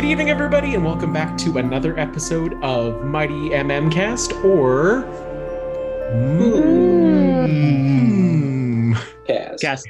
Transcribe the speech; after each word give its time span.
Good 0.00 0.08
evening, 0.08 0.30
everybody, 0.30 0.74
and 0.74 0.82
welcome 0.82 1.12
back 1.12 1.36
to 1.36 1.58
another 1.58 1.98
episode 2.00 2.54
of 2.64 3.04
Mighty 3.04 3.50
MM 3.50 3.92
Cast 3.92 4.32
or 4.36 5.02
Moon 7.20 7.76
Cast. 9.26 9.60
Cast. 9.60 9.86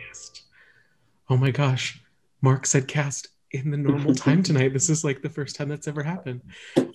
Oh 1.29 1.37
my 1.37 1.53
gosh, 1.53 2.03
Mark 2.43 2.67
said 2.67 2.89
cast 2.89 3.29
in 3.53 3.71
the 3.71 3.77
normal 3.77 4.13
time 4.13 4.43
tonight. 4.43 4.73
This 4.73 4.91
is 4.91 5.05
like 5.05 5.23
the 5.23 5.29
first 5.29 5.55
time 5.55 5.69
that's 5.69 5.87
ever 5.87 6.03
happened. 6.03 6.41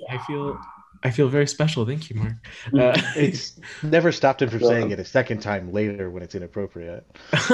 I 0.10 0.18
feel, 0.28 0.60
I 1.06 1.10
feel 1.10 1.30
very 1.30 1.48
special. 1.48 1.86
Thank 1.86 2.10
you, 2.10 2.18
Mark. 2.18 2.34
Uh, 2.78 3.02
It's 3.16 3.58
never 3.82 4.12
stopped 4.12 4.42
him 4.42 4.50
from 4.50 4.60
saying 4.60 4.92
it 4.92 5.00
a 5.00 5.06
second 5.06 5.40
time 5.42 5.72
later 5.72 6.12
when 6.12 6.22
it's 6.22 6.36
inappropriate. 6.36 7.10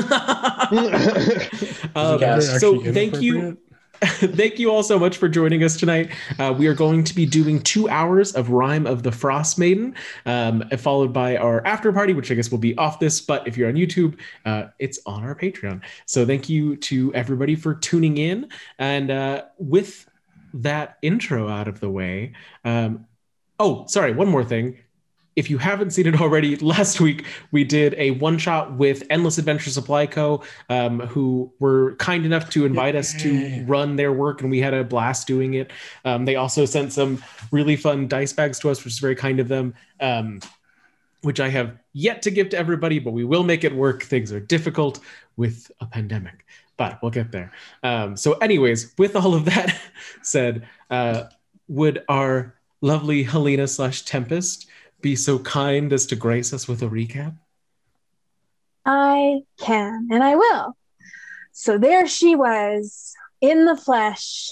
Um, 1.94 2.18
Cast. 2.20 2.60
so 2.62 2.78
Actually 2.78 2.94
thank 2.94 3.22
you 3.22 3.34
inappropriate? 3.36 3.71
thank 4.34 4.58
you 4.58 4.72
all 4.72 4.82
so 4.82 4.98
much 4.98 5.18
for 5.18 5.30
joining 5.30 5.64
us 5.64 5.78
tonight. 5.78 6.10
Uh, 6.40 6.52
we 6.58 6.66
are 6.66 6.74
going 6.74 7.04
to 7.04 7.14
be 7.14 7.24
doing 7.24 7.62
two 7.62 7.88
hours 7.88 8.34
of 8.34 8.50
Rime 8.50 8.88
of 8.88 9.04
the 9.04 9.12
Frostmaiden 9.12 9.96
um, 10.26 10.68
followed 10.80 11.14
by 11.14 11.38
our 11.38 11.64
after 11.68 11.94
party 11.94 12.14
which 12.14 12.32
i 12.32 12.34
guess 12.34 12.50
will 12.50 12.58
be 12.58 12.76
off 12.78 13.00
this 13.00 13.22
but 13.22 13.48
if 13.48 13.56
you're 13.58 13.70
on 13.70 13.76
youtube 13.76 14.18
uh, 14.46 14.66
it's 14.80 14.98
on 15.06 15.24
our 15.24 15.36
patreon. 15.36 15.82
So 16.08 16.26
thank 16.26 16.50
you 16.50 16.78
to 16.78 17.14
everybody 17.14 17.54
for 17.54 17.76
tuning 17.76 18.18
in. 18.18 18.50
And 18.80 19.12
uh, 19.12 19.44
with 19.60 20.10
that 20.56 20.98
intro 21.04 21.48
out 21.48 21.68
of 21.68 21.80
the 21.80 21.90
way 21.90 22.34
um, 22.66 23.06
oh 23.60 23.86
sorry 23.88 24.14
one 24.14 24.28
more 24.28 24.44
thing 24.44 24.80
if 25.36 25.50
you 25.50 25.58
haven't 25.58 25.92
seen 25.92 26.08
it 26.08 26.20
already, 26.20 26.56
last 26.58 27.00
week 27.00 27.26
we 27.52 27.64
did 27.64 27.96
a 27.98 28.12
one 28.12 28.38
shot 28.38 28.74
with 28.74 29.04
Endless 29.10 29.38
Adventure 29.38 29.70
Supply 29.70 30.06
Co., 30.06 30.44
um, 30.70 31.00
who 31.02 31.52
were 31.60 31.96
kind 31.96 32.26
enough 32.26 32.50
to 32.52 32.66
invite 32.66 32.96
us 32.96 33.14
to 33.22 33.64
run 33.66 33.96
their 33.96 34.12
work, 34.12 34.42
and 34.42 34.52
we 34.52 34.60
had 34.60 34.74
a 34.74 34.84
blast 34.84 35.28
doing 35.28 35.54
it. 35.54 35.72
Um, 36.06 36.26
they 36.26 36.36
also 36.36 36.66
sent 36.66 36.94
some 36.94 37.24
really 37.52 37.76
fun 37.76 38.08
dice 38.08 38.34
bags 38.34 38.60
to 38.60 38.70
us, 38.70 38.84
which 38.84 38.94
is 38.94 39.00
very 39.00 39.16
kind 39.16 39.40
of 39.40 39.48
them. 39.48 39.74
Um, 40.00 40.40
which 41.22 41.40
I 41.40 41.50
have 41.50 41.78
yet 41.94 42.24
to 42.24 42.32
give 42.32 42.50
to 42.50 42.58
everybody, 42.58 42.98
but 42.98 43.12
we 43.12 43.24
will 43.24 43.44
make 43.44 43.64
it 43.64 43.76
work. 43.76 44.02
Things 44.02 44.32
are 44.32 44.40
difficult 44.40 45.00
with 45.38 45.72
a 45.80 45.86
pandemic, 45.86 46.46
but 46.78 47.00
we'll 47.02 47.12
get 47.12 47.32
there. 47.32 47.52
Um, 47.84 48.18
so, 48.18 48.34
anyways, 48.40 48.94
with 48.98 49.16
all 49.16 49.36
of 49.36 49.46
that 49.46 49.80
said, 50.24 50.68
uh, 50.90 51.26
would 51.68 52.04
our 52.10 52.56
lovely 52.82 53.22
Helena 53.22 53.68
slash 53.68 54.02
Tempest 54.02 54.68
be 55.02 55.16
so 55.16 55.40
kind 55.40 55.92
as 55.94 56.06
to 56.08 56.16
grace 56.16 56.54
us 56.54 56.68
with 56.68 56.82
a 56.82 56.88
recap? 56.88 57.36
I 58.86 59.42
can 59.60 60.08
and 60.12 60.24
I 60.24 60.36
will. 60.36 60.76
So 61.52 61.78
there 61.78 62.08
she 62.08 62.36
was 62.36 63.14
in 63.42 63.66
the 63.66 63.76
flesh, 63.76 64.50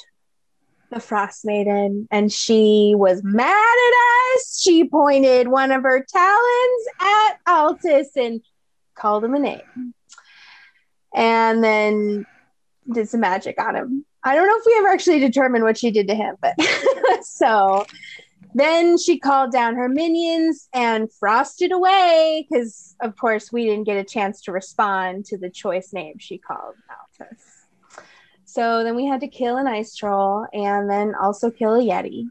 the 0.91 0.99
Frost 0.99 1.45
Maiden, 1.45 2.07
and 2.11 2.31
she 2.31 2.93
was 2.95 3.23
mad 3.23 3.47
at 3.47 4.35
us. 4.35 4.59
She 4.61 4.87
pointed 4.87 5.47
one 5.47 5.71
of 5.71 5.83
her 5.83 6.05
talons 6.07 6.87
at 6.99 7.37
Altus 7.47 8.07
and 8.15 8.41
called 8.95 9.23
him 9.23 9.33
a 9.33 9.39
name. 9.39 9.93
And 11.15 11.63
then 11.63 12.25
did 12.91 13.09
some 13.09 13.21
magic 13.21 13.59
on 13.61 13.75
him. 13.75 14.05
I 14.23 14.35
don't 14.35 14.47
know 14.47 14.57
if 14.57 14.65
we 14.65 14.75
ever 14.79 14.89
actually 14.89 15.19
determined 15.19 15.63
what 15.63 15.77
she 15.77 15.91
did 15.91 16.07
to 16.07 16.15
him, 16.15 16.35
but 16.41 16.55
so 17.23 17.85
then 18.53 18.97
she 18.97 19.19
called 19.19 19.51
down 19.51 19.75
her 19.75 19.87
minions 19.87 20.69
and 20.73 21.11
frosted 21.13 21.71
away 21.71 22.47
because, 22.49 22.95
of 23.01 23.15
course, 23.15 23.51
we 23.51 23.65
didn't 23.65 23.85
get 23.85 23.97
a 23.97 24.03
chance 24.03 24.41
to 24.41 24.51
respond 24.51 25.25
to 25.25 25.37
the 25.37 25.49
choice 25.49 25.93
name 25.93 26.17
she 26.17 26.37
called 26.37 26.75
Altus. 26.89 28.03
So 28.45 28.83
then 28.83 28.95
we 28.95 29.05
had 29.05 29.21
to 29.21 29.27
kill 29.27 29.57
an 29.57 29.67
ice 29.67 29.95
troll 29.95 30.47
and 30.51 30.89
then 30.89 31.13
also 31.13 31.51
kill 31.51 31.75
a 31.75 31.79
yeti. 31.79 32.27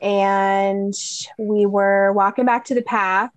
And 0.00 0.94
we 1.38 1.66
were 1.66 2.12
walking 2.12 2.46
back 2.46 2.64
to 2.66 2.74
the 2.74 2.80
path, 2.80 3.30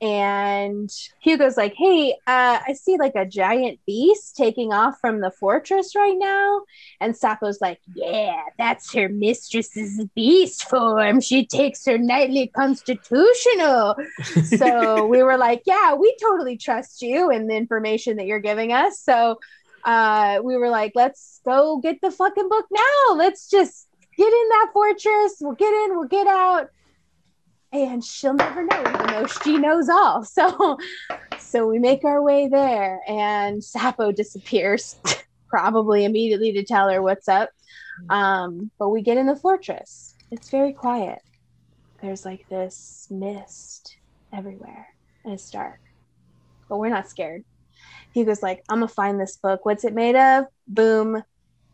and 0.00 0.90
Hugo's 1.20 1.56
like, 1.56 1.74
"Hey, 1.76 2.12
uh, 2.26 2.58
I 2.66 2.72
see 2.74 2.96
like 2.98 3.14
a 3.14 3.26
giant 3.26 3.80
beast 3.86 4.36
taking 4.36 4.72
off 4.72 4.98
from 5.00 5.20
the 5.20 5.30
fortress 5.30 5.94
right 5.94 6.16
now." 6.18 6.62
And 7.00 7.16
Sapo's 7.16 7.60
like, 7.60 7.80
Yeah, 7.94 8.40
that's 8.58 8.92
her 8.94 9.08
mistress's 9.08 10.04
beast 10.14 10.68
form. 10.68 11.20
She 11.20 11.46
takes 11.46 11.84
her 11.86 11.98
nightly 11.98 12.48
constitutional. 12.48 13.96
so 14.56 15.06
we 15.06 15.22
were 15.22 15.36
like, 15.36 15.62
Yeah, 15.66 15.94
we 15.94 16.16
totally 16.20 16.56
trust 16.56 17.02
you 17.02 17.30
and 17.30 17.48
the 17.48 17.56
information 17.56 18.16
that 18.16 18.26
you're 18.26 18.40
giving 18.40 18.72
us. 18.72 19.00
So 19.00 19.38
uh, 19.84 20.40
we 20.42 20.56
were 20.56 20.70
like, 20.70 20.92
Let's 20.94 21.40
go 21.44 21.78
get 21.78 22.00
the 22.00 22.10
fucking 22.10 22.48
book 22.48 22.66
now. 22.70 23.14
Let's 23.14 23.48
just 23.48 23.88
get 24.16 24.32
in 24.32 24.48
that 24.48 24.70
fortress. 24.72 25.36
We'll 25.40 25.54
get 25.54 25.72
in, 25.72 25.96
we'll 25.96 26.08
get 26.08 26.26
out. 26.26 26.70
And 27.72 28.02
she'll 28.02 28.34
never 28.34 28.64
know, 28.64 28.80
even 28.80 29.06
though 29.08 29.26
she 29.26 29.58
knows 29.58 29.88
all. 29.88 30.24
So, 30.36 30.78
so 31.38 31.66
we 31.66 31.78
make 31.78 32.04
our 32.04 32.22
way 32.22 32.48
there, 32.48 33.00
and 33.06 33.62
Sapo 33.62 34.14
disappears 34.14 34.96
probably 35.48 36.04
immediately 36.04 36.52
to 36.52 36.64
tell 36.64 36.88
her 36.88 37.02
what's 37.02 37.28
up. 37.28 37.50
Um, 38.10 38.70
but 38.78 38.90
we 38.90 39.02
get 39.02 39.16
in 39.16 39.26
the 39.26 39.36
fortress. 39.36 40.14
It's 40.30 40.50
very 40.50 40.72
quiet. 40.72 41.20
There's 42.02 42.24
like 42.24 42.46
this 42.48 43.06
mist 43.10 43.96
everywhere, 44.32 44.88
and 45.24 45.34
it's 45.34 45.50
dark. 45.50 45.78
But 46.68 46.78
we're 46.78 46.90
not 46.90 47.08
scared. 47.08 47.44
Hugo's 48.14 48.42
like, 48.42 48.62
I'm 48.68 48.80
gonna 48.80 48.88
find 48.88 49.20
this 49.20 49.36
book. 49.36 49.64
What's 49.64 49.84
it 49.84 49.94
made 49.94 50.16
of? 50.16 50.46
Boom, 50.68 51.22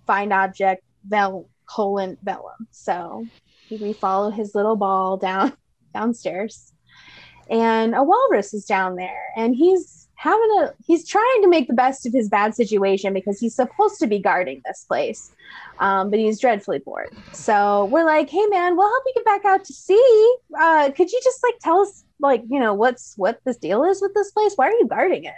find 0.07 0.33
object, 0.33 0.83
vel 1.05 1.49
colon 1.67 2.19
vellum. 2.23 2.69
So 2.71 3.27
we 3.71 3.93
follow 3.95 4.31
his 4.31 4.55
little 4.55 4.77
ball 4.77 5.17
down 5.17 5.53
downstairs, 5.93 6.73
and 7.51 7.95
a 7.95 8.03
walrus 8.03 8.55
is 8.55 8.65
down 8.65 8.97
there, 8.97 9.25
and 9.37 9.55
he's 9.55 10.03
having 10.23 10.51
a 10.61 10.73
he's 10.87 11.07
trying 11.07 11.43
to 11.43 11.49
make 11.49 11.67
the 11.67 11.75
best 11.75 12.07
of 12.07 12.13
his 12.13 12.29
bad 12.29 12.55
situation 12.55 13.13
because 13.13 13.41
he's 13.41 13.55
supposed 13.57 13.99
to 13.99 14.07
be 14.07 14.21
guarding 14.21 14.63
this 14.65 14.85
place 14.85 15.33
um, 15.81 16.11
but 16.11 16.21
he's 16.21 16.39
dreadfully 16.39 16.79
bored. 16.79 17.11
So 17.33 17.87
we're 17.87 18.05
like 18.05 18.31
hey 18.31 18.47
man 18.47 18.77
we'll 18.77 18.89
help 18.89 19.03
you 19.05 19.15
get 19.17 19.25
back 19.25 19.45
out 19.45 19.65
to 19.65 19.73
sea. 19.73 20.37
Uh, 20.59 20.91
could 20.95 21.11
you 21.11 21.21
just 21.25 21.43
like 21.43 21.55
tell 21.61 21.81
us 21.81 22.05
like 22.21 22.43
you 22.49 22.61
know 22.61 22.73
what's 22.73 23.15
what 23.17 23.41
this 23.45 23.57
deal 23.57 23.83
is 23.85 24.01
with 24.01 24.15
this 24.15 24.31
place? 24.31 24.53
Why 24.55 24.69
are 24.69 24.79
you 24.79 24.87
guarding 24.87 25.25
it? 25.25 25.35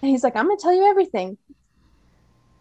And 0.00 0.10
he's 0.10 0.24
like 0.24 0.36
i'm 0.36 0.46
gonna 0.46 0.58
tell 0.58 0.74
you 0.74 0.88
everything. 0.88 1.36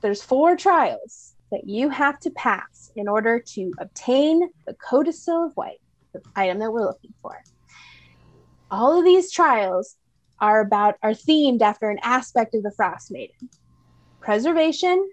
There's 0.02 0.22
four 0.22 0.58
trials 0.58 1.36
that 1.52 1.68
you 1.68 1.88
have 1.88 2.20
to 2.22 2.32
pass 2.32 2.92
in 2.98 3.08
order 3.08 3.40
to 3.40 3.72
obtain 3.78 4.50
the 4.68 4.74
codicil 4.74 5.46
of 5.46 5.56
white 5.56 5.80
the 6.14 6.22
item 6.36 6.60
that 6.60 6.72
we're 6.72 6.86
looking 6.86 7.14
for. 7.22 7.38
All 8.72 8.98
of 8.98 9.06
these 9.06 9.32
trials 9.32 9.96
are 10.40 10.62
about 10.62 10.96
are 11.04 11.12
themed 11.12 11.62
after 11.62 11.90
an 11.90 12.00
aspect 12.04 12.56
of 12.56 12.64
the 12.64 12.72
frost 12.72 13.12
maiden. 13.12 13.50
Preservation 14.20 15.10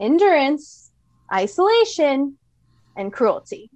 endurance 0.00 0.90
isolation 1.32 2.36
and 2.96 3.12
cruelty. 3.12 3.70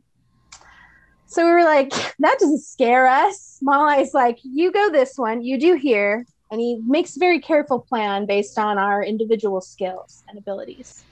So 1.26 1.44
we 1.44 1.52
were 1.52 1.64
like 1.64 1.90
that 2.18 2.38
doesn't 2.38 2.62
scare 2.62 3.06
us. 3.06 3.58
Malai's 3.62 4.14
like 4.14 4.38
you 4.42 4.72
go 4.72 4.90
this 4.90 5.16
one 5.16 5.42
you 5.42 5.58
do 5.58 5.74
here. 5.74 6.26
And 6.50 6.60
he 6.60 6.80
makes 6.86 7.16
a 7.16 7.18
very 7.18 7.40
careful 7.40 7.80
plan 7.80 8.24
based 8.24 8.56
on 8.56 8.78
our 8.78 9.02
individual 9.02 9.60
skills 9.60 10.22
and 10.28 10.38
abilities. 10.38 11.02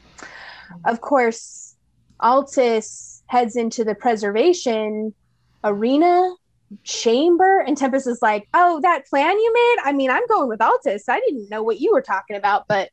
Of 0.84 1.00
course 1.00 1.74
altus 2.22 3.22
heads 3.26 3.56
into 3.56 3.84
the 3.84 3.94
preservation 3.94 5.14
arena 5.64 6.34
chamber 6.82 7.60
and 7.60 7.76
tempest 7.76 8.06
is 8.06 8.20
like 8.20 8.48
oh 8.54 8.80
that 8.82 9.06
plan 9.06 9.38
you 9.38 9.52
made? 9.52 9.76
I 9.84 9.92
mean 9.92 10.10
i'm 10.10 10.26
going 10.28 10.48
with 10.48 10.60
altus. 10.60 11.02
I 11.08 11.20
didn't 11.20 11.50
know 11.50 11.62
what 11.62 11.80
you 11.80 11.92
were 11.92 12.02
talking 12.02 12.36
about 12.36 12.66
but 12.68 12.90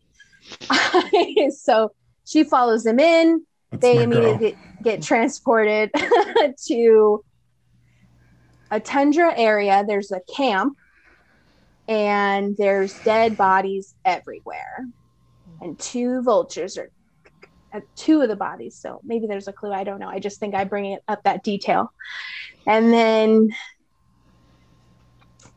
so 1.52 1.92
she 2.26 2.44
follows 2.44 2.86
him 2.86 3.00
in. 3.00 3.46
That's 3.72 3.82
they 3.82 4.04
immediately 4.04 4.52
get, 4.52 4.84
get 4.84 5.02
transported 5.02 5.92
to 6.68 7.24
a 8.70 8.80
tundra 8.80 9.34
area. 9.38 9.84
There's 9.88 10.12
a 10.12 10.22
camp 10.34 10.78
and 11.88 12.56
there's 12.58 12.98
dead 13.04 13.38
bodies 13.38 13.96
everywhere. 14.06 14.86
And 15.62 15.78
two 15.78 16.22
vultures 16.22 16.78
are 16.78 16.90
at 17.74 17.84
two 17.96 18.22
of 18.22 18.30
the 18.30 18.36
bodies. 18.36 18.76
So 18.76 19.02
maybe 19.04 19.28
there's 19.28 19.48
a 19.48 19.54
clue. 19.54 19.72
I 19.72 19.84
don't 19.84 20.00
know. 20.00 20.10
I 20.10 20.20
just 20.20 20.40
think 20.40 20.56
i 20.56 20.64
bring 20.64 20.86
it 20.86 21.04
up 21.08 21.24
that 21.24 21.44
detail 21.44 21.92
and 22.66 22.94
then 22.94 23.50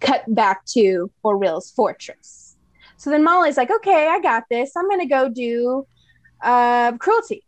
cut 0.00 0.22
back 0.34 0.64
to 0.66 1.10
Auril's 1.22 1.70
fortress. 1.70 2.56
So 2.96 3.10
then 3.10 3.24
Malai's 3.24 3.56
like, 3.56 3.70
okay, 3.70 4.08
I 4.08 4.20
got 4.20 4.44
this. 4.50 4.76
I'm 4.76 4.88
going 4.88 5.00
to 5.00 5.06
go 5.06 5.28
do 5.28 5.86
uh, 6.42 6.92
cruelty. 6.98 7.44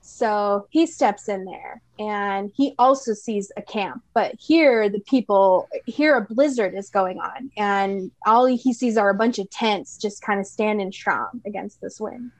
So 0.00 0.66
he 0.70 0.86
steps 0.86 1.28
in 1.28 1.44
there 1.44 1.80
and 1.98 2.50
he 2.54 2.74
also 2.78 3.14
sees 3.14 3.52
a 3.56 3.62
camp. 3.62 4.02
But 4.14 4.34
here, 4.38 4.88
the 4.88 5.00
people, 5.00 5.68
here 5.86 6.16
a 6.16 6.22
blizzard 6.22 6.74
is 6.74 6.90
going 6.90 7.18
on. 7.18 7.50
And 7.56 8.10
all 8.26 8.46
he 8.46 8.72
sees 8.72 8.96
are 8.96 9.10
a 9.10 9.14
bunch 9.14 9.38
of 9.38 9.48
tents 9.50 9.96
just 9.96 10.20
kind 10.22 10.40
of 10.40 10.46
standing 10.46 10.90
strong 10.90 11.40
against 11.46 11.80
this 11.80 12.00
wind. 12.00 12.32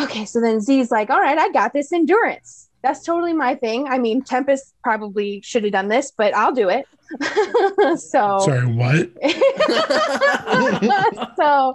Okay, 0.00 0.24
so 0.24 0.40
then 0.40 0.60
Z's 0.60 0.90
like, 0.90 1.10
all 1.10 1.20
right, 1.20 1.38
I 1.38 1.52
got 1.52 1.72
this 1.72 1.92
endurance. 1.92 2.70
That's 2.84 3.02
totally 3.02 3.32
my 3.32 3.54
thing. 3.54 3.88
I 3.88 3.98
mean, 3.98 4.20
Tempest 4.20 4.74
probably 4.82 5.40
should 5.40 5.64
have 5.64 5.72
done 5.72 5.88
this, 5.88 6.12
but 6.14 6.36
I'll 6.36 6.52
do 6.52 6.68
it. 6.68 6.86
so 7.98 8.40
Sorry, 8.40 8.66
what? 8.66 9.08
so 11.36 11.74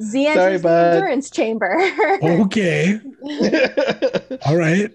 Z 0.00 0.26
enters 0.26 0.62
the 0.62 0.68
endurance 0.68 1.30
chamber. 1.30 1.78
Okay. 2.24 2.98
All 4.46 4.56
right. 4.56 4.92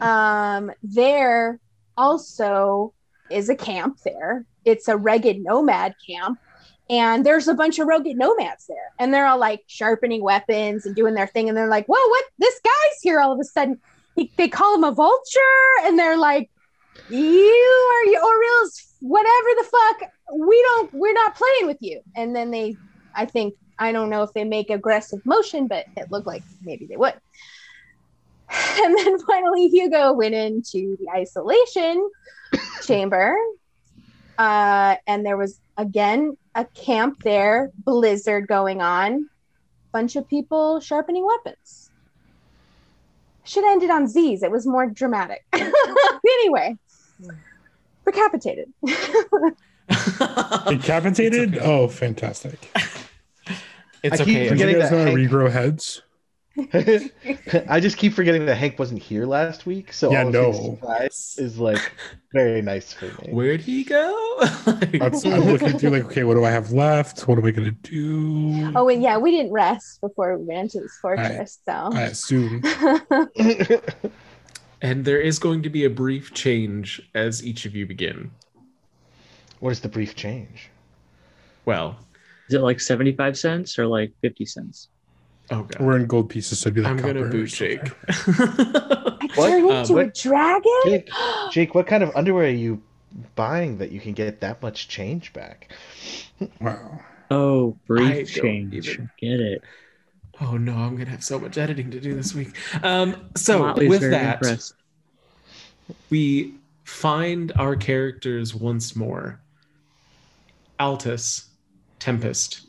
um, 0.00 0.70
there 0.80 1.58
also 1.96 2.94
is 3.28 3.48
a 3.48 3.56
camp 3.56 3.98
there. 4.04 4.46
It's 4.64 4.86
a 4.86 4.96
ragged 4.96 5.42
nomad 5.42 5.96
camp. 6.08 6.38
And 6.88 7.26
there's 7.26 7.48
a 7.48 7.54
bunch 7.54 7.80
of 7.80 7.88
ragged 7.88 8.16
nomads 8.16 8.68
there. 8.68 8.92
And 9.00 9.12
they're 9.12 9.26
all 9.26 9.40
like 9.40 9.64
sharpening 9.66 10.22
weapons 10.22 10.86
and 10.86 10.94
doing 10.94 11.14
their 11.14 11.26
thing. 11.26 11.48
And 11.48 11.58
they're 11.58 11.66
like, 11.66 11.86
whoa, 11.86 12.08
what? 12.08 12.24
This 12.38 12.60
guy's 12.62 13.02
here 13.02 13.18
all 13.18 13.32
of 13.32 13.40
a 13.40 13.44
sudden. 13.44 13.80
He, 14.16 14.32
they 14.36 14.48
call 14.48 14.74
him 14.74 14.84
a 14.84 14.92
vulture. 14.92 15.40
And 15.84 15.98
they're 15.98 16.18
like, 16.18 16.50
you 17.08 17.18
are 17.18 18.04
you 18.06 18.18
Auril's, 18.18 18.94
whatever 19.00 19.48
the 19.58 19.64
fuck. 19.64 20.10
We 20.34 20.60
don't, 20.62 20.92
we're 20.94 21.12
not 21.12 21.36
playing 21.36 21.66
with 21.66 21.78
you. 21.80 22.00
And 22.16 22.34
then 22.34 22.50
they, 22.50 22.76
I 23.14 23.26
think, 23.26 23.54
I 23.78 23.92
don't 23.92 24.10
know 24.10 24.22
if 24.22 24.32
they 24.32 24.44
make 24.44 24.70
aggressive 24.70 25.24
motion, 25.24 25.68
but 25.68 25.86
it 25.96 26.10
looked 26.10 26.26
like 26.26 26.42
maybe 26.62 26.86
they 26.86 26.96
would. 26.96 27.14
And 28.78 28.96
then 28.96 29.18
finally, 29.26 29.68
Hugo 29.68 30.12
went 30.12 30.34
into 30.34 30.96
the 30.98 31.08
isolation 31.14 32.08
chamber. 32.86 33.36
Uh, 34.38 34.96
and 35.06 35.24
there 35.24 35.36
was 35.36 35.60
again 35.76 36.36
a 36.54 36.64
camp 36.64 37.22
there, 37.22 37.70
blizzard 37.84 38.46
going 38.46 38.80
on, 38.80 39.28
bunch 39.92 40.16
of 40.16 40.28
people 40.28 40.80
sharpening 40.80 41.26
weapons. 41.26 41.85
Should 43.46 43.64
have 43.64 43.72
ended 43.72 43.90
on 43.90 44.08
Z's. 44.08 44.42
It 44.42 44.50
was 44.50 44.66
more 44.66 44.86
dramatic. 44.86 45.44
anyway, 45.52 46.76
recapitated. 48.04 48.72
Decapitated? 50.68 51.58
Oh, 51.62 51.88
fantastic. 51.88 52.58
It's 54.02 54.20
I 54.20 54.24
keep 54.24 54.34
okay. 54.36 54.42
Did 54.44 54.48
forgetting 54.50 54.74
you 54.74 54.80
guys 54.80 54.90
that 54.90 54.96
know 54.96 55.02
I 55.02 55.06
Hank- 55.10 55.18
regrow 55.18 55.50
heads? 55.50 56.02
I 57.68 57.80
just 57.80 57.96
keep 57.98 58.12
forgetting 58.14 58.46
that 58.46 58.56
Hank 58.56 58.78
wasn't 58.78 59.02
here 59.02 59.26
last 59.26 59.66
week, 59.66 59.92
so 59.92 60.10
Yeah, 60.10 60.22
all 60.22 60.28
of 60.28 60.32
no. 60.32 60.52
his 60.52 60.64
surprise 60.64 61.34
is 61.38 61.58
like 61.58 61.92
very 62.32 62.62
nice 62.62 62.92
for 62.92 63.06
me. 63.06 63.32
Where'd 63.32 63.60
he 63.60 63.84
go? 63.84 64.36
That's, 64.64 65.24
I'm 65.26 65.40
looking 65.44 65.78
through 65.78 65.90
like, 65.90 66.04
okay, 66.06 66.24
what 66.24 66.34
do 66.34 66.44
I 66.44 66.50
have 66.50 66.72
left? 66.72 67.28
What 67.28 67.38
am 67.38 67.44
I 67.44 67.50
gonna 67.50 67.70
do? 67.72 68.72
oh, 68.74 68.88
and 68.88 69.02
yeah, 69.02 69.18
we 69.18 69.30
didn't 69.32 69.52
rest 69.52 70.00
before 70.00 70.36
we 70.38 70.44
went 70.44 70.60
into 70.74 70.80
this 70.80 70.96
fortress. 71.02 71.58
So 71.66 71.72
I 71.92 72.02
assume. 72.02 72.62
and 74.82 75.04
there 75.04 75.20
is 75.20 75.38
going 75.38 75.62
to 75.62 75.70
be 75.70 75.84
a 75.84 75.90
brief 75.90 76.32
change 76.34 77.02
as 77.14 77.44
each 77.44 77.66
of 77.66 77.74
you 77.74 77.86
begin. 77.86 78.30
what 79.60 79.70
is 79.70 79.80
the 79.80 79.88
brief 79.88 80.14
change? 80.14 80.70
Well, 81.64 81.98
Is 82.48 82.54
it 82.54 82.60
like 82.60 82.78
75 82.80 83.36
cents 83.36 83.78
or 83.78 83.86
like 83.86 84.12
50 84.22 84.44
cents? 84.46 84.88
Oh 85.50 85.62
god. 85.62 85.80
We're 85.80 85.96
in 85.96 86.06
gold 86.06 86.28
pieces, 86.30 86.58
so 86.60 86.68
it'd 86.68 86.74
be 86.74 86.80
like 86.82 86.90
I'm 86.90 86.96
gonna 86.98 87.14
copper 87.20 87.28
boot. 87.30 87.48
Jake. 87.50 87.80
I 88.08 89.28
What? 89.34 89.48
turned 89.50 89.70
Um, 89.70 89.76
into 89.78 89.98
a 89.98 90.06
dragon. 90.06 90.72
Jake, 90.84 91.10
Jake, 91.52 91.74
what 91.74 91.86
kind 91.86 92.02
of 92.02 92.14
underwear 92.16 92.46
are 92.46 92.50
you 92.50 92.82
buying 93.34 93.78
that 93.78 93.92
you 93.92 94.00
can 94.00 94.12
get 94.12 94.40
that 94.40 94.60
much 94.62 94.88
change 94.88 95.32
back? 95.32 95.72
Wow. 96.60 97.00
Oh, 97.30 97.76
brief 97.86 98.34
don't 98.34 98.42
change. 98.44 98.88
even- 98.88 99.10
Get 99.18 99.40
it. 99.40 99.62
oh 100.40 100.56
no, 100.56 100.74
I'm 100.74 100.96
gonna 100.96 101.10
have 101.10 101.24
so 101.24 101.38
much 101.38 101.58
editing 101.58 101.90
to 101.90 102.00
do 102.00 102.14
this 102.14 102.34
week. 102.34 102.56
Um, 102.84 103.30
so 103.36 103.58
Motley's 103.60 103.88
with 103.88 104.10
that, 104.10 104.34
impressed. 104.36 104.74
we 106.10 106.54
find 106.84 107.52
our 107.56 107.74
characters 107.76 108.54
once 108.54 108.94
more. 108.94 109.40
Altus, 110.78 111.46
Tempest. 111.98 112.65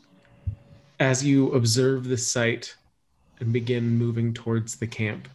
As 1.00 1.24
you 1.24 1.52
observe 1.52 2.06
the 2.06 2.18
sight 2.18 2.76
and 3.40 3.54
begin 3.54 3.98
moving 3.98 4.34
towards 4.34 4.78
the 4.78 4.88
camp, 4.88 5.28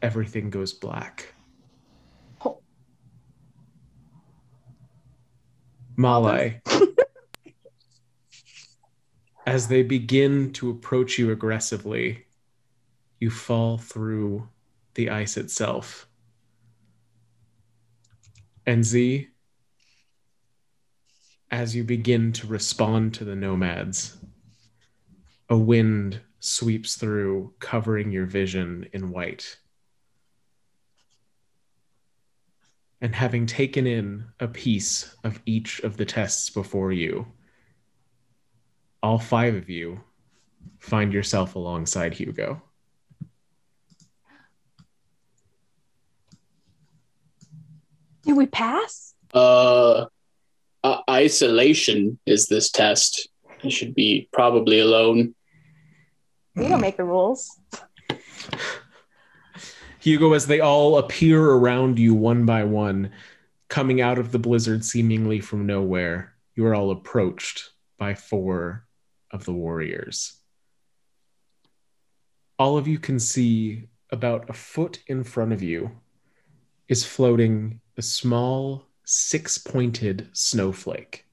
everything 0.00 0.48
goes 0.48 0.72
black. 0.72 1.34
Oh. 2.44 2.60
Malai. 5.98 6.60
As 9.46 9.68
they 9.68 9.82
begin 9.82 10.52
to 10.54 10.70
approach 10.70 11.18
you 11.18 11.30
aggressively, 11.30 12.26
you 13.20 13.30
fall 13.30 13.78
through 13.78 14.48
the 14.94 15.10
ice 15.10 15.36
itself. 15.36 16.08
And 18.66 18.84
Z, 18.84 19.28
as 21.50 21.74
you 21.74 21.82
begin 21.84 22.32
to 22.32 22.46
respond 22.46 23.14
to 23.14 23.24
the 23.24 23.34
nomads, 23.34 24.17
a 25.48 25.56
wind 25.56 26.20
sweeps 26.40 26.96
through, 26.96 27.52
covering 27.58 28.12
your 28.12 28.26
vision 28.26 28.88
in 28.92 29.10
white. 29.10 29.58
And 33.00 33.14
having 33.14 33.46
taken 33.46 33.86
in 33.86 34.24
a 34.40 34.48
piece 34.48 35.14
of 35.24 35.40
each 35.46 35.80
of 35.80 35.96
the 35.96 36.04
tests 36.04 36.50
before 36.50 36.92
you, 36.92 37.26
all 39.02 39.18
five 39.18 39.54
of 39.54 39.68
you 39.68 40.00
find 40.80 41.12
yourself 41.12 41.54
alongside 41.54 42.14
Hugo. 42.14 42.62
Did 48.22 48.36
we 48.36 48.46
pass? 48.46 49.14
Uh, 49.32 50.06
uh, 50.84 50.98
isolation 51.08 52.18
is 52.26 52.46
this 52.46 52.70
test. 52.70 53.28
I 53.64 53.68
should 53.68 53.94
be 53.94 54.28
probably 54.32 54.80
alone. 54.80 55.34
We 56.58 56.66
don't 56.66 56.80
make 56.80 56.96
the 56.96 57.04
rules. 57.04 57.56
Hugo, 60.00 60.32
as 60.32 60.46
they 60.48 60.58
all 60.58 60.98
appear 60.98 61.40
around 61.40 62.00
you 62.00 62.14
one 62.14 62.44
by 62.46 62.64
one, 62.64 63.12
coming 63.68 64.00
out 64.00 64.18
of 64.18 64.32
the 64.32 64.40
blizzard 64.40 64.84
seemingly 64.84 65.38
from 65.40 65.66
nowhere, 65.66 66.34
you 66.56 66.66
are 66.66 66.74
all 66.74 66.90
approached 66.90 67.70
by 67.96 68.14
four 68.14 68.86
of 69.30 69.44
the 69.44 69.52
warriors. 69.52 70.36
All 72.58 72.76
of 72.76 72.88
you 72.88 72.98
can 72.98 73.20
see 73.20 73.88
about 74.10 74.50
a 74.50 74.52
foot 74.52 75.00
in 75.06 75.22
front 75.22 75.52
of 75.52 75.62
you 75.62 75.92
is 76.88 77.04
floating 77.04 77.80
a 77.96 78.02
small 78.02 78.84
six 79.04 79.58
pointed 79.58 80.28
snowflake, 80.32 81.24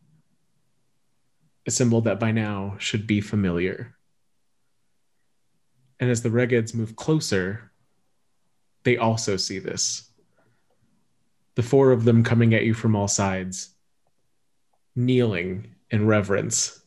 a 1.66 1.72
symbol 1.72 2.02
that 2.02 2.20
by 2.20 2.32
now 2.32 2.76
should 2.78 3.08
be 3.08 3.22
familiar. 3.22 3.95
And 6.00 6.10
as 6.10 6.22
the 6.22 6.30
Regheds 6.30 6.74
move 6.74 6.96
closer, 6.96 7.72
they 8.84 8.98
also 8.98 9.38
see 9.38 9.60
this. 9.60 10.10
The 11.56 11.64
four 11.64 11.92
of 11.92 12.04
them 12.04 12.24
coming 12.24 12.54
at 12.54 12.64
you 12.64 12.74
from 12.74 12.96
all 12.96 13.08
sides, 13.08 13.70
kneeling 14.96 15.76
in 15.90 16.06
reverence 16.06 16.82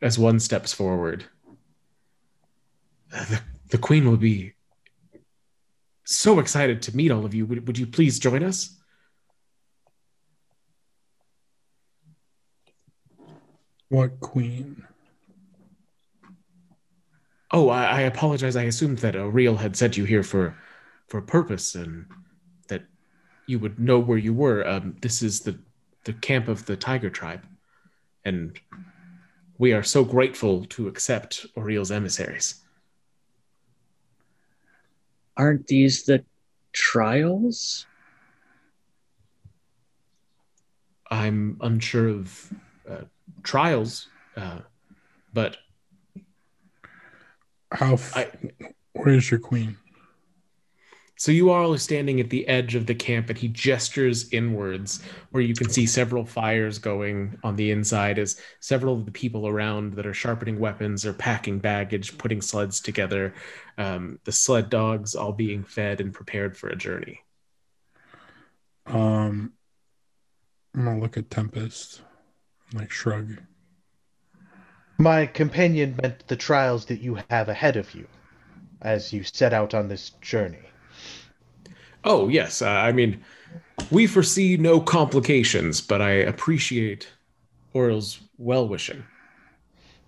as 0.00 0.18
one 0.18 0.40
steps 0.40 0.72
forward. 0.72 1.24
The, 3.10 3.40
the 3.70 3.78
queen 3.78 4.08
will 4.08 4.16
be 4.16 4.54
so 6.04 6.38
excited 6.38 6.82
to 6.82 6.96
meet 6.96 7.10
all 7.10 7.24
of 7.24 7.34
you. 7.34 7.46
Would, 7.46 7.66
would 7.66 7.78
you 7.78 7.86
please 7.86 8.18
join 8.18 8.42
us? 8.42 8.78
What 13.88 14.20
queen? 14.20 14.84
Oh, 17.50 17.68
I, 17.68 17.84
I 17.84 18.00
apologize. 18.02 18.56
I 18.56 18.64
assumed 18.64 18.98
that 18.98 19.14
Auril 19.14 19.58
had 19.58 19.76
sent 19.76 19.96
you 19.96 20.04
here 20.04 20.22
for 20.22 20.56
for 21.08 21.18
a 21.18 21.22
purpose 21.22 21.74
and 21.74 22.06
that 22.68 22.82
you 23.46 23.58
would 23.58 23.78
know 23.78 23.98
where 23.98 24.18
you 24.18 24.32
were. 24.32 24.66
Um, 24.66 24.96
this 25.00 25.22
is 25.22 25.40
the 25.40 25.58
the 26.04 26.12
camp 26.14 26.48
of 26.48 26.66
the 26.66 26.76
Tiger 26.76 27.10
Tribe, 27.10 27.46
and 28.24 28.58
we 29.58 29.72
are 29.72 29.82
so 29.82 30.04
grateful 30.04 30.64
to 30.66 30.88
accept 30.88 31.46
Auril's 31.56 31.90
emissaries. 31.90 32.56
Aren't 35.36 35.66
these 35.66 36.04
the 36.04 36.24
trials? 36.72 37.86
I'm 41.10 41.58
unsure 41.60 42.08
of 42.08 42.52
uh, 42.88 43.02
trials, 43.42 44.08
uh, 44.36 44.60
but 45.32 45.58
How? 47.74 47.94
F- 47.94 48.16
I- 48.16 48.30
where 48.92 49.14
is 49.14 49.30
your 49.30 49.40
queen? 49.40 49.76
So 51.16 51.30
you 51.30 51.50
all 51.50 51.72
are 51.72 51.78
standing 51.78 52.18
at 52.20 52.28
the 52.28 52.46
edge 52.48 52.74
of 52.74 52.86
the 52.86 52.94
camp, 52.94 53.28
and 53.28 53.38
he 53.38 53.48
gestures 53.48 54.32
inwards, 54.32 55.00
where 55.30 55.42
you 55.42 55.54
can 55.54 55.68
see 55.70 55.86
several 55.86 56.24
fires 56.24 56.78
going 56.78 57.38
on 57.44 57.54
the 57.54 57.70
inside 57.70 58.18
as 58.18 58.40
several 58.60 58.94
of 58.94 59.04
the 59.04 59.12
people 59.12 59.46
around 59.46 59.94
that 59.94 60.06
are 60.06 60.14
sharpening 60.14 60.58
weapons 60.58 61.06
or 61.06 61.12
packing 61.12 61.60
baggage, 61.60 62.18
putting 62.18 62.40
sleds 62.42 62.80
together. 62.80 63.32
Um, 63.78 64.18
the 64.24 64.32
sled 64.32 64.70
dogs 64.70 65.14
all 65.14 65.32
being 65.32 65.62
fed 65.62 66.00
and 66.00 66.12
prepared 66.12 66.56
for 66.56 66.68
a 66.68 66.76
journey. 66.76 67.20
Um, 68.86 69.52
I'm 70.74 70.84
gonna 70.84 71.00
look 71.00 71.16
at 71.16 71.30
Tempest, 71.30 72.02
like 72.72 72.90
shrug. 72.90 73.38
My 74.98 75.26
companion 75.26 75.96
meant 76.00 76.26
the 76.28 76.36
trials 76.36 76.86
that 76.86 77.00
you 77.00 77.18
have 77.28 77.48
ahead 77.48 77.76
of 77.76 77.94
you 77.94 78.06
as 78.80 79.12
you 79.12 79.24
set 79.24 79.52
out 79.52 79.74
on 79.74 79.88
this 79.88 80.10
journey. 80.20 80.58
Oh, 82.04 82.28
yes. 82.28 82.62
Uh, 82.62 82.68
I 82.68 82.92
mean, 82.92 83.24
we 83.90 84.06
foresee 84.06 84.56
no 84.56 84.80
complications, 84.80 85.80
but 85.80 86.00
I 86.00 86.10
appreciate 86.10 87.08
Auril's 87.72 88.20
well 88.38 88.68
wishing. 88.68 89.02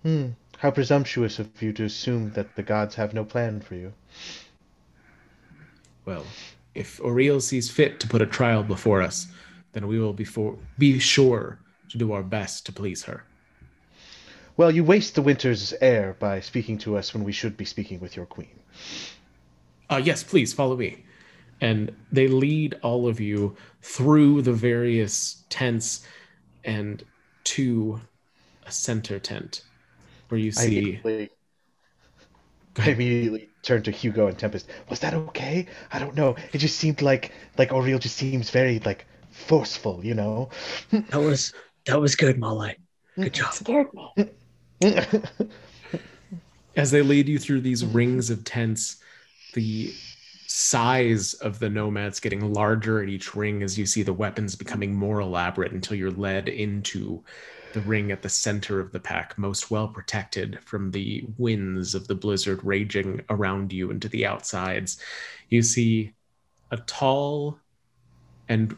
Hmm. 0.03 0.27
How 0.59 0.71
presumptuous 0.71 1.37
of 1.37 1.61
you 1.61 1.73
to 1.73 1.83
assume 1.83 2.31
that 2.31 2.55
the 2.55 2.63
gods 2.63 2.95
have 2.95 3.13
no 3.13 3.23
plan 3.23 3.59
for 3.61 3.75
you. 3.75 3.93
Well, 6.05 6.25
if 6.73 6.99
Auril 6.99 7.41
sees 7.41 7.69
fit 7.69 7.99
to 7.99 8.07
put 8.07 8.21
a 8.21 8.25
trial 8.25 8.63
before 8.63 9.01
us, 9.01 9.27
then 9.73 9.87
we 9.87 9.99
will 9.99 10.13
be, 10.13 10.23
for- 10.23 10.57
be 10.77 10.97
sure 10.97 11.59
to 11.89 11.97
do 11.97 12.11
our 12.11 12.23
best 12.23 12.65
to 12.67 12.71
please 12.71 13.03
her. 13.03 13.23
Well, 14.57 14.71
you 14.71 14.83
waste 14.83 15.13
the 15.13 15.21
winter's 15.21 15.73
air 15.81 16.15
by 16.19 16.39
speaking 16.39 16.79
to 16.79 16.97
us 16.97 17.13
when 17.13 17.23
we 17.23 17.31
should 17.31 17.55
be 17.55 17.65
speaking 17.65 17.99
with 17.99 18.15
your 18.15 18.25
queen. 18.25 18.59
Uh, 19.89 20.01
yes, 20.03 20.23
please 20.23 20.51
follow 20.51 20.75
me. 20.75 21.05
And 21.61 21.95
they 22.11 22.27
lead 22.27 22.75
all 22.81 23.07
of 23.07 23.19
you 23.19 23.55
through 23.81 24.41
the 24.41 24.53
various 24.53 25.43
tents 25.49 26.05
and 26.63 27.03
to 27.45 28.01
a 28.65 28.71
center 28.71 29.19
tent 29.19 29.63
where 30.29 30.39
you 30.39 30.49
I 30.49 30.51
see. 30.51 30.77
immediately, 30.79 31.29
Go 32.73 32.83
I 32.83 32.89
immediately 32.89 33.49
turned 33.61 33.85
to 33.85 33.91
Hugo 33.91 34.27
and 34.27 34.37
Tempest. 34.37 34.67
Was 34.89 34.99
that 34.99 35.13
okay? 35.13 35.67
I 35.91 35.99
don't 35.99 36.15
know. 36.15 36.35
It 36.51 36.57
just 36.59 36.77
seemed 36.77 37.01
like 37.01 37.31
like 37.57 37.69
Auril 37.69 37.99
just 37.99 38.17
seems 38.17 38.49
very 38.49 38.79
like 38.79 39.05
forceful, 39.31 40.03
you 40.03 40.13
know. 40.13 40.49
That 40.91 41.21
was 41.21 41.53
that 41.85 41.99
was 41.99 42.15
good, 42.15 42.39
Malai. 42.39 42.75
Good 43.15 43.33
job. 43.33 43.53
Scared 43.53 43.87
me. 43.93 44.29
as 46.75 46.91
they 46.91 47.01
lead 47.01 47.27
you 47.27 47.39
through 47.39 47.61
these 47.61 47.85
rings 47.85 48.29
of 48.29 48.43
tents, 48.43 48.97
the 49.53 49.93
size 50.47 51.33
of 51.35 51.59
the 51.59 51.69
nomads 51.69 52.19
getting 52.19 52.53
larger 52.53 53.01
at 53.01 53.09
each 53.09 53.35
ring 53.35 53.63
as 53.63 53.77
you 53.77 53.85
see 53.85 54.01
the 54.01 54.13
weapons 54.13 54.55
becoming 54.55 54.93
more 54.93 55.19
elaborate 55.19 55.71
until 55.71 55.97
you're 55.97 56.11
led 56.11 56.47
into 56.47 57.23
the 57.73 57.81
ring 57.81 58.11
at 58.11 58.21
the 58.21 58.29
center 58.29 58.79
of 58.79 58.91
the 58.91 58.99
pack, 58.99 59.37
most 59.37 59.69
well 59.69 59.87
protected 59.87 60.59
from 60.65 60.89
the 60.91 61.25
winds 61.37 61.93
of 61.93 62.07
the 62.07 62.15
blizzard 62.15 62.63
raging 62.63 63.21
around 63.29 63.73
you 63.73 63.91
and 63.91 64.01
to 64.01 64.09
the 64.09 64.25
outsides. 64.25 64.99
You 65.49 65.61
see 65.61 66.13
a 66.71 66.77
tall 66.77 67.59
and 68.49 68.75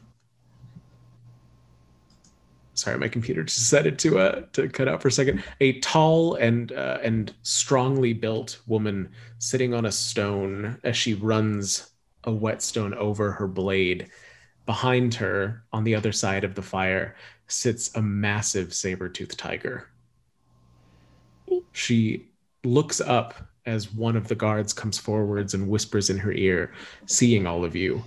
sorry, 2.79 2.97
my 2.97 3.07
computer 3.07 3.43
just 3.43 3.59
decided 3.59 3.99
to 3.99 4.19
uh 4.19 4.41
to 4.53 4.69
cut 4.69 4.87
out 4.87 5.01
for 5.01 5.09
a 5.09 5.11
second. 5.11 5.43
A 5.59 5.79
tall 5.79 6.35
and 6.35 6.71
uh, 6.71 6.99
and 7.03 7.33
strongly 7.43 8.13
built 8.13 8.59
woman 8.67 9.09
sitting 9.37 9.73
on 9.73 9.85
a 9.85 9.91
stone 9.91 10.79
as 10.83 10.95
she 10.97 11.13
runs 11.13 11.91
a 12.23 12.31
whetstone 12.31 12.93
over 12.93 13.31
her 13.31 13.47
blade. 13.47 14.09
Behind 14.65 15.15
her, 15.15 15.63
on 15.73 15.83
the 15.83 15.95
other 15.95 16.11
side 16.11 16.43
of 16.43 16.53
the 16.53 16.61
fire, 16.61 17.15
sits 17.47 17.95
a 17.95 18.01
massive 18.01 18.71
saber-toothed 18.71 19.37
tiger. 19.39 19.89
She 21.71 22.27
looks 22.63 23.01
up 23.01 23.33
as 23.65 23.91
one 23.93 24.15
of 24.15 24.27
the 24.27 24.35
guards 24.35 24.73
comes 24.73 24.99
forwards 24.99 25.55
and 25.55 25.67
whispers 25.67 26.09
in 26.11 26.17
her 26.19 26.31
ear, 26.31 26.71
seeing 27.07 27.47
all 27.47 27.65
of 27.65 27.75
you, 27.75 28.03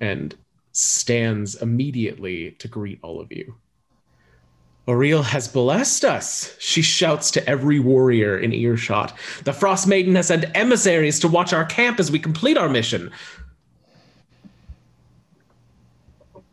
and 0.00 0.36
stands 0.72 1.54
immediately 1.62 2.52
to 2.58 2.68
greet 2.68 2.98
all 3.02 3.20
of 3.20 3.32
you. 3.32 3.54
Auril 4.90 5.22
has 5.22 5.46
blessed 5.46 6.04
us, 6.04 6.56
she 6.58 6.82
shouts 6.82 7.30
to 7.30 7.48
every 7.48 7.78
warrior 7.78 8.36
in 8.38 8.52
earshot. 8.52 9.16
The 9.44 9.52
Frost 9.52 9.86
Maiden 9.86 10.16
has 10.16 10.26
sent 10.26 10.46
emissaries 10.56 11.20
to 11.20 11.28
watch 11.28 11.52
our 11.52 11.64
camp 11.64 12.00
as 12.00 12.10
we 12.10 12.18
complete 12.18 12.58
our 12.58 12.68
mission. 12.68 13.12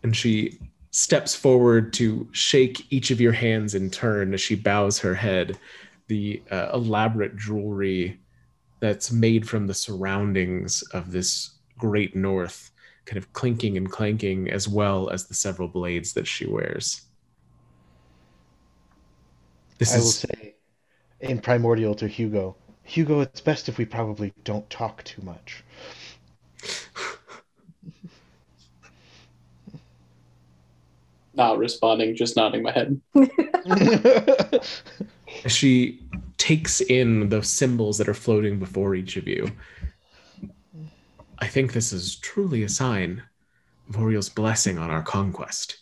And 0.03 0.15
she 0.15 0.59
steps 0.91 1.33
forward 1.35 1.93
to 1.93 2.27
shake 2.31 2.85
each 2.91 3.09
of 3.09 3.19
your 3.19 3.31
hands 3.31 3.73
in 3.73 3.89
turn 3.89 4.35
as 4.35 4.41
she 4.41 4.53
bows 4.53 4.99
her 4.99 5.15
head. 5.15 5.57
The 6.07 6.41
uh, 6.51 6.69
elaborate 6.75 7.35
jewelry 7.37 8.19
that's 8.79 9.11
made 9.11 9.49
from 9.49 9.65
the 9.65 9.73
surroundings 9.73 10.83
of 10.93 11.11
this 11.11 11.55
great 11.79 12.15
north 12.15 12.69
kind 13.05 13.17
of 13.17 13.33
clinking 13.33 13.77
and 13.77 13.89
clanking, 13.89 14.49
as 14.51 14.67
well 14.67 15.09
as 15.09 15.25
the 15.25 15.33
several 15.33 15.67
blades 15.67 16.13
that 16.13 16.27
she 16.27 16.45
wears. 16.45 17.06
This 19.77 19.93
I 19.93 19.97
will 19.97 20.05
say 20.05 20.55
in 21.19 21.39
primordial 21.39 21.95
to 21.95 22.07
Hugo. 22.07 22.55
Hugo, 22.83 23.19
it's 23.19 23.41
best 23.41 23.67
if 23.69 23.77
we 23.77 23.85
probably 23.85 24.33
don't 24.43 24.69
talk 24.69 25.03
too 25.03 25.21
much. 25.21 25.63
Not 31.33 31.57
responding, 31.59 32.15
just 32.15 32.35
nodding 32.35 32.63
my 32.63 32.71
head. 32.71 32.99
she 35.47 36.01
takes 36.37 36.81
in 36.81 37.29
the 37.29 37.43
symbols 37.43 37.99
that 37.99 38.09
are 38.09 38.15
floating 38.15 38.57
before 38.57 38.95
each 38.95 39.17
of 39.17 39.27
you. 39.27 39.51
I 41.39 41.47
think 41.47 41.73
this 41.73 41.93
is 41.93 42.15
truly 42.15 42.63
a 42.63 42.69
sign 42.69 43.21
of 43.89 43.97
Auril's 43.97 44.29
blessing 44.29 44.79
on 44.79 44.89
our 44.89 45.03
conquest. 45.03 45.77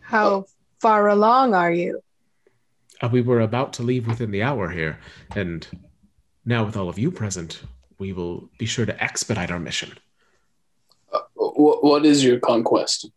How 0.00 0.46
far 0.86 1.08
along 1.08 1.52
are 1.52 1.72
you? 1.72 2.00
Uh, 3.02 3.08
we 3.10 3.20
were 3.20 3.40
about 3.40 3.72
to 3.72 3.82
leave 3.82 4.06
within 4.06 4.30
the 4.30 4.42
hour 4.42 4.70
here, 4.70 4.98
and 5.34 5.66
now 6.44 6.64
with 6.64 6.76
all 6.76 6.88
of 6.88 6.96
you 6.98 7.10
present, 7.10 7.60
we 7.98 8.12
will 8.12 8.48
be 8.56 8.66
sure 8.66 8.86
to 8.86 9.02
expedite 9.02 9.50
our 9.50 9.58
mission. 9.58 9.90
Uh, 11.12 11.18
wh- 11.34 11.82
what 11.82 12.06
is 12.06 12.22
your 12.24 12.38
conquest? 12.38 13.10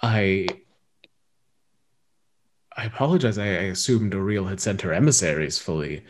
I 0.00 0.46
I 2.76 2.84
apologize. 2.84 3.36
I, 3.36 3.46
I 3.46 3.66
assumed 3.76 4.12
Auril 4.12 4.48
had 4.48 4.60
sent 4.60 4.82
her 4.82 4.92
emissaries 4.92 5.58
fully. 5.58 6.04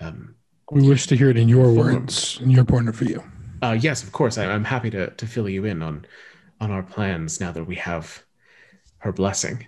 Um, 0.00 0.34
We 0.70 0.86
wish 0.88 1.06
to 1.06 1.16
hear 1.16 1.30
it 1.30 1.36
in 1.38 1.48
your 1.48 1.64
Form. 1.64 1.76
words, 1.94 2.38
in 2.42 2.50
your 2.50 2.64
point 2.64 2.88
of 2.88 2.96
view. 2.96 3.22
Uh, 3.62 3.76
yes, 3.80 4.02
of 4.02 4.12
course. 4.12 4.36
I, 4.36 4.44
I'm 4.52 4.64
happy 4.64 4.90
to 4.90 5.08
to 5.10 5.26
fill 5.26 5.48
you 5.48 5.64
in 5.64 5.82
on 5.82 6.04
on 6.60 6.70
our 6.70 6.82
plans 6.82 7.40
now 7.40 7.52
that 7.52 7.64
we 7.64 7.76
have 7.76 8.25
her 8.98 9.12
blessing, 9.12 9.66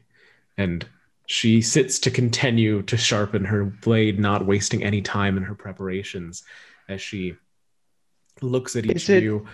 and 0.56 0.86
she 1.26 1.60
sits 1.60 1.98
to 2.00 2.10
continue 2.10 2.82
to 2.82 2.96
sharpen 2.96 3.44
her 3.44 3.64
blade, 3.64 4.18
not 4.18 4.46
wasting 4.46 4.82
any 4.82 5.02
time 5.02 5.36
in 5.36 5.42
her 5.42 5.54
preparations, 5.54 6.42
as 6.88 7.00
she 7.02 7.34
looks 8.40 8.76
at 8.76 8.86
each 8.86 8.96
Is 8.96 9.08
of 9.10 9.16
it- 9.16 9.22
you. 9.22 9.46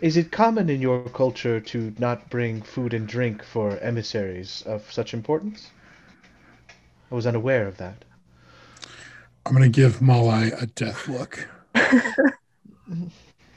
Is 0.00 0.16
it 0.16 0.30
common 0.30 0.70
in 0.70 0.80
your 0.80 1.02
culture 1.08 1.58
to 1.60 1.92
not 1.98 2.30
bring 2.30 2.62
food 2.62 2.94
and 2.94 3.08
drink 3.08 3.42
for 3.42 3.76
emissaries 3.78 4.62
of 4.64 4.90
such 4.92 5.12
importance? 5.12 5.70
I 7.10 7.14
was 7.16 7.26
unaware 7.26 7.66
of 7.66 7.78
that. 7.78 8.04
I'm 9.44 9.52
gonna 9.54 9.68
give 9.68 9.98
Malai 9.98 10.52
a 10.62 10.66
death 10.66 11.08
look. 11.08 11.48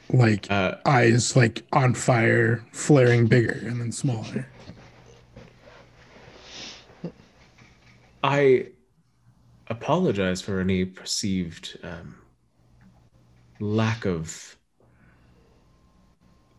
like 0.10 0.50
Uh, 0.50 0.76
eyes 0.86 1.36
like 1.36 1.64
on 1.74 1.94
fire, 1.94 2.64
flaring 2.72 3.28
bigger 3.28 3.60
and 3.68 3.80
then 3.80 3.92
smaller. 3.92 4.48
I 8.24 8.68
apologize 9.68 10.42
for 10.42 10.60
any 10.60 10.86
perceived 10.86 11.80
um, 11.84 12.16
lack 13.60 14.06
of 14.06 14.58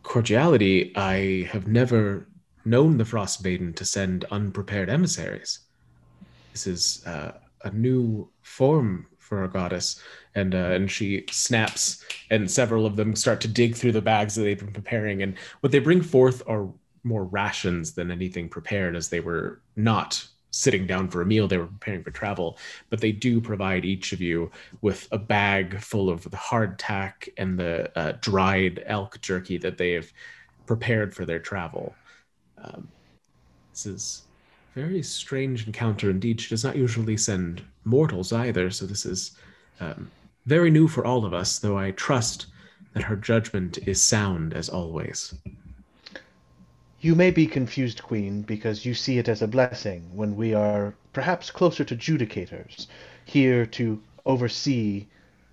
cordiality. 0.02 0.92
I 0.97 1.49
have 1.50 1.66
never 1.66 2.26
known 2.64 2.97
the 2.97 3.04
Frost 3.04 3.45
Maiden 3.45 3.73
to 3.75 3.85
send 3.85 4.25
unprepared 4.31 4.88
emissaries. 4.88 5.61
This 6.52 6.66
is 6.66 7.07
uh, 7.07 7.33
a 7.64 7.71
new 7.71 8.28
form 8.42 9.07
for 9.19 9.45
a 9.45 9.49
goddess, 9.49 10.00
and 10.35 10.54
uh, 10.54 10.73
and 10.73 10.90
she 10.90 11.25
snaps, 11.31 12.04
and 12.31 12.50
several 12.50 12.87
of 12.87 12.97
them 12.97 13.16
start 13.16 13.40
to 13.42 13.49
dig 13.49 13.75
through 13.76 13.92
the 13.92 14.02
bags 14.02 14.35
that 14.35 14.42
they've 14.42 14.59
been 14.59 14.73
preparing, 14.73 15.23
and 15.23 15.38
what 15.61 15.73
they 15.73 15.78
bring 15.78 16.02
forth 16.02 16.42
are 16.47 16.69
more 17.04 17.25
rations 17.25 17.92
than 17.92 18.11
anything 18.11 18.49
prepared, 18.49 18.95
as 18.95 19.09
they 19.09 19.21
were 19.21 19.62
not 19.76 20.26
sitting 20.52 20.87
down 20.87 21.09
for 21.09 21.23
a 21.23 21.26
meal, 21.26 21.49
they 21.49 21.56
were 21.56 21.66
preparing 21.66 22.04
for 22.04 22.11
travel, 22.11 22.59
but 22.90 23.00
they 23.00 23.11
do 23.11 23.40
provide 23.40 23.85
each 23.85 24.12
of 24.12 24.21
you 24.21 24.50
with 24.82 25.09
a 25.11 25.18
bag 25.18 25.80
full 25.80 26.09
of 26.09 26.23
the 26.30 26.37
hardtack 26.37 27.28
and 27.38 27.59
the 27.59 27.90
uh, 27.99 28.12
dried 28.21 28.82
elk 28.87 29.21
jerky 29.23 29.59
that 29.59 29.78
they 29.78 29.92
have 29.92 30.12
prepared 30.66 31.14
for 31.14 31.25
their 31.25 31.38
travel. 31.38 31.94
Um, 32.62 32.87
this 33.73 33.87
is 33.87 34.23
a 34.76 34.80
very 34.80 35.02
strange 35.02 35.66
encounter 35.66 36.11
indeed. 36.11 36.40
She 36.40 36.50
does 36.50 36.64
not 36.64 36.76
usually 36.76 37.16
send 37.16 37.62
mortals 37.85 38.32
either, 38.32 38.71
so 38.71 38.85
this 38.85 39.06
is 39.06 39.32
um, 39.80 40.11
very 40.44 40.71
new 40.71 40.87
for 40.87 41.04
all 41.04 41.25
of 41.25 41.32
us, 41.32 41.59
though 41.59 41.78
I 41.78 41.92
trust 41.92 42.47
that 42.92 43.04
her 43.04 43.16
judgment 43.16 43.78
is 43.87 44.02
sound 44.02 44.52
as 44.52 44.68
always. 44.68 45.35
You 47.02 47.16
may 47.16 47.32
be 47.32 47.47
confused, 47.49 48.02
Queen, 48.02 48.42
because 48.42 48.87
you 48.87 48.94
see 48.94 49.18
it 49.18 49.28
as 49.28 49.42
a 49.42 49.49
blessing 49.49 50.09
when 50.14 50.37
we 50.37 50.54
are 50.54 50.94
perhaps 51.12 51.50
closer 51.50 51.82
to 51.85 51.97
judicators, 51.97 52.87
here 53.25 53.66
to 53.66 54.00
oversee 54.25 55.06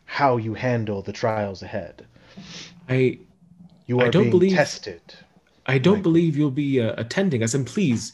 how 0.05 0.37
you 0.37 0.53
handle 0.53 1.01
the 1.01 1.11
trials 1.11 1.63
ahead. 1.63 2.05
I 2.87 3.17
You 3.87 3.99
I 3.99 4.05
are 4.05 4.11
don't 4.11 4.23
being 4.25 4.31
believe- 4.31 4.53
tested. 4.55 5.01
I 5.65 5.79
don't 5.79 5.95
Right. 5.95 6.03
believe 6.03 6.37
you'll 6.37 6.51
be 6.51 6.79
uh, 6.79 6.93
attending 6.97 7.41
us, 7.43 7.55
and 7.55 7.65
please 7.65 8.13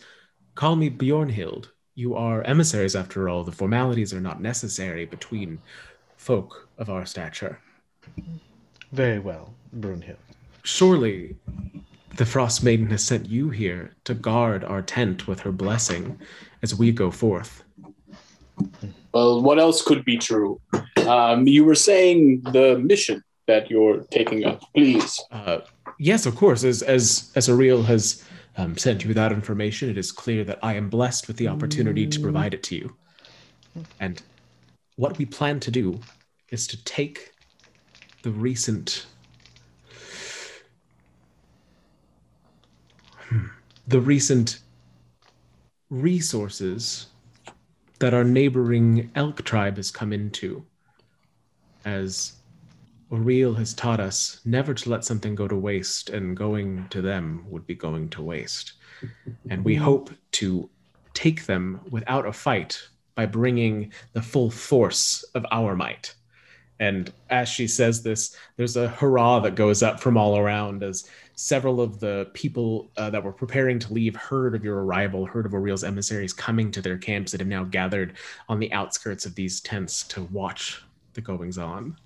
call 0.56 0.78
me 0.78 0.90
Bjornhild. 0.90 1.70
You 1.94 2.16
are 2.16 2.42
emissaries 2.44 2.96
after 2.96 3.28
all. 3.30 3.44
The 3.44 3.52
formalities 3.52 4.14
are 4.14 4.22
not 4.22 4.42
necessary 4.42 5.06
between 5.06 5.60
folk 6.16 6.70
of 6.78 6.90
our 6.90 7.06
stature. 7.06 7.60
Very 8.94 9.20
well, 9.20 9.54
Brunhild. 9.78 10.18
Surely 10.64 11.36
the 12.16 12.26
Frost 12.26 12.64
Maiden 12.64 12.88
has 12.88 13.04
sent 13.04 13.28
you 13.28 13.50
here 13.50 13.92
to 14.06 14.14
guard 14.14 14.64
our 14.64 14.82
tent 14.82 15.28
with 15.28 15.42
her 15.42 15.52
blessing 15.52 16.20
as 16.62 16.74
we 16.74 16.92
go 16.92 17.12
forth. 17.12 17.64
Well, 19.14 19.42
what 19.42 19.60
else 19.60 19.82
could 19.82 20.06
be 20.06 20.18
true? 20.18 20.62
Um, 21.08 21.48
you 21.48 21.66
were 21.66 21.76
saying 21.76 22.42
the 22.52 22.78
mission 22.80 23.24
that 23.48 23.70
you're 23.70 24.00
taking 24.12 24.46
up. 24.46 24.62
Please. 24.74 25.22
Uh, 25.32 25.60
yes, 26.00 26.26
of 26.26 26.36
course. 26.36 26.64
As 26.64 26.82
as 26.82 27.32
as 27.36 27.48
Auril 27.48 27.86
has 27.86 28.24
um, 28.58 28.78
sent 28.78 29.04
you 29.04 29.14
that 29.14 29.32
information, 29.32 29.90
it 29.90 29.98
is 29.98 30.12
clear 30.12 30.44
that 30.46 30.60
I 30.64 30.76
am 30.76 30.90
blessed 30.90 31.28
with 31.28 31.38
the 31.38 31.48
opportunity 31.48 32.08
to 32.08 32.20
provide 32.20 32.54
it 32.54 32.64
to 32.64 32.76
you. 32.76 32.96
And 34.00 34.22
what 34.96 35.18
we 35.18 35.26
plan 35.26 35.60
to 35.60 35.72
do 35.72 36.00
is 36.50 36.66
to 36.68 36.84
take 36.86 37.32
the 38.24 38.32
recent 38.32 39.06
the 43.88 44.00
recent 44.00 44.60
resources 45.90 47.08
that 48.00 48.14
our 48.14 48.24
neighboring 48.24 49.12
elk 49.16 49.44
tribe 49.44 49.78
has 49.78 49.92
come 49.92 50.12
into 50.12 50.66
as 51.86 52.34
Auril 53.12 53.56
has 53.58 53.74
taught 53.74 54.00
us 54.00 54.42
never 54.46 54.74
to 54.74 54.90
let 54.90 55.06
something 55.06 55.36
go 55.36 55.48
to 55.48 55.56
waste, 55.56 56.10
and 56.10 56.36
going 56.36 56.88
to 56.90 57.02
them 57.02 57.46
would 57.48 57.66
be 57.68 57.76
going 57.76 58.10
to 58.10 58.24
waste. 58.24 58.74
And 59.50 59.64
we 59.64 59.76
hope 59.76 60.10
to 60.34 60.70
take 61.14 61.46
them 61.46 61.82
without 61.92 62.26
a 62.26 62.34
fight 62.34 62.82
by 63.14 63.28
bringing 63.28 63.94
the 64.14 64.22
full 64.22 64.50
force 64.50 65.24
of 65.36 65.46
our 65.52 65.76
might. 65.76 66.16
And 66.80 67.12
as 67.30 67.48
she 67.48 67.68
says 67.68 68.04
this, 68.04 68.36
there's 68.58 68.76
a 68.76 68.90
hurrah 68.90 69.40
that 69.40 69.56
goes 69.56 69.82
up 69.82 70.00
from 70.00 70.18
all 70.18 70.38
around 70.38 70.84
as 70.84 71.10
several 71.36 71.80
of 71.80 72.00
the 72.00 72.30
people 72.34 72.92
uh, 72.98 73.10
that 73.10 73.24
were 73.24 73.32
preparing 73.32 73.80
to 73.80 73.94
leave 73.94 74.16
heard 74.16 74.56
of 74.56 74.64
your 74.64 74.84
arrival, 74.84 75.26
heard 75.26 75.46
of 75.46 75.54
Auril's 75.54 75.84
emissaries 75.84 76.34
coming 76.34 76.72
to 76.72 76.82
their 76.82 76.98
camps 76.98 77.32
that 77.32 77.42
have 77.42 77.48
now 77.48 77.64
gathered 77.64 78.14
on 78.50 78.60
the 78.60 78.72
outskirts 78.74 79.26
of 79.26 79.36
these 79.36 79.62
tents 79.62 80.04
to 80.10 80.24
watch 80.24 80.84
the 81.14 81.22
goings 81.22 81.58
on. 81.58 81.98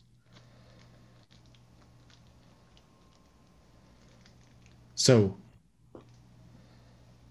So, 4.96 5.38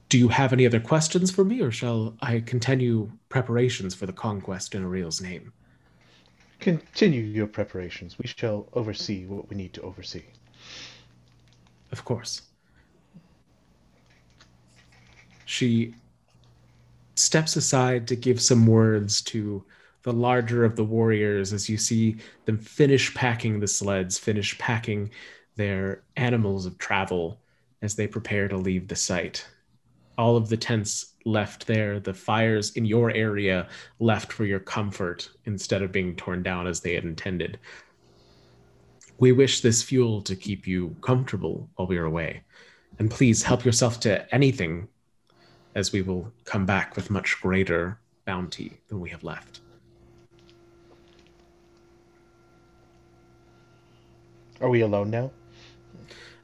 do 0.09 0.19
you 0.19 0.29
have 0.29 0.53
any 0.53 0.65
other 0.65 0.81
questions 0.81 1.31
for 1.31 1.45
me, 1.45 1.61
or 1.61 1.71
shall 1.71 2.17
I 2.21 2.41
continue 2.41 3.11
preparations 3.29 3.95
for 3.95 4.07
the 4.07 4.13
conquest 4.13 4.75
in 4.75 4.85
Auril's 4.85 5.21
name? 5.21 5.53
Continue 6.61 7.23
your 7.23 7.47
preparations. 7.47 8.19
We 8.19 8.27
shall 8.27 8.69
oversee 8.73 9.27
what 9.27 9.49
we 9.49 9.57
need 9.57 9.73
to 9.75 9.83
oversee. 9.83 10.25
Of 11.93 12.05
course. 12.05 12.43
She 15.45 15.95
steps 17.15 17.57
aside 17.57 18.07
to 18.09 18.17
give 18.17 18.41
some 18.41 18.67
words 18.67 19.23
to 19.23 19.65
the 20.03 20.13
larger 20.13 20.65
of 20.65 20.77
the 20.77 20.85
warriors 20.85 21.53
as 21.53 21.69
you 21.69 21.77
see 21.77 22.17
them 22.45 22.59
finish 22.59 23.15
packing 23.15 23.61
the 23.61 23.67
sleds, 23.67 24.19
finish 24.19 24.57
packing 24.59 25.11
their 25.57 26.03
animals 26.17 26.67
of 26.67 26.79
travel 26.79 27.41
as 27.83 27.95
they 27.95 28.07
prepare 28.07 28.49
to 28.49 28.57
leave 28.57 28.89
the 28.89 28.97
site. 28.97 29.47
All 30.17 30.37
of 30.37 30.49
the 30.49 30.57
tents 30.57 31.15
left 31.25 31.67
there, 31.67 32.01
the 32.01 32.15
fires 32.15 32.71
in 32.77 32.85
your 32.85 33.11
area 33.11 33.69
left 33.99 34.33
for 34.33 34.45
your 34.45 34.61
comfort 34.61 35.31
instead 35.45 35.83
of 35.83 35.93
being 35.93 36.17
torn 36.17 36.43
down 36.43 36.67
as 36.67 36.81
they 36.81 36.95
had 36.95 37.05
intended. 37.05 37.59
We 39.19 39.33
wish 39.33 39.61
this 39.61 39.83
fuel 39.83 40.23
to 40.23 40.37
keep 40.37 40.67
you 40.67 40.95
comfortable 41.01 41.69
while 41.75 41.89
we 41.89 41.99
are 41.99 42.05
away. 42.05 42.43
And 42.99 43.11
please 43.11 43.43
help 43.43 43.65
yourself 43.65 44.01
to 44.01 44.33
anything, 44.35 44.89
as 45.75 45.93
we 45.93 46.03
will 46.03 46.33
come 46.45 46.67
back 46.67 46.97
with 46.97 47.11
much 47.11 47.41
greater 47.41 47.99
bounty 48.25 48.81
than 48.89 49.01
we 49.01 49.11
have 49.11 49.25
left. 49.25 49.61
Are 54.61 54.69
we 54.69 54.81
alone 54.81 55.11
now? 55.11 55.31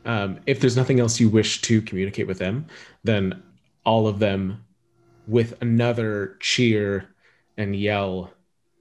Um, 0.05 0.41
if 0.47 0.61
there's 0.61 0.77
nothing 0.77 1.01
else 1.01 1.19
you 1.19 1.29
wish 1.29 1.61
to 1.63 1.81
communicate 1.83 2.27
with 2.27 2.39
them, 2.39 2.67
then 3.03 3.43
all 3.85 4.07
of 4.07 4.19
them, 4.19 4.65
with 5.27 5.61
another 5.63 6.37
cheer 6.41 7.15
and 7.57 7.77
yell, 7.77 8.33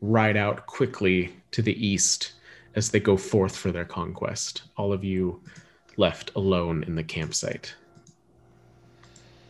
ride 0.02 0.36
out 0.38 0.66
quickly 0.66 1.34
to 1.52 1.62
the 1.62 1.86
east 1.86 2.34
as 2.76 2.90
they 2.90 3.00
go 3.00 3.16
forth 3.16 3.56
for 3.56 3.72
their 3.72 3.86
conquest. 3.86 4.64
All 4.78 4.92
of 4.92 5.04
you 5.04 5.42
left 5.98 6.32
alone 6.36 6.84
in 6.84 6.96
the 6.96 7.04
campsite. 7.04 7.76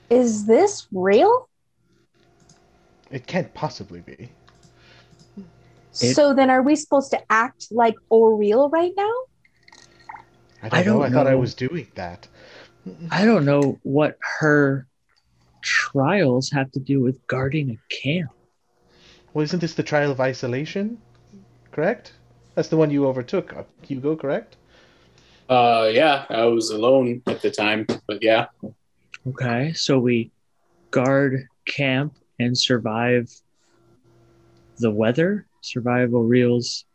Is 0.10 0.46
this 0.46 0.88
real? 0.92 1.50
It 3.10 3.26
can't 3.28 3.54
possibly 3.54 4.02
be. 4.02 4.30
It- 6.02 6.16
so 6.16 6.34
then 6.34 6.50
are 6.50 6.62
we 6.62 6.76
supposed 6.76 7.12
to 7.12 7.22
act 7.32 7.68
like 7.72 7.96
Auril 8.12 8.72
right 8.72 8.92
now? 8.98 9.14
I 10.62 10.70
don't, 10.70 10.80
I 10.80 10.84
don't 10.84 11.04
I 11.04 11.10
thought 11.10 11.28
I 11.28 11.36
was 11.36 11.54
doing 11.54 11.88
that. 11.96 12.28
I 13.12 13.26
don't 13.26 13.46
know 13.46 13.80
what 13.84 14.18
her 14.40 14.88
trials 15.64 16.52
have 16.52 16.72
to 16.74 16.80
do 16.80 17.02
with 17.02 17.26
guarding 17.28 17.72
a 17.72 17.96
camp. 18.04 18.32
Well, 19.34 19.44
isn't 19.44 19.60
this 19.60 19.74
the 19.74 19.84
trial 19.84 20.12
of 20.12 20.20
isolation? 20.20 21.00
Correct? 21.72 22.14
That's 22.54 22.68
the 22.68 22.78
one 22.78 22.92
you 22.92 23.08
overtook, 23.08 23.52
uh, 23.56 23.64
Hugo, 23.82 24.16
correct? 24.16 24.58
Uh, 25.50 25.90
yeah, 25.92 26.26
I 26.30 26.46
was 26.46 26.70
alone 26.70 27.24
at 27.26 27.42
the 27.42 27.50
time, 27.50 27.88
but 28.08 28.22
yeah. 28.22 28.46
Okay, 29.28 29.74
so 29.74 29.98
we 30.00 30.32
guard 30.92 31.48
camp 31.66 32.18
and 32.40 32.58
survive 32.58 33.30
the 34.78 34.92
weather, 34.92 35.48
survive 35.62 36.14
Auril's 36.14 36.86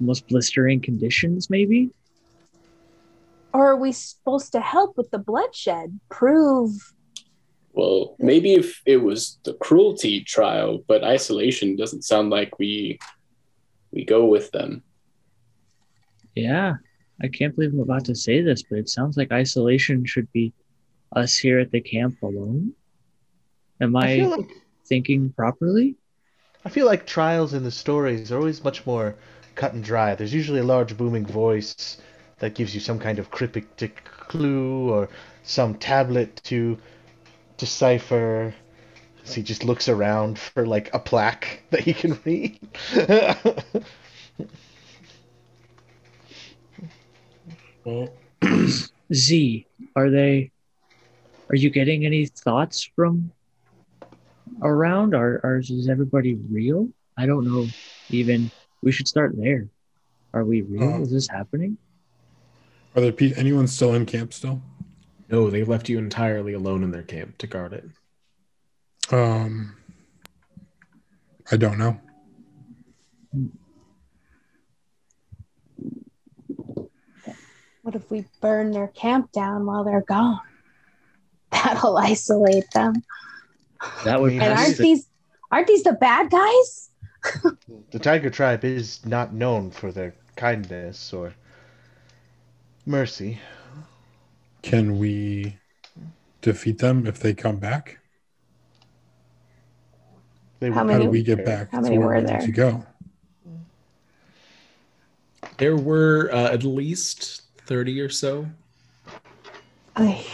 most 0.00 0.26
blistering 0.28 0.80
conditions, 0.80 1.50
maybe? 1.50 1.90
Or 3.54 3.70
are 3.70 3.76
we 3.76 3.92
supposed 3.92 4.50
to 4.52 4.60
help 4.60 4.96
with 4.96 5.12
the 5.12 5.18
bloodshed? 5.18 6.00
Prove 6.10 6.92
Well, 7.72 8.16
maybe 8.18 8.54
if 8.54 8.82
it 8.84 8.96
was 8.96 9.38
the 9.44 9.54
cruelty 9.54 10.24
trial, 10.24 10.82
but 10.88 11.04
isolation 11.04 11.76
doesn't 11.76 12.02
sound 12.02 12.30
like 12.30 12.58
we 12.58 12.98
we 13.92 14.04
go 14.04 14.24
with 14.26 14.50
them. 14.50 14.82
Yeah, 16.34 16.74
I 17.22 17.28
can't 17.28 17.54
believe 17.54 17.72
I'm 17.72 17.78
about 17.78 18.04
to 18.06 18.14
say 18.16 18.42
this, 18.42 18.64
but 18.64 18.78
it 18.78 18.88
sounds 18.88 19.16
like 19.16 19.30
isolation 19.30 20.04
should 20.04 20.30
be 20.32 20.52
us 21.14 21.36
here 21.36 21.60
at 21.60 21.70
the 21.70 21.80
camp 21.80 22.20
alone. 22.22 22.72
Am 23.80 23.94
I, 23.94 24.20
I 24.20 24.26
like 24.26 24.50
thinking 24.84 25.30
properly? 25.30 25.94
I 26.64 26.70
feel 26.70 26.86
like 26.86 27.06
trials 27.06 27.54
in 27.54 27.62
the 27.62 27.70
stories 27.70 28.32
are 28.32 28.38
always 28.38 28.64
much 28.64 28.84
more 28.84 29.14
cut 29.54 29.74
and 29.74 29.84
dry. 29.84 30.16
There's 30.16 30.34
usually 30.34 30.58
a 30.58 30.64
large 30.64 30.96
booming 30.96 31.26
voice 31.26 31.98
that 32.38 32.54
gives 32.54 32.74
you 32.74 32.80
some 32.80 32.98
kind 32.98 33.18
of 33.18 33.30
cryptic 33.30 34.04
clue 34.04 34.90
or 34.90 35.08
some 35.42 35.74
tablet 35.74 36.40
to 36.44 36.78
decipher. 37.56 38.54
So 39.24 39.34
he 39.36 39.42
just 39.42 39.64
looks 39.64 39.88
around 39.88 40.38
for 40.38 40.66
like 40.66 40.92
a 40.94 40.98
plaque 40.98 41.62
that 41.70 41.80
he 41.80 41.94
can 41.94 42.18
read. 42.24 42.58
Well, 47.84 48.08
Z, 49.12 49.66
are 49.94 50.10
they? 50.10 50.50
Are 51.50 51.56
you 51.56 51.70
getting 51.70 52.06
any 52.06 52.26
thoughts 52.26 52.88
from 52.96 53.30
around? 54.62 55.14
Are, 55.14 55.40
are 55.44 55.58
is 55.58 55.88
everybody 55.88 56.34
real? 56.34 56.88
I 57.16 57.26
don't 57.26 57.44
know. 57.44 57.68
Even 58.10 58.50
we 58.82 58.92
should 58.92 59.08
start 59.08 59.34
there. 59.36 59.68
Are 60.32 60.44
we 60.44 60.62
real? 60.62 60.94
Um, 60.94 61.02
is 61.02 61.12
this 61.12 61.28
happening? 61.28 61.76
Are 62.94 63.00
there 63.00 63.12
pe- 63.12 63.34
anyone 63.34 63.66
still 63.66 63.94
in 63.94 64.06
camp 64.06 64.32
still? 64.32 64.62
No, 65.28 65.50
they 65.50 65.64
left 65.64 65.88
you 65.88 65.98
entirely 65.98 66.52
alone 66.52 66.84
in 66.84 66.90
their 66.90 67.02
camp 67.02 67.38
to 67.38 67.46
guard 67.46 67.72
it. 67.72 67.84
Um, 69.12 69.74
I 71.50 71.56
don't 71.56 71.78
know. 71.78 72.00
What 77.82 77.94
if 77.94 78.10
we 78.10 78.26
burn 78.40 78.70
their 78.70 78.88
camp 78.88 79.32
down 79.32 79.66
while 79.66 79.84
they're 79.84 80.00
gone? 80.00 80.40
That'll 81.50 81.98
isolate 81.98 82.70
them. 82.70 82.94
That 84.04 84.20
would 84.20 84.32
And 84.32 84.42
And 84.42 84.58
aren't 84.58 84.78
these 84.78 85.06
aren't 85.50 85.66
these 85.66 85.82
the 85.82 85.92
bad 85.92 86.30
guys? 86.30 86.90
The 87.90 87.98
Tiger 87.98 88.28
tribe 88.28 88.64
is 88.64 89.04
not 89.06 89.32
known 89.32 89.70
for 89.70 89.90
their 89.92 90.14
kindness 90.36 91.12
or 91.12 91.32
mercy. 92.86 93.38
Can 94.62 94.98
we 94.98 95.58
defeat 96.42 96.78
them 96.78 97.06
if 97.06 97.20
they 97.20 97.34
come 97.34 97.56
back? 97.56 97.98
They 100.60 100.70
How 100.70 100.84
would 100.84 100.92
How 100.92 100.98
do 101.00 101.10
we 101.10 101.22
get 101.22 101.44
back? 101.44 101.70
how 101.70 101.80
many 101.80 101.98
where 101.98 102.08
were 102.08 102.22
there? 102.22 102.40
To 102.40 102.52
go. 102.52 102.86
There 105.58 105.76
were 105.76 106.30
uh, 106.32 106.52
at 106.52 106.64
least 106.64 107.42
30 107.66 108.00
or 108.00 108.08
so. 108.08 108.46
Ay, 109.96 110.24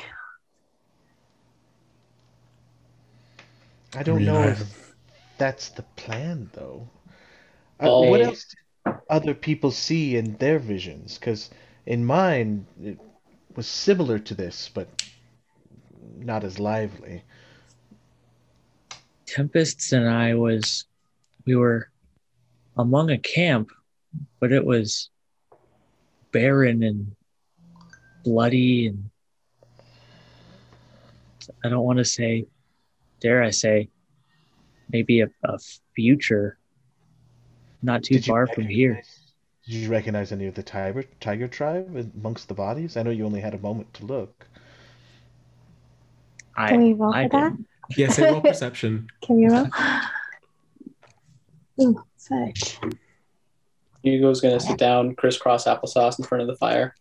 I 3.94 4.02
don't 4.02 4.18
mean, 4.18 4.26
know 4.26 4.36
I 4.40 4.48
if 4.50 4.58
have- 4.58 4.76
that's 5.36 5.68
the 5.70 5.82
plan, 5.96 6.48
though. 6.54 6.88
Uh, 7.80 7.88
what 8.08 8.20
else 8.20 8.46
did 8.86 8.94
other 9.10 9.34
people 9.34 9.70
see 9.70 10.16
in 10.16 10.36
their 10.36 10.58
visions? 10.58 11.18
Because 11.18 11.50
in 11.86 12.04
mine, 12.04 12.66
it 12.82 12.98
was 13.56 13.66
similar 13.66 14.18
to 14.18 14.34
this, 14.34 14.70
but 14.72 14.88
not 16.16 16.44
as 16.44 16.58
lively. 16.58 17.22
Tempests 19.26 19.92
and 19.92 20.08
I 20.08 20.34
was 20.34 20.86
we 21.46 21.56
were 21.56 21.90
among 22.76 23.10
a 23.10 23.18
camp, 23.18 23.70
but 24.40 24.52
it 24.52 24.64
was 24.64 25.10
barren 26.32 26.82
and 26.82 27.14
bloody 28.24 28.86
and 28.86 29.10
I 31.64 31.68
don't 31.68 31.84
want 31.84 31.98
to 31.98 32.04
say 32.04 32.46
dare 33.20 33.42
I 33.42 33.50
say 33.50 33.88
maybe 34.92 35.20
a, 35.20 35.30
a 35.44 35.58
future 35.94 36.58
not 37.82 38.02
too 38.02 38.14
Did 38.14 38.26
far 38.26 38.46
from 38.46 38.66
here. 38.66 39.02
Did 39.70 39.76
you 39.83 39.88
recognize 39.88 40.33
any 40.33 40.48
of 40.48 40.56
the 40.56 40.64
tiger 40.64 41.04
tiger 41.20 41.46
tribe 41.46 41.94
amongst 42.16 42.48
the 42.48 42.54
bodies? 42.54 42.96
I 42.96 43.04
know 43.04 43.11
you 43.11 43.24
only 43.24 43.40
had 43.40 43.54
a 43.54 43.59
moment 43.59 43.94
to 43.94 44.04
look. 44.04 44.48
I 46.56 46.70
Can 46.70 46.83
we 46.83 46.92
roll 46.92 47.14
I 47.14 47.28
for 47.28 47.28
that? 47.28 47.50
didn't. 47.52 47.68
Yes, 47.96 48.16
they 48.16 48.24
roll 48.24 48.40
perception. 48.40 49.09
Can 49.22 49.38
you 49.38 49.48
roll? 49.50 49.68
Ooh, 51.83 52.02
sick. 52.16 52.56
Hugo's 54.02 54.40
gonna 54.40 54.59
sit 54.59 54.76
down, 54.76 55.14
crisscross 55.14 55.66
applesauce 55.66 56.18
in 56.18 56.24
front 56.24 56.42
of 56.42 56.48
the 56.48 56.56
fire, 56.56 56.96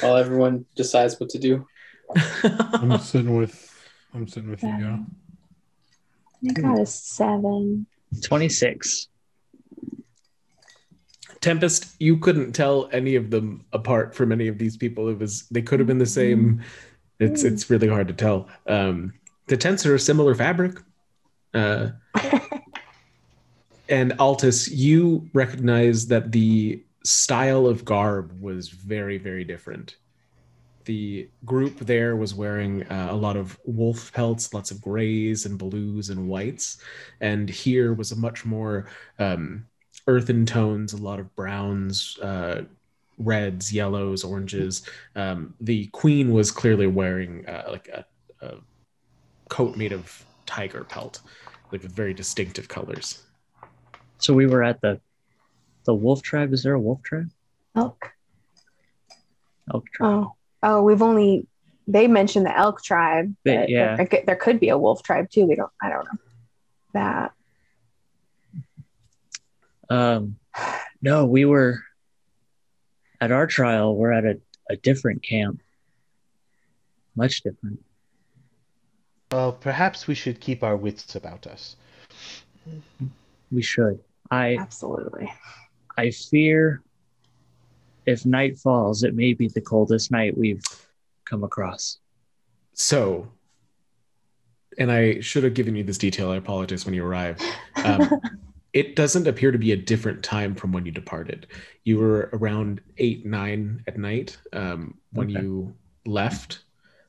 while 0.00 0.16
everyone 0.16 0.64
decides 0.74 1.20
what 1.20 1.28
to 1.28 1.38
do. 1.38 1.64
I'm 2.42 2.98
sitting 2.98 3.36
with. 3.36 3.88
I'm 4.12 4.26
sitting 4.26 4.50
with 4.50 4.64
you. 4.64 4.78
Go. 4.80 4.98
I 6.48 6.52
got 6.54 6.80
a 6.80 6.86
seven. 6.86 7.86
26. 8.20 9.06
Tempest, 11.42 11.96
you 11.98 12.16
couldn't 12.16 12.52
tell 12.52 12.88
any 12.92 13.16
of 13.16 13.30
them 13.30 13.64
apart 13.72 14.14
from 14.14 14.30
any 14.30 14.46
of 14.46 14.58
these 14.58 14.76
people. 14.76 15.08
It 15.08 15.18
was 15.18 15.42
they 15.50 15.60
could 15.60 15.80
have 15.80 15.88
been 15.88 15.98
the 15.98 16.06
same. 16.06 16.62
It's 17.18 17.42
it's 17.42 17.68
really 17.68 17.88
hard 17.88 18.08
to 18.08 18.14
tell. 18.14 18.48
Um, 18.66 19.12
the 19.48 19.56
tents 19.56 19.84
are 19.84 19.94
a 19.94 19.98
similar 19.98 20.36
fabric. 20.36 20.78
Uh, 21.52 21.90
and 23.88 24.12
Altus, 24.12 24.70
you 24.72 25.28
recognize 25.34 26.06
that 26.06 26.30
the 26.30 26.82
style 27.04 27.66
of 27.66 27.84
garb 27.84 28.40
was 28.40 28.68
very 28.68 29.18
very 29.18 29.42
different. 29.42 29.96
The 30.84 31.28
group 31.44 31.78
there 31.78 32.14
was 32.14 32.34
wearing 32.34 32.84
uh, 32.84 33.08
a 33.10 33.16
lot 33.16 33.36
of 33.36 33.58
wolf 33.64 34.12
pelts, 34.12 34.54
lots 34.54 34.70
of 34.70 34.80
grays 34.80 35.44
and 35.44 35.58
blues 35.58 36.10
and 36.10 36.28
whites, 36.28 36.78
and 37.20 37.48
here 37.48 37.94
was 37.94 38.12
a 38.12 38.16
much 38.16 38.44
more 38.44 38.86
um, 39.18 39.66
earthen 40.06 40.46
tones, 40.46 40.92
a 40.92 40.96
lot 40.96 41.20
of 41.20 41.34
browns, 41.36 42.18
uh, 42.20 42.62
reds, 43.18 43.72
yellows, 43.72 44.24
oranges. 44.24 44.86
Um, 45.16 45.54
the 45.60 45.86
queen 45.88 46.32
was 46.32 46.50
clearly 46.50 46.86
wearing 46.86 47.46
uh, 47.48 47.64
like 47.70 47.88
a, 47.88 48.04
a 48.40 48.56
coat 49.48 49.76
made 49.76 49.92
of 49.92 50.24
tiger 50.46 50.84
pelt, 50.84 51.20
like 51.70 51.82
with 51.82 51.92
very 51.92 52.14
distinctive 52.14 52.68
colors. 52.68 53.22
So 54.18 54.34
we 54.34 54.46
were 54.46 54.62
at 54.62 54.80
the 54.80 55.00
the 55.84 55.94
wolf 55.94 56.22
tribe. 56.22 56.52
Is 56.52 56.62
there 56.62 56.74
a 56.74 56.80
wolf 56.80 57.02
tribe? 57.02 57.28
Elk. 57.74 58.12
Elk 59.72 59.84
tribe. 59.92 60.24
Oh, 60.24 60.34
oh, 60.62 60.82
we've 60.82 61.02
only 61.02 61.46
they 61.88 62.06
mentioned 62.06 62.46
the 62.46 62.56
elk 62.56 62.82
tribe. 62.82 63.34
They- 63.44 63.56
but 63.56 63.68
yeah. 63.68 63.96
there, 63.96 64.22
there 64.26 64.36
could 64.36 64.60
be 64.60 64.68
a 64.68 64.78
wolf 64.78 65.02
tribe 65.02 65.30
too. 65.30 65.46
We 65.46 65.56
don't. 65.56 65.72
I 65.82 65.88
don't 65.90 66.04
know 66.04 66.18
that. 66.94 67.32
Um, 69.92 70.36
no, 71.02 71.26
we 71.26 71.44
were 71.44 71.82
at 73.20 73.30
our 73.30 73.46
trial. 73.46 73.94
We're 73.94 74.12
at 74.12 74.24
a, 74.24 74.40
a 74.70 74.76
different 74.76 75.22
camp, 75.22 75.60
much 77.14 77.42
different. 77.42 77.84
Well, 79.30 79.52
perhaps 79.52 80.06
we 80.06 80.14
should 80.14 80.40
keep 80.40 80.62
our 80.62 80.76
wits 80.76 81.14
about 81.14 81.46
us. 81.46 81.76
We 83.50 83.62
should. 83.62 84.00
I 84.30 84.56
Absolutely. 84.56 85.30
I 85.98 86.10
fear 86.10 86.82
if 88.06 88.24
night 88.24 88.58
falls, 88.58 89.02
it 89.02 89.14
may 89.14 89.34
be 89.34 89.48
the 89.48 89.60
coldest 89.60 90.10
night 90.10 90.36
we've 90.36 90.64
come 91.26 91.44
across. 91.44 91.98
So, 92.72 93.28
and 94.78 94.90
I 94.90 95.20
should 95.20 95.44
have 95.44 95.52
given 95.54 95.76
you 95.76 95.84
this 95.84 95.98
detail. 95.98 96.30
I 96.30 96.36
apologize 96.36 96.86
when 96.86 96.94
you 96.94 97.04
arrived. 97.04 97.42
Um, 97.84 98.20
it 98.72 98.96
doesn't 98.96 99.26
appear 99.26 99.52
to 99.52 99.58
be 99.58 99.72
a 99.72 99.76
different 99.76 100.22
time 100.22 100.54
from 100.54 100.72
when 100.72 100.86
you 100.86 100.92
departed. 100.92 101.46
You 101.84 101.98
were 101.98 102.30
around 102.32 102.80
eight, 102.98 103.26
nine 103.26 103.82
at 103.86 103.98
night 103.98 104.38
um, 104.52 104.94
when 105.12 105.28
Okay. 105.28 105.40
you 105.40 105.74
left. 106.06 106.60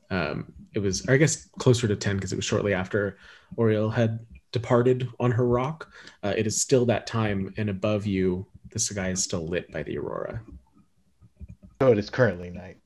Um, 0.10 0.52
it 0.74 0.80
was, 0.80 1.08
I 1.08 1.18
guess, 1.18 1.48
closer 1.60 1.88
to 1.88 1.96
10 1.96 2.18
because 2.18 2.34
it 2.34 2.36
was 2.36 2.46
shortly 2.46 2.74
after 2.74 3.18
Auril 3.58 3.94
had 3.94 4.20
departed 4.52 5.08
on 5.20 5.32
her 5.32 5.48
rock. 5.48 5.90
Uh, 6.22 6.34
it 6.36 6.46
is 6.46 6.62
still 6.62 6.86
that 6.86 7.08
time, 7.08 7.54
and 7.58 7.70
above 7.70 8.06
you, 8.06 8.46
the 8.72 8.80
sky 8.80 9.10
is 9.10 9.24
still 9.24 9.48
lit 9.48 9.72
by 9.72 9.84
the 9.84 9.98
aurora. 9.98 10.42
So 11.82 11.92
it 11.92 11.98
is 11.98 12.10
currently 12.10 12.50
night. 12.50 12.78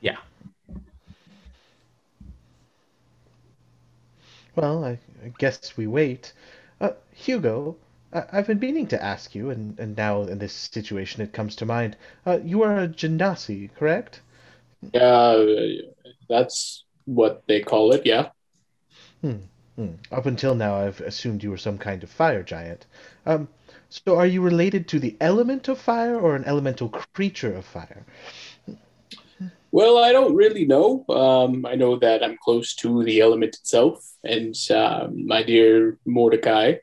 Yeah. 0.00 0.16
Well, 4.56 4.84
I, 4.84 4.98
I 5.24 5.32
guess 5.38 5.76
we 5.76 5.86
wait. 5.86 6.32
Uh, 6.80 6.90
Hugo, 7.12 7.76
I've 8.32 8.46
been 8.46 8.60
meaning 8.60 8.86
to 8.88 9.02
ask 9.02 9.34
you, 9.34 9.50
and, 9.50 9.78
and 9.78 9.96
now 9.96 10.22
in 10.22 10.38
this 10.38 10.52
situation 10.52 11.22
it 11.22 11.32
comes 11.32 11.56
to 11.56 11.66
mind. 11.66 11.96
Uh, 12.24 12.38
you 12.44 12.62
are 12.62 12.78
a 12.78 12.88
Genasi, 12.88 13.70
correct? 13.74 14.20
Yeah, 14.92 15.44
that's 16.28 16.84
what 17.04 17.42
they 17.46 17.60
call 17.60 17.92
it. 17.92 18.06
Yeah. 18.06 18.30
Hmm. 19.20 19.36
Up 20.10 20.24
until 20.24 20.54
now, 20.54 20.76
I've 20.76 21.00
assumed 21.02 21.42
you 21.42 21.50
were 21.50 21.58
some 21.58 21.76
kind 21.76 22.02
of 22.02 22.08
fire 22.08 22.42
giant. 22.42 22.86
Um, 23.26 23.48
so 23.90 24.16
are 24.16 24.26
you 24.26 24.40
related 24.40 24.88
to 24.88 24.98
the 24.98 25.16
element 25.20 25.68
of 25.68 25.78
fire 25.78 26.18
or 26.18 26.34
an 26.34 26.44
elemental 26.44 26.88
creature 26.88 27.54
of 27.54 27.66
fire? 27.66 28.06
Well, 29.72 30.02
I 30.02 30.12
don't 30.12 30.34
really 30.34 30.64
know. 30.64 31.04
Um, 31.10 31.66
I 31.66 31.74
know 31.74 31.98
that 31.98 32.24
I'm 32.24 32.38
close 32.42 32.74
to 32.76 33.04
the 33.04 33.20
element 33.20 33.56
itself, 33.56 34.02
and 34.24 34.54
um, 34.70 35.26
my 35.26 35.42
dear 35.42 35.98
Mordecai 36.06 36.76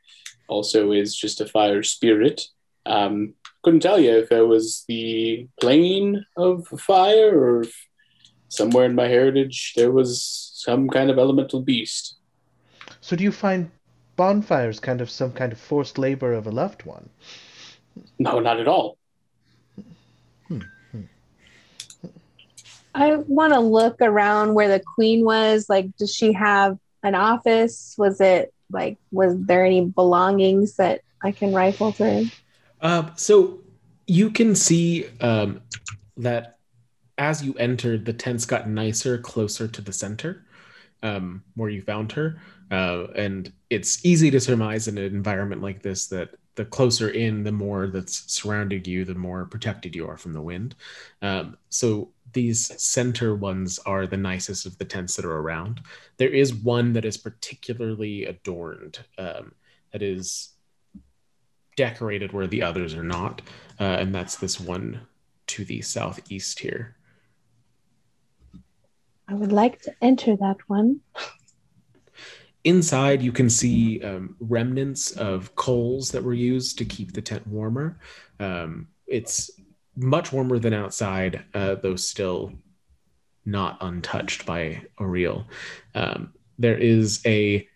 also 0.47 0.91
is 0.91 1.15
just 1.15 1.41
a 1.41 1.47
fire 1.47 1.83
spirit. 1.83 2.41
Um, 2.85 3.33
couldn't 3.63 3.79
tell 3.79 3.99
you 3.99 4.11
if 4.17 4.31
it 4.31 4.47
was 4.47 4.83
the 4.87 5.47
plane 5.59 6.25
of 6.35 6.67
fire 6.67 7.37
or 7.37 7.61
if 7.61 7.87
somewhere 8.49 8.85
in 8.85 8.93
my 8.93 9.07
heritage 9.07 9.73
there 9.75 9.91
was 9.91 10.51
some 10.53 10.89
kind 10.89 11.09
of 11.09 11.17
elemental 11.17 11.61
beast. 11.61 12.17
So 13.01 13.15
do 13.15 13.23
you 13.23 13.31
find 13.31 13.71
bonfires 14.15 14.79
kind 14.79 15.01
of 15.01 15.09
some 15.09 15.31
kind 15.31 15.51
of 15.51 15.59
forced 15.59 15.97
labor 15.97 16.33
of 16.33 16.45
a 16.45 16.51
loved 16.51 16.85
one? 16.85 17.09
No, 18.19 18.39
not 18.39 18.59
at 18.59 18.67
all. 18.67 18.97
I 22.95 23.15
want 23.15 23.53
to 23.53 23.59
look 23.59 24.01
around 24.01 24.53
where 24.53 24.67
the 24.67 24.83
queen 24.95 25.25
was. 25.25 25.67
Like, 25.67 25.95
does 25.97 26.13
she 26.13 26.33
have 26.33 26.77
an 27.01 27.15
office? 27.15 27.95
Was 27.97 28.21
it 28.21 28.53
Like, 28.73 28.97
was 29.11 29.35
there 29.37 29.65
any 29.65 29.85
belongings 29.85 30.75
that 30.75 31.01
I 31.21 31.31
can 31.31 31.53
rifle 31.53 31.91
through? 31.91 32.25
Uh, 32.81 33.09
so 33.15 33.61
you 34.07 34.29
can 34.31 34.55
see 34.55 35.05
um, 35.21 35.61
that 36.17 36.57
as 37.17 37.43
you 37.43 37.53
entered, 37.53 38.05
the 38.05 38.13
tents 38.13 38.45
got 38.45 38.67
nicer, 38.67 39.17
closer 39.17 39.67
to 39.67 39.81
the 39.81 39.93
center 39.93 40.45
um, 41.03 41.43
where 41.55 41.69
you 41.69 41.81
found 41.81 42.11
her. 42.13 42.41
Uh, 42.71 43.07
and 43.15 43.53
it's 43.69 44.03
easy 44.03 44.31
to 44.31 44.39
surmise 44.39 44.87
in 44.87 44.97
an 44.97 45.05
environment 45.05 45.61
like 45.61 45.83
this 45.83 46.07
that 46.07 46.29
the 46.55 46.65
closer 46.65 47.09
in, 47.09 47.43
the 47.43 47.51
more 47.51 47.87
that's 47.87 48.31
surrounding 48.31 48.83
you, 48.85 49.05
the 49.05 49.15
more 49.15 49.45
protected 49.45 49.95
you 49.95 50.07
are 50.07 50.17
from 50.17 50.33
the 50.33 50.41
wind. 50.41 50.75
Um, 51.21 51.57
so 51.69 52.09
these 52.33 52.81
center 52.81 53.35
ones 53.35 53.79
are 53.85 54.07
the 54.07 54.17
nicest 54.17 54.65
of 54.65 54.77
the 54.77 54.85
tents 54.85 55.15
that 55.15 55.25
are 55.25 55.39
around. 55.39 55.81
There 56.17 56.29
is 56.29 56.53
one 56.53 56.93
that 56.93 57.05
is 57.05 57.17
particularly 57.17 58.25
adorned, 58.25 58.99
um, 59.17 59.53
that 59.91 60.01
is 60.01 60.49
decorated 61.75 62.31
where 62.31 62.47
the 62.47 62.61
others 62.61 62.93
are 62.93 63.03
not, 63.03 63.41
uh, 63.79 63.83
and 63.83 64.13
that's 64.13 64.37
this 64.37 64.59
one 64.59 65.01
to 65.47 65.65
the 65.65 65.81
southeast 65.81 66.59
here. 66.59 66.95
I 69.27 69.33
would 69.33 69.51
like 69.51 69.81
to 69.83 69.93
enter 70.01 70.35
that 70.37 70.57
one. 70.67 70.99
Inside, 72.63 73.21
you 73.21 73.31
can 73.31 73.49
see 73.49 74.01
um, 74.03 74.35
remnants 74.39 75.11
of 75.11 75.53
coals 75.55 76.11
that 76.11 76.23
were 76.23 76.33
used 76.33 76.77
to 76.77 76.85
keep 76.85 77.11
the 77.11 77.21
tent 77.21 77.45
warmer. 77.47 77.99
Um, 78.39 78.87
it's 79.07 79.51
much 79.95 80.31
warmer 80.31 80.59
than 80.59 80.73
outside, 80.73 81.43
uh, 81.53 81.75
though 81.75 81.95
still 81.95 82.53
not 83.45 83.77
untouched 83.81 84.45
by 84.45 84.83
Auril. 84.99 85.45
Um, 85.93 86.33
there 86.57 86.77
is 86.77 87.21
a 87.25 87.67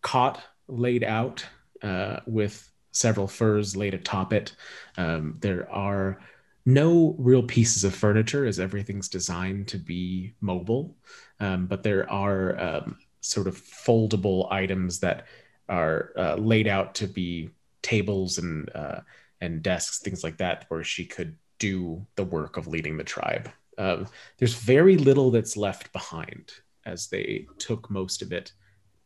cot 0.00 0.42
laid 0.68 1.04
out 1.04 1.44
uh, 1.82 2.20
with 2.26 2.70
several 2.92 3.26
furs 3.26 3.76
laid 3.76 3.94
atop 3.94 4.32
it. 4.32 4.54
Um, 4.96 5.36
there 5.40 5.70
are 5.70 6.20
no 6.64 7.16
real 7.18 7.42
pieces 7.42 7.84
of 7.84 7.94
furniture, 7.94 8.46
as 8.46 8.60
everything's 8.60 9.08
designed 9.08 9.68
to 9.68 9.78
be 9.78 10.34
mobile, 10.40 10.96
um, 11.40 11.66
but 11.66 11.82
there 11.82 12.08
are 12.10 12.58
um, 12.60 12.98
sort 13.20 13.48
of 13.48 13.56
foldable 13.56 14.50
items 14.52 15.00
that 15.00 15.26
are 15.68 16.12
uh, 16.16 16.36
laid 16.36 16.68
out 16.68 16.94
to 16.96 17.06
be 17.08 17.50
tables 17.82 18.38
and 18.38 18.70
uh, 18.74 19.00
and 19.40 19.62
desks, 19.62 19.98
things 19.98 20.22
like 20.22 20.36
that, 20.36 20.66
where 20.68 20.84
she 20.84 21.04
could 21.04 21.36
do 21.62 22.04
the 22.16 22.24
work 22.24 22.56
of 22.56 22.66
leading 22.66 22.96
the 22.96 23.04
tribe. 23.04 23.48
Um, 23.78 24.08
there's 24.38 24.54
very 24.54 24.96
little 24.96 25.30
that's 25.30 25.56
left 25.56 25.92
behind, 25.92 26.52
as 26.84 27.06
they 27.06 27.46
took 27.58 27.88
most 27.88 28.20
of 28.20 28.32
it 28.32 28.50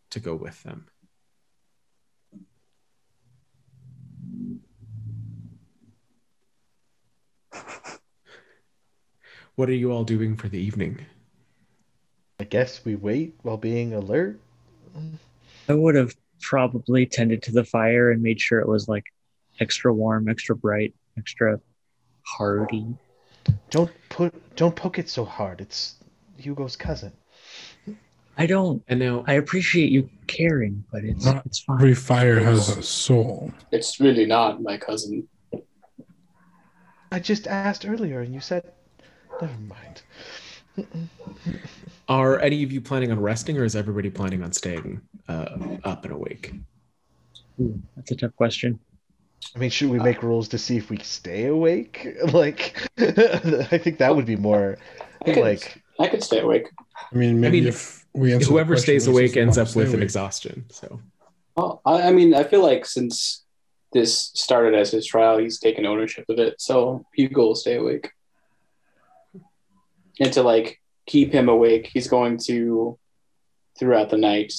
to 0.09 0.21
go 0.21 0.35
with 0.35 0.62
them. 0.62 0.87
What 9.57 9.69
are 9.69 9.75
you 9.75 9.92
all 9.92 10.05
doing 10.05 10.35
for 10.37 10.49
the 10.49 10.59
evening? 10.59 11.05
I 12.40 12.45
guess 12.45 12.85
we 12.87 12.95
wait 12.95 13.35
while 13.42 13.59
being 13.59 13.92
alert. 13.92 14.40
I 15.69 15.75
would 15.75 15.95
have 15.95 16.14
probably 16.40 17.05
tended 17.05 17.42
to 17.42 17.53
the 17.53 17.64
fire 17.64 18.11
and 18.11 18.23
made 18.23 18.40
sure 18.40 18.61
it 18.61 18.69
was 18.69 18.88
like 18.88 19.05
extra 19.61 19.92
warm, 19.92 20.29
extra 20.29 20.57
bright, 20.57 20.95
extra 21.19 21.61
hardy. 22.27 22.95
Don't 23.71 23.91
put 24.09 24.57
don't 24.57 24.75
poke 24.75 24.99
it 24.99 25.09
so 25.09 25.25
hard. 25.25 25.61
It's 25.61 25.97
Hugo's 26.37 26.77
cousin. 26.77 27.12
I 28.39 28.47
don't. 28.47 28.83
And 28.89 29.01
now, 29.01 29.25
I 29.27 29.35
appreciate 29.35 29.91
you 29.91 30.11
caring, 30.27 30.85
but 30.93 31.05
it's 31.05 31.25
Not 31.25 31.47
it's 31.47 31.61
fine. 31.61 31.77
Every 31.77 31.95
fire 31.95 32.39
has 32.39 32.77
a 32.77 32.83
soul. 32.83 33.53
It's 33.73 33.99
really 33.99 34.27
not 34.27 34.62
my 34.62 34.77
cousin. 34.77 35.27
I 37.11 37.19
just 37.19 37.47
asked 37.47 37.87
earlier 37.87 38.21
and 38.21 38.35
you 38.35 38.41
said 38.41 38.73
never 39.41 39.55
mind. 39.59 40.03
are 42.09 42.39
any 42.41 42.62
of 42.62 42.73
you 42.73 42.81
planning 42.81 43.11
on 43.11 43.21
resting, 43.21 43.57
or 43.57 43.65
is 43.65 43.75
everybody 43.77 44.11
planning 44.11 44.43
on 44.43 44.53
staying 44.53 45.01
uh, 45.29 45.57
up 45.85 46.05
and 46.05 46.12
awake? 46.12 46.53
Ooh, 47.61 47.81
that's 47.95 48.11
a 48.11 48.17
tough 48.17 48.37
question. 48.37 48.79
I 49.55 49.59
mean, 49.59 49.70
should 49.70 49.90
we 49.90 49.99
uh, 49.99 50.05
make 50.05 50.22
rules 50.22 50.49
to 50.49 50.59
see 50.59 50.77
if 50.77 50.90
we 50.90 50.99
stay 50.99 51.46
awake? 51.46 52.16
Like, 52.33 52.88
I 52.99 53.79
think 53.79 53.99
that 53.99 54.14
would 54.14 54.27
be 54.27 54.37
more 54.37 54.79
I 55.22 55.33
could, 55.33 55.42
like. 55.42 55.83
I 55.99 56.09
could 56.09 56.22
stay 56.22 56.40
awake. 56.40 56.68
I 57.12 57.16
mean, 57.16 57.40
maybe 57.40 57.61
mean, 57.61 57.68
if 57.68 58.05
we 58.12 58.35
answer 58.35 58.51
Whoever 58.51 58.77
stays 58.77 59.07
awake 59.07 59.37
ends 59.37 59.59
up 59.59 59.75
with 59.75 59.88
stay 59.88 59.96
an 59.96 60.03
exhaustion. 60.03 60.64
So 60.70 61.01
Well, 61.57 61.81
I, 61.85 62.09
I 62.09 62.12
mean, 62.12 62.35
I 62.35 62.44
feel 62.44 62.62
like 62.62 62.85
since 62.87 63.44
this 63.92 64.31
started 64.35 64.75
as 64.75 64.90
his 64.90 65.07
trial, 65.07 65.38
he's 65.38 65.59
taken 65.59 65.87
ownership 65.87 66.27
of 66.29 66.38
it. 66.38 66.61
So 66.61 67.07
Hugo 67.14 67.42
will 67.42 67.55
stay 67.55 67.77
awake. 67.77 68.11
And 70.20 70.33
to 70.33 70.42
like 70.42 70.81
keep 71.07 71.33
him 71.33 71.49
awake, 71.49 71.90
he's 71.92 72.09
going 72.09 72.38
to, 72.46 72.99
throughout 73.79 74.11
the 74.11 74.18
night, 74.18 74.53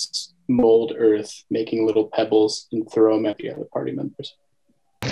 mold 0.48 0.94
earth, 0.98 1.44
making 1.50 1.86
little 1.86 2.08
pebbles 2.08 2.68
and 2.72 2.90
throw 2.90 3.16
them 3.16 3.26
at 3.26 3.38
the 3.38 3.52
other 3.52 3.66
party 3.66 3.92
members. 3.92 4.36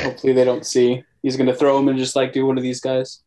Hopefully, 0.06 0.34
they 0.34 0.44
don't 0.46 0.66
see. 0.66 1.04
He's 1.22 1.36
going 1.38 1.48
to 1.48 1.56
throw 1.56 1.78
them 1.78 1.88
and 1.90 1.98
just 1.98 2.16
like 2.16 2.32
do 2.34 2.46
one 2.46 2.58
of 2.58 2.64
these 2.64 2.80
guys. 2.80 3.22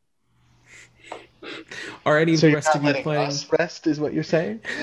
are 2.07 2.19
any 2.19 2.35
of 2.35 2.41
So 2.41 2.49
the 2.49 2.55
rest 2.55 2.75
of 2.75 2.83
you 2.83 2.89
letting 2.89 3.03
planning? 3.03 3.27
us 3.29 3.53
rest, 3.59 3.87
is 3.87 4.01
what 4.01 4.13
you're 4.15 4.23
saying? 4.25 4.61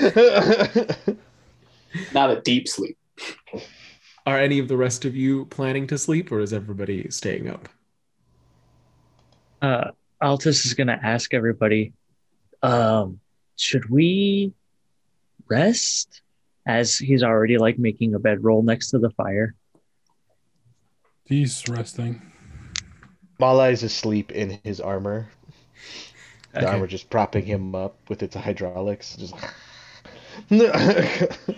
Not 2.12 2.30
a 2.30 2.40
deep 2.42 2.68
sleep. 2.68 2.96
Are 4.26 4.38
any 4.38 4.58
of 4.58 4.68
the 4.68 4.76
rest 4.76 5.04
of 5.04 5.14
you 5.16 5.46
planning 5.46 5.86
to 5.88 5.96
sleep, 5.98 6.30
or 6.32 6.40
is 6.40 6.52
everybody 6.52 7.08
staying 7.10 7.48
up? 7.48 7.68
Uh, 9.62 9.90
Altus 10.22 10.66
is 10.66 10.74
gonna 10.74 10.98
ask 11.02 11.32
everybody, 11.32 11.92
um, 12.62 13.20
should 13.56 13.88
we 13.88 14.52
rest? 15.48 16.22
As 16.66 16.98
he's 16.98 17.22
already 17.22 17.58
like 17.58 17.78
making 17.78 18.14
a 18.14 18.18
bedroll 18.18 18.62
next 18.62 18.90
to 18.90 18.98
the 18.98 19.10
fire. 19.10 19.54
He's 21.26 21.68
resting. 21.68 22.22
Malai 23.40 23.72
is 23.72 23.82
asleep 23.82 24.30
in 24.30 24.60
his 24.62 24.78
armor. 24.78 25.30
The 26.58 26.66
Okay. 26.66 26.66
armor 26.66 26.86
just 26.86 27.08
propping 27.08 27.46
him 27.46 27.74
up 27.74 28.10
with 28.10 28.22
its 28.22 28.34
hydraulics. 28.36 29.16
Just. 29.16 29.34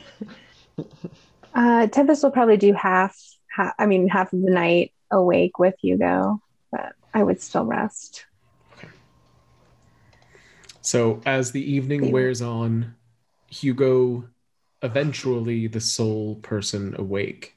Uh, 1.55 1.87
Tempest 1.89 2.23
will 2.23 2.31
probably 2.31 2.57
do 2.57 2.73
half, 2.73 3.17
half. 3.55 3.75
I 3.79 3.87
mean, 3.87 4.09
half 4.09 4.33
of 4.33 4.43
the 4.43 4.51
night 4.51 4.93
awake 5.11 5.59
with 5.59 5.75
Hugo, 5.81 6.41
but 6.71 6.93
I 7.15 7.23
would 7.23 7.41
still 7.41 7.65
rest. 7.65 8.27
So 10.81 11.23
as 11.27 11.53
the 11.53 11.63
evening 11.73 12.01
Maybe. 12.01 12.11
wears 12.11 12.41
on, 12.43 12.97
Hugo, 13.49 14.29
eventually 14.83 15.67
the 15.67 15.81
sole 15.81 16.37
person 16.37 16.95
awake, 16.99 17.57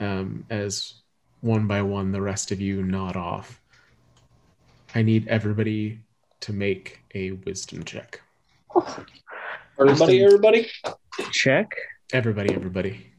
um, 0.00 0.46
as 0.50 1.02
one 1.46 1.68
by 1.68 1.80
one 1.80 2.10
the 2.10 2.20
rest 2.20 2.50
of 2.50 2.60
you 2.60 2.82
nod 2.82 3.16
off. 3.16 3.62
I 4.94 5.02
need 5.02 5.28
everybody 5.28 6.00
to 6.40 6.52
make 6.52 7.00
a 7.14 7.30
wisdom 7.30 7.84
check. 7.84 8.20
Everybody, 9.78 10.22
everybody. 10.24 10.68
Check. 11.30 11.70
Everybody, 12.12 12.52
everybody, 12.54 13.12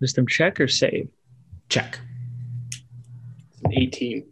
Wisdom 0.00 0.26
check 0.26 0.60
or 0.60 0.68
save? 0.68 1.08
check. 1.68 1.98
18. 3.72 4.26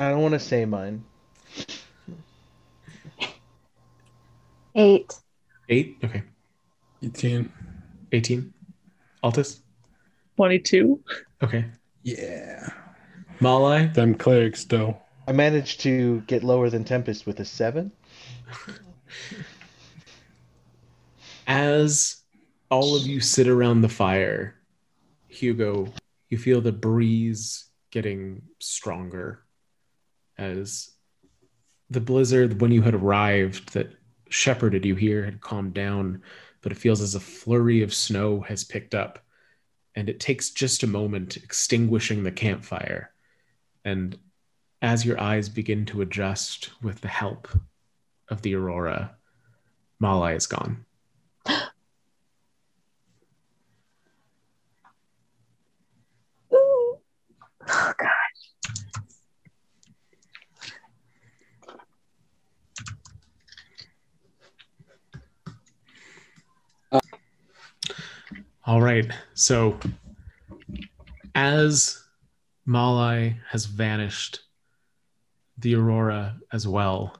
I 0.00 0.10
don't 0.10 0.20
want 0.22 0.34
to 0.34 0.40
say 0.40 0.64
mine. 0.64 1.04
Eight. 4.74 5.14
Eight. 5.68 5.98
Okay. 6.04 6.22
18. 7.02 7.52
18. 8.12 8.52
Altus. 9.24 9.60
22. 10.36 11.00
Okay. 11.42 11.64
Yeah. 12.02 12.68
Malai. 13.40 13.92
Them 13.94 14.14
clerics, 14.14 14.64
though. 14.64 14.98
I 15.26 15.32
managed 15.32 15.80
to 15.80 16.22
get 16.22 16.42
lower 16.42 16.70
than 16.70 16.84
Tempest 16.84 17.26
with 17.26 17.40
a 17.40 17.44
seven. 17.44 17.92
As 21.46 22.22
all 22.70 22.96
of 22.96 23.06
you 23.06 23.20
sit 23.20 23.48
around 23.48 23.80
the 23.80 23.88
fire, 23.88 24.54
Hugo, 25.28 25.92
you 26.28 26.38
feel 26.38 26.60
the 26.60 26.72
breeze 26.72 27.66
getting 27.90 28.42
stronger 28.58 29.44
as 30.36 30.90
the 31.90 32.00
blizzard, 32.00 32.60
when 32.60 32.70
you 32.70 32.82
had 32.82 32.94
arrived, 32.94 33.72
that 33.72 33.92
shepherded 34.28 34.84
you 34.84 34.94
here 34.94 35.24
had 35.24 35.40
calmed 35.40 35.74
down, 35.74 36.22
but 36.60 36.72
it 36.72 36.78
feels 36.78 37.00
as 37.00 37.14
a 37.14 37.20
flurry 37.20 37.82
of 37.82 37.94
snow 37.94 38.40
has 38.40 38.64
picked 38.64 38.94
up. 38.94 39.18
And 39.94 40.08
it 40.08 40.20
takes 40.20 40.50
just 40.50 40.82
a 40.82 40.86
moment 40.86 41.36
extinguishing 41.36 42.22
the 42.22 42.32
campfire. 42.32 43.12
And 43.84 44.18
as 44.80 45.04
your 45.04 45.20
eyes 45.20 45.48
begin 45.48 45.86
to 45.86 46.02
adjust 46.02 46.70
with 46.82 47.00
the 47.00 47.08
help 47.08 47.48
of 48.28 48.42
the 48.42 48.54
aurora, 48.54 49.16
Malai 50.00 50.36
is 50.36 50.46
gone. 50.46 50.84
All 68.68 68.82
right. 68.82 69.10
So 69.32 69.80
as 71.34 72.04
Malai 72.68 73.38
has 73.48 73.64
vanished, 73.64 74.40
the 75.56 75.74
aurora 75.74 76.36
as 76.52 76.68
well 76.68 77.16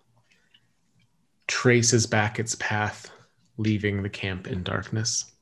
traces 1.47 2.07
back 2.07 2.39
its 2.39 2.55
path, 2.57 3.11
leaving 3.57 4.03
the 4.03 4.11
camp 4.11 4.47
in 4.47 4.63
darkness. 4.63 5.33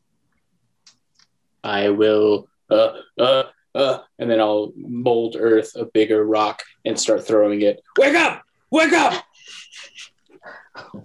I 1.64 1.88
will, 1.88 2.46
uh, 2.70 3.00
uh, 3.18 3.42
uh, 3.74 3.98
and 4.20 4.30
then 4.30 4.38
I'll 4.38 4.72
mold 4.76 5.34
earth 5.36 5.74
a 5.74 5.86
bigger 5.86 6.24
rock 6.24 6.62
and 6.84 6.96
start 6.96 7.26
throwing 7.26 7.62
it. 7.62 7.82
Wake 7.98 8.14
up! 8.14 8.44
Wake 8.70 8.92
up! 8.92 9.24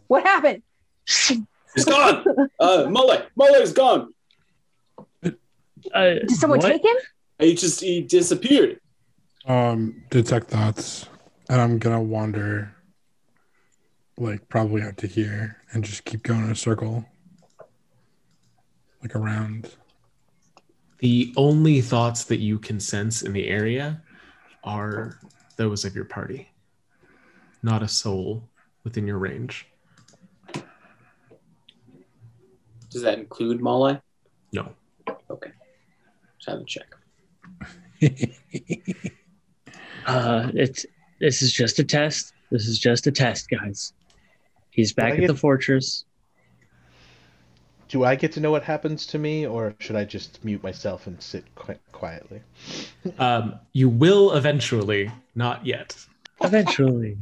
What 0.06 0.22
happened? 0.28 0.62
It's 1.08 1.86
gone! 1.86 2.24
Uh, 2.60 2.86
Mullet! 2.88 3.30
Mullet's 3.36 3.74
gone! 3.74 4.14
Uh, 5.94 6.14
Did 6.14 6.32
someone 6.32 6.60
what? 6.60 6.68
take 6.68 6.84
him? 6.84 6.96
He 7.40 7.56
just, 7.56 7.82
he 7.82 8.02
disappeared. 8.02 8.80
Um, 9.46 10.04
detect 10.10 10.50
thoughts, 10.50 11.08
and 11.50 11.60
I'm 11.60 11.80
gonna 11.80 12.02
wander, 12.02 12.76
like 14.18 14.48
probably 14.50 14.84
out 14.84 14.98
to 14.98 15.08
here, 15.08 15.58
and 15.72 15.84
just 15.84 16.06
keep 16.06 16.22
going 16.22 16.46
in 16.46 16.52
a 16.52 16.56
circle, 16.56 17.04
like 19.02 19.16
around. 19.16 19.76
The 21.00 21.34
only 21.36 21.82
thoughts 21.82 22.26
that 22.26 22.38
you 22.38 22.60
can 22.60 22.80
sense 22.80 23.24
in 23.24 23.34
the 23.34 23.48
area 23.48 24.04
are 24.64 25.20
those 25.58 25.84
of 25.84 25.96
your 25.96 26.06
party, 26.06 26.52
not 27.64 27.82
a 27.82 27.88
soul 27.88 28.44
within 28.84 29.08
your 29.08 29.18
range. 29.18 29.66
Does 32.92 33.02
that 33.02 33.18
include 33.18 33.62
Malai? 33.62 34.00
No. 34.54 34.74
Okay. 35.30 35.52
Just 36.42 36.50
have 36.50 36.60
to 36.60 36.66
check. 36.66 36.96
Uh, 40.08 40.50
it's 40.56 40.84
this 41.20 41.44
is 41.44 41.54
just 41.54 41.78
a 41.78 41.84
test. 41.84 42.34
This 42.50 42.68
is 42.68 42.80
just 42.80 43.06
a 43.06 43.12
test, 43.12 43.48
guys. 43.52 43.94
He's 44.72 44.94
back 44.94 45.12
I 45.14 45.16
at 45.18 45.20
get- 45.22 45.28
the 45.28 45.36
fortress. 45.36 46.06
Do 47.88 48.04
I 48.04 48.16
get 48.16 48.32
to 48.32 48.40
know 48.40 48.50
what 48.50 48.64
happens 48.64 49.06
to 49.08 49.20
me, 49.20 49.46
or 49.46 49.76
should 49.78 49.96
I 49.96 50.04
just 50.06 50.44
mute 50.44 50.64
myself 50.64 51.06
and 51.06 51.22
sit 51.22 51.44
qui- 51.54 51.76
quietly? 51.92 52.42
Um, 53.20 53.60
you 53.74 53.90
will 53.90 54.32
eventually, 54.34 55.12
not 55.36 55.66
yet. 55.68 55.96
Eventually, 56.44 57.16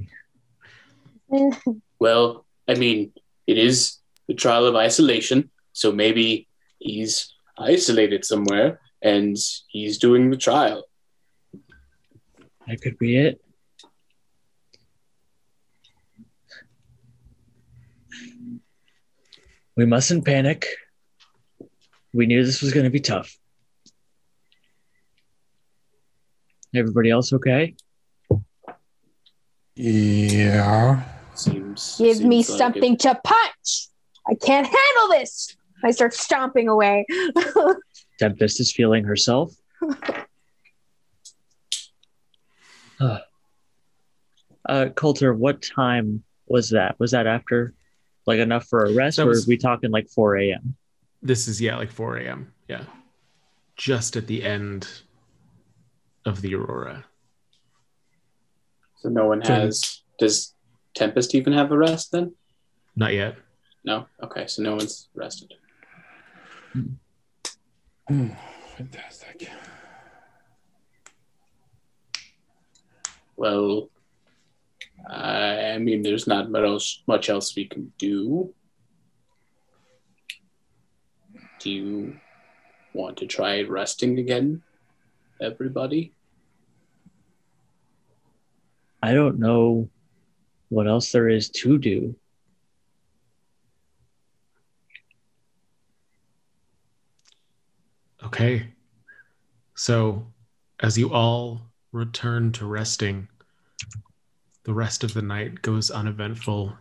Well, 2.00 2.46
I 2.70 2.76
mean, 2.76 3.12
it 3.46 3.58
is 3.58 3.98
the 4.30 4.34
trial 4.36 4.66
of 4.66 4.78
isolation, 4.78 5.50
so 5.74 5.92
maybe 5.92 6.48
he's 6.78 7.34
isolated 7.58 8.24
somewhere 8.24 8.80
and 9.02 9.38
he's 9.68 9.98
doing 9.98 10.30
the 10.30 10.38
trial. 10.38 10.86
that 12.68 12.82
could 12.82 12.98
be 12.98 13.18
it. 13.18 13.42
We 19.76 19.86
mustn't 19.86 20.26
panic. 20.26 20.68
We 22.14 22.26
knew 22.26 22.44
this 22.44 22.62
was 22.62 22.74
going 22.74 22.84
to 22.84 22.90
be 22.90 23.00
tough. 23.00 23.38
Everybody 26.76 27.10
else 27.10 27.32
okay? 27.34 27.76
yeah. 29.76 31.02
Seems. 31.34 31.96
Give 31.98 32.22
me 32.22 32.44
seems 32.44 32.50
like 32.50 32.58
something 32.58 32.94
it. 32.96 33.00
to 33.00 33.20
punch. 33.24 33.88
I 34.28 34.36
can't 34.36 34.68
handle 34.68 35.18
this. 35.18 35.56
I 35.84 35.92
start 35.92 36.14
stomping 36.14 36.68
away. 36.68 37.06
Tempest 38.20 38.60
is 38.60 38.72
feeling 38.72 39.04
herself. 39.06 39.54
uh, 43.00 43.20
uh, 44.68 44.90
Coulter, 44.96 45.34
what 45.34 45.62
time 45.62 46.24
was 46.48 46.70
that? 46.70 47.00
Was 47.00 47.12
that 47.12 47.26
after, 47.28 47.74
like, 48.28 48.40
enough 48.40 48.66
for 48.68 48.86
a 48.86 48.94
rest, 48.94 49.18
That 49.18 49.24
or 49.26 49.30
was- 49.30 49.48
are 49.48 49.50
we 49.50 49.58
talking 49.58 49.90
like 49.92 50.10
4 50.10 50.38
a.m.? 50.38 50.76
This 51.22 51.48
is, 51.48 51.60
yeah, 51.62 51.76
like 51.78 51.92
4 51.92 52.18
a.m. 52.18 52.54
Yeah. 52.68 52.84
Just 53.76 54.16
at 54.16 54.28
the 54.28 54.44
end 54.44 54.88
of 56.26 56.42
the 56.42 56.56
aurora. 56.56 57.06
So 58.98 59.10
no 59.10 59.26
one 59.28 59.44
So- 59.44 59.54
has. 59.54 60.02
Does 60.20 60.54
Tempest 60.94 61.34
even 61.34 61.54
have 61.54 61.72
a 61.72 61.78
rest 61.78 62.12
then? 62.12 62.34
Not 62.98 63.14
yet. 63.14 63.38
No. 63.86 64.08
Okay, 64.22 64.48
so 64.48 64.62
no 64.62 64.76
one's 64.76 65.08
rested. 65.16 65.54
Mm, 66.76 66.96
fantastic. 68.76 69.50
Well, 73.38 73.90
I 75.08 75.78
mean, 75.78 76.02
there's 76.02 76.28
not 76.28 76.50
much 76.50 76.64
else, 76.64 77.04
much 77.08 77.30
else 77.30 77.56
we 77.56 77.66
can 77.66 77.94
do. 77.98 78.54
Do 81.60 81.70
you 81.70 82.20
want 82.94 83.18
to 83.18 83.28
try 83.28 83.62
resting 83.62 84.18
again, 84.18 84.64
everybody? 85.40 86.14
I 89.04 89.14
don't 89.14 89.40
know 89.40 89.90
what 90.70 90.88
else 90.88 91.12
there 91.12 91.30
is 91.30 91.50
to 91.50 91.78
do. 91.78 92.16
Okay. 98.30 98.68
So, 99.74 100.28
as 100.82 101.00
you 101.00 101.12
all 101.12 101.62
return 101.92 102.52
to 102.52 102.68
resting, 102.68 103.28
the 104.66 104.74
rest 104.74 105.04
of 105.04 105.16
the 105.16 105.24
night 105.24 105.64
goes 105.64 105.90
uneventful. 105.90 106.78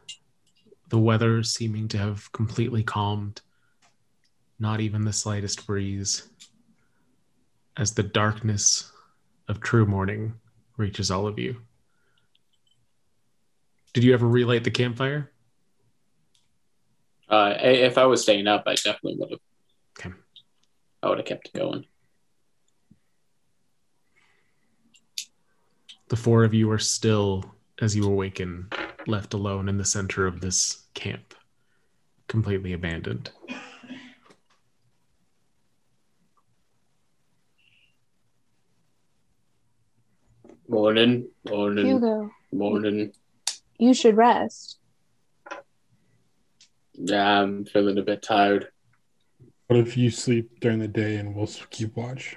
The 0.91 0.99
weather 0.99 1.43
seeming 1.43 1.89
to 1.89 1.97
have 1.97 2.31
completely 2.33 2.83
calmed, 2.83 3.41
not 4.59 4.81
even 4.81 5.07
the 5.07 5.13
slightest 5.13 5.67
breeze, 5.67 6.29
as 7.79 7.95
the 7.95 8.03
darkness 8.03 8.93
of 9.49 9.61
true 9.61 9.87
morning 9.87 10.35
reaches 10.77 11.11
all 11.11 11.27
of 11.27 11.39
you. 11.39 11.57
Did 13.95 14.05
you 14.05 14.13
ever 14.13 14.29
relight 14.29 14.65
the 14.65 14.71
campfire? 14.71 15.33
Uh, 17.27 17.55
if 17.59 17.97
I 17.97 18.05
was 18.05 18.21
staying 18.21 18.49
up, 18.49 18.65
I 18.67 18.75
definitely 18.75 19.17
would 19.17 19.31
have. 19.31 19.41
Okay. 21.03 21.07
I 21.07 21.09
would 21.09 21.19
have 21.19 21.27
kept 21.27 21.49
it 21.49 21.59
going. 21.59 21.85
The 26.09 26.17
four 26.17 26.45
of 26.45 26.55
you 26.55 26.71
are 26.71 26.79
still, 26.79 27.45
as 27.81 27.95
you 27.95 28.05
awaken, 28.05 28.69
left 29.07 29.35
alone 29.35 29.69
in 29.69 29.77
the 29.77 29.85
center 29.85 30.27
of 30.27 30.41
this 30.41 30.87
camp, 30.95 31.35
completely 32.29 32.73
abandoned. 32.73 33.31
Morning, 40.71 41.29
morning, 41.49 41.87
Hugo, 41.87 42.31
morning. 42.53 43.13
you 43.79 43.95
should 43.95 44.17
rest. 44.17 44.79
Yeah, 46.93 47.41
I'm 47.41 47.65
feeling 47.65 47.97
a 47.97 48.03
bit 48.03 48.23
tired. 48.23 48.69
What 49.69 49.79
if 49.79 49.97
you 49.99 50.11
sleep 50.11 50.61
during 50.61 50.79
the 50.79 50.89
day 50.89 51.17
and 51.17 51.35
we'll 51.35 51.47
keep 51.71 51.95
watch? 51.95 52.37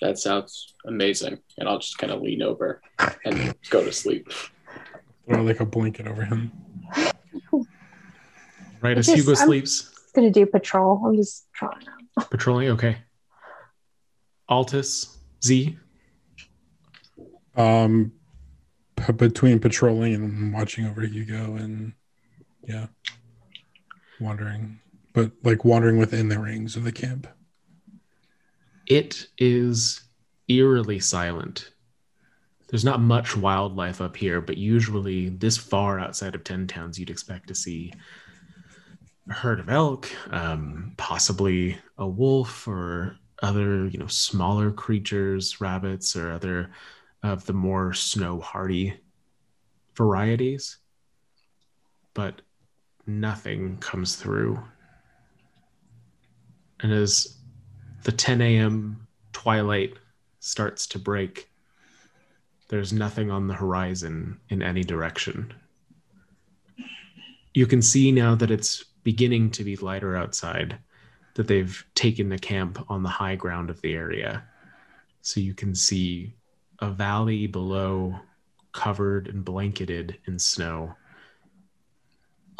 That 0.00 0.18
sounds 0.18 0.74
amazing. 0.86 1.38
And 1.58 1.68
I'll 1.68 1.78
just 1.78 1.98
kind 1.98 2.10
of 2.12 2.22
lean 2.22 2.40
over 2.40 2.80
and 3.24 3.54
go 3.68 3.84
to 3.84 3.92
sleep. 3.92 4.32
Throw 5.28 5.42
like 5.42 5.60
a 5.60 5.66
blanket 5.66 6.06
over 6.06 6.24
him. 6.24 6.52
Right 8.80 8.96
It's 8.96 9.08
as 9.08 9.14
Hugo 9.16 9.32
just- 9.32 9.42
I'm- 9.42 9.48
sleeps, 9.48 9.90
gonna 10.14 10.30
do 10.30 10.46
patrol. 10.46 11.02
I'm 11.04 11.16
just 11.16 11.46
trying 11.52 11.82
patrolling. 12.30 12.68
Okay. 12.70 12.96
Altus, 14.50 15.18
Z. 15.44 15.76
Um, 17.56 18.12
p- 18.96 19.12
between 19.12 19.58
patrolling 19.58 20.14
and 20.14 20.54
watching 20.54 20.86
over 20.86 21.02
Hugo 21.02 21.56
and 21.56 21.92
yeah, 22.66 22.86
wandering, 24.20 24.80
but 25.12 25.32
like 25.42 25.64
wandering 25.64 25.98
within 25.98 26.28
the 26.28 26.38
rings 26.38 26.76
of 26.76 26.84
the 26.84 26.92
camp. 26.92 27.26
It 28.86 29.26
is 29.36 30.02
eerily 30.48 30.98
silent 30.98 31.70
there's 32.68 32.84
not 32.84 33.00
much 33.00 33.36
wildlife 33.36 34.00
up 34.00 34.16
here, 34.16 34.40
but 34.40 34.58
usually 34.58 35.30
this 35.30 35.56
far 35.56 35.98
outside 35.98 36.34
of 36.34 36.44
Ten 36.44 36.66
Towns, 36.66 36.98
you'd 36.98 37.10
expect 37.10 37.48
to 37.48 37.54
see 37.54 37.92
a 39.28 39.32
herd 39.32 39.58
of 39.58 39.70
elk, 39.70 40.10
um, 40.30 40.92
possibly 40.98 41.78
a 41.96 42.06
wolf 42.06 42.68
or 42.68 43.16
other, 43.42 43.86
you 43.86 43.98
know, 43.98 44.06
smaller 44.06 44.70
creatures, 44.70 45.62
rabbits 45.62 46.14
or 46.14 46.30
other 46.30 46.70
of 47.22 47.46
the 47.46 47.54
more 47.54 47.94
snow 47.94 48.38
hardy 48.38 49.00
varieties. 49.96 50.76
But 52.12 52.42
nothing 53.08 53.78
comes 53.78 54.16
through. 54.16 54.62
And 56.80 56.92
as 56.92 57.38
the 58.04 58.12
10 58.12 58.40
a.m. 58.40 59.06
twilight 59.32 59.94
starts 60.38 60.86
to 60.88 60.98
break, 60.98 61.50
there's 62.68 62.92
nothing 62.92 63.30
on 63.30 63.48
the 63.48 63.54
horizon 63.54 64.38
in 64.50 64.62
any 64.62 64.84
direction. 64.84 65.52
You 67.54 67.66
can 67.66 67.82
see 67.82 68.12
now 68.12 68.34
that 68.36 68.50
it's 68.50 68.84
beginning 69.02 69.50
to 69.52 69.64
be 69.64 69.74
lighter 69.76 70.16
outside, 70.16 70.78
that 71.34 71.48
they've 71.48 71.84
taken 71.94 72.28
the 72.28 72.38
camp 72.38 72.84
on 72.88 73.02
the 73.02 73.08
high 73.08 73.36
ground 73.36 73.70
of 73.70 73.80
the 73.80 73.94
area. 73.94 74.44
So 75.22 75.40
you 75.40 75.54
can 75.54 75.74
see 75.74 76.34
a 76.80 76.90
valley 76.90 77.46
below 77.46 78.18
covered 78.72 79.28
and 79.28 79.44
blanketed 79.44 80.18
in 80.26 80.38
snow, 80.38 80.94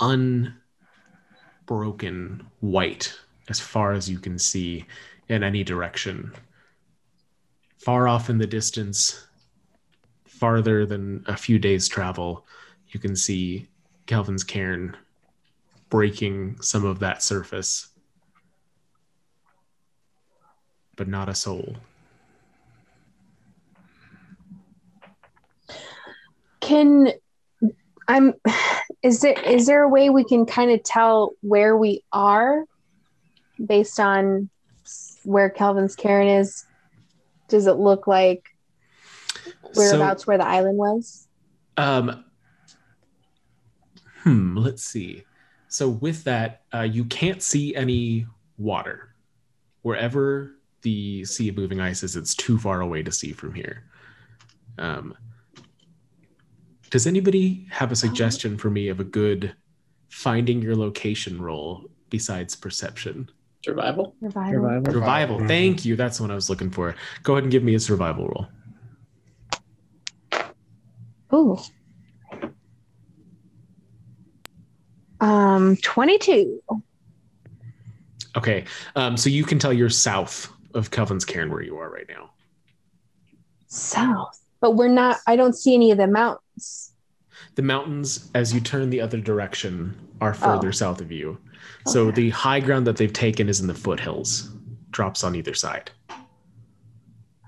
unbroken 0.01 0.55
white 2.61 3.19
as 3.49 3.61
far 3.61 3.93
as 3.93 4.09
you 4.09 4.19
can 4.19 4.39
see 4.39 4.85
in 5.29 5.43
any 5.43 5.65
direction. 5.65 6.33
Far 7.79 8.09
off 8.09 8.31
in 8.31 8.39
the 8.39 8.47
distance, 8.47 9.27
farther 10.27 10.87
than 10.87 11.25
a 11.27 11.37
few 11.37 11.59
days' 11.59 11.89
travel, 11.89 12.47
you 12.89 13.01
can 13.01 13.17
see 13.17 13.69
Kelvin's 14.07 14.45
cairn 14.45 14.97
breaking 15.91 16.61
some 16.61 16.85
of 16.85 16.99
that 17.01 17.23
surface, 17.23 17.89
but 20.97 21.09
not 21.09 21.29
a 21.29 21.35
soul. 21.35 21.77
Can 26.61 27.13
I'm 28.09 28.35
is 29.03 29.21
there 29.21 29.39
is 29.41 29.67
there 29.67 29.83
a 29.83 29.89
way 29.89 30.11
we 30.11 30.25
can 30.25 30.47
kind 30.47 30.71
of 30.71 30.83
tell 30.83 31.33
where 31.41 31.77
we 31.77 32.03
are 32.13 32.65
based 33.65 34.01
on 34.01 34.49
where 35.25 35.51
Kelvin's 35.51 35.95
Cairn 35.95 36.27
is? 36.27 36.65
Does 37.49 37.67
it 37.67 37.77
look 37.77 38.07
like 38.07 38.45
whereabouts 39.75 40.27
where 40.27 40.39
the 40.39 40.47
island 40.47 40.79
was? 40.79 41.27
Um, 41.77 42.25
hmm, 44.23 44.57
let's 44.57 44.85
see. 44.85 45.25
So 45.69 45.89
with 45.89 46.25
that, 46.25 46.63
uh, 46.75 46.81
you 46.81 47.05
can't 47.05 47.43
see 47.43 47.75
any 47.75 48.27
water. 48.57 49.15
Wherever 49.83 50.53
the 50.83 51.25
sea 51.25 51.49
of 51.49 51.57
moving 51.57 51.81
ice 51.81 52.03
is, 52.03 52.17
it's 52.17 52.35
too 52.35 52.59
far 52.59 52.81
away 52.81 53.03
to 53.03 53.13
see 53.13 53.33
from 53.33 53.55
here. 53.55 53.85
Um, 54.79 55.17
does 56.91 57.07
anybody 57.07 57.67
have 57.71 57.93
a 57.93 57.97
suggestion 57.97 58.57
for 58.57 58.71
me 58.71 58.89
of 58.89 59.01
a 59.01 59.05
good 59.05 59.55
finding 60.09 60.63
your 60.63 60.75
location 60.77 61.41
roll 61.41 61.91
besides 62.11 62.57
perception? 62.57 63.31
Survival. 63.65 64.15
Revival. 64.21 64.53
Survival. 64.53 64.93
Survival. 64.93 65.39
Mhm. 65.41 65.49
Thank 65.49 65.85
you. 65.85 65.97
That's 65.97 66.21
what 66.21 66.31
I 66.31 66.35
was 66.35 66.49
looking 66.49 66.71
for. 66.71 66.95
Go 67.25 67.35
ahead 67.35 67.45
and 67.45 67.51
give 67.53 67.63
me 67.63 67.75
a 67.75 67.81
survival 67.81 68.29
roll. 68.29 68.47
Ooh. 71.35 71.59
Um, 75.21 75.77
22. 75.79 76.63
Okay. 78.37 78.65
Um, 78.95 79.17
so 79.17 79.29
you 79.29 79.45
can 79.45 79.59
tell 79.59 79.73
you're 79.73 79.91
south 79.91 80.51
of 80.75 80.91
Kelvin's 80.91 81.25
Cairn 81.25 81.51
where 81.51 81.63
you 81.63 81.77
are 81.79 81.91
right 81.91 82.07
now. 82.09 82.31
South. 83.67 84.41
But 84.61 84.73
we're 84.73 84.89
not, 84.89 85.19
I 85.27 85.37
don't 85.37 85.55
see 85.57 85.75
any 85.75 85.91
of 85.91 85.99
the 85.99 86.07
mountains. 86.07 86.93
The 87.55 87.63
mountains, 87.63 88.31
as 88.35 88.53
you 88.53 88.61
turn 88.61 88.91
the 88.91 89.01
other 89.01 89.21
direction, 89.21 89.95
are 90.21 90.35
further 90.35 90.69
Oh. 90.69 90.73
south 90.73 91.01
of 91.01 91.13
you. 91.13 91.39
So 91.87 92.09
Okay. 92.09 92.15
the 92.23 92.31
high 92.31 92.61
ground 92.61 92.87
that 92.87 92.97
they've 92.97 93.13
taken 93.13 93.49
is 93.49 93.61
in 93.61 93.67
the 93.69 93.75
foothills, 93.75 94.51
drops 94.91 95.23
on 95.23 95.35
either 95.37 95.55
side. 95.55 95.91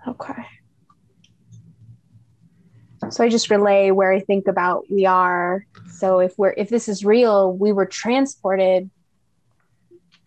Okay. 0.06 0.44
So 3.10 3.24
I 3.24 3.28
just 3.28 3.50
relay 3.50 3.90
where 3.90 4.12
I 4.12 4.20
think 4.20 4.46
about 4.46 4.84
we 4.90 5.04
are. 5.06 5.66
So 5.90 6.20
if 6.20 6.38
we're 6.38 6.54
if 6.56 6.68
this 6.68 6.88
is 6.88 7.04
real, 7.04 7.52
we 7.52 7.72
were 7.72 7.86
transported 7.86 8.88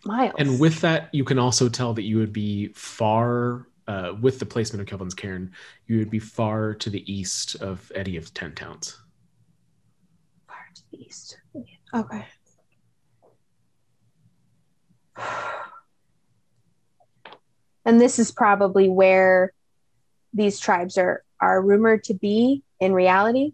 miles. 0.04 0.34
And 0.38 0.60
with 0.60 0.82
that, 0.82 1.10
you 1.14 1.24
can 1.24 1.40
also 1.40 1.70
tell 1.70 1.94
that 1.94 2.02
you 2.04 2.18
would 2.18 2.34
be 2.34 2.68
far, 2.70 3.68
uh, 3.88 4.14
with 4.22 4.40
the 4.40 4.46
placement 4.46 4.82
of 4.82 4.88
Kelvin's 4.88 5.14
Cairn, 5.14 5.52
you 5.88 5.98
would 6.00 6.10
be 6.10 6.20
far 6.20 6.74
to 6.76 6.90
the 6.90 7.12
east 7.12 7.56
of 7.56 7.92
any 7.96 8.18
of 8.18 8.34
Ten 8.34 8.54
Towns. 8.56 8.98
far 10.48 10.58
to 10.76 10.82
the 10.92 11.04
east. 11.04 11.38
Okay. 11.94 12.26
And 17.86 18.00
this 18.00 18.18
is 18.18 18.32
probably 18.32 18.88
where 18.88 19.52
these 20.34 20.58
tribes 20.60 20.98
are 20.98 21.24
are 21.42 21.62
rumored 21.62 22.06
to 22.06 22.14
be 22.14 22.64
in 22.80 22.94
reality. 22.94 23.54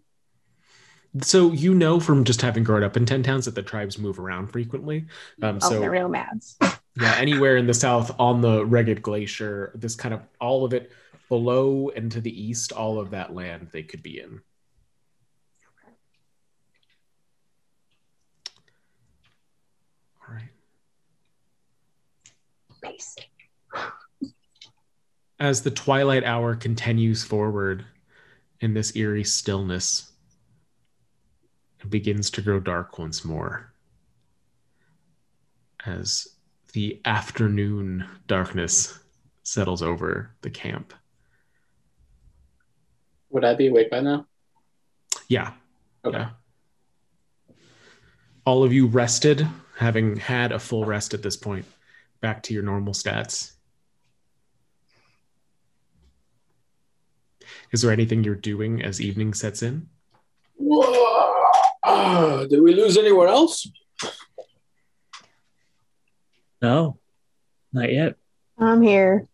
So 1.22 1.50
you 1.50 1.74
know 1.74 1.98
from 1.98 2.22
just 2.22 2.40
having 2.40 2.62
grown 2.62 2.84
up 2.84 2.96
in 2.96 3.04
Ten 3.06 3.24
Towns 3.24 3.46
that 3.46 3.56
the 3.56 3.62
tribes 3.62 3.98
move 3.98 4.20
around 4.20 4.52
frequently. 4.52 5.06
Um, 5.42 5.58
Oh, 5.62 5.68
so 5.68 5.80
they're 5.80 5.92
nomads. 5.92 6.56
Yeah, 7.00 7.14
anywhere 7.16 7.56
in 7.56 7.66
the 7.66 7.72
south 7.72 8.14
on 8.20 8.42
the 8.42 8.64
Reghed 8.66 9.00
Glacier, 9.00 9.72
this 9.74 9.94
kind 9.94 10.12
of 10.12 10.20
all 10.38 10.66
of 10.66 10.74
it 10.74 10.92
below 11.30 11.90
and 11.96 12.12
to 12.12 12.20
the 12.20 12.42
east, 12.42 12.72
all 12.72 13.00
of 13.00 13.10
that 13.10 13.34
land 13.34 13.68
they 13.72 13.82
could 13.82 14.02
be 14.02 14.20
in. 14.20 14.42
All 20.28 20.34
right. 20.34 20.50
Basic. 22.82 23.30
As 25.38 25.62
the 25.62 25.70
twilight 25.70 26.24
hour 26.24 26.54
continues 26.54 27.24
forward 27.24 27.86
in 28.60 28.74
this 28.74 28.94
eerie 28.94 29.24
stillness, 29.24 30.12
it 31.82 31.88
begins 31.88 32.28
to 32.32 32.42
grow 32.42 32.60
dark 32.60 32.98
once 32.98 33.24
more. 33.24 33.72
As 35.86 36.28
the 36.72 37.00
afternoon 37.04 38.06
darkness 38.26 38.98
settles 39.42 39.82
over 39.82 40.30
the 40.42 40.50
camp. 40.50 40.92
Would 43.30 43.44
I 43.44 43.54
be 43.54 43.68
awake 43.68 43.90
by 43.90 44.00
now? 44.00 44.26
Yeah. 45.28 45.52
Okay. 46.04 46.18
Yeah. 46.18 46.30
All 48.44 48.64
of 48.64 48.72
you 48.72 48.86
rested, 48.86 49.46
having 49.76 50.16
had 50.16 50.50
a 50.52 50.58
full 50.58 50.84
rest 50.84 51.14
at 51.14 51.22
this 51.22 51.36
point, 51.36 51.66
back 52.20 52.42
to 52.44 52.54
your 52.54 52.62
normal 52.62 52.94
stats. 52.94 53.52
Is 57.72 57.82
there 57.82 57.92
anything 57.92 58.24
you're 58.24 58.34
doing 58.34 58.82
as 58.82 59.00
evening 59.00 59.34
sets 59.34 59.62
in? 59.62 59.88
Ah, 61.84 62.44
did 62.48 62.60
we 62.60 62.74
lose 62.74 62.96
anywhere 62.96 63.28
else? 63.28 63.70
No, 66.62 66.98
not 67.72 67.92
yet. 67.92 68.16
I'm 68.58 68.82
here. 68.82 69.26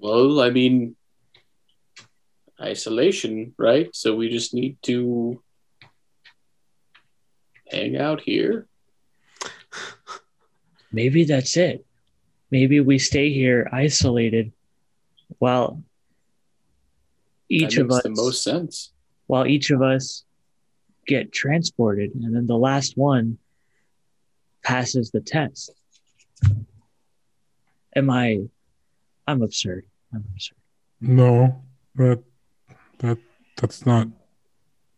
Well, 0.00 0.40
I 0.40 0.48
mean, 0.50 0.96
isolation, 2.60 3.54
right? 3.58 3.94
So 3.94 4.14
we 4.14 4.30
just 4.30 4.54
need 4.54 4.78
to 4.84 5.42
hang 7.70 7.96
out 7.98 8.22
here. 8.22 8.66
Maybe 10.90 11.24
that's 11.24 11.56
it. 11.56 11.84
Maybe 12.50 12.80
we 12.80 12.98
stay 12.98 13.32
here 13.32 13.68
isolated 13.70 14.52
while 15.38 15.82
each 17.48 17.76
that 17.76 17.82
of 17.82 17.88
makes 17.88 17.96
us 17.98 18.02
the 18.02 18.10
most 18.10 18.42
sense. 18.42 18.92
while 19.26 19.46
each 19.46 19.70
of 19.70 19.82
us 19.82 20.24
get 21.06 21.30
transported 21.32 22.12
and 22.14 22.34
then 22.34 22.46
the 22.46 22.56
last 22.58 22.96
one 22.96 23.38
passes 24.62 25.10
the 25.10 25.20
test. 25.20 25.72
Am 27.96 28.10
I 28.10 28.40
I'm 29.30 29.42
absurd. 29.42 29.84
I'm 30.12 30.24
absurd. 30.32 30.56
No, 31.00 31.62
that 31.94 32.20
that 32.98 33.18
that's 33.56 33.86
not 33.86 34.08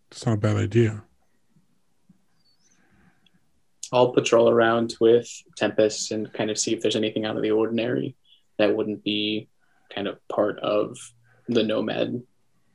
that's 0.08 0.24
not 0.24 0.34
a 0.34 0.38
bad 0.38 0.56
idea. 0.56 1.02
I'll 3.92 4.12
patrol 4.12 4.48
around 4.48 4.94
with 5.02 5.28
Tempest 5.56 6.12
and 6.12 6.32
kind 6.32 6.50
of 6.50 6.56
see 6.58 6.72
if 6.72 6.80
there's 6.80 6.96
anything 6.96 7.26
out 7.26 7.36
of 7.36 7.42
the 7.42 7.50
ordinary 7.50 8.16
that 8.56 8.74
wouldn't 8.74 9.04
be 9.04 9.48
kind 9.94 10.08
of 10.08 10.16
part 10.28 10.58
of 10.60 10.96
the 11.48 11.62
nomad 11.62 12.22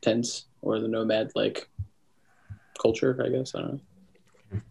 tents 0.02 0.46
or 0.62 0.80
the 0.80 0.88
nomad 0.88 1.32
like 1.34 1.68
culture, 2.80 3.20
I 3.26 3.30
guess. 3.30 3.56
I 3.56 3.62
don't 3.62 3.82
know. 4.54 4.62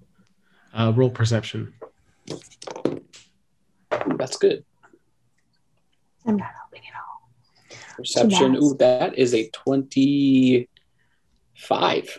Uh, 0.72 0.92
roll 0.92 1.10
perception. 1.10 1.74
Ooh, 2.30 4.16
that's 4.16 4.36
good. 4.36 4.64
I'm 6.26 6.36
not 6.36 6.50
helping 6.60 6.82
at 6.82 6.94
all. 6.96 7.30
Perception. 7.96 8.52
bad. 8.52 8.62
Ooh, 8.62 8.76
that 8.78 9.18
is 9.18 9.34
a 9.34 9.50
25. 9.50 12.16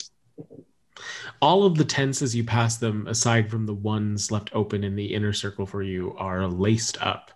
All 1.42 1.66
of 1.66 1.78
the 1.78 1.86
tents 1.86 2.22
as 2.22 2.36
you 2.36 2.44
pass 2.44 2.78
them, 2.78 3.08
aside 3.08 3.50
from 3.52 3.66
the 3.66 3.74
ones 3.74 4.32
left 4.32 4.50
open 4.54 4.84
in 4.84 4.96
the 4.96 5.14
inner 5.14 5.34
circle 5.34 5.66
for 5.66 5.84
you, 5.84 6.16
are 6.18 6.48
laced 6.48 7.02
up 7.02 7.32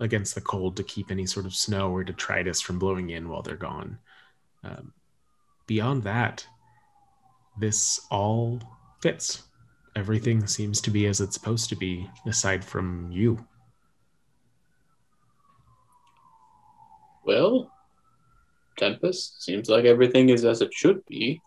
against 0.00 0.34
the 0.34 0.40
cold 0.40 0.76
to 0.76 0.82
keep 0.82 1.10
any 1.10 1.26
sort 1.26 1.46
of 1.46 1.54
snow 1.54 1.90
or 1.90 2.02
detritus 2.02 2.60
from 2.60 2.78
blowing 2.78 3.10
in 3.10 3.28
while 3.28 3.42
they're 3.42 3.56
gone. 3.56 3.98
Um, 4.64 4.92
beyond 5.66 6.02
that, 6.04 6.46
this 7.58 8.00
all 8.10 8.60
fits. 9.00 9.42
Everything 9.96 10.46
seems 10.46 10.80
to 10.82 10.90
be 10.90 11.06
as 11.06 11.20
it's 11.20 11.34
supposed 11.34 11.68
to 11.68 11.76
be, 11.76 12.08
aside 12.26 12.64
from 12.64 13.10
you. 13.12 13.44
Well, 17.24 17.70
Tempest, 18.76 19.42
seems 19.42 19.68
like 19.68 19.84
everything 19.84 20.28
is 20.28 20.44
as 20.44 20.60
it 20.60 20.74
should 20.74 21.04
be. 21.06 21.40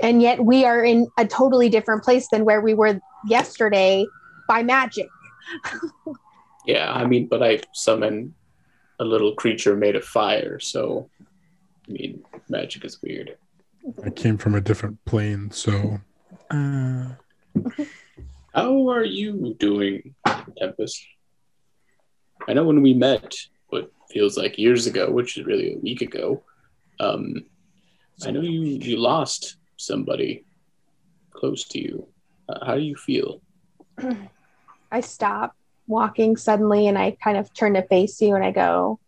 And 0.00 0.20
yet 0.20 0.44
we 0.44 0.64
are 0.64 0.84
in 0.84 1.08
a 1.16 1.26
totally 1.26 1.68
different 1.68 2.02
place 2.02 2.28
than 2.28 2.44
where 2.44 2.60
we 2.60 2.74
were 2.74 3.00
yesterday 3.26 4.06
by 4.48 4.62
magic. 4.62 5.08
Yeah, 6.64 6.90
I 6.92 7.04
mean, 7.04 7.26
but 7.26 7.42
I 7.42 7.60
summon 7.72 8.34
a 8.98 9.04
little 9.04 9.34
creature 9.34 9.76
made 9.76 9.96
of 9.96 10.04
fire, 10.04 10.58
so 10.58 11.10
I 11.88 11.92
mean, 11.92 12.24
magic 12.48 12.84
is 12.84 13.02
weird. 13.02 13.36
I 14.04 14.10
came 14.10 14.38
from 14.38 14.54
a 14.54 14.60
different 14.60 15.04
plane, 15.04 15.50
so 15.50 16.00
uh, 16.50 17.08
How 18.54 18.88
are 18.88 19.04
you 19.04 19.54
doing, 19.58 20.14
Tempest? 20.58 21.04
I 22.48 22.54
know 22.54 22.64
when 22.64 22.82
we 22.82 22.94
met, 22.94 23.34
what 23.68 23.90
feels 24.10 24.36
like 24.36 24.58
years 24.58 24.86
ago, 24.86 25.10
which 25.10 25.36
is 25.38 25.46
really 25.46 25.74
a 25.74 25.78
week 25.78 26.00
ago, 26.02 26.42
um, 27.00 27.44
I 28.24 28.30
know 28.30 28.40
you, 28.42 28.62
you 28.62 28.96
lost 28.98 29.56
somebody 29.76 30.44
close 31.32 31.64
to 31.68 31.80
you. 31.80 32.08
Uh, 32.48 32.64
how 32.64 32.74
do 32.76 32.82
you 32.82 32.94
feel? 32.96 33.42
I 34.90 35.00
stop 35.00 35.54
walking 35.86 36.36
suddenly 36.36 36.86
and 36.86 36.96
I 36.96 37.16
kind 37.22 37.36
of 37.36 37.52
turn 37.52 37.74
to 37.74 37.82
face 37.82 38.20
you 38.20 38.34
and 38.34 38.44
I 38.44 38.52
go, 38.52 39.00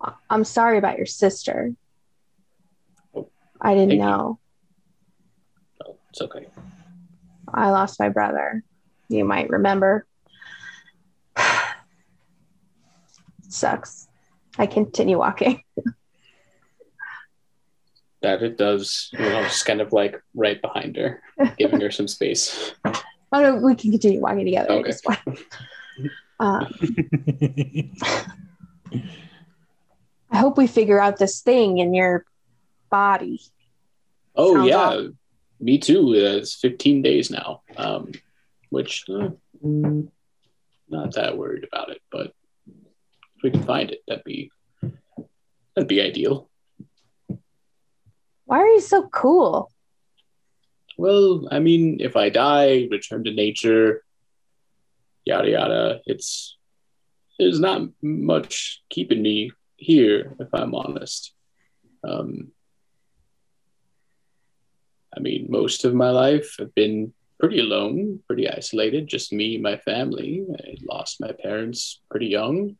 "I- 0.00 0.12
I'm 0.28 0.44
sorry 0.44 0.78
about 0.78 0.98
your 0.98 1.06
sister. 1.06 1.72
I 3.64 3.74
didn't 3.74 3.90
Thank 3.90 4.00
you. 4.00 4.06
know. 4.06 4.38
Oh, 5.86 5.96
it's 6.10 6.20
okay. 6.20 6.46
I 7.54 7.70
lost 7.70 8.00
my 8.00 8.08
brother. 8.08 8.64
You 9.08 9.24
might 9.24 9.48
remember. 9.50 10.04
Sucks. 13.48 14.08
I 14.58 14.66
continue 14.66 15.18
walking. 15.18 15.62
That 18.22 18.40
it 18.40 18.56
does. 18.56 19.08
You 19.14 19.18
know, 19.18 19.42
just 19.42 19.66
kind 19.66 19.80
of 19.80 19.92
like 19.92 20.14
right 20.36 20.62
behind 20.62 20.94
her, 20.96 21.20
giving 21.58 21.80
her 21.80 21.90
some 21.90 22.06
space. 22.06 22.72
Oh 22.84 22.92
no, 23.32 23.56
we 23.56 23.74
can 23.74 23.90
continue 23.90 24.20
walking 24.20 24.44
together. 24.44 24.70
Okay. 24.74 24.92
want- 25.04 25.40
Uh, 26.38 26.64
I 30.30 30.36
hope 30.38 30.56
we 30.56 30.68
figure 30.68 31.00
out 31.00 31.16
this 31.18 31.40
thing 31.40 31.78
in 31.78 31.94
your 31.94 32.24
body. 32.92 33.40
Oh 34.36 34.54
Sounds 34.54 34.68
yeah, 34.68 34.76
off. 34.76 35.06
me 35.58 35.78
too. 35.78 36.10
Uh, 36.10 36.36
it's 36.38 36.54
15 36.54 37.02
days 37.02 37.30
now, 37.30 37.62
um, 37.76 38.12
which 38.70 39.04
uh, 39.08 39.30
not 39.62 41.14
that 41.14 41.36
worried 41.36 41.64
about 41.64 41.90
it, 41.90 42.00
but 42.12 42.32
if 42.66 43.42
we 43.42 43.50
can 43.50 43.64
find 43.64 43.90
it, 43.90 44.00
that'd 44.06 44.24
be 44.24 44.50
that'd 45.74 45.88
be 45.88 46.00
ideal. 46.02 46.48
Why 48.44 48.58
are 48.58 48.68
you 48.68 48.80
so 48.80 49.08
cool? 49.08 49.72
Well, 50.98 51.48
I 51.50 51.58
mean, 51.58 51.98
if 52.00 52.16
I 52.16 52.28
die, 52.28 52.86
return 52.90 53.24
to 53.24 53.32
nature, 53.32 54.04
yada 55.24 55.48
yada. 55.50 56.00
It's 56.06 56.58
there's 57.38 57.58
not 57.58 57.88
much 58.02 58.82
keeping 58.90 59.22
me 59.22 59.52
here, 59.76 60.36
if 60.38 60.48
I'm 60.52 60.74
honest. 60.74 61.32
Um, 62.04 62.52
I 65.16 65.20
mean, 65.20 65.46
most 65.50 65.84
of 65.84 65.94
my 65.94 66.10
life 66.10 66.56
I've 66.60 66.74
been 66.74 67.12
pretty 67.38 67.58
alone, 67.58 68.20
pretty 68.26 68.48
isolated, 68.48 69.08
just 69.08 69.32
me, 69.32 69.58
my 69.58 69.76
family. 69.76 70.44
I 70.58 70.76
lost 70.88 71.20
my 71.20 71.32
parents 71.32 72.00
pretty 72.10 72.26
young, 72.26 72.76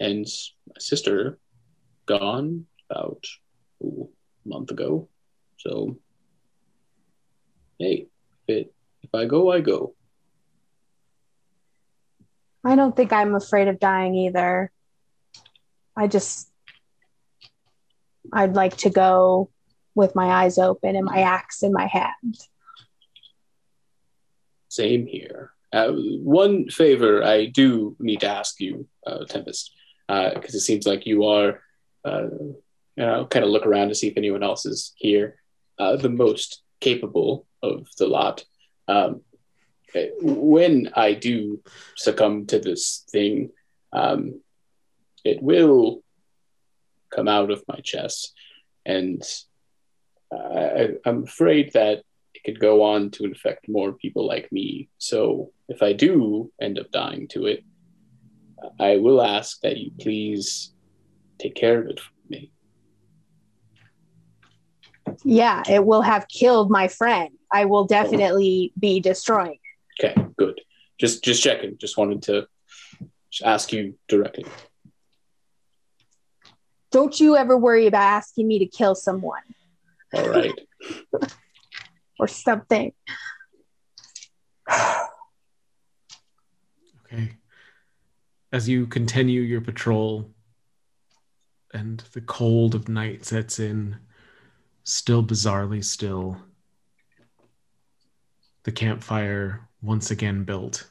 and 0.00 0.26
my 0.66 0.78
sister 0.78 1.38
gone 2.06 2.66
about 2.90 3.22
ooh, 3.82 4.08
a 4.44 4.48
month 4.48 4.70
ago. 4.70 5.08
So, 5.58 5.98
hey, 7.78 8.06
if, 8.46 8.56
it, 8.56 8.74
if 9.02 9.14
I 9.14 9.26
go, 9.26 9.52
I 9.52 9.60
go. 9.60 9.94
I 12.64 12.76
don't 12.76 12.96
think 12.96 13.12
I'm 13.12 13.34
afraid 13.34 13.68
of 13.68 13.78
dying 13.78 14.14
either. 14.14 14.72
I 15.96 16.06
just, 16.06 16.50
I'd 18.32 18.54
like 18.54 18.78
to 18.78 18.90
go 18.90 19.50
with 19.98 20.14
my 20.14 20.28
eyes 20.44 20.56
open 20.56 20.96
and 20.96 21.04
my 21.04 21.20
axe 21.20 21.62
in 21.62 21.72
my 21.72 21.86
hand. 21.86 22.38
Same 24.68 25.06
here. 25.06 25.52
Uh, 25.72 25.92
one 25.92 26.68
favor 26.70 27.22
I 27.22 27.46
do 27.46 27.96
need 27.98 28.20
to 28.20 28.28
ask 28.28 28.60
you, 28.60 28.86
uh, 29.06 29.24
Tempest, 29.26 29.72
because 30.06 30.54
it 30.54 30.60
seems 30.60 30.86
like 30.86 31.04
you 31.04 31.24
are, 31.24 31.60
uh, 32.04 32.28
you 32.96 33.04
know, 33.04 33.26
kind 33.26 33.44
of 33.44 33.50
look 33.50 33.66
around 33.66 33.88
to 33.88 33.94
see 33.94 34.08
if 34.08 34.16
anyone 34.16 34.42
else 34.42 34.64
is 34.64 34.92
here, 34.96 35.42
uh, 35.78 35.96
the 35.96 36.08
most 36.08 36.62
capable 36.80 37.46
of 37.62 37.86
the 37.98 38.06
lot. 38.06 38.44
Um, 38.86 39.22
eh, 39.94 40.08
when 40.22 40.90
I 40.94 41.12
do 41.12 41.62
succumb 41.96 42.46
to 42.46 42.58
this 42.58 43.04
thing, 43.10 43.50
um, 43.92 44.40
it 45.24 45.42
will 45.42 46.02
come 47.10 47.28
out 47.28 47.50
of 47.50 47.64
my 47.68 47.80
chest, 47.80 48.32
and 48.86 49.22
I, 50.32 50.90
I'm 51.04 51.24
afraid 51.24 51.72
that 51.72 52.02
it 52.34 52.44
could 52.44 52.60
go 52.60 52.82
on 52.82 53.10
to 53.12 53.24
infect 53.24 53.68
more 53.68 53.92
people 53.92 54.26
like 54.26 54.50
me. 54.52 54.88
So 54.98 55.52
if 55.68 55.82
I 55.82 55.92
do 55.92 56.52
end 56.60 56.78
up 56.78 56.90
dying 56.90 57.28
to 57.28 57.46
it, 57.46 57.64
I 58.78 58.96
will 58.96 59.22
ask 59.22 59.60
that 59.60 59.76
you 59.76 59.90
please 59.98 60.72
take 61.38 61.54
care 61.54 61.80
of 61.80 61.88
it 61.88 62.00
for 62.00 62.12
me. 62.28 62.52
Yeah, 65.24 65.62
it 65.68 65.84
will 65.84 66.02
have 66.02 66.28
killed 66.28 66.70
my 66.70 66.88
friend. 66.88 67.30
I 67.52 67.64
will 67.64 67.84
definitely 67.84 68.72
be 68.78 69.00
destroying. 69.00 69.58
Okay, 69.98 70.14
good. 70.36 70.60
Just 70.98 71.24
just 71.24 71.42
checking. 71.42 71.78
Just 71.78 71.96
wanted 71.96 72.22
to 72.24 72.46
ask 73.42 73.72
you 73.72 73.94
directly. 74.06 74.44
Don't 76.90 77.18
you 77.18 77.36
ever 77.36 77.56
worry 77.56 77.86
about 77.86 78.02
asking 78.02 78.48
me 78.48 78.58
to 78.58 78.66
kill 78.66 78.94
someone 78.94 79.42
All 80.14 80.28
right. 80.28 80.52
or 82.18 82.28
something. 82.28 82.92
Okay. 87.10 87.38
As 88.52 88.68
you 88.68 88.86
continue 88.86 89.40
your 89.40 89.62
patrol 89.62 90.30
and 91.72 92.00
the 92.12 92.20
cold 92.20 92.74
of 92.74 92.86
night 92.86 93.24
sets 93.24 93.58
in, 93.58 93.96
still 94.84 95.24
bizarrely 95.24 95.82
still, 95.82 96.36
the 98.64 98.72
campfire 98.72 99.66
once 99.80 100.10
again 100.10 100.44
built. 100.44 100.90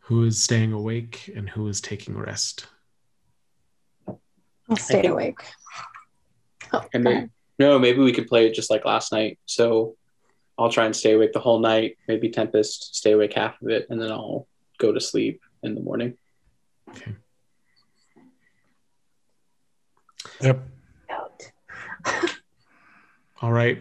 Who 0.00 0.24
is 0.24 0.42
staying 0.42 0.72
awake 0.72 1.30
and 1.34 1.48
who 1.48 1.68
is 1.68 1.80
taking 1.80 2.18
rest? 2.18 2.66
I'll 4.08 4.76
stay 4.76 5.06
awake. 5.06 5.40
Oh, 6.72 6.84
and 6.94 7.30
no, 7.58 7.78
maybe 7.78 8.00
we 8.00 8.12
could 8.12 8.26
play 8.28 8.46
it 8.46 8.54
just 8.54 8.70
like 8.70 8.84
last 8.84 9.12
night. 9.12 9.38
So 9.46 9.96
I'll 10.58 10.70
try 10.70 10.84
and 10.84 10.94
stay 10.94 11.12
awake 11.12 11.32
the 11.32 11.40
whole 11.40 11.58
night. 11.58 11.96
Maybe 12.08 12.28
Tempest, 12.28 12.94
stay 12.94 13.12
awake 13.12 13.34
half 13.34 13.60
of 13.62 13.68
it, 13.68 13.86
and 13.90 14.00
then 14.00 14.10
I'll 14.10 14.46
go 14.78 14.92
to 14.92 15.00
sleep 15.00 15.40
in 15.62 15.74
the 15.74 15.80
morning. 15.80 16.16
Okay. 16.90 17.14
Yep. 20.42 20.60
all 23.42 23.52
right. 23.52 23.78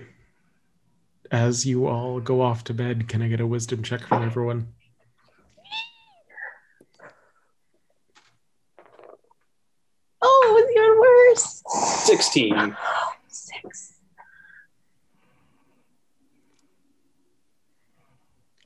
As 1.31 1.65
you 1.65 1.87
all 1.87 2.19
go 2.19 2.41
off 2.41 2.63
to 2.65 2.73
bed, 2.73 3.07
can 3.07 3.21
I 3.21 3.27
get 3.29 3.39
a 3.39 3.47
wisdom 3.47 3.83
check 3.83 4.01
from 4.01 4.23
everyone? 4.23 4.67
Oh, 10.21 10.45
it 10.49 10.53
was 10.53 10.69
even 10.75 10.99
worse. 10.99 11.90
16. 12.01 12.75
Six. 13.27 13.93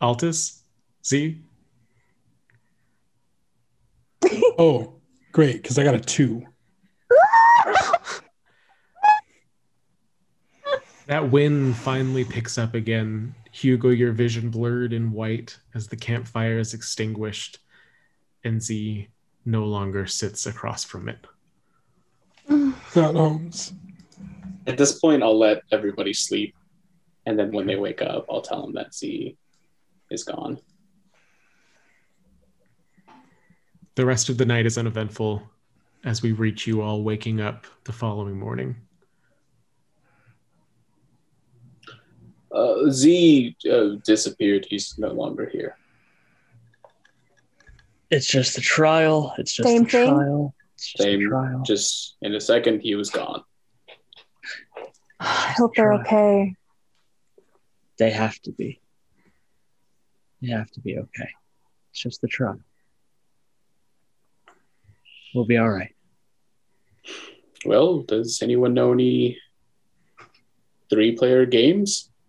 Altus, 0.02 0.62
Z. 1.06 1.42
Oh, 4.58 4.94
great, 5.34 5.62
because 5.62 5.78
I 5.78 5.84
got 5.84 5.96
a 5.96 6.00
two. 6.00 6.42
That 11.08 11.30
wind 11.30 11.76
finally 11.76 12.26
picks 12.26 12.58
up 12.58 12.74
again. 12.74 13.36
Hugo, 13.52 13.90
your 13.90 14.12
vision 14.12 14.50
blurred 14.50 14.92
in 14.92 15.12
white 15.12 15.60
as 15.76 15.88
the 15.88 15.96
campfire 15.96 16.58
is 16.58 16.74
extinguished, 16.74 17.60
and 18.44 18.62
Z 18.62 19.08
no 19.46 19.66
longer 19.66 20.08
sits 20.08 20.48
across 20.48 20.84
from 20.84 21.08
it. 21.08 21.28
Not 22.96 23.16
Holmes. 23.16 23.74
At 24.68 24.78
this 24.78 25.00
point, 25.00 25.22
I'll 25.24 25.38
let 25.38 25.62
everybody 25.72 26.14
sleep. 26.14 26.56
And 27.26 27.38
then 27.38 27.52
when 27.52 27.68
they 27.68 27.76
wake 27.76 28.02
up, 28.02 28.26
I'll 28.30 28.42
tell 28.42 28.62
them 28.62 28.74
that 28.74 28.94
Z 28.94 29.36
is 30.12 30.24
gone. 30.24 30.60
The 33.96 34.06
rest 34.06 34.30
of 34.30 34.38
the 34.38 34.46
night 34.46 34.66
is 34.66 34.78
uneventful 34.78 35.42
as 36.04 36.22
we 36.22 36.32
reach 36.34 36.68
you 36.68 36.82
all 36.82 37.04
waking 37.04 37.42
up 37.42 37.66
the 37.86 37.94
following 37.94 38.38
morning. 38.38 38.76
Uh, 42.52 42.90
Z 42.90 43.56
uh, 43.70 43.96
disappeared. 44.06 44.66
He's 44.70 44.98
no 44.98 45.10
longer 45.10 45.50
here. 45.50 45.78
It's 48.12 48.28
just 48.28 48.58
a 48.58 48.62
trial. 48.62 49.34
It's 49.38 49.54
just 49.54 49.68
Same 49.68 49.84
a 49.84 49.90
thing? 49.90 50.08
trial. 50.08 50.54
It's 50.86 50.94
just 50.94 51.04
Same. 51.04 51.28
trial. 51.28 51.64
Just 51.66 52.16
in 52.22 52.36
a 52.36 52.40
second, 52.40 52.82
he 52.82 52.94
was 52.94 53.10
gone. 53.10 53.42
I 55.20 55.56
hope 55.58 55.74
they're 55.76 55.94
okay. 55.94 56.54
They 57.98 58.12
have 58.12 58.40
to 58.42 58.52
be. 58.52 58.80
They 60.44 60.50
have 60.50 60.70
to 60.72 60.82
be 60.82 61.00
okay. 61.00 61.30
It's 61.90 62.02
just 62.02 62.22
the 62.22 62.28
trial. 62.28 62.60
We'll 65.34 65.46
be 65.46 65.58
all 65.58 65.70
right. 65.70 65.96
Well, 67.66 68.04
does 68.04 68.44
anyone 68.44 68.76
know 68.76 68.94
any 68.94 69.40
three 70.90 71.16
player 71.16 71.46
games? 71.46 72.12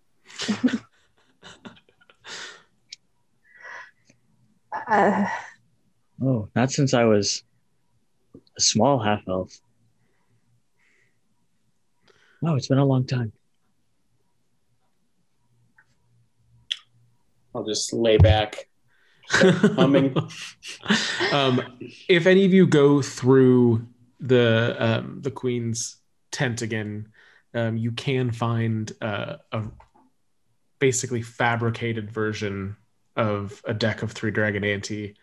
Uh, 4.89 5.27
Oh, 6.21 6.49
not 6.55 6.71
since 6.71 6.93
I 6.93 7.03
was 7.03 7.43
a 8.57 8.61
small 8.61 8.99
half 8.99 9.21
elf. 9.27 9.59
Oh, 12.43 12.55
it's 12.55 12.67
been 12.67 12.77
a 12.77 12.85
long 12.85 13.05
time. 13.05 13.31
I'll 17.55 17.63
just 17.63 17.93
lay 17.93 18.17
back. 18.17 18.67
humming. 19.29 20.15
um, 21.33 21.61
if 22.07 22.27
any 22.27 22.45
of 22.45 22.53
you 22.53 22.67
go 22.67 23.01
through 23.01 23.85
the 24.19 24.75
um, 24.79 25.21
the 25.21 25.31
queen's 25.31 25.97
tent 26.31 26.61
again, 26.61 27.09
um, 27.53 27.77
you 27.77 27.91
can 27.91 28.31
find 28.31 28.91
uh, 29.01 29.37
a 29.51 29.63
basically 30.79 31.21
fabricated 31.21 32.11
version 32.11 32.75
of 33.15 33.61
a 33.65 33.73
deck 33.73 34.03
of 34.03 34.11
three 34.11 34.31
dragon 34.31 34.63
ante, 34.63 35.15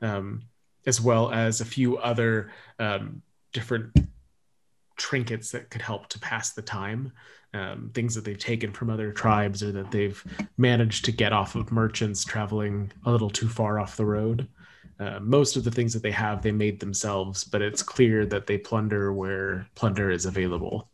um, 0.00 0.42
as 0.86 1.00
well 1.00 1.32
as 1.32 1.60
a 1.60 1.64
few 1.64 1.98
other 1.98 2.52
um, 2.78 3.22
different 3.52 3.96
trinkets 4.96 5.50
that 5.50 5.70
could 5.70 5.82
help 5.82 6.08
to 6.08 6.18
pass 6.18 6.52
the 6.52 6.62
time. 6.62 7.12
Um, 7.52 7.90
things 7.94 8.16
that 8.16 8.24
they've 8.24 8.36
taken 8.36 8.72
from 8.72 8.90
other 8.90 9.12
tribes 9.12 9.62
or 9.62 9.70
that 9.72 9.92
they've 9.92 10.22
managed 10.56 11.04
to 11.04 11.12
get 11.12 11.32
off 11.32 11.54
of 11.54 11.70
merchants 11.70 12.24
traveling 12.24 12.90
a 13.06 13.12
little 13.12 13.30
too 13.30 13.48
far 13.48 13.78
off 13.78 13.96
the 13.96 14.04
road. 14.04 14.48
Uh, 14.98 15.20
most 15.20 15.56
of 15.56 15.62
the 15.62 15.70
things 15.70 15.92
that 15.92 16.02
they 16.02 16.10
have, 16.10 16.42
they 16.42 16.50
made 16.50 16.80
themselves, 16.80 17.44
but 17.44 17.62
it's 17.62 17.82
clear 17.82 18.26
that 18.26 18.46
they 18.46 18.58
plunder 18.58 19.12
where 19.12 19.66
plunder 19.76 20.10
is 20.10 20.26
available. 20.26 20.88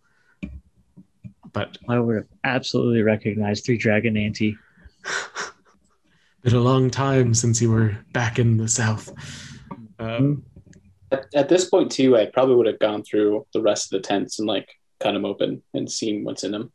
But 1.53 1.79
I 1.89 1.99
would 1.99 2.29
absolutely 2.45 3.03
recognized 3.03 3.65
Three 3.65 3.79
Dragon 3.79 4.17
Ante. 4.17 4.57
been 6.43 6.55
a 6.55 6.61
long 6.61 6.91
time 6.91 7.35
since 7.35 7.61
you 7.61 7.71
were 7.71 7.97
back 8.13 8.39
in 8.39 8.57
the 8.57 8.69
south. 8.69 9.13
Um, 10.01 10.45
At, 11.13 11.27
at 11.35 11.49
this 11.49 11.69
point, 11.69 11.91
too, 11.91 12.17
I 12.17 12.27
probably 12.27 12.55
would 12.57 12.67
have 12.67 12.79
gone 12.79 13.03
through 13.03 13.47
the 13.53 13.61
rest 13.61 13.93
of 13.93 14.01
the 14.01 14.07
tents 14.07 14.39
and 14.39 14.49
like 14.49 14.69
cut 15.01 15.13
them 15.13 15.25
open 15.25 15.63
and 15.75 15.91
seen 15.91 16.25
what's 16.25 16.45
in 16.45 16.53
them. 16.53 16.73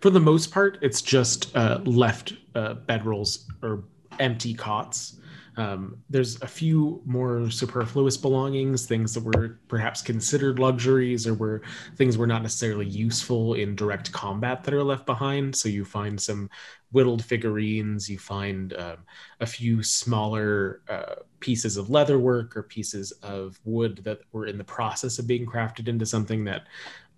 for 0.00 0.10
the 0.10 0.20
most 0.20 0.50
part, 0.50 0.78
it's 0.82 1.02
just 1.02 1.54
uh, 1.56 1.80
left 1.84 2.34
uh, 2.54 2.74
bedrolls 2.86 3.44
or 3.62 3.84
empty 4.18 4.54
cots. 4.54 5.18
Um, 5.56 5.98
there's 6.08 6.40
a 6.42 6.46
few 6.46 7.02
more 7.04 7.50
superfluous 7.50 8.16
belongings, 8.16 8.86
things 8.86 9.12
that 9.14 9.22
were 9.22 9.60
perhaps 9.68 10.00
considered 10.00 10.58
luxuries 10.58 11.26
or 11.26 11.34
were 11.34 11.62
things 11.96 12.16
were 12.16 12.26
not 12.26 12.42
necessarily 12.42 12.86
useful 12.86 13.54
in 13.54 13.76
direct 13.76 14.12
combat 14.12 14.64
that 14.64 14.74
are 14.74 14.82
left 14.82 15.04
behind. 15.04 15.54
So 15.54 15.68
you 15.68 15.84
find 15.84 16.20
some 16.20 16.48
whittled 16.92 17.24
figurines, 17.24 18.08
you 18.08 18.18
find 18.18 18.74
um, 18.74 18.98
a 19.40 19.46
few 19.46 19.82
smaller 19.82 20.82
uh, 20.88 21.16
pieces 21.40 21.76
of 21.76 21.88
leatherwork 21.88 22.56
or 22.56 22.62
pieces 22.62 23.12
of 23.22 23.58
wood 23.64 24.00
that 24.04 24.20
were 24.32 24.46
in 24.46 24.58
the 24.58 24.64
process 24.64 25.18
of 25.18 25.26
being 25.26 25.46
crafted 25.46 25.88
into 25.88 26.06
something 26.06 26.44
that 26.44 26.66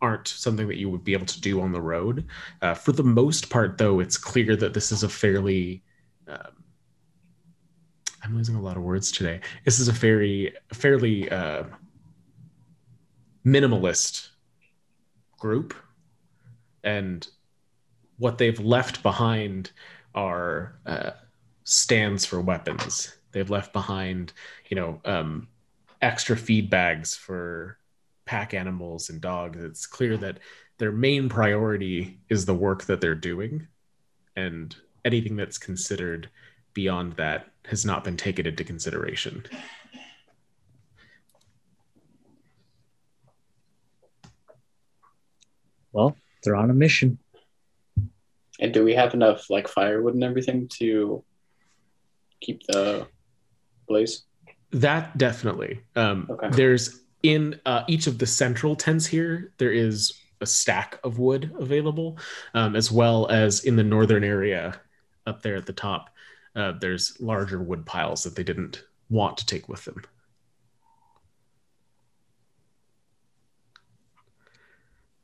aren't 0.01 0.28
something 0.28 0.68
that 0.68 0.76
you 0.76 0.91
would 0.91 1.05
be 1.05 1.12
able 1.12 1.26
to 1.26 1.41
do 1.41 1.61
on 1.61 1.72
the 1.72 1.80
road. 1.80 2.26
Uh, 2.62 2.74
for 2.74 2.93
the 2.93 3.03
most 3.03 3.49
part, 3.49 3.78
though, 3.78 4.01
it's 4.01 4.18
clear 4.18 4.57
that 4.57 4.74
this 4.74 4.93
is 4.93 5.03
a 5.03 5.09
fairly 5.09 5.82
um, 6.28 6.64
I'm 8.25 8.35
losing 8.35 8.55
a 8.55 8.61
lot 8.61 8.79
of 8.79 8.83
words 8.83 9.12
today. 9.12 9.41
This 9.66 9.79
is 9.79 9.89
a 9.89 9.93
very 9.93 10.55
fairly 10.72 11.31
uh, 11.31 11.64
minimalist 13.45 14.29
group, 15.39 15.75
and 16.83 17.29
what 18.16 18.39
they've 18.39 18.59
left 18.59 19.03
behind 19.03 19.72
are 20.14 20.79
uh, 20.87 21.11
stands 21.64 22.25
for 22.25 22.41
weapons. 22.41 23.14
They've 23.33 23.51
left 23.51 23.75
behind, 23.75 24.33
you 24.70 24.77
know, 24.77 25.01
um, 25.05 25.49
extra 26.01 26.37
feed 26.37 26.70
bags 26.70 27.14
for 27.14 27.79
pack 28.25 28.55
animals 28.55 29.11
and 29.11 29.20
dogs. 29.20 29.62
It's 29.62 29.87
clear 29.87 30.16
that 30.16 30.39
their 30.79 30.93
main 30.93 31.29
priority 31.29 32.20
is 32.31 32.47
the 32.47 32.55
work 32.55 32.85
that 32.85 33.03
they're 33.03 33.14
doing, 33.14 33.66
and 34.35 34.75
anything 35.05 35.37
that's 35.37 35.59
considered 35.59 36.31
beyond 36.72 37.12
that 37.16 37.51
has 37.67 37.85
not 37.85 38.05
been 38.05 38.17
taken 38.17 38.47
into 38.47 38.65
consideration. 38.65 39.45
Well, 45.93 46.17
they're 46.43 46.57
on 46.57 46.71
a 46.71 46.75
mission. 46.75 47.19
And 48.61 48.73
do 48.73 48.85
we 48.85 48.95
have 48.95 49.15
enough 49.15 49.49
like 49.51 49.69
firewood 49.69 50.15
and 50.15 50.25
everything 50.25 50.69
to 50.75 51.25
keep 52.41 52.62
the 52.67 53.07
blaze? 53.89 54.25
That 54.73 55.17
definitely. 55.17 55.81
Um, 55.97 56.29
Okay. 56.31 56.49
There's 56.51 57.01
in 57.23 57.59
uh, 57.65 57.85
each 57.89 58.07
of 58.07 58.19
the 58.19 58.27
central 58.27 58.77
tents 58.77 59.07
here, 59.07 59.53
there 59.57 59.73
is 59.73 60.12
a 60.41 60.47
stack 60.47 60.99
of 61.05 61.19
wood 61.19 61.53
available, 61.59 62.19
um, 62.53 62.77
as 62.77 62.93
well 62.93 63.27
as 63.29 63.65
in 63.65 63.77
the 63.77 63.83
northern 63.83 64.23
area 64.23 64.79
up 65.27 65.41
there 65.41 65.57
at 65.57 65.65
the 65.65 65.73
top. 65.73 66.11
Uh, 66.57 66.73
there's 66.81 67.21
larger 67.21 67.61
wood 67.61 67.85
piles 67.85 68.23
that 68.23 68.37
they 68.37 68.45
didn't 68.45 68.85
want 69.11 69.37
to 69.39 69.47
take 69.47 69.69
with 69.69 69.85
them. 69.85 70.03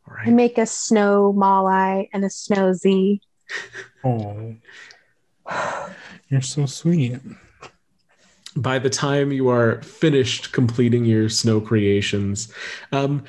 All 0.08 0.16
I 0.26 0.30
make 0.30 0.58
a 0.58 0.66
snow 0.66 1.32
Malai 1.36 2.08
and 2.12 2.24
a 2.24 2.30
snow 2.30 2.72
Z. 2.72 3.20
Oh, 4.02 4.54
you're 6.28 6.40
so 6.40 6.64
sweet. 6.64 7.18
by 8.56 8.78
the 8.78 8.88
time 8.88 9.30
you 9.32 9.48
are 9.48 9.82
finished 9.82 10.52
completing 10.52 11.04
your 11.04 11.28
snow 11.28 11.60
creations, 11.60 12.50
um, 12.92 13.24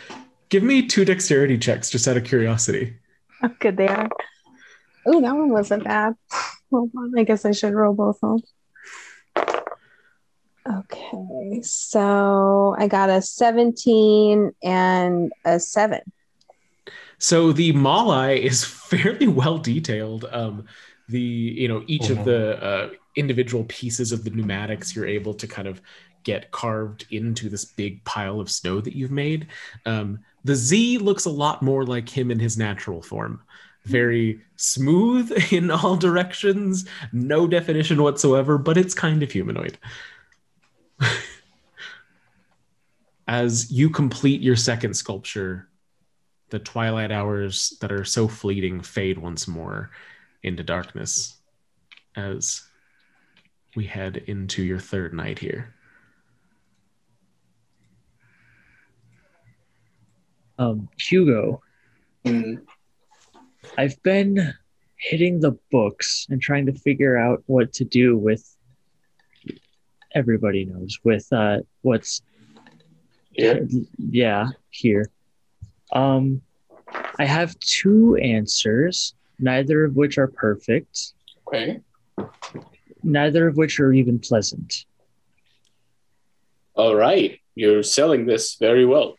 give 0.49 0.63
me 0.63 0.87
two 0.87 1.03
dexterity 1.03 1.57
checks 1.57 1.89
just 1.89 2.07
out 2.07 2.15
of 2.15 2.23
curiosity. 2.23 2.95
How 3.41 3.49
good 3.59 3.75
they 3.75 3.87
are. 3.89 4.07
Oh, 5.07 5.19
that 5.19 5.35
one 5.35 5.49
wasn't 5.49 5.83
bad. 5.83 6.13
Hold 6.71 6.91
on. 6.97 7.17
I 7.17 7.23
guess 7.23 7.45
I 7.45 7.51
should 7.51 7.73
roll 7.73 7.93
both 7.93 8.19
of 8.23 8.41
them. 8.41 8.49
Okay, 10.69 11.61
so 11.63 12.75
I 12.77 12.87
got 12.87 13.09
a 13.09 13.21
17 13.21 14.51
and 14.63 15.31
a 15.43 15.59
7. 15.59 16.01
So 17.17 17.51
the 17.51 17.73
Malai 17.73 18.39
is 18.39 18.63
fairly 18.63 19.27
well 19.27 19.57
detailed. 19.57 20.25
Um, 20.31 20.65
the 21.09 21.19
you 21.19 21.67
know 21.67 21.83
each 21.87 22.09
of 22.09 22.23
the 22.25 22.63
uh, 22.63 22.89
individual 23.15 23.65
pieces 23.65 24.11
of 24.11 24.23
the 24.23 24.29
pneumatics 24.29 24.95
you're 24.95 25.07
able 25.07 25.33
to 25.33 25.47
kind 25.47 25.67
of 25.67 25.81
get 26.23 26.51
carved 26.51 27.05
into 27.11 27.49
this 27.49 27.65
big 27.65 28.03
pile 28.05 28.39
of 28.39 28.49
snow 28.49 28.79
that 28.79 28.95
you've 28.95 29.11
made. 29.11 29.47
Um, 29.85 30.19
the 30.43 30.55
Z 30.55 30.99
looks 30.99 31.25
a 31.25 31.31
lot 31.31 31.61
more 31.61 31.85
like 31.85 32.07
him 32.07 32.31
in 32.31 32.39
his 32.39 32.57
natural 32.57 33.01
form. 33.01 33.41
Very 33.83 34.41
smooth 34.55 35.31
in 35.51 35.71
all 35.71 35.95
directions, 35.95 36.85
no 37.11 37.47
definition 37.47 38.01
whatsoever, 38.01 38.57
but 38.57 38.77
it's 38.77 38.93
kind 38.93 39.23
of 39.23 39.31
humanoid. 39.31 39.77
As 43.27 43.71
you 43.71 43.89
complete 43.89 44.41
your 44.41 44.55
second 44.55 44.95
sculpture, 44.95 45.67
the 46.49 46.59
twilight 46.59 47.11
hours 47.11 47.77
that 47.81 47.91
are 47.91 48.03
so 48.03 48.27
fleeting 48.27 48.81
fade 48.81 49.17
once 49.17 49.47
more 49.47 49.89
into 50.43 50.63
darkness 50.63 51.37
as 52.15 52.61
we 53.75 53.85
head 53.85 54.17
into 54.27 54.61
your 54.63 54.79
third 54.79 55.13
night 55.13 55.39
here. 55.39 55.73
Um, 60.59 60.89
Hugo, 60.97 61.61
Mm. 62.25 62.61
I've 63.77 64.01
been 64.03 64.53
hitting 64.97 65.39
the 65.39 65.57
books 65.71 66.27
and 66.29 66.41
trying 66.41 66.65
to 66.67 66.73
figure 66.73 67.17
out 67.17 67.43
what 67.47 67.73
to 67.73 67.85
do 67.85 68.17
with 68.17 68.55
everybody 70.13 70.65
knows 70.65 70.99
with 71.05 71.25
uh 71.31 71.59
what's 71.83 72.21
Here. 73.31 73.65
yeah 73.97 74.47
here 74.69 75.09
um 75.93 76.41
i 77.17 77.23
have 77.25 77.57
two 77.59 78.17
answers 78.17 79.15
neither 79.39 79.85
of 79.85 79.95
which 79.95 80.17
are 80.17 80.27
perfect 80.27 81.13
Okay. 81.47 81.79
neither 83.03 83.47
of 83.47 83.55
which 83.55 83.79
are 83.79 83.93
even 83.93 84.19
pleasant 84.19 84.85
All 86.75 86.95
right. 86.95 87.39
You're 87.55 87.83
selling 87.83 88.25
this 88.25 88.55
very 88.55 88.85
well. 88.85 89.15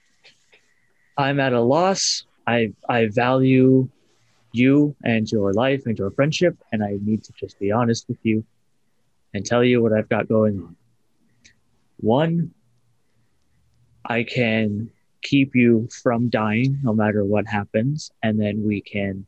i'm 1.17 1.41
at 1.41 1.55
a 1.55 1.61
loss 1.61 2.25
i 2.47 2.73
i 2.89 3.07
value 3.07 3.89
you 4.53 4.95
and 5.05 5.31
your 5.31 5.53
life 5.53 5.87
and 5.87 5.99
your 5.99 6.11
friendship 6.11 6.57
and 6.73 6.83
i 6.83 6.99
need 7.03 7.23
to 7.25 7.33
just 7.33 7.59
be 7.59 7.71
honest 7.71 8.07
with 8.09 8.19
you 8.23 8.45
and 9.35 9.45
tell 9.45 9.65
you 9.65 9.83
what 9.83 9.93
i've 9.93 10.09
got 10.09 10.29
going 10.29 10.61
on. 10.61 10.77
One 11.99 12.53
i 14.05 14.23
can 14.23 14.91
keep 15.23 15.55
you 15.55 15.89
from 16.03 16.29
dying 16.29 16.81
no 16.83 16.93
matter 16.93 17.25
what 17.25 17.47
happens 17.47 18.11
and 18.23 18.41
then 18.41 18.65
we 18.65 18.81
can 18.81 19.27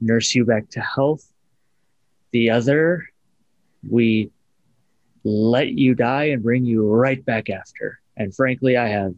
nurse 0.00 0.34
you 0.34 0.44
back 0.44 0.68
to 0.70 0.80
health. 0.80 1.30
The 2.32 2.50
other 2.50 3.08
we 3.88 4.30
let 5.24 5.68
you 5.68 5.94
die 5.94 6.24
and 6.24 6.42
bring 6.42 6.64
you 6.64 6.86
right 6.88 7.24
back 7.24 7.50
after. 7.50 8.00
And 8.16 8.34
frankly 8.34 8.76
i 8.76 8.88
have 8.88 9.14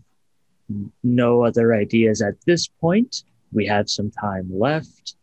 no 1.03 1.43
other 1.43 1.75
ideas 1.75 2.21
at 2.21 2.35
this 2.45 2.67
point. 2.67 3.23
We 3.53 3.67
have 3.67 3.89
some 3.89 4.11
time 4.11 4.49
left, 4.53 5.15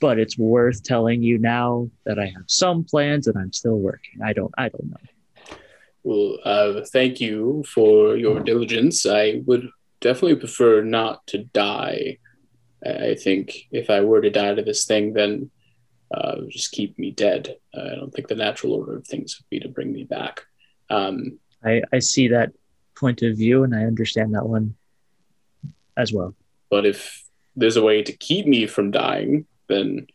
but 0.00 0.18
it's 0.18 0.38
worth 0.38 0.82
telling 0.82 1.22
you 1.22 1.38
now 1.38 1.90
that 2.04 2.18
I 2.18 2.26
have 2.26 2.44
some 2.46 2.84
plans 2.84 3.26
and 3.26 3.38
I'm 3.38 3.52
still 3.52 3.78
working. 3.78 4.20
I 4.22 4.32
don't 4.32 4.52
I 4.58 4.68
don't 4.68 4.90
know. 4.90 5.56
Well, 6.02 6.38
uh, 6.44 6.84
thank 6.92 7.20
you 7.20 7.64
for 7.66 8.16
your 8.16 8.40
diligence. 8.40 9.06
I 9.06 9.42
would 9.46 9.70
definitely 10.00 10.36
prefer 10.36 10.82
not 10.82 11.26
to 11.28 11.38
die. 11.44 12.18
I 12.84 12.90
I 12.90 13.14
think 13.14 13.66
if 13.70 13.88
I 13.88 14.00
were 14.02 14.20
to 14.20 14.30
die 14.30 14.54
to 14.54 14.62
this 14.62 14.84
thing, 14.84 15.14
then 15.14 15.50
uh, 16.14 16.42
just 16.50 16.72
keep 16.72 16.98
me 16.98 17.10
dead. 17.10 17.56
Uh, 17.76 17.88
I 17.92 17.94
don't 17.96 18.12
think 18.12 18.28
the 18.28 18.34
natural 18.34 18.74
order 18.74 18.96
of 18.96 19.06
things 19.06 19.38
would 19.38 19.48
be 19.48 19.60
to 19.60 19.68
bring 19.68 19.92
me 19.92 20.04
back. 20.04 20.42
Um, 20.90 21.38
I, 21.64 21.82
I 21.92 21.98
see 21.98 22.28
that 22.28 22.52
point 22.94 23.22
of 23.22 23.36
view 23.36 23.64
and 23.64 23.74
I 23.74 23.84
understand 23.84 24.34
that 24.34 24.46
one 24.46 24.76
as 25.96 26.12
well. 26.12 26.34
But 26.70 26.86
if 26.86 27.24
there's 27.56 27.76
a 27.76 27.82
way 27.82 28.02
to 28.02 28.16
keep 28.16 28.46
me 28.46 28.66
from 28.66 28.90
dying, 28.90 29.46
then 29.68 30.06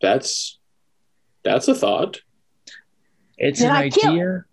that's 0.00 0.58
that's 1.42 1.68
a 1.68 1.74
thought. 1.74 2.20
It's 3.38 3.60
Then 3.60 3.70
an 3.70 3.76
I 3.76 3.84
idea. 3.84 4.44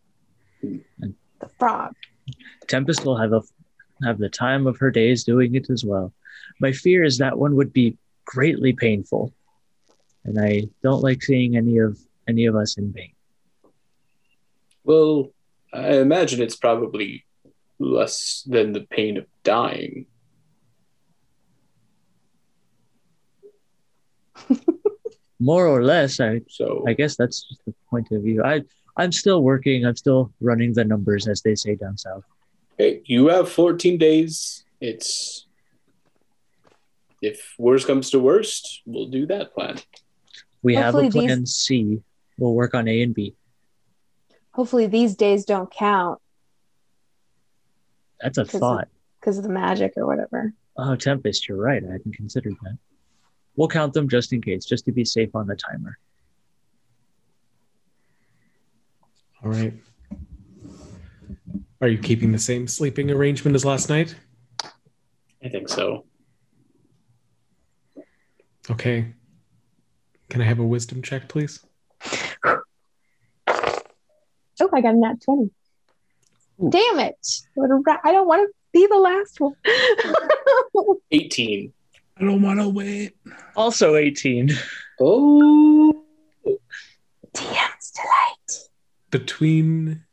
The 0.62 1.50
frog. 1.58 1.96
Tempest 2.68 3.06
will 3.06 3.18
have 3.18 3.34
a 3.34 3.42
have 4.04 4.18
the 4.18 4.30
time 4.30 4.68
of 4.68 4.78
her 4.78 4.92
days 4.92 5.24
doing 5.24 5.56
it 5.56 5.70
as 5.70 5.84
well. 5.84 6.14
My 6.60 6.72
fear 6.72 7.04
is 7.04 7.18
that 7.20 7.38
one 7.38 7.56
would 7.56 7.74
be 7.74 7.98
greatly 8.26 8.74
painful, 8.74 9.34
and 10.24 10.40
I 10.40 10.70
don't 10.84 11.04
like 11.04 11.22
seeing 11.24 11.58
any 11.58 11.78
of 11.78 12.00
any 12.28 12.46
of 12.46 12.56
us 12.56 12.78
in 12.78 12.94
pain. 12.94 13.14
Well, 14.84 15.32
I 15.74 15.98
imagine 15.98 16.42
it's 16.42 16.56
probably 16.56 17.26
less 17.80 18.44
than 18.48 18.74
the 18.74 18.82
pain 18.82 19.18
of 19.18 19.26
dying. 19.44 20.06
More 25.40 25.66
or 25.68 25.84
less, 25.84 26.20
I 26.20 26.42
So 26.50 26.84
I 26.88 26.94
guess 26.94 27.16
that's 27.18 27.44
just 27.48 27.66
the 27.66 27.74
point 27.90 28.08
of 28.12 28.22
view. 28.24 28.44
I 28.44 28.62
I'm 28.98 29.12
still 29.12 29.42
working. 29.42 29.86
I'm 29.86 29.96
still 29.96 30.32
running 30.42 30.74
the 30.74 30.84
numbers, 30.84 31.28
as 31.28 31.42
they 31.42 31.56
say 31.56 31.76
down 31.76 31.98
south. 31.98 32.24
hey, 32.78 33.02
you 33.06 33.28
have 33.30 33.50
14 33.50 33.98
days. 33.98 34.64
It's 34.80 35.48
if 37.22 37.54
worst 37.58 37.88
comes 37.88 38.10
to 38.12 38.20
worst, 38.20 38.82
we'll 38.86 39.08
do 39.08 39.26
that 39.28 39.54
plan. 39.54 39.78
We 40.64 40.76
have 40.76 40.94
a 40.96 41.02
Hopefully 41.02 41.10
these- 41.10 41.30
plan 41.30 41.46
C. 41.46 42.02
We'll 42.38 42.54
work 42.56 42.74
on 42.74 42.88
A 42.88 43.02
and 43.02 43.14
B. 43.14 43.36
Hopefully 44.52 44.88
these 44.88 45.16
days 45.16 45.46
don't 45.46 45.72
count 45.72 46.20
That's 48.20 48.38
a 48.38 48.42
of- 48.42 48.50
thought. 48.50 48.88
because 49.20 49.38
of 49.38 49.44
the 49.44 49.50
magic 49.50 49.94
or 49.98 50.06
whatever. 50.06 50.54
Oh, 50.78 50.96
Tempest, 50.96 51.48
you're 51.48 51.58
right. 51.58 51.84
I 51.84 51.92
hadn't 51.92 52.16
considered 52.16 52.56
that. 52.64 52.78
We'll 53.56 53.68
count 53.68 53.94
them 53.94 54.10
just 54.10 54.34
in 54.34 54.42
case, 54.42 54.66
just 54.66 54.86
to 54.86 54.92
be 54.92 55.06
safe 55.06 55.36
on 55.36 55.48
the 55.48 55.56
timer. 55.56 55.98
All 59.44 59.52
right. 59.52 59.74
Are 61.82 61.88
you 61.88 61.98
keeping 61.98 62.32
the 62.32 62.40
same 62.40 62.68
sleeping 62.68 63.10
arrangement 63.10 63.56
as 63.56 63.66
last 63.66 63.90
night? 63.90 64.16
I 65.44 65.50
think 65.50 65.68
so. 65.68 66.06
Okay. 68.70 69.14
Can 70.30 70.42
I 70.42 70.46
have 70.46 70.60
a 70.60 70.66
wisdom 70.66 71.02
check, 71.02 71.28
please? 71.28 71.60
Oh, 72.46 72.62
I 74.72 74.82
got 74.82 74.94
a 74.94 74.98
nat 74.98 75.16
20. 75.26 75.50
Ooh. 76.64 76.70
Damn 76.70 77.00
it. 77.00 77.28
What 77.56 77.72
a 77.72 77.76
ra- 77.76 77.98
I 78.04 78.12
don't 78.12 78.28
want 78.28 78.48
to 78.48 78.54
be 78.72 78.86
the 78.86 78.98
last 78.98 79.40
one. 79.40 79.56
18. 81.12 81.74
I 82.18 82.24
don't 82.24 82.42
want 82.42 82.60
to 82.60 82.70
wait. 82.70 83.16
Also 83.56 83.96
18. 83.96 84.50
Oh, 85.00 86.04
DM's 87.34 87.92
delight. 87.92 88.70
Between 89.10 90.04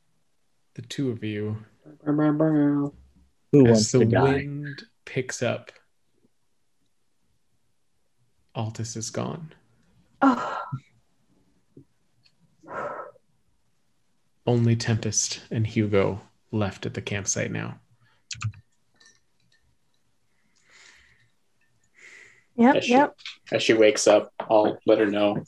the 0.75 0.83
two 0.83 1.11
of 1.11 1.23
you, 1.23 1.59
Who 2.05 2.93
wants 3.53 3.93
the 3.93 3.99
to 4.01 4.05
die? 4.07 4.23
wind 4.33 4.83
picks 5.05 5.43
up, 5.43 5.73
Altus 8.57 8.97
is 8.97 9.11
gone. 9.11 9.53
Oh, 10.23 10.59
Only 14.47 14.77
Tempest 14.77 15.41
and 15.51 15.67
Hugo 15.67 16.23
left 16.53 16.87
at 16.87 16.95
the 16.95 17.03
campsite 17.03 17.53
now. 17.53 17.79
Yep, 22.59 22.77
As 22.77 22.85
she, 22.85 22.93
yep. 22.93 23.17
as 23.53 23.63
she 23.63 23.73
wakes 23.75 24.07
up, 24.07 24.33
I'll 24.41 24.79
let 24.87 24.99
her 24.99 25.07
know. 25.07 25.45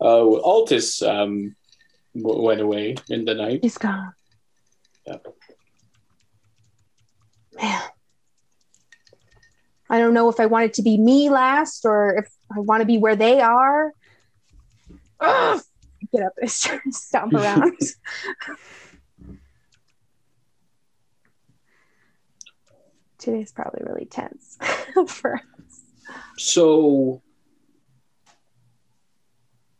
Uh, 0.00 0.20
Altus 0.20 1.06
um, 1.06 1.54
w- 2.14 2.42
went 2.42 2.60
away 2.60 2.96
in 3.08 3.24
the 3.24 3.34
night. 3.34 3.60
He's 3.62 3.78
gone. 3.78 4.12
Yep. 5.06 5.26
Man. 7.54 7.82
I 9.88 9.98
don't 9.98 10.14
know 10.14 10.28
if 10.28 10.40
I 10.40 10.46
want 10.46 10.64
it 10.64 10.74
to 10.74 10.82
be 10.82 10.98
me 10.98 11.30
last 11.30 11.84
or 11.84 12.16
if 12.16 12.28
I 12.54 12.58
want 12.58 12.80
to 12.80 12.86
be 12.86 12.98
where 12.98 13.16
they 13.16 13.40
are. 13.40 13.92
Ugh. 15.20 15.62
Get 16.12 16.22
up 16.24 16.32
and 16.40 16.50
stomp 16.94 17.32
around. 17.34 17.78
Today's 23.18 23.52
probably 23.52 23.82
really 23.86 24.06
tense 24.06 24.58
for. 25.06 25.40
So, 26.36 27.22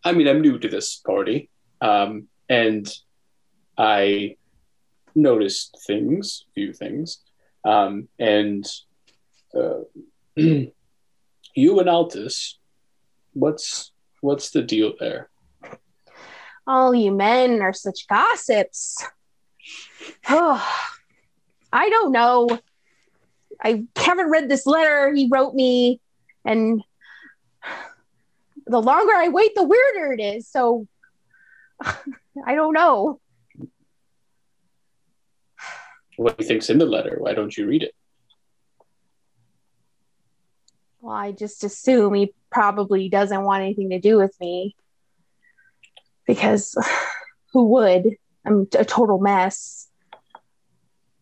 I 0.05 0.13
mean, 0.13 0.29
I'm 0.29 0.41
new 0.41 0.59
to 0.59 0.69
this 0.69 0.97
party, 0.97 1.51
um, 1.81 2.29
and 2.49 2.87
I 3.77 4.37
noticed 5.15 5.79
things, 5.87 6.45
few 6.55 6.73
things, 6.73 7.21
um, 7.65 8.09
and 8.19 8.65
uh, 9.55 9.81
you 10.37 10.71
and 11.57 11.89
Altus 11.89 12.55
What's 13.35 13.91
what's 14.21 14.51
the 14.51 14.63
deal 14.63 14.95
there? 14.99 15.29
All 16.67 16.95
you 16.95 17.13
men 17.13 17.61
are 17.61 17.73
such 17.73 18.07
gossips. 18.09 19.05
Oh, 20.29 20.67
I 21.73 21.91
don't 21.91 22.13
know. 22.13 22.49
I 23.63 23.85
haven't 23.97 24.31
read 24.31 24.49
this 24.49 24.67
letter 24.67 25.13
he 25.13 25.29
wrote 25.31 25.55
me, 25.55 26.01
and 26.45 26.83
the 28.67 28.81
longer 28.81 29.13
I 29.15 29.29
wait, 29.29 29.55
the 29.55 29.65
weirder 29.65 30.13
it 30.13 30.21
is. 30.21 30.49
So 30.49 30.87
I 31.85 32.55
don't 32.55 32.73
know. 32.73 33.21
What 36.17 36.39
do 36.39 36.45
you 36.45 36.49
think's 36.49 36.71
in 36.71 36.79
the 36.79 36.87
letter? 36.87 37.17
Why 37.19 37.35
don't 37.35 37.57
you 37.57 37.67
read 37.67 37.83
it? 37.83 37.95
Well, 41.01 41.15
I 41.15 41.33
just 41.33 41.65
assume 41.65 42.15
he 42.15 42.33
probably 42.51 43.09
doesn't 43.09 43.43
want 43.43 43.63
anything 43.63 43.91
to 43.91 44.01
do 44.01 44.17
with 44.17 44.35
me 44.41 44.77
because 46.27 46.75
who 47.53 47.67
would? 47.67 48.17
I'm 48.47 48.67
a 48.79 48.85
total 48.85 49.19
mess. 49.19 49.89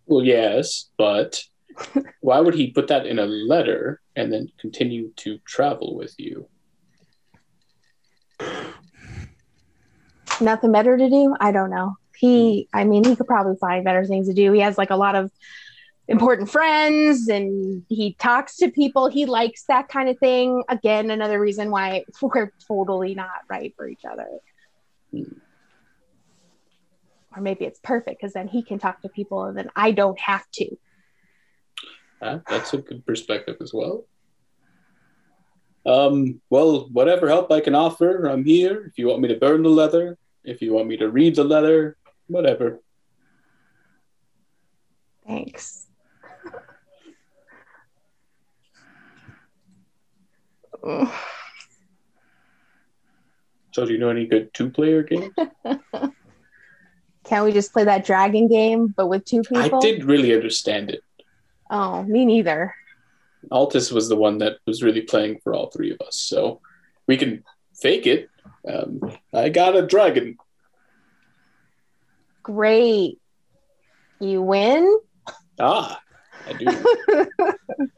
Well, 0.06 0.24
yes, 0.24 0.90
but 0.98 1.42
why 2.20 2.40
would 2.40 2.54
he 2.54 2.70
put 2.70 2.88
that 2.88 3.06
in 3.06 3.18
a 3.18 3.26
letter 3.26 4.00
and 4.16 4.32
then 4.32 4.48
continue 4.58 5.12
to 5.16 5.38
travel 5.46 5.96
with 5.96 6.14
you? 6.18 6.48
Nothing 10.40 10.72
better 10.72 10.96
to 10.96 11.08
do? 11.08 11.36
I 11.40 11.52
don't 11.52 11.70
know. 11.70 11.96
He, 12.16 12.68
I 12.72 12.84
mean, 12.84 13.04
he 13.04 13.16
could 13.16 13.26
probably 13.26 13.56
find 13.56 13.84
better 13.84 14.04
things 14.04 14.28
to 14.28 14.34
do. 14.34 14.52
He 14.52 14.60
has 14.60 14.78
like 14.78 14.90
a 14.90 14.96
lot 14.96 15.14
of 15.14 15.30
important 16.08 16.50
friends 16.50 17.28
and 17.28 17.84
he 17.88 18.14
talks 18.14 18.56
to 18.56 18.70
people. 18.70 19.08
He 19.08 19.26
likes 19.26 19.64
that 19.64 19.88
kind 19.88 20.08
of 20.08 20.18
thing. 20.18 20.62
Again, 20.68 21.10
another 21.10 21.40
reason 21.40 21.70
why 21.70 22.04
we're 22.22 22.52
totally 22.66 23.14
not 23.14 23.30
right 23.48 23.74
for 23.76 23.88
each 23.88 24.04
other. 24.04 24.28
Hmm. 25.10 25.22
Or 27.34 27.40
maybe 27.40 27.64
it's 27.64 27.80
perfect 27.80 28.20
because 28.20 28.34
then 28.34 28.46
he 28.46 28.62
can 28.62 28.78
talk 28.78 29.00
to 29.02 29.08
people 29.08 29.44
and 29.44 29.56
then 29.56 29.70
I 29.74 29.92
don't 29.92 30.18
have 30.20 30.44
to. 30.54 30.76
Uh, 32.22 32.38
that's 32.48 32.72
a 32.72 32.78
good 32.78 33.04
perspective 33.04 33.56
as 33.60 33.74
well. 33.74 34.06
Um, 35.84 36.40
well, 36.48 36.88
whatever 36.92 37.28
help 37.28 37.50
I 37.50 37.58
can 37.58 37.74
offer, 37.74 38.26
I'm 38.26 38.44
here. 38.44 38.86
If 38.86 38.96
you 38.96 39.08
want 39.08 39.20
me 39.20 39.28
to 39.28 39.36
burn 39.36 39.64
the 39.64 39.68
leather, 39.68 40.16
if 40.44 40.62
you 40.62 40.72
want 40.72 40.86
me 40.86 40.96
to 40.98 41.10
read 41.10 41.34
the 41.34 41.42
letter, 41.42 41.96
whatever. 42.28 42.80
Thanks. 45.26 45.88
So, 53.72 53.86
do 53.86 53.92
you 53.92 53.98
know 53.98 54.10
any 54.10 54.26
good 54.26 54.52
two 54.54 54.70
player 54.70 55.02
games? 55.02 55.34
Can't 57.24 57.44
we 57.44 57.52
just 57.52 57.72
play 57.72 57.84
that 57.84 58.04
dragon 58.04 58.48
game 58.48 58.88
but 58.96 59.06
with 59.06 59.24
two 59.24 59.42
people? 59.42 59.78
I 59.78 59.80
did 59.80 60.04
really 60.04 60.34
understand 60.34 60.90
it. 60.90 61.02
Oh, 61.72 62.04
me 62.04 62.24
neither. 62.24 62.74
Altus 63.50 63.90
was 63.90 64.08
the 64.08 64.14
one 64.14 64.38
that 64.38 64.58
was 64.66 64.82
really 64.84 65.00
playing 65.00 65.40
for 65.42 65.54
all 65.54 65.70
three 65.70 65.90
of 65.90 66.00
us, 66.06 66.20
so 66.20 66.60
we 67.08 67.16
can 67.16 67.42
fake 67.74 68.06
it. 68.06 68.28
Um, 68.68 69.00
I 69.32 69.48
got 69.48 69.74
a 69.74 69.84
dragon. 69.84 70.36
Great. 72.44 73.18
You 74.20 74.42
win? 74.42 75.00
Ah, 75.58 76.00
I 76.46 76.52
do. 76.52 77.88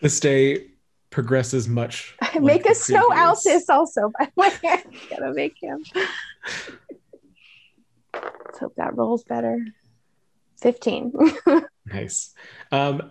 This 0.00 0.20
day 0.20 0.66
progresses 1.10 1.68
much. 1.68 2.14
like 2.22 2.40
make 2.40 2.62
the 2.62 2.70
a 2.70 2.74
snow 2.74 3.08
previous. 3.08 3.46
Altus 3.46 3.62
also, 3.68 4.12
by 4.16 4.26
the 4.26 4.32
way. 4.36 4.50
Gotta 5.10 5.32
make 5.32 5.56
him. 5.60 5.84
Let's 8.14 8.58
hope 8.60 8.76
that 8.76 8.96
rolls 8.96 9.24
better. 9.24 9.64
15. 10.60 11.12
Nice. 11.90 12.34
Um, 12.70 13.10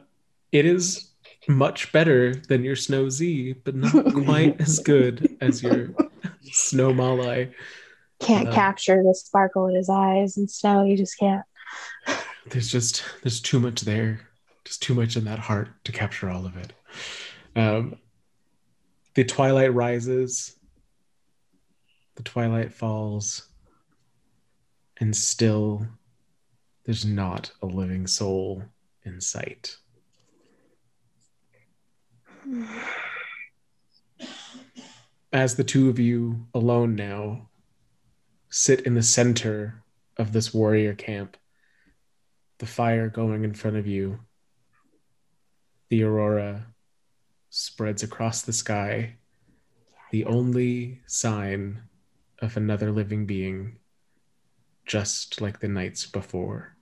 it 0.52 0.66
is 0.66 1.10
much 1.48 1.92
better 1.92 2.36
than 2.36 2.64
your 2.64 2.76
Snow 2.76 3.10
Z, 3.10 3.56
but 3.64 3.74
not 3.74 4.14
quite 4.26 4.62
as 4.62 4.80
good 4.80 5.36
as 5.42 5.64
your 5.64 5.90
Snow 6.44 6.94
Malai. 6.94 7.52
can't 8.20 8.50
Uh, 8.50 8.54
capture 8.54 9.02
the 9.04 9.16
sparkle 9.16 9.68
in 9.68 9.76
his 9.76 9.90
eyes 9.90 10.38
and 10.38 10.50
snow. 10.50 10.84
You 10.84 10.98
just 10.98 11.18
can't. 11.18 11.44
There's 12.46 12.72
just 12.72 13.04
there's 13.24 13.42
too 13.42 13.60
much 13.60 13.82
there, 13.82 14.22
just 14.64 14.82
too 14.82 14.94
much 14.94 15.18
in 15.18 15.26
that 15.26 15.40
heart 15.40 15.70
to 15.84 15.92
capture 15.92 16.30
all 16.30 16.46
of 16.46 16.56
it. 16.56 16.74
Um, 17.56 17.96
the 19.16 19.26
twilight 19.26 19.74
rises, 19.74 20.56
the 22.16 22.24
twilight 22.24 22.74
falls, 22.74 23.50
and 25.00 25.14
still 25.16 25.88
there's 26.88 27.06
not 27.06 27.52
a 27.62 27.66
living 27.66 28.08
soul 28.08 28.64
in 29.04 29.20
sight. 29.20 29.76
As 35.34 35.56
the 35.56 35.66
two 35.66 35.90
of 35.90 36.00
you 36.00 36.48
alone 36.54 36.96
now 36.96 37.50
sit 38.50 38.80
in 38.86 38.96
the 38.96 39.04
center 39.04 39.84
of 40.16 40.32
this 40.32 40.54
warrior 40.54 40.94
camp, 40.96 41.36
the 42.60 42.66
fire 42.66 43.10
going 43.10 43.44
in 43.44 43.54
front 43.54 43.76
of 43.76 43.86
you, 43.86 44.20
the 45.90 46.04
aurora 46.04 46.68
spreads 47.50 48.02
across 48.02 48.44
the 48.44 48.54
sky, 48.54 49.16
the 50.12 50.24
only 50.24 51.02
sign 51.06 51.82
of 52.40 52.56
another 52.56 52.94
living 52.94 53.26
being, 53.26 53.76
just 54.86 55.42
like 55.42 55.60
the 55.60 55.68
nights 55.68 56.06
before. 56.06 56.77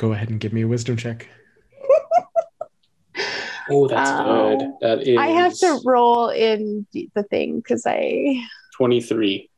Go 0.00 0.14
ahead 0.14 0.30
and 0.30 0.40
give 0.40 0.54
me 0.54 0.62
a 0.62 0.68
wisdom 0.68 0.96
check. 0.96 1.28
Oh, 3.72 3.86
that's 3.86 4.10
Wow. 4.10 4.56
good. 4.56 4.72
That 4.80 5.06
is 5.06 5.16
I 5.18 5.26
have 5.28 5.56
to 5.58 5.80
roll 5.84 6.28
in 6.30 6.86
the 6.92 7.22
thing 7.24 7.58
because 7.58 7.84
I. 7.86 8.42
23. 8.76 9.48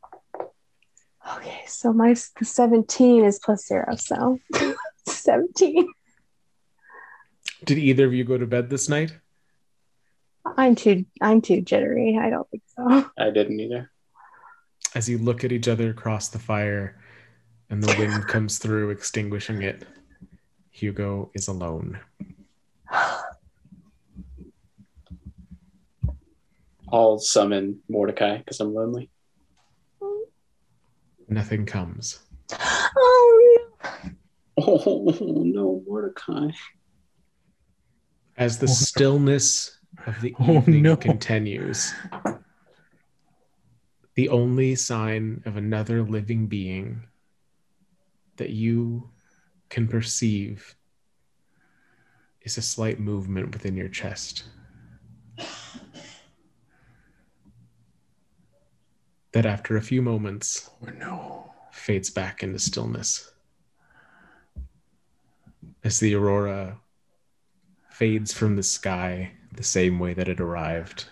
Okay, 1.36 1.60
so 1.66 1.92
my 1.94 2.12
17 2.12 3.24
is 3.24 3.38
plus 3.42 3.66
zero, 3.66 3.94
so 3.96 4.38
17. 5.06 5.88
Did 7.64 7.78
either 7.78 8.04
of 8.06 8.12
you 8.12 8.24
go 8.24 8.36
to 8.36 8.46
bed 8.46 8.68
this 8.68 8.88
night? 8.88 9.16
I'm 10.58 10.74
too 10.74 11.06
I'm 11.22 11.40
too 11.40 11.62
jittery. 11.62 12.18
I 12.20 12.28
don't 12.28 12.48
think 12.50 12.64
so. 12.76 13.06
I 13.18 13.30
didn't 13.30 13.60
either. 13.60 13.90
As 14.94 15.08
you 15.08 15.16
look 15.16 15.42
at 15.44 15.52
each 15.52 15.68
other 15.68 15.88
across 15.88 16.28
the 16.28 16.38
fire 16.38 17.00
and 17.70 17.82
the 17.82 17.94
wind 17.98 18.26
comes 18.28 18.58
through, 18.58 18.90
extinguishing 18.90 19.62
it, 19.62 19.86
Hugo 20.72 21.30
is 21.34 21.48
alone. 21.48 22.00
I'll 26.90 27.18
summon 27.18 27.80
Mordecai 27.88 28.38
because 28.38 28.60
I'm 28.60 28.74
lonely. 28.74 29.10
Nothing 31.28 31.64
comes. 31.66 32.20
Oh 32.52 33.58
Oh 34.58 35.12
no, 35.18 35.82
Mordecai. 35.86 36.50
As 38.36 38.58
the 38.58 38.66
Oh, 38.66 38.68
no. 38.68 38.74
stillness 38.74 39.78
of 40.06 40.20
the 40.20 40.34
Oh, 40.40 40.58
evening 40.58 40.82
no. 40.82 40.96
continues, 40.96 41.92
the 44.14 44.28
only 44.28 44.74
sign 44.74 45.42
of 45.46 45.56
another 45.56 46.02
living 46.02 46.46
being 46.48 47.04
that 48.36 48.50
you 48.50 49.10
can 49.72 49.88
perceive 49.88 50.76
is 52.42 52.58
a 52.58 52.62
slight 52.62 53.00
movement 53.00 53.54
within 53.54 53.74
your 53.74 53.88
chest. 53.88 54.44
That 59.32 59.46
after 59.46 59.78
a 59.78 59.82
few 59.82 60.02
moments 60.02 60.68
Oh 60.86 60.90
no. 60.90 61.54
fades 61.72 62.10
back 62.10 62.42
into 62.42 62.58
stillness. 62.58 63.32
As 65.82 65.98
the 65.98 66.14
aurora 66.14 66.78
fades 67.88 68.30
from 68.34 68.56
the 68.56 68.62
sky 68.62 69.32
the 69.54 69.62
same 69.62 69.98
way 69.98 70.12
that 70.12 70.28
it 70.28 70.38
arrived, 70.38 71.06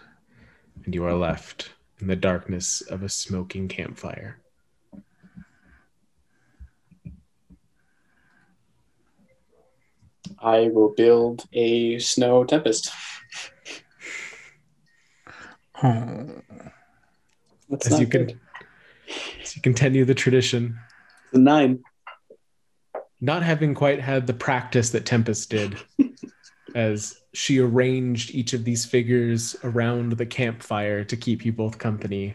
and 0.84 0.94
you 0.94 1.02
are 1.04 1.14
left 1.14 1.70
in 1.98 2.08
the 2.08 2.16
darkness 2.16 2.82
of 2.82 3.02
a 3.02 3.08
smoking 3.08 3.68
campfire. 3.68 4.39
I 10.38 10.68
will 10.72 10.94
build 10.96 11.44
a 11.52 11.98
snow 11.98 12.44
tempest. 12.44 12.90
Oh. 15.82 16.42
That's 17.68 17.86
As 17.86 18.00
you 18.00 18.06
can 18.06 18.26
good. 18.26 18.40
to 19.44 19.60
continue 19.60 20.04
the 20.04 20.14
tradition. 20.14 20.78
The 21.32 21.38
nine. 21.38 21.82
Not 23.20 23.42
having 23.42 23.74
quite 23.74 24.00
had 24.00 24.26
the 24.26 24.34
practice 24.34 24.90
that 24.90 25.06
Tempest 25.06 25.50
did, 25.50 25.76
as 26.74 27.20
she 27.32 27.60
arranged 27.60 28.34
each 28.34 28.54
of 28.54 28.64
these 28.64 28.84
figures 28.84 29.54
around 29.62 30.12
the 30.12 30.26
campfire 30.26 31.04
to 31.04 31.16
keep 31.16 31.44
you 31.44 31.52
both 31.52 31.78
company. 31.78 32.34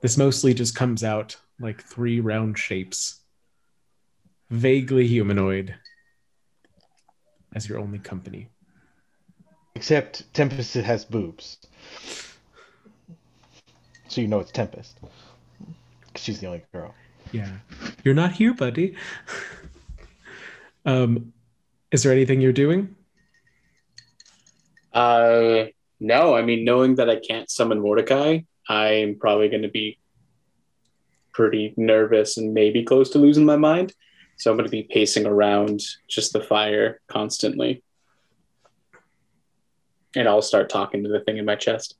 This 0.00 0.16
mostly 0.16 0.54
just 0.54 0.74
comes 0.74 1.04
out 1.04 1.36
like 1.60 1.82
three 1.82 2.20
round 2.20 2.58
shapes, 2.58 3.20
vaguely 4.48 5.06
humanoid, 5.06 5.74
as 7.54 7.68
your 7.68 7.78
only 7.78 7.98
company. 7.98 8.48
Except 9.74 10.32
Tempest 10.34 10.74
has 10.74 11.04
boobs. 11.04 11.58
So 14.08 14.20
you 14.20 14.28
know 14.28 14.40
it's 14.40 14.50
Tempest. 14.50 14.98
she's 16.16 16.40
the 16.40 16.46
only 16.46 16.62
girl. 16.72 16.94
Yeah. 17.32 17.50
You're 18.04 18.14
not 18.14 18.32
here, 18.32 18.54
buddy. 18.54 18.96
um, 20.84 21.32
is 21.92 22.02
there 22.02 22.12
anything 22.12 22.40
you're 22.40 22.52
doing? 22.52 22.94
Uh, 24.92 25.66
no, 26.00 26.34
I 26.34 26.42
mean, 26.42 26.64
knowing 26.64 26.96
that 26.96 27.08
I 27.08 27.16
can't 27.16 27.50
summon 27.50 27.80
Mordecai, 27.80 28.40
I'm 28.68 29.16
probably 29.18 29.48
going 29.48 29.62
to 29.62 29.68
be 29.68 29.98
pretty 31.32 31.74
nervous 31.76 32.36
and 32.36 32.52
maybe 32.54 32.82
close 32.82 33.10
to 33.10 33.18
losing 33.18 33.44
my 33.44 33.56
mind. 33.56 33.92
So 34.40 34.50
I'm 34.50 34.56
going 34.56 34.64
to 34.64 34.70
be 34.70 34.84
pacing 34.84 35.26
around 35.26 35.82
just 36.08 36.32
the 36.32 36.40
fire 36.40 36.98
constantly. 37.08 37.82
And 40.16 40.26
I'll 40.26 40.40
start 40.40 40.70
talking 40.70 41.02
to 41.02 41.10
the 41.10 41.20
thing 41.20 41.36
in 41.36 41.44
my 41.44 41.56
chest. 41.56 41.96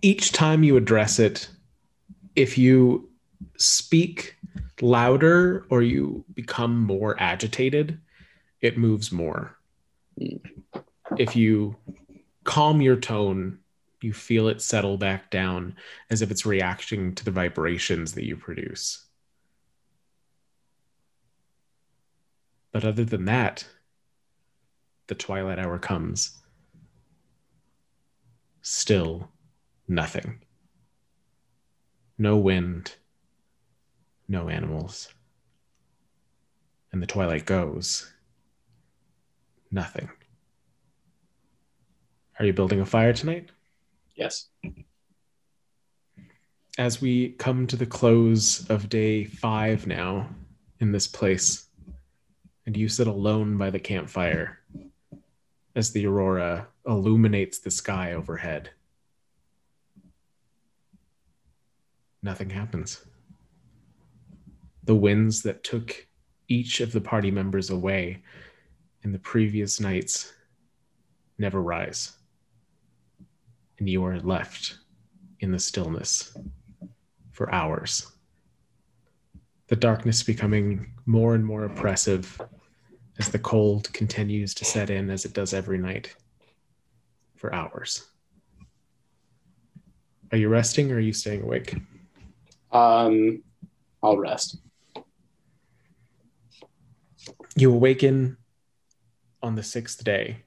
Each 0.00 0.30
time 0.30 0.62
you 0.62 0.76
address 0.76 1.18
it, 1.18 1.48
if 2.36 2.56
you 2.56 3.10
speak 3.56 4.36
louder 4.80 5.66
or 5.70 5.82
you 5.82 6.24
become 6.34 6.78
more 6.78 7.20
agitated, 7.20 7.98
it 8.60 8.78
moves 8.78 9.10
more. 9.10 9.58
Hmm. 10.20 10.36
If 11.18 11.34
you 11.34 11.74
calm 12.44 12.80
your 12.80 12.96
tone, 12.96 13.58
you 14.02 14.12
feel 14.12 14.46
it 14.46 14.62
settle 14.62 14.98
back 14.98 15.32
down 15.32 15.74
as 16.10 16.22
if 16.22 16.30
it's 16.30 16.46
reacting 16.46 17.16
to 17.16 17.24
the 17.24 17.32
vibrations 17.32 18.12
that 18.12 18.24
you 18.24 18.36
produce. 18.36 19.08
But 22.72 22.84
other 22.84 23.04
than 23.04 23.26
that, 23.26 23.66
the 25.06 25.14
twilight 25.14 25.58
hour 25.58 25.78
comes. 25.78 26.38
Still 28.62 29.28
nothing. 29.86 30.40
No 32.16 32.36
wind, 32.36 32.94
no 34.28 34.48
animals. 34.48 35.12
And 36.92 37.02
the 37.02 37.06
twilight 37.06 37.44
goes. 37.44 38.10
Nothing. 39.70 40.10
Are 42.38 42.44
you 42.44 42.52
building 42.52 42.80
a 42.80 42.86
fire 42.86 43.12
tonight? 43.12 43.50
Yes. 44.14 44.48
As 46.78 47.00
we 47.00 47.30
come 47.30 47.66
to 47.66 47.76
the 47.76 47.86
close 47.86 48.68
of 48.70 48.88
day 48.88 49.24
five 49.24 49.86
now 49.86 50.28
in 50.80 50.92
this 50.92 51.06
place, 51.06 51.66
and 52.66 52.76
you 52.76 52.88
sit 52.88 53.06
alone 53.06 53.56
by 53.56 53.70
the 53.70 53.78
campfire 53.78 54.60
as 55.74 55.92
the 55.92 56.06
aurora 56.06 56.68
illuminates 56.86 57.58
the 57.58 57.70
sky 57.70 58.12
overhead, 58.12 58.70
nothing 62.22 62.50
happens. 62.50 63.04
The 64.84 64.94
winds 64.94 65.42
that 65.42 65.64
took 65.64 66.06
each 66.48 66.80
of 66.80 66.92
the 66.92 67.00
party 67.00 67.30
members 67.30 67.70
away 67.70 68.22
in 69.02 69.12
the 69.12 69.18
previous 69.18 69.80
nights 69.80 70.32
never 71.38 71.62
rise. 71.62 72.12
And 73.78 73.88
you 73.88 74.04
are 74.04 74.20
left 74.20 74.78
in 75.40 75.50
the 75.50 75.58
stillness 75.58 76.36
for 77.32 77.52
hours. 77.52 78.12
The 79.68 79.76
darkness 79.76 80.22
becoming 80.22 80.91
more 81.06 81.34
and 81.34 81.44
more 81.44 81.64
oppressive 81.64 82.40
as 83.18 83.28
the 83.28 83.38
cold 83.38 83.92
continues 83.92 84.54
to 84.54 84.64
set 84.64 84.90
in 84.90 85.10
as 85.10 85.24
it 85.24 85.32
does 85.32 85.52
every 85.52 85.78
night 85.78 86.14
for 87.36 87.54
hours. 87.54 88.06
Are 90.30 90.38
you 90.38 90.48
resting 90.48 90.90
or 90.90 90.96
are 90.96 91.00
you 91.00 91.12
staying 91.12 91.42
awake? 91.42 91.76
Um, 92.70 93.42
I'll 94.02 94.16
rest. 94.16 94.56
You 97.54 97.72
awaken 97.72 98.38
on 99.42 99.56
the 99.56 99.62
sixth 99.62 100.02
day, 100.02 100.38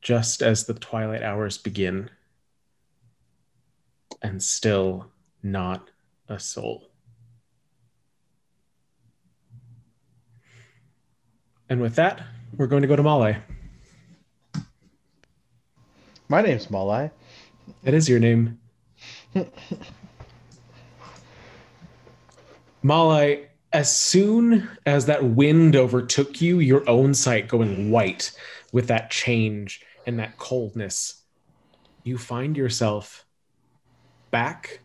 just 0.00 0.40
as 0.40 0.64
the 0.64 0.72
twilight 0.72 1.22
hours 1.22 1.58
begin, 1.58 2.08
and 4.22 4.42
still 4.42 5.10
not 5.42 5.90
a 6.28 6.38
soul. 6.38 6.88
And 11.68 11.80
with 11.80 11.96
that, 11.96 12.22
we're 12.56 12.68
going 12.68 12.82
to 12.82 12.88
go 12.88 12.94
to 12.96 13.02
Malai. 13.02 13.40
My 16.28 16.42
name's 16.42 16.66
Malai. 16.66 17.10
That 17.82 17.94
is 17.94 18.08
your 18.08 18.20
name. 18.20 18.60
Malai, 22.84 23.46
as 23.72 23.94
soon 23.94 24.68
as 24.86 25.06
that 25.06 25.24
wind 25.24 25.74
overtook 25.74 26.40
you, 26.40 26.60
your 26.60 26.88
own 26.88 27.14
sight 27.14 27.48
going 27.48 27.90
white 27.90 28.30
with 28.72 28.86
that 28.86 29.10
change 29.10 29.80
and 30.06 30.18
that 30.20 30.38
coldness, 30.38 31.22
you 32.04 32.16
find 32.16 32.56
yourself 32.56 33.26
back 34.30 34.80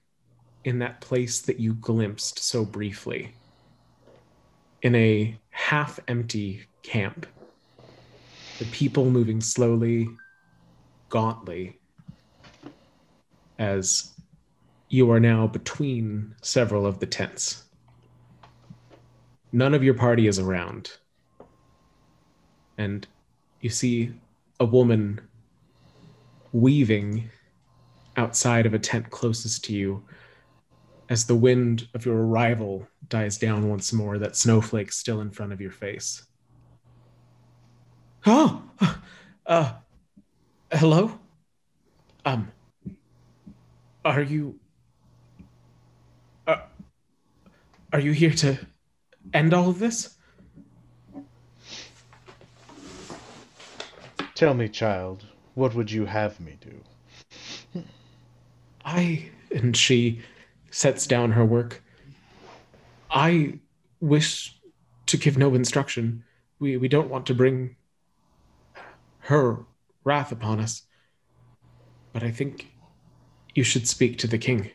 in 0.63 0.79
that 0.79 0.99
place 1.01 1.41
that 1.41 1.59
you 1.59 1.75
glimpsed 1.75 2.39
so 2.39 2.65
briefly 2.65 3.33
in 4.81 4.95
a 4.95 5.37
half 5.49 5.99
empty 6.07 6.65
camp. 6.83 7.25
The 8.59 8.65
people 8.65 9.09
moving 9.09 9.41
slowly, 9.41 10.07
gauntly, 11.09 11.79
as 13.59 14.11
you 14.89 15.09
are 15.11 15.19
now 15.19 15.47
between 15.47 16.35
several 16.41 16.85
of 16.85 16.99
the 16.99 17.05
tents. 17.05 17.63
None 19.51 19.73
of 19.73 19.83
your 19.83 19.93
party 19.93 20.27
is 20.27 20.39
around. 20.39 20.91
And 22.77 23.07
you 23.61 23.69
see 23.69 24.11
a 24.59 24.65
woman 24.65 25.21
weaving 26.51 27.29
outside 28.17 28.65
of 28.65 28.73
a 28.73 28.79
tent 28.79 29.09
closest 29.09 29.63
to 29.65 29.73
you 29.73 30.03
as 31.09 31.25
the 31.25 31.35
wind 31.35 31.87
of 31.93 32.05
your 32.05 32.17
arrival 32.17 32.87
dies 33.11 33.37
down 33.37 33.69
once 33.69 33.93
more, 33.93 34.17
that 34.17 34.35
snowflake 34.35 34.91
still 34.91 35.21
in 35.21 35.29
front 35.29 35.51
of 35.53 35.61
your 35.61 35.69
face. 35.69 36.25
Oh, 38.25 38.63
uh, 39.45 39.73
hello? 40.71 41.19
Um, 42.25 42.51
are 44.05 44.21
you, 44.21 44.59
uh, 46.47 46.61
are 47.91 47.99
you 47.99 48.13
here 48.13 48.31
to 48.31 48.57
end 49.33 49.53
all 49.53 49.69
of 49.69 49.77
this? 49.77 50.15
Tell 54.35 54.53
me, 54.53 54.69
child, 54.69 55.25
what 55.53 55.75
would 55.75 55.91
you 55.91 56.05
have 56.05 56.39
me 56.39 56.57
do? 56.61 57.83
I, 58.85 59.29
and 59.53 59.75
she 59.75 60.21
sets 60.71 61.05
down 61.05 61.33
her 61.33 61.45
work. 61.45 61.83
I 63.11 63.59
wish 63.99 64.57
to 65.07 65.17
give 65.17 65.37
no 65.37 65.53
instruction. 65.53 66.23
We, 66.59 66.77
we 66.77 66.87
don't 66.87 67.09
want 67.09 67.25
to 67.27 67.33
bring 67.33 67.75
her 69.19 69.59
wrath 70.03 70.31
upon 70.31 70.59
us. 70.59 70.83
But 72.13 72.23
I 72.23 72.31
think 72.31 72.71
you 73.53 73.63
should 73.63 73.87
speak 73.87 74.17
to 74.19 74.27
the 74.27 74.37
king. 74.37 74.71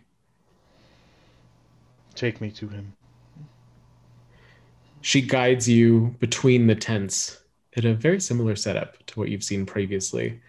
Take 2.15 2.41
me 2.41 2.51
to 2.53 2.69
him. 2.69 2.93
She 5.01 5.23
guides 5.23 5.69
you 5.69 6.17
between 6.19 6.67
the 6.67 6.75
tents 6.75 7.43
at 7.77 7.85
a 7.85 7.95
very 7.95 8.21
similar 8.21 8.57
setup 8.57 9.05
to 9.07 9.19
what 9.19 9.29
you've 9.29 9.45
seen 9.45 9.65
previously, 9.67 10.41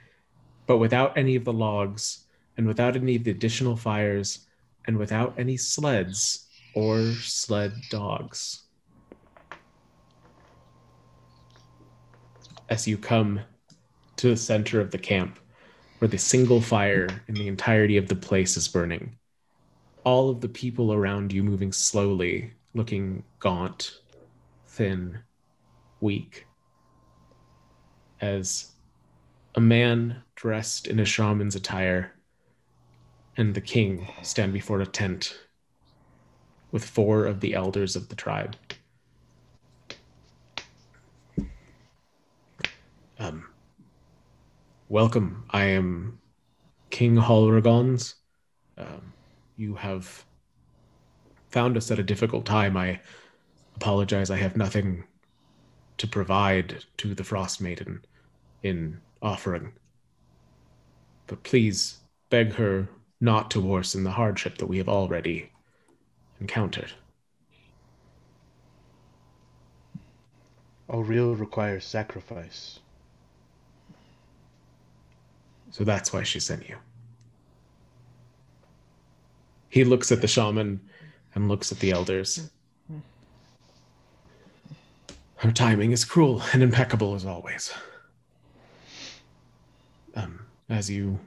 but 0.66 0.78
without 0.78 1.18
any 1.18 1.36
of 1.36 1.46
the 1.46 1.54
logs 1.54 2.26
and 2.58 2.68
without 2.68 2.96
any 2.96 3.16
of 3.16 3.24
the 3.24 3.32
additional 3.32 3.76
fires 3.76 4.48
and 4.86 4.98
without 4.98 5.34
any 5.38 5.58
sleds 5.58 6.47
or 6.78 7.12
sled 7.14 7.74
dogs. 7.90 8.66
As 12.70 12.88
you 12.88 13.00
come 13.00 13.40
to 14.18 14.30
the 14.30 14.38
center 14.38 14.80
of 14.80 14.92
the 14.92 15.00
camp, 15.00 15.40
where 15.98 16.08
the 16.08 16.20
single 16.20 16.62
fire 16.62 17.08
in 17.28 17.34
the 17.34 17.48
entirety 17.48 17.98
of 17.98 18.08
the 18.08 18.16
place 18.16 18.58
is 18.58 18.68
burning. 18.68 19.18
All 20.04 20.30
of 20.30 20.40
the 20.40 20.50
people 20.50 20.94
around 20.94 21.34
you 21.34 21.42
moving 21.42 21.72
slowly, 21.72 22.54
looking 22.76 23.24
gaunt, 23.40 24.02
thin, 24.68 25.18
weak. 26.00 26.46
As 28.22 28.74
a 29.56 29.60
man 29.60 30.22
dressed 30.36 30.86
in 30.86 31.00
a 31.00 31.06
shaman's 31.06 31.56
attire 31.56 32.14
and 33.36 33.56
the 33.56 33.62
king 33.62 34.08
stand 34.22 34.54
before 34.54 34.82
a 34.82 34.86
tent 34.86 35.47
with 36.72 36.84
four 36.84 37.26
of 37.26 37.40
the 37.40 37.54
elders 37.54 37.96
of 37.96 38.10
the 38.10 38.16
tribe. 38.16 38.56
Um, 43.20 43.48
welcome. 44.90 45.46
I 45.50 45.66
am 45.66 46.20
King 46.90 47.16
Halragons. 47.16 48.16
Um, 48.78 49.14
you 49.56 49.76
have 49.76 50.24
found 51.50 51.78
us 51.78 51.90
at 51.90 52.00
a 52.00 52.04
difficult 52.04 52.46
time. 52.46 52.78
I 52.78 53.00
apologize. 53.76 54.30
I 54.30 54.38
have 54.38 54.56
nothing 54.56 55.04
to 55.98 56.08
provide 56.08 56.86
to 56.98 57.16
the 57.16 57.24
Frost 57.24 57.60
Maiden 57.60 58.04
in 58.62 59.00
offering. 59.22 59.74
But 61.26 61.44
please 61.44 61.98
beg 62.30 62.54
her 62.54 62.88
not 63.20 63.50
to 63.52 63.62
worsen 63.62 64.04
the 64.04 64.12
hardship 64.12 64.58
that 64.60 64.68
we 64.68 64.78
have 64.78 64.90
already 64.90 65.52
encountered. 66.40 66.92
Auril 70.90 71.38
requires 71.38 71.86
sacrifice. 71.86 72.80
So 75.72 75.84
that's 75.84 76.14
why 76.14 76.24
she 76.24 76.40
sent 76.40 76.68
you. 76.68 76.78
He 79.70 79.84
looks 79.84 80.12
at 80.12 80.22
the 80.22 80.28
shaman 80.28 80.80
and 81.36 81.50
looks 81.50 81.72
at 81.72 81.80
the 81.80 81.92
elders. 81.92 82.50
Her 85.36 85.52
timing 85.52 85.92
is 85.92 86.04
cruel 86.04 86.42
and 86.54 86.64
impeccable 86.64 87.14
as 87.14 87.26
always. 87.26 87.72
Um, 90.16 90.40
as 90.68 90.90
you 90.90 91.20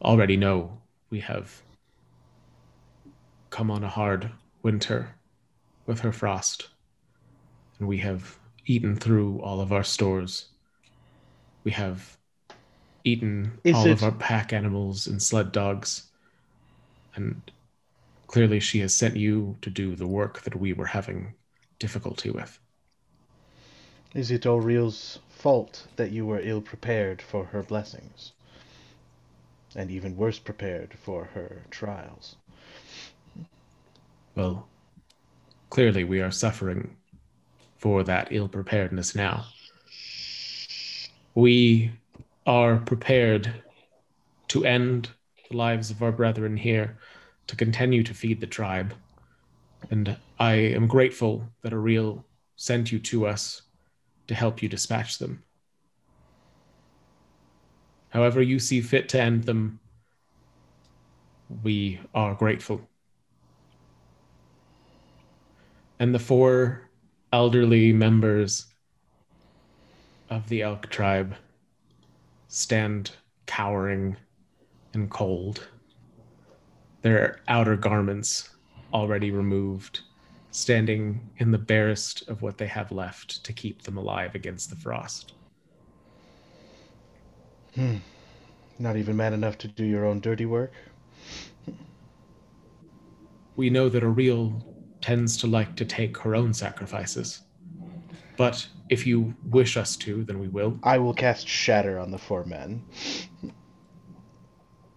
already 0.00 0.38
know, 0.38 0.78
we 1.10 1.20
have 1.20 1.60
come 3.56 3.70
on 3.70 3.82
a 3.82 3.88
hard 3.88 4.30
winter 4.62 5.08
with 5.86 6.00
her 6.00 6.12
frost, 6.12 6.68
and 7.78 7.88
we 7.88 7.96
have 7.96 8.38
eaten 8.66 8.94
through 8.94 9.40
all 9.40 9.62
of 9.62 9.72
our 9.72 9.82
stores. 9.82 10.50
We 11.64 11.70
have 11.70 12.18
eaten 13.02 13.58
Is 13.64 13.74
all 13.74 13.86
it- 13.86 13.92
of 13.92 14.02
our 14.02 14.12
pack 14.12 14.52
animals 14.52 15.06
and 15.06 15.22
sled 15.22 15.52
dogs, 15.52 16.10
and 17.14 17.50
clearly 18.26 18.60
she 18.60 18.80
has 18.80 18.94
sent 18.94 19.16
you 19.16 19.56
to 19.62 19.70
do 19.70 19.96
the 19.96 20.06
work 20.06 20.42
that 20.42 20.56
we 20.56 20.74
were 20.74 20.92
having 20.98 21.32
difficulty 21.78 22.28
with. 22.28 22.60
Is 24.12 24.30
it 24.30 24.44
Auril's 24.44 25.18
fault 25.30 25.86
that 25.96 26.12
you 26.12 26.26
were 26.26 26.40
ill 26.40 26.60
prepared 26.60 27.22
for 27.22 27.46
her 27.46 27.62
blessings? 27.62 28.32
And 29.74 29.90
even 29.90 30.14
worse 30.14 30.38
prepared 30.38 30.92
for 30.98 31.24
her 31.32 31.64
trials? 31.70 32.36
Well, 34.36 34.68
clearly 35.70 36.04
we 36.04 36.20
are 36.20 36.30
suffering 36.30 36.94
for 37.78 38.02
that 38.02 38.28
ill 38.30 38.48
preparedness 38.48 39.14
now. 39.14 39.46
We 41.34 41.90
are 42.46 42.76
prepared 42.76 43.62
to 44.48 44.64
end 44.66 45.08
the 45.50 45.56
lives 45.56 45.90
of 45.90 46.02
our 46.02 46.12
brethren 46.12 46.56
here, 46.56 46.98
to 47.46 47.56
continue 47.56 48.02
to 48.02 48.12
feed 48.12 48.40
the 48.40 48.46
tribe. 48.46 48.94
And 49.90 50.16
I 50.38 50.54
am 50.54 50.86
grateful 50.86 51.48
that 51.62 51.72
Auril 51.72 52.22
sent 52.56 52.92
you 52.92 52.98
to 52.98 53.26
us 53.26 53.62
to 54.26 54.34
help 54.34 54.62
you 54.62 54.68
dispatch 54.68 55.18
them. 55.18 55.42
However, 58.10 58.42
you 58.42 58.58
see 58.58 58.82
fit 58.82 59.08
to 59.10 59.20
end 59.20 59.44
them, 59.44 59.80
we 61.62 62.00
are 62.14 62.34
grateful. 62.34 62.86
And 65.98 66.14
the 66.14 66.18
four 66.18 66.90
elderly 67.32 67.92
members 67.92 68.66
of 70.28 70.48
the 70.48 70.62
elk 70.62 70.90
tribe 70.90 71.34
stand 72.48 73.12
cowering 73.46 74.16
and 74.92 75.10
cold, 75.10 75.68
their 77.02 77.40
outer 77.48 77.76
garments 77.76 78.50
already 78.92 79.30
removed, 79.30 80.00
standing 80.50 81.20
in 81.38 81.50
the 81.50 81.58
barest 81.58 82.28
of 82.28 82.42
what 82.42 82.58
they 82.58 82.66
have 82.66 82.92
left 82.92 83.44
to 83.44 83.52
keep 83.52 83.82
them 83.82 83.96
alive 83.96 84.34
against 84.34 84.70
the 84.70 84.76
frost. 84.76 85.32
Hmm. 87.74 87.96
Not 88.78 88.96
even 88.96 89.16
man 89.16 89.32
enough 89.32 89.58
to 89.58 89.68
do 89.68 89.84
your 89.84 90.04
own 90.04 90.20
dirty 90.20 90.46
work? 90.46 90.72
We 93.54 93.70
know 93.70 93.88
that 93.88 94.02
Auril 94.02 94.62
tends 95.00 95.36
to 95.38 95.46
like 95.46 95.76
to 95.76 95.84
take 95.84 96.16
her 96.18 96.34
own 96.34 96.52
sacrifices. 96.52 97.42
But 98.36 98.66
if 98.88 99.06
you 99.06 99.34
wish 99.44 99.76
us 99.76 99.96
to, 99.98 100.24
then 100.24 100.38
we 100.38 100.48
will. 100.48 100.78
I 100.82 100.98
will 100.98 101.14
cast 101.14 101.48
Shatter 101.48 101.98
on 101.98 102.10
the 102.10 102.18
four 102.18 102.44
men. 102.44 102.84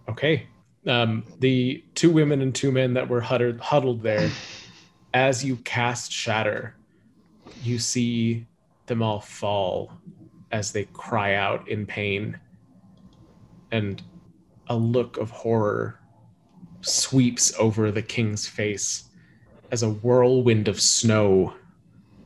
Okay. 0.08 0.46
Um, 0.86 1.24
the 1.40 1.84
two 1.94 2.10
women 2.10 2.40
and 2.40 2.54
two 2.54 2.72
men 2.72 2.94
that 2.94 3.08
were 3.08 3.20
huddled, 3.20 3.60
huddled 3.60 4.02
there, 4.02 4.30
as 5.14 5.44
you 5.44 5.56
cast 5.56 6.12
Shatter, 6.12 6.76
you 7.62 7.78
see 7.78 8.46
them 8.86 9.02
all 9.02 9.20
fall 9.20 9.92
as 10.52 10.72
they 10.72 10.84
cry 10.84 11.34
out 11.34 11.68
in 11.68 11.86
pain. 11.86 12.38
And 13.72 14.02
a 14.68 14.76
look 14.76 15.16
of 15.16 15.30
horror 15.30 16.00
sweeps 16.80 17.52
over 17.58 17.90
the 17.90 18.02
king's 18.02 18.46
face 18.46 19.09
as 19.70 19.82
a 19.82 19.90
whirlwind 19.90 20.68
of 20.68 20.80
snow 20.80 21.54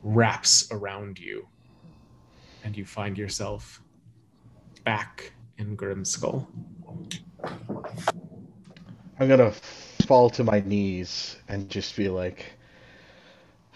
wraps 0.02 0.68
around 0.70 1.18
you. 1.18 1.46
And 2.64 2.76
you 2.76 2.84
find 2.84 3.18
yourself 3.18 3.82
back 4.84 5.32
in 5.58 5.76
Grimskalle. 5.76 6.46
I'm 9.20 9.28
gonna 9.28 9.52
fall 10.06 10.30
to 10.30 10.44
my 10.44 10.60
knees 10.60 11.36
and 11.48 11.68
just 11.68 11.92
feel 11.92 12.14
like, 12.14 12.52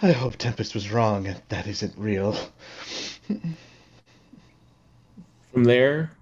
I 0.01 0.13
hope 0.13 0.37
Tempest 0.37 0.75
was 0.75 0.91
wrong 0.91 1.27
and 1.27 1.43
that 1.49 1.67
isn't 1.67 1.97
real. 1.97 2.37
From 5.53 5.65
there, 5.65 6.13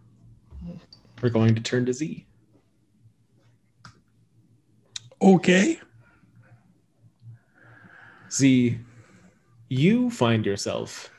we're 1.22 1.30
going 1.30 1.54
to 1.54 1.60
turn 1.60 1.86
to 1.86 1.92
Z. 1.92 2.26
Okay. 5.20 5.80
Z, 8.36 8.78
you 9.68 10.10
find 10.10 10.44
yourself 10.44 11.10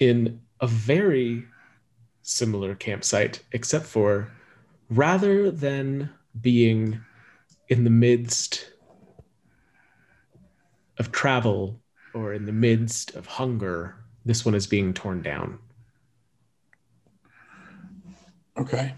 in 0.00 0.40
a 0.60 0.66
very 0.66 1.44
similar 2.22 2.74
campsite, 2.74 3.42
except 3.52 3.84
for 3.84 4.30
rather 4.90 5.50
than 5.50 6.10
being 6.40 7.00
in 7.68 7.84
the 7.84 7.90
midst 7.90 8.70
of 10.98 11.12
travel 11.12 11.80
or 12.14 12.32
in 12.32 12.46
the 12.46 12.52
midst 12.52 13.14
of 13.14 13.26
hunger, 13.26 13.96
this 14.24 14.44
one 14.44 14.54
is 14.54 14.66
being 14.66 14.92
torn 14.94 15.22
down. 15.22 15.58
Okay. 18.56 18.94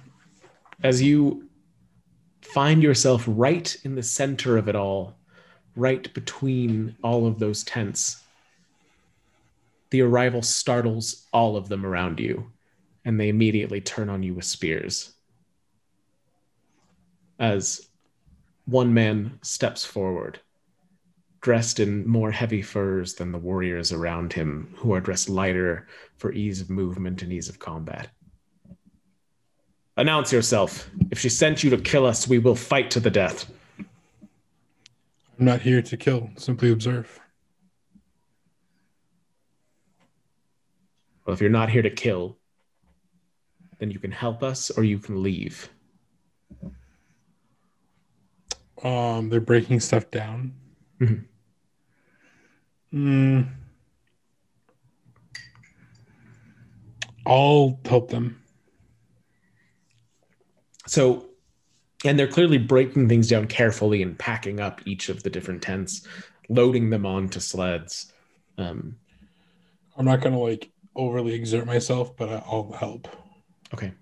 as 0.82 1.02
you 1.02 1.46
find 2.40 2.82
yourself 2.82 3.24
right 3.26 3.76
in 3.84 3.94
the 3.94 4.02
center 4.02 4.56
of 4.56 4.68
it 4.68 4.74
all, 4.74 5.14
right 5.76 6.12
between 6.14 6.96
all 7.02 7.26
of 7.26 7.38
those 7.38 7.62
tents, 7.64 8.22
the 9.90 10.02
arrival 10.02 10.42
startles 10.42 11.26
all 11.32 11.56
of 11.56 11.68
them 11.68 11.84
around 11.84 12.20
you, 12.20 12.50
and 13.04 13.18
they 13.18 13.28
immediately 13.28 13.80
turn 13.80 14.08
on 14.08 14.22
you 14.22 14.34
with 14.34 14.44
spears. 14.44 15.12
As 17.38 17.88
one 18.66 18.94
man 18.94 19.38
steps 19.42 19.84
forward, 19.84 20.38
dressed 21.40 21.80
in 21.80 22.06
more 22.06 22.30
heavy 22.30 22.62
furs 22.62 23.14
than 23.14 23.32
the 23.32 23.38
warriors 23.38 23.92
around 23.92 24.32
him, 24.32 24.74
who 24.76 24.92
are 24.92 25.00
dressed 25.00 25.28
lighter 25.28 25.88
for 26.18 26.32
ease 26.32 26.60
of 26.60 26.70
movement 26.70 27.22
and 27.22 27.32
ease 27.32 27.48
of 27.48 27.58
combat. 27.58 28.08
Announce 29.96 30.32
yourself. 30.32 30.88
If 31.10 31.18
she 31.18 31.28
sent 31.28 31.64
you 31.64 31.70
to 31.70 31.78
kill 31.78 32.06
us, 32.06 32.28
we 32.28 32.38
will 32.38 32.54
fight 32.54 32.90
to 32.92 33.00
the 33.00 33.10
death. 33.10 33.50
I'm 35.40 35.46
not 35.46 35.62
here 35.62 35.80
to 35.80 35.96
kill, 35.96 36.28
simply 36.36 36.70
observe. 36.70 37.18
Well, 41.24 41.32
if 41.32 41.40
you're 41.40 41.48
not 41.48 41.70
here 41.70 41.80
to 41.80 41.88
kill, 41.88 42.36
then 43.78 43.90
you 43.90 43.98
can 43.98 44.12
help 44.12 44.42
us 44.42 44.68
or 44.68 44.84
you 44.84 44.98
can 44.98 45.22
leave. 45.22 45.70
Um, 48.84 49.30
they're 49.30 49.40
breaking 49.40 49.80
stuff 49.80 50.10
down. 50.10 50.52
Mhm. 51.00 51.24
Mm. 52.92 53.48
I'll 57.24 57.80
help 57.86 58.10
them. 58.10 58.42
So, 60.86 61.29
and 62.04 62.18
they're 62.18 62.26
clearly 62.26 62.58
breaking 62.58 63.08
things 63.08 63.28
down 63.28 63.46
carefully 63.46 64.02
and 64.02 64.18
packing 64.18 64.60
up 64.60 64.80
each 64.86 65.08
of 65.08 65.22
the 65.22 65.30
different 65.30 65.62
tents, 65.62 66.06
loading 66.48 66.90
them 66.90 67.04
onto 67.04 67.40
sleds. 67.40 68.12
Um, 68.56 68.96
I'm 69.96 70.06
not 70.06 70.20
gonna 70.20 70.38
like 70.38 70.70
overly 70.96 71.34
exert 71.34 71.66
myself, 71.66 72.16
but 72.16 72.28
I'll 72.28 72.72
help. 72.78 73.08
okay. 73.74 73.92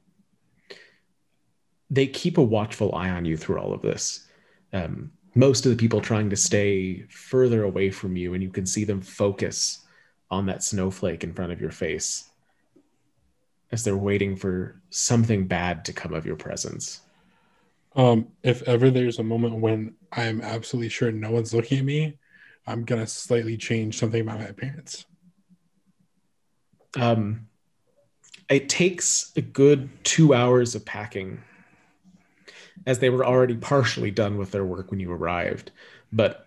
They 1.91 2.07
keep 2.07 2.39
a 2.39 2.43
watchful 2.43 2.95
eye 2.95 3.11
on 3.11 3.25
you 3.25 3.37
through 3.37 3.59
all 3.59 3.73
of 3.73 3.83
this. 3.83 4.27
Um, 4.73 5.11
most 5.35 5.65
of 5.65 5.71
the 5.71 5.77
people 5.77 6.01
trying 6.01 6.29
to 6.31 6.37
stay 6.37 7.05
further 7.09 7.65
away 7.65 7.91
from 7.91 8.17
you, 8.17 8.35
and 8.35 8.43
you 8.43 8.51
can 8.51 8.67
see 8.67 8.85
them 8.85 9.01
focus 9.01 9.87
on 10.31 10.47
that 10.47 10.63
snowflake 10.63 11.25
in 11.25 11.33
front 11.33 11.53
of 11.53 11.61
your 11.61 11.71
face 11.71 12.31
as 13.71 13.85
they're 13.85 13.97
waiting 13.97 14.37
for 14.37 14.81
something 14.91 15.47
bad 15.47 15.85
to 15.85 15.93
come 15.93 16.15
of 16.15 16.27
your 16.27 16.37
presence. 16.37 17.03
Um, 17.99 18.29
if 18.43 18.63
ever 18.63 18.91
there's 18.91 19.19
a 19.19 19.25
moment 19.25 19.57
when 19.57 19.95
I 20.13 20.25
am 20.25 20.41
absolutely 20.41 20.89
sure 20.89 21.13
no 21.13 21.33
one's 21.33 21.53
looking 21.53 21.81
at 21.81 21.85
me, 21.85 22.17
I'm 22.67 22.85
gonna 22.85 23.07
slightly 23.07 23.57
change 23.57 23.99
something 23.99 24.23
about 24.23 24.39
my 24.39 24.47
appearance. 24.47 25.05
um, 26.97 27.49
it 28.49 28.69
takes 28.69 29.33
a 29.37 29.43
good 29.43 29.91
two 30.05 30.33
hours 30.35 30.75
of 30.75 30.85
packing 30.85 31.43
as 32.87 32.99
they 32.99 33.11
were 33.11 33.27
already 33.27 33.57
partially 33.57 34.11
done 34.11 34.39
with 34.39 34.51
their 34.51 34.65
work 34.65 34.91
when 34.91 35.01
you 35.01 35.13
arrived 35.13 35.71
but 36.13 36.47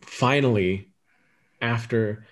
finally 0.00 0.88
after 1.60 2.26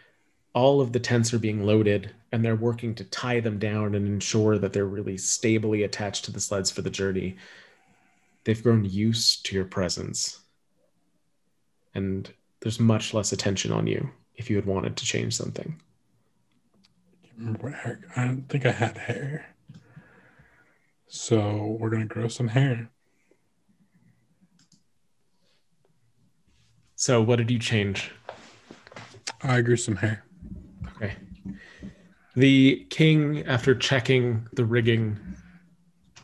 all 0.55 0.81
of 0.81 0.93
the 0.93 1.01
tents 1.01 1.35
are 1.35 1.39
being 1.39 1.65
loaded 1.65 2.15
and 2.33 2.45
they're 2.45 2.57
working 2.57 2.95
to 2.95 3.05
tie 3.05 3.41
them 3.41 3.59
down 3.59 3.95
and 3.95 4.07
ensure 4.07 4.59
that 4.59 4.73
they're 4.73 4.87
really 4.87 5.17
stably 5.19 5.83
attached 5.83 6.25
to 6.25 6.33
the 6.33 6.41
sleds 6.41 6.71
for 6.71 6.83
the 6.83 6.91
journey 6.91 7.37
they've 8.45 8.62
grown 8.62 8.85
used 8.85 9.47
to 9.47 9.55
your 9.55 9.65
presence 9.65 10.41
and 11.95 12.33
there's 12.61 12.81
much 12.81 13.15
less 13.15 13.33
attention 13.33 13.73
on 13.73 13.87
you 13.87 14.11
if 14.37 14.49
you 14.49 14.57
had 14.57 14.67
wanted 14.67 14.97
to 14.97 15.05
change 15.05 15.37
something 15.37 15.81
remember 17.41 17.71
what 17.71 17.75
hair. 17.75 18.01
I 18.17 18.25
don't 18.27 18.49
think 18.49 18.67
I 18.67 18.73
had 18.73 18.99
hair. 18.99 19.47
So 21.09 21.77
we're 21.81 21.91
gonna 21.91 22.05
grow 22.05 22.29
some 22.29 22.49
hair. 22.49 22.91
So, 26.95 27.23
what 27.23 27.37
did 27.37 27.51
you 27.51 27.59
change? 27.59 28.12
I 29.43 29.62
grew 29.62 29.77
some 29.77 29.97
hair. 29.97 30.23
Okay. 30.97 31.17
The 32.37 32.87
king, 32.91 33.43
after 33.47 33.75
checking 33.75 34.47
the 34.53 34.67
rigging, 34.67 35.19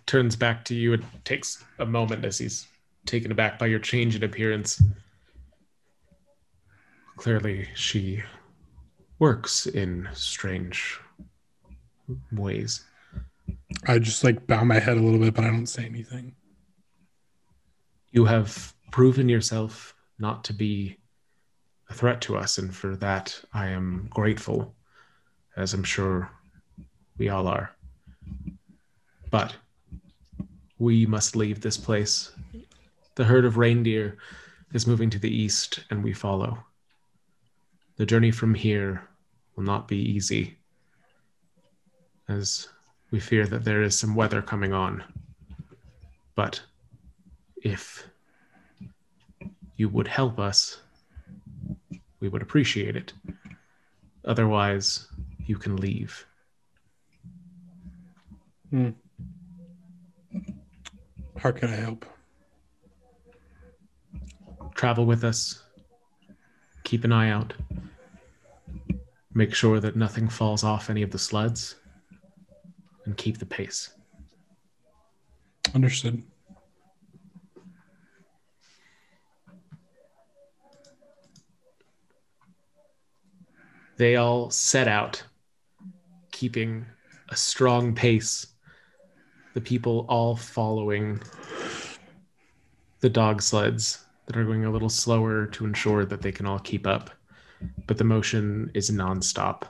turns 0.07 0.37
back 0.37 0.65
to 0.67 0.75
you. 0.75 0.93
It 0.93 1.03
takes 1.25 1.65
a 1.79 1.87
moment 1.87 2.25
as 2.25 2.39
he's 2.39 2.67
taken 3.05 3.31
aback 3.31 3.59
by 3.59 3.67
your 3.67 3.79
change 3.79 4.17
in 4.17 4.25
appearance. 4.25 4.83
Clearly, 7.17 7.69
she 7.75 8.23
works 9.19 9.67
in 9.67 10.09
strange 10.13 10.99
ways. 12.33 12.85
I 13.87 13.99
just 13.99 14.23
like 14.25 14.47
bow 14.47 14.65
my 14.65 14.79
head 14.79 14.97
a 14.97 15.01
little 15.01 15.21
bit, 15.21 15.35
but 15.35 15.45
I 15.45 15.49
don't 15.49 15.67
say 15.67 15.85
anything. 15.85 16.35
You 18.11 18.25
have 18.25 18.75
proven 18.91 19.29
yourself 19.29 19.95
not 20.19 20.45
to 20.45 20.53
be 20.53 20.99
a 21.89 21.95
threat 21.95 22.21
to 22.23 22.37
us, 22.37 22.59
and 22.59 22.75
for 22.75 22.97
that 22.97 23.41
I 23.53 23.69
am 23.69 24.09
grateful, 24.11 24.75
as 25.57 25.75
I'm 25.75 25.85
sure 25.85 26.31
we 27.19 27.29
all 27.29 27.47
are. 27.47 27.71
But 29.31 29.55
we 30.79 31.07
must 31.07 31.37
leave 31.37 31.61
this 31.61 31.77
place. 31.77 32.33
The 33.15 33.25
herd 33.25 33.45
of 33.45 33.57
reindeer 33.57 34.19
is 34.73 34.87
moving 34.87 35.11
to 35.11 35.19
the 35.19 35.35
east, 35.35 35.85
and 35.91 36.03
we 36.05 36.13
follow. 36.13 36.59
The 37.97 38.07
journey 38.07 38.31
from 38.31 38.55
here 38.55 39.09
will 39.55 39.65
not 39.65 39.89
be 39.89 39.97
easy, 39.97 40.59
as 42.29 42.69
we 43.11 43.21
fear 43.21 43.47
that 43.47 43.65
there 43.65 43.83
is 43.83 43.99
some 43.99 44.15
weather 44.15 44.43
coming 44.43 44.73
on. 44.73 45.03
But 46.35 46.61
if 47.63 48.07
you 49.77 49.89
would 49.89 50.09
help 50.09 50.39
us, 50.39 50.81
we 52.21 52.29
would 52.29 52.43
appreciate 52.43 52.97
it. 52.97 53.13
Otherwise, 54.25 55.07
you 55.47 55.57
can 55.57 55.77
leave. 55.77 56.27
Hmm. 58.71 58.91
How 61.47 61.53
can 61.53 61.71
I 61.71 61.77
help? 61.77 62.05
Travel 64.75 65.07
with 65.07 65.23
us. 65.23 65.63
Keep 66.83 67.05
an 67.05 67.13
eye 67.13 67.31
out. 67.31 67.55
Make 69.33 69.55
sure 69.55 69.79
that 69.79 69.95
nothing 69.95 70.29
falls 70.29 70.65
off 70.65 70.91
any 70.91 71.03
of 71.03 71.13
the 71.13 71.21
sleds. 71.21 71.77
And 73.05 73.17
keep 73.17 73.39
the 73.39 73.47
pace. 73.47 73.91
Understood. 75.73 76.21
They 83.99 84.17
all 84.17 84.51
set 84.51 84.89
out, 84.89 85.23
keeping 86.33 86.87
a 87.29 87.37
strong 87.37 87.95
pace. 87.95 88.49
The 89.57 89.63
people 89.63 90.05
all 90.11 90.37
following 90.37 91.19
the 93.01 93.09
dog 93.09 93.41
sleds 93.41 94.05
that 94.27 94.37
are 94.37 94.45
going 94.45 94.67
a 94.67 94.71
little 94.71 94.91
slower 94.91 95.47
to 95.47 95.65
ensure 95.65 96.05
that 96.05 96.21
they 96.21 96.31
can 96.31 96.45
all 96.45 96.59
keep 96.59 96.87
up. 96.87 97.09
But 97.87 97.97
the 97.97 98.05
motion 98.05 98.71
is 98.75 98.91
nonstop. 98.91 99.63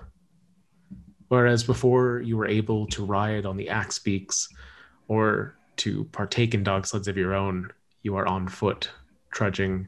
Whereas 1.28 1.62
before 1.62 2.20
you 2.20 2.36
were 2.36 2.48
able 2.48 2.88
to 2.88 3.04
ride 3.04 3.46
on 3.46 3.56
the 3.56 3.68
axe 3.68 4.00
beaks 4.00 4.48
or 5.06 5.54
to 5.76 6.02
partake 6.06 6.52
in 6.52 6.64
dog 6.64 6.84
sleds 6.84 7.06
of 7.06 7.16
your 7.16 7.32
own, 7.32 7.70
you 8.02 8.16
are 8.16 8.26
on 8.26 8.48
foot, 8.48 8.90
trudging 9.30 9.86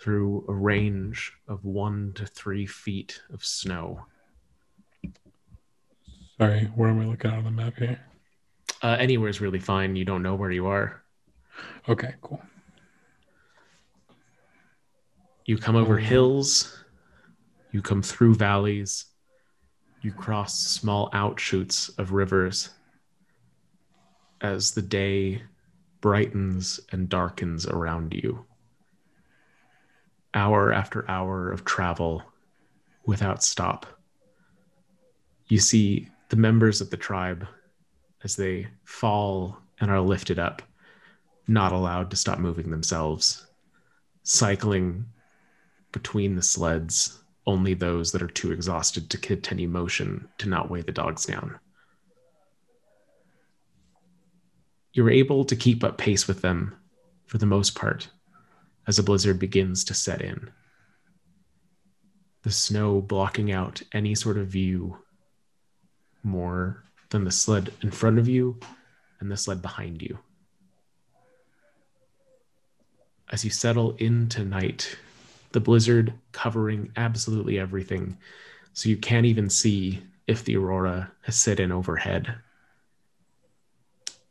through 0.00 0.46
a 0.48 0.54
range 0.54 1.34
of 1.48 1.66
one 1.66 2.12
to 2.14 2.24
three 2.24 2.64
feet 2.64 3.20
of 3.30 3.44
snow. 3.44 4.06
Sorry, 6.38 6.64
where 6.74 6.88
am 6.88 7.02
I 7.02 7.04
looking 7.04 7.30
on 7.30 7.44
the 7.44 7.50
map 7.50 7.76
here? 7.76 8.00
Uh, 8.82 8.96
anywhere 8.98 9.28
is 9.28 9.40
really 9.40 9.58
fine. 9.58 9.96
You 9.96 10.04
don't 10.04 10.22
know 10.22 10.34
where 10.34 10.50
you 10.50 10.66
are. 10.66 11.02
Okay, 11.88 12.14
cool. 12.20 12.40
You 15.46 15.56
come 15.56 15.76
over 15.76 15.98
hills, 15.98 16.84
you 17.72 17.80
come 17.80 18.02
through 18.02 18.34
valleys, 18.34 19.06
you 20.02 20.12
cross 20.12 20.60
small 20.60 21.10
outshoots 21.10 21.96
of 21.98 22.12
rivers 22.12 22.70
as 24.40 24.72
the 24.72 24.82
day 24.82 25.42
brightens 26.00 26.78
and 26.92 27.08
darkens 27.08 27.66
around 27.66 28.14
you. 28.14 28.44
Hour 30.34 30.72
after 30.72 31.10
hour 31.10 31.50
of 31.50 31.64
travel 31.64 32.22
without 33.06 33.42
stop. 33.42 33.86
You 35.48 35.58
see 35.58 36.08
the 36.28 36.36
members 36.36 36.80
of 36.80 36.90
the 36.90 36.96
tribe 36.96 37.46
as 38.24 38.36
they 38.36 38.66
fall 38.84 39.58
and 39.80 39.90
are 39.90 40.00
lifted 40.00 40.38
up, 40.38 40.62
not 41.46 41.72
allowed 41.72 42.10
to 42.10 42.16
stop 42.16 42.38
moving 42.38 42.70
themselves, 42.70 43.46
cycling 44.22 45.06
between 45.92 46.34
the 46.34 46.42
sleds, 46.42 47.18
only 47.46 47.74
those 47.74 48.12
that 48.12 48.22
are 48.22 48.28
too 48.28 48.52
exhausted 48.52 49.08
to 49.08 49.18
continue 49.18 49.68
motion 49.68 50.28
to 50.38 50.48
not 50.48 50.70
weigh 50.70 50.82
the 50.82 50.92
dogs 50.92 51.24
down. 51.24 51.58
You're 54.92 55.10
able 55.10 55.44
to 55.44 55.56
keep 55.56 55.84
up 55.84 55.96
pace 55.96 56.26
with 56.26 56.42
them 56.42 56.76
for 57.26 57.38
the 57.38 57.46
most 57.46 57.74
part 57.74 58.08
as 58.86 58.98
a 58.98 59.02
blizzard 59.02 59.38
begins 59.38 59.84
to 59.84 59.94
set 59.94 60.20
in. 60.20 60.50
The 62.42 62.50
snow 62.50 63.00
blocking 63.00 63.52
out 63.52 63.82
any 63.92 64.14
sort 64.14 64.38
of 64.38 64.48
view 64.48 64.98
more 66.22 66.84
than 67.10 67.24
the 67.24 67.30
sled 67.30 67.72
in 67.82 67.90
front 67.90 68.18
of 68.18 68.28
you 68.28 68.58
and 69.20 69.30
the 69.30 69.36
sled 69.36 69.62
behind 69.62 70.02
you. 70.02 70.18
As 73.30 73.44
you 73.44 73.50
settle 73.50 73.94
into 73.96 74.44
night, 74.44 74.96
the 75.52 75.60
blizzard 75.60 76.12
covering 76.32 76.92
absolutely 76.96 77.58
everything, 77.58 78.16
so 78.72 78.88
you 78.88 78.96
can't 78.96 79.26
even 79.26 79.50
see 79.50 80.02
if 80.26 80.44
the 80.44 80.56
aurora 80.56 81.10
has 81.22 81.36
set 81.36 81.60
in 81.60 81.72
overhead. 81.72 82.34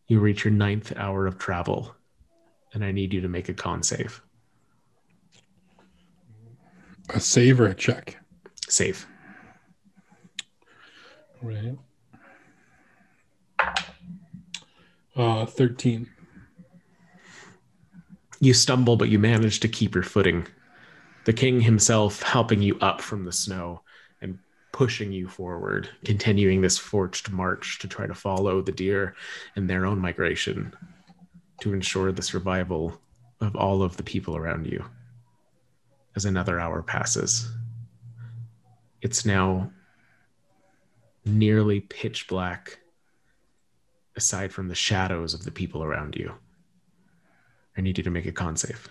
You 0.07 0.19
reach 0.19 0.45
your 0.45 0.53
ninth 0.53 0.93
hour 0.95 1.27
of 1.27 1.37
travel, 1.37 1.95
and 2.73 2.83
I 2.83 2.91
need 2.91 3.13
you 3.13 3.21
to 3.21 3.27
make 3.27 3.49
a 3.49 3.53
con 3.53 3.83
save. 3.83 4.21
A 7.09 7.19
save 7.19 7.59
or 7.59 7.67
a 7.67 7.73
check? 7.73 8.17
Save. 8.67 9.05
Right. 11.41 11.77
Uh, 15.17 15.47
13. 15.47 16.07
You 18.39 18.53
stumble, 18.53 18.97
but 18.97 19.09
you 19.09 19.17
manage 19.17 19.59
to 19.61 19.67
keep 19.67 19.95
your 19.95 20.03
footing. 20.03 20.45
The 21.25 21.33
king 21.33 21.59
himself 21.59 22.21
helping 22.21 22.61
you 22.61 22.77
up 22.81 23.01
from 23.01 23.25
the 23.25 23.31
snow 23.31 23.81
and 24.21 24.37
pushing 24.71 25.11
you 25.11 25.27
forward, 25.27 25.89
continuing 26.05 26.61
this 26.61 26.77
forged 26.77 27.31
march 27.31 27.79
to 27.79 27.87
try 27.87 28.05
to 28.05 28.13
follow 28.13 28.61
the 28.61 28.71
deer 28.71 29.15
in 29.55 29.65
their 29.65 29.87
own 29.87 29.99
migration 29.99 30.71
to 31.61 31.73
ensure 31.73 32.11
the 32.11 32.21
survival 32.21 33.01
of 33.41 33.55
all 33.55 33.81
of 33.81 33.97
the 33.97 34.03
people 34.03 34.37
around 34.37 34.67
you. 34.67 34.85
As 36.15 36.25
another 36.25 36.59
hour 36.59 36.83
passes, 36.83 37.51
it's 39.01 39.25
now 39.25 39.71
nearly 41.25 41.79
pitch 41.79 42.27
black, 42.27 42.77
aside 44.17 44.51
from 44.51 44.67
the 44.67 44.75
shadows 44.75 45.33
of 45.33 45.43
the 45.43 45.51
people 45.51 45.83
around 45.83 46.15
you. 46.15 46.33
I 47.77 47.81
need 47.81 47.97
you 47.97 48.03
to 48.03 48.09
make 48.09 48.25
a 48.25 48.31
con 48.31 48.57
save. 48.57 48.89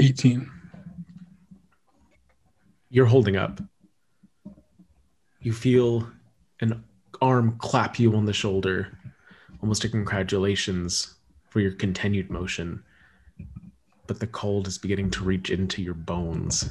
Eighteen. 0.00 0.50
You're 2.90 3.06
holding 3.06 3.36
up. 3.36 3.60
You 5.40 5.52
feel 5.52 6.08
an 6.60 6.82
arm 7.20 7.56
clap 7.58 7.98
you 7.98 8.14
on 8.16 8.26
the 8.26 8.32
shoulder, 8.32 8.98
almost 9.62 9.84
a 9.84 9.88
congratulations 9.88 11.14
for 11.48 11.60
your 11.60 11.72
continued 11.72 12.30
motion. 12.30 12.82
But 14.06 14.20
the 14.20 14.26
cold 14.26 14.66
is 14.66 14.78
beginning 14.78 15.10
to 15.12 15.24
reach 15.24 15.50
into 15.50 15.82
your 15.82 15.94
bones 15.94 16.70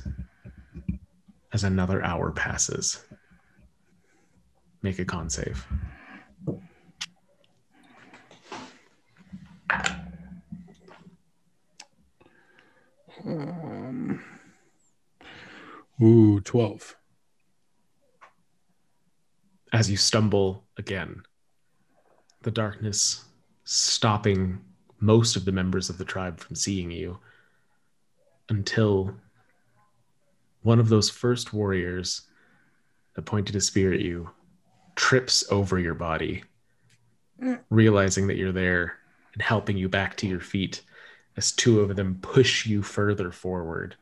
as 1.54 1.64
another 1.64 2.04
hour 2.04 2.32
passes. 2.32 3.04
Make 4.82 5.00
a 5.00 5.06
con 5.06 5.30
save. 5.30 5.66
Um, 13.24 14.24
ooh, 16.02 16.42
12. 16.42 16.96
As 19.74 19.90
you 19.90 19.98
stumble 19.98 20.66
again, 20.78 21.22
the 22.42 22.52
darkness 22.52 23.24
stopping 23.64 24.60
most 25.02 25.36
of 25.36 25.46
the 25.46 25.52
members 25.52 25.90
of 25.90 25.98
the 25.98 26.06
tribe 26.06 26.40
from 26.40 26.56
seeing 26.56 26.92
you 26.92 27.20
until 28.50 29.14
one 30.62 30.80
of 30.80 30.90
those 30.90 31.10
first 31.10 31.54
warriors 31.54 32.22
that 33.16 33.24
pointed 33.24 33.56
a 33.56 33.62
spear 33.62 33.94
at 33.94 34.00
you 34.00 34.30
trips 34.96 35.44
over 35.52 35.80
your 35.80 35.96
body, 35.96 36.44
mm. 37.42 37.60
realizing 37.70 38.28
that 38.28 38.38
you're 38.38 38.52
there 38.52 38.94
and 39.34 39.42
helping 39.42 39.76
you 39.76 39.90
back 39.90 40.16
to 40.18 40.28
your 40.28 40.40
feet 40.40 40.84
as 41.38 41.52
two 41.52 41.80
of 41.80 41.96
them 41.96 42.20
push 42.22 42.66
you 42.66 42.84
further 42.84 43.32
forward. 43.32 43.96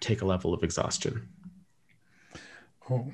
Take 0.00 0.22
a 0.22 0.26
level 0.26 0.54
of 0.54 0.62
exhaustion. 0.62 1.28
Oh. 2.88 3.10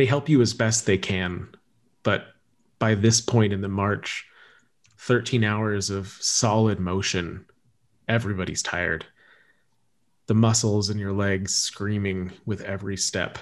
They 0.00 0.06
help 0.06 0.30
you 0.30 0.40
as 0.40 0.54
best 0.54 0.86
they 0.86 0.96
can, 0.96 1.46
but 2.04 2.28
by 2.78 2.94
this 2.94 3.20
point 3.20 3.52
in 3.52 3.60
the 3.60 3.68
march, 3.68 4.24
13 4.96 5.44
hours 5.44 5.90
of 5.90 6.08
solid 6.20 6.80
motion, 6.80 7.44
everybody's 8.08 8.62
tired. 8.62 9.04
The 10.26 10.32
muscles 10.32 10.88
in 10.88 10.96
your 10.96 11.12
legs 11.12 11.54
screaming 11.54 12.32
with 12.46 12.62
every 12.62 12.96
step. 12.96 13.38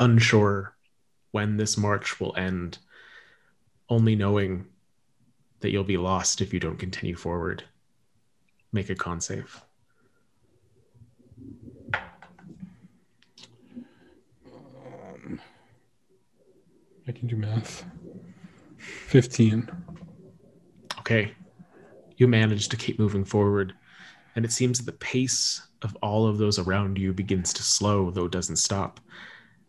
Unsure 0.00 0.74
when 1.32 1.58
this 1.58 1.76
march 1.76 2.18
will 2.18 2.34
end, 2.34 2.78
only 3.90 4.16
knowing 4.16 4.64
that 5.60 5.72
you'll 5.72 5.84
be 5.84 5.98
lost 5.98 6.40
if 6.40 6.54
you 6.54 6.58
don't 6.58 6.78
continue 6.78 7.16
forward. 7.16 7.64
Make 8.72 8.88
a 8.88 8.94
con 8.94 9.20
save. 9.20 9.62
I 17.06 17.12
can 17.12 17.28
do 17.28 17.36
math. 17.36 17.84
15. 18.78 19.68
Okay. 21.00 21.32
You 22.16 22.28
manage 22.28 22.68
to 22.68 22.76
keep 22.76 22.98
moving 22.98 23.24
forward, 23.24 23.74
and 24.36 24.44
it 24.44 24.52
seems 24.52 24.78
that 24.78 24.86
the 24.86 24.98
pace 24.98 25.66
of 25.82 25.96
all 26.02 26.26
of 26.26 26.38
those 26.38 26.58
around 26.58 26.98
you 26.98 27.12
begins 27.12 27.52
to 27.54 27.62
slow, 27.62 28.10
though 28.10 28.24
it 28.24 28.32
doesn't 28.32 28.56
stop, 28.56 29.00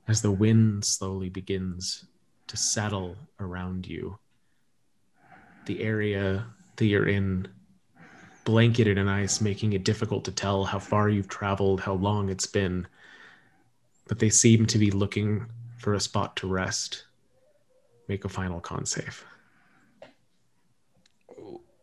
as 0.07 0.22
the 0.22 0.32
wind 0.32 0.86
slowly 0.86 1.30
begins 1.30 2.06
to 2.48 2.56
settle 2.56 3.18
around 3.40 3.88
you. 3.88 4.18
The 5.66 5.82
area 5.82 6.45
that 6.76 6.86
you're 6.86 7.10
in, 7.10 7.48
blanketed 8.45 8.98
in 8.98 9.10
ice, 9.10 9.41
making 9.41 9.74
it 9.74 9.84
difficult 9.84 10.24
to 10.26 10.32
tell 10.32 10.64
how 10.64 10.80
far 10.80 11.10
you've 11.10 11.28
traveled, 11.28 11.82
how 11.82 11.94
long 11.94 12.30
it's 12.30 12.45
been. 12.45 12.88
But 14.07 14.20
they 14.20 14.30
seem 14.30 14.68
to 14.68 14.78
be 14.78 14.91
looking 14.91 15.48
for 15.80 15.95
a 15.95 15.99
spot 15.99 16.36
to 16.38 16.48
rest. 16.48 17.06
Make 18.07 18.26
a 18.26 18.30
final 18.30 18.60
con 18.60 18.86
save. 18.86 19.26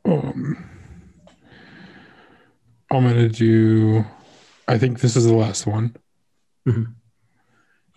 Um, 0.04 0.68
I'm 2.90 3.04
gonna 3.04 3.28
do. 3.28 4.04
I 4.68 4.78
think 4.78 5.00
this 5.00 5.16
is 5.16 5.24
the 5.26 5.34
last 5.34 5.66
one. 5.66 5.96
Mhm. 6.66 6.94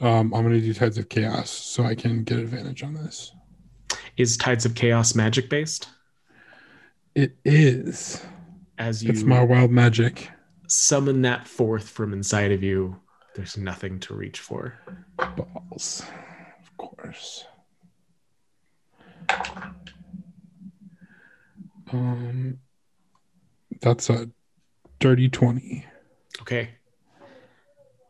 Um, 0.01 0.33
I'm 0.33 0.43
gonna 0.43 0.59
do 0.59 0.73
Tides 0.73 0.97
of 0.97 1.09
Chaos 1.09 1.49
so 1.49 1.83
I 1.83 1.95
can 1.95 2.23
get 2.23 2.39
advantage 2.39 2.83
on 2.83 2.93
this. 2.93 3.31
Is 4.17 4.37
Tides 4.37 4.65
of 4.65 4.75
Chaos 4.75 5.13
magic 5.15 5.49
based? 5.49 5.89
It 7.13 7.37
is. 7.45 8.25
As 8.77 9.03
you 9.03 9.11
It's 9.11 9.23
my 9.23 9.41
wild 9.41 9.71
magic. 9.71 10.29
summon 10.67 11.21
that 11.21 11.47
forth 11.47 11.87
from 11.89 12.11
inside 12.11 12.51
of 12.51 12.63
you, 12.63 12.99
there's 13.35 13.55
nothing 13.55 13.99
to 14.01 14.15
reach 14.15 14.39
for. 14.39 14.73
Balls, 15.17 16.03
of 16.59 16.75
course. 16.77 17.45
Um, 21.91 22.59
that's 23.81 24.09
a 24.09 24.29
dirty 24.99 25.29
twenty. 25.29 25.85
Okay. 26.41 26.69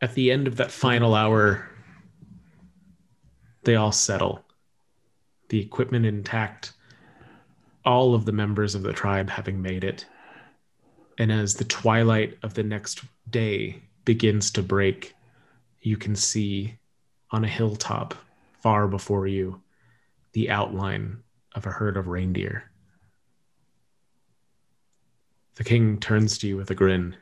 At 0.02 0.14
the 0.14 0.30
end 0.30 0.46
of 0.46 0.56
that 0.56 0.70
final 0.70 1.14
hour, 1.14 1.68
they 3.64 3.76
all 3.76 3.92
settle. 3.92 4.44
The 5.48 5.60
equipment 5.60 6.06
intact, 6.06 6.72
all 7.84 8.14
of 8.14 8.24
the 8.24 8.32
members 8.32 8.74
of 8.74 8.82
the 8.82 8.92
tribe 8.92 9.30
having 9.30 9.62
made 9.62 9.84
it. 9.84 10.06
And 11.18 11.32
as 11.32 11.54
the 11.54 11.64
twilight 11.64 12.36
of 12.42 12.54
the 12.54 12.62
next 12.62 13.02
day 13.30 13.82
begins 14.04 14.50
to 14.52 14.62
break, 14.62 15.14
you 15.80 15.96
can 15.96 16.14
see 16.14 16.76
on 17.30 17.44
a 17.44 17.48
hilltop 17.48 18.14
far 18.60 18.86
before 18.86 19.26
you 19.26 19.60
the 20.36 20.50
outline 20.50 21.16
of 21.54 21.64
a 21.64 21.70
herd 21.70 21.96
of 21.96 22.08
reindeer. 22.08 22.70
The 25.54 25.64
king 25.64 25.98
turns 25.98 26.36
to 26.36 26.46
you 26.46 26.58
with 26.58 26.70
a 26.70 26.74
grin. 26.74 27.16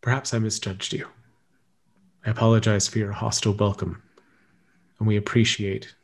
Perhaps 0.00 0.32
I 0.32 0.38
misjudged 0.38 0.94
you. 0.94 1.06
I 2.24 2.30
apologize 2.30 2.88
for 2.88 2.98
your 2.98 3.12
hostile 3.12 3.52
welcome, 3.52 4.02
and 4.98 5.06
we 5.06 5.18
appreciate 5.18 5.94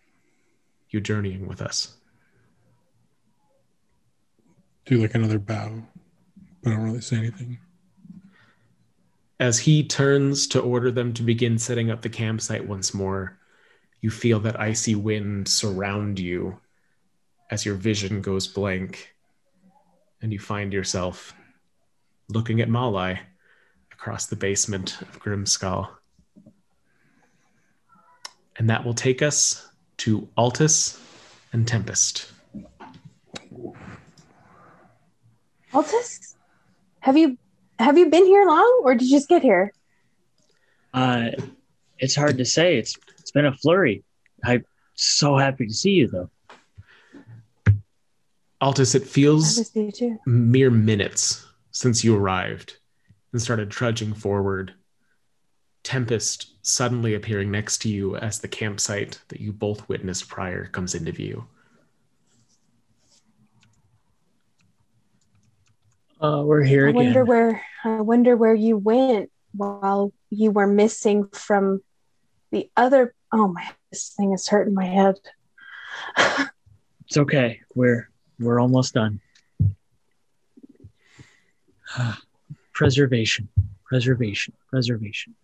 you 0.91 1.01
journeying 1.01 1.49
with 1.49 1.63
us. 1.63 1.97
Do 4.85 4.99
like 4.99 5.15
another 5.15 5.39
bow, 5.39 5.85
but 6.63 6.71
I 6.71 6.75
don't 6.75 6.85
really 6.85 7.01
say 7.01 7.17
anything. 7.17 7.61
As 9.41 9.61
he 9.61 9.85
turns 9.85 10.47
to 10.49 10.61
order 10.61 10.91
them 10.91 11.15
to 11.15 11.23
begin 11.23 11.59
setting 11.59 11.91
up 11.91 12.03
the 12.03 12.11
campsite 12.11 12.69
once 12.69 12.93
more, 12.93 13.38
you 14.01 14.11
feel 14.11 14.41
that 14.41 14.61
icy 14.61 14.95
wind 14.95 15.49
surround 15.49 16.19
you 16.19 16.59
as 17.51 17.65
your 17.65 17.75
vision 17.75 18.21
goes 18.21 18.47
blank, 18.47 19.15
and 20.21 20.33
you 20.33 20.39
find 20.39 20.73
yourself 20.73 21.35
looking 22.29 22.61
at 22.61 22.69
Malai 22.69 23.19
across 23.93 24.27
the 24.27 24.37
basement 24.37 25.01
of 25.01 25.21
Grimskalle. 25.21 25.89
And 28.57 28.69
that 28.71 28.85
will 28.85 28.95
take 28.95 29.23
us 29.23 29.69
to 29.99 30.29
Altus 30.37 31.01
and 31.53 31.67
Tempest. 31.67 32.31
Altus, 35.73 36.35
have 37.01 37.17
you 37.17 37.39
have 37.79 37.97
you 37.97 38.11
been 38.11 38.27
here 38.27 38.45
long, 38.47 38.83
or 38.85 38.95
did 38.95 39.09
you 39.09 39.17
just 39.17 39.29
get 39.29 39.43
here? 39.43 39.73
Uh, 40.93 41.31
it's 41.99 42.17
hard 42.17 42.39
to 42.39 42.45
say. 42.45 42.77
It's 42.77 42.97
it's 43.29 43.33
been 43.35 43.45
a 43.45 43.53
flurry. 43.53 44.05
I'm 44.43 44.65
so 44.95 45.37
happy 45.37 45.67
to 45.67 45.75
see 45.75 45.91
you, 45.91 46.09
though. 46.09 46.31
Altus, 48.63 48.95
it 48.95 49.07
feels 49.07 49.59
missed 49.59 49.77
you 49.77 49.93
too. 49.93 50.19
mere 50.25 50.71
minutes 50.71 51.47
since 51.71 52.03
you 52.03 52.17
arrived 52.17 52.79
and 53.33 53.43
started 53.43 53.71
trudging 53.71 54.15
forward. 54.15 54.73
Tempest 55.83 56.55
suddenly 56.67 57.15
appearing 57.15 57.51
next 57.51 57.83
to 57.83 57.91
you 57.91 58.17
as 58.17 58.39
the 58.39 58.49
campsite 58.49 59.21
that 59.29 59.41
you 59.41 59.53
both 59.53 59.87
witnessed 59.91 60.27
prior 60.31 60.65
comes 60.65 60.95
into 60.95 61.13
view. 61.13 61.47
Uh, 66.19 66.45
we're 66.47 66.63
here 66.63 66.87
I 66.87 66.91
again. 66.91 67.05
wonder 67.05 67.25
where 67.27 67.63
I 67.85 68.01
wonder 68.01 68.39
where 68.39 68.55
you 68.55 68.79
went 68.79 69.31
while 69.53 70.15
you 70.31 70.51
were 70.51 70.67
missing 70.67 71.29
from 71.29 71.83
the 72.51 72.71
other. 72.75 73.15
Oh 73.33 73.49
my, 73.49 73.69
this 73.91 74.11
thing 74.11 74.33
is 74.33 74.49
hurting 74.49 74.75
my 74.75 74.87
head. 74.87 75.17
It's 77.09 77.17
okay. 77.17 77.61
We're 77.75 78.11
we're 78.39 78.61
almost 78.61 78.93
done. 78.93 79.21
preservation, 82.75 83.49
preservation, 83.87 84.53
preservation. 84.69 85.35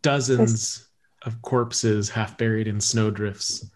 Dozens 0.00 0.88
of 1.22 1.40
corpses, 1.42 2.08
half 2.08 2.38
buried 2.38 2.66
in 2.66 2.80
snowdrifts, 2.80 3.70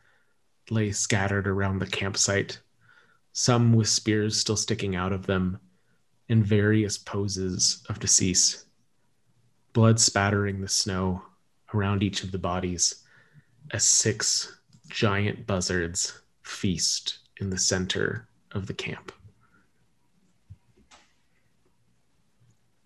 lay 0.71 0.91
scattered 0.93 1.47
around 1.47 1.79
the 1.79 1.87
campsite, 1.87 2.59
some 3.35 3.75
with 3.75 3.89
spears 3.89 4.39
still 4.39 4.57
sticking 4.57 4.97
out 4.97 5.13
of 5.13 5.27
them, 5.27 5.61
in 6.29 6.43
various 6.43 6.97
poses 6.97 7.85
of 7.91 7.99
decease. 7.99 8.65
Blood 9.75 10.01
spattering 10.01 10.63
the 10.63 10.69
snow 10.69 11.23
around 11.75 12.03
each 12.03 12.25
of 12.25 12.33
the 12.33 12.39
bodies 12.39 13.05
as 13.73 13.85
six 13.85 14.59
giant 14.89 15.47
buzzards 15.47 16.23
feast 16.43 17.19
in 17.41 17.51
the 17.51 17.59
center 17.59 18.27
of 18.53 18.67
the 18.67 18.75
camp. 18.75 19.13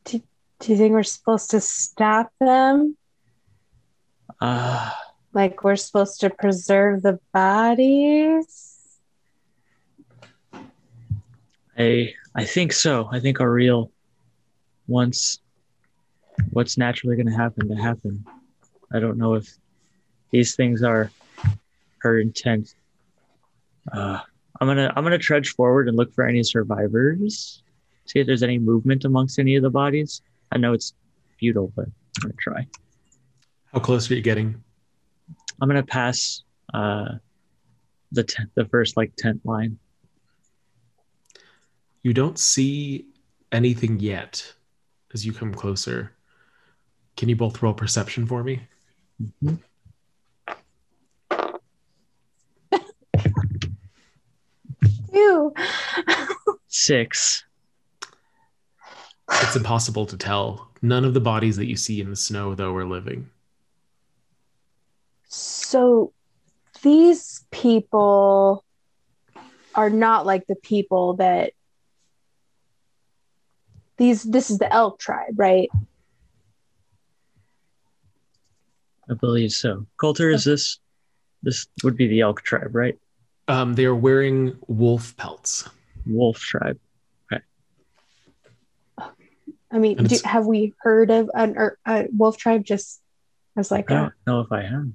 Do 0.04 0.70
you 0.70 0.78
think 0.78 0.92
we're 0.92 1.02
supposed 1.02 1.50
to 1.50 1.60
stop 1.60 2.32
them? 2.38 2.96
Uh, 4.40 4.92
Like 5.32 5.64
we're 5.64 5.74
supposed 5.74 6.20
to 6.20 6.30
preserve 6.30 7.02
the 7.02 7.18
bodies? 7.32 9.00
I 11.76 12.14
I 12.36 12.44
think 12.44 12.72
so. 12.72 13.08
I 13.10 13.18
think 13.18 13.38
Auril 13.38 13.90
wants 14.86 15.40
what's 16.50 16.78
naturally 16.78 17.16
going 17.16 17.26
to 17.26 17.32
happen 17.36 17.68
to 17.68 17.74
happen. 17.74 18.24
I 18.92 19.00
don't 19.00 19.18
know 19.18 19.34
if 19.34 19.48
these 20.30 20.54
things 20.54 20.82
are 20.82 21.10
her 21.98 22.18
intent. 22.18 22.74
Uh, 23.92 24.20
I'm 24.60 24.68
gonna 24.68 24.92
I'm 24.94 25.02
gonna 25.02 25.18
trudge 25.18 25.54
forward 25.54 25.88
and 25.88 25.96
look 25.96 26.14
for 26.14 26.26
any 26.26 26.42
survivors. 26.42 27.62
See 28.06 28.20
if 28.20 28.26
there's 28.26 28.42
any 28.42 28.58
movement 28.58 29.04
amongst 29.04 29.38
any 29.38 29.56
of 29.56 29.62
the 29.62 29.70
bodies. 29.70 30.22
I 30.50 30.58
know 30.58 30.72
it's 30.72 30.94
futile, 31.38 31.72
but 31.74 31.86
I'm 31.86 32.22
gonna 32.22 32.34
try. 32.38 32.66
How 33.72 33.80
close 33.80 34.10
are 34.10 34.14
you 34.14 34.22
getting? 34.22 34.62
I'm 35.60 35.68
gonna 35.68 35.82
pass 35.82 36.42
uh, 36.74 37.14
the 38.12 38.24
tent, 38.24 38.50
the 38.54 38.66
first 38.66 38.96
like 38.96 39.14
tent 39.16 39.40
line. 39.44 39.78
You 42.02 42.12
don't 42.12 42.38
see 42.38 43.06
anything 43.52 44.00
yet 44.00 44.54
as 45.14 45.24
you 45.24 45.32
come 45.32 45.54
closer. 45.54 46.12
Can 47.16 47.28
you 47.28 47.36
both 47.36 47.62
roll 47.62 47.74
perception 47.74 48.26
for 48.26 48.42
me? 48.42 48.62
Mhm. 49.20 49.58
Ew. 55.12 55.54
Six. 56.68 57.44
It's 59.30 59.56
impossible 59.56 60.06
to 60.06 60.16
tell. 60.16 60.68
None 60.82 61.04
of 61.04 61.14
the 61.14 61.20
bodies 61.20 61.56
that 61.56 61.66
you 61.66 61.76
see 61.76 62.00
in 62.00 62.10
the 62.10 62.16
snow, 62.16 62.54
though, 62.54 62.74
are 62.74 62.84
living. 62.84 63.30
So 65.28 66.12
these 66.82 67.44
people 67.50 68.64
are 69.74 69.90
not 69.90 70.26
like 70.26 70.46
the 70.46 70.56
people 70.56 71.14
that 71.14 71.52
these 73.96 74.22
this 74.22 74.50
is 74.50 74.58
the 74.58 74.72
elk 74.72 74.98
tribe, 74.98 75.34
right? 75.36 75.70
I 79.12 79.14
believe 79.14 79.52
so. 79.52 79.86
Coulter, 80.00 80.30
is 80.30 80.44
this 80.44 80.78
this 81.42 81.66
would 81.84 81.96
be 81.96 82.06
the 82.06 82.20
elk 82.22 82.42
tribe, 82.42 82.74
right? 82.74 82.98
Um, 83.48 83.74
they 83.74 83.84
are 83.84 83.94
wearing 83.94 84.56
wolf 84.68 85.14
pelts. 85.18 85.68
Wolf 86.06 86.38
tribe. 86.38 86.78
Okay. 87.30 87.42
I 89.70 89.78
mean, 89.78 90.02
do, 90.02 90.18
have 90.24 90.46
we 90.46 90.72
heard 90.80 91.10
of 91.10 91.30
an 91.34 91.56
er, 91.58 91.78
a 91.86 92.06
wolf 92.16 92.38
tribe 92.38 92.64
just 92.64 93.00
as 93.56 93.70
like 93.70 93.90
I 93.90 93.94
a, 93.94 93.98
don't 93.98 94.12
know 94.26 94.40
if 94.40 94.50
I 94.50 94.62
have. 94.62 94.86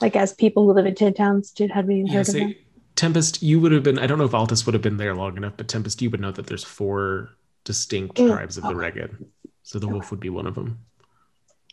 like 0.00 0.14
as 0.14 0.32
people 0.34 0.64
who 0.64 0.72
live 0.72 0.86
in 0.86 0.94
Ten-Towns? 0.94 1.50
Did 1.50 1.72
have 1.72 1.86
we 1.86 2.04
Yeah, 2.04 2.18
heard 2.18 2.28
of 2.28 2.34
them? 2.34 2.54
Tempest, 2.94 3.42
you 3.42 3.58
would 3.58 3.72
have 3.72 3.82
been, 3.82 3.98
I 3.98 4.06
don't 4.06 4.18
know 4.18 4.24
if 4.24 4.32
Altus 4.32 4.66
would 4.66 4.74
have 4.74 4.82
been 4.82 4.98
there 4.98 5.14
long 5.14 5.36
enough, 5.36 5.54
but 5.56 5.66
Tempest, 5.66 6.00
you 6.02 6.10
would 6.10 6.20
know 6.20 6.30
that 6.30 6.46
there's 6.46 6.62
four 6.62 7.30
distinct 7.64 8.18
Mm, 8.18 8.28
tribes 8.28 8.56
of 8.56 8.64
the 8.64 8.70
okay. 8.70 8.90
Reghed. 9.00 9.24
So 9.64 9.78
the 9.78 9.88
wolf 9.88 10.10
would 10.10 10.20
be 10.20 10.28
one 10.28 10.46
of 10.46 10.54
them. 10.54 10.84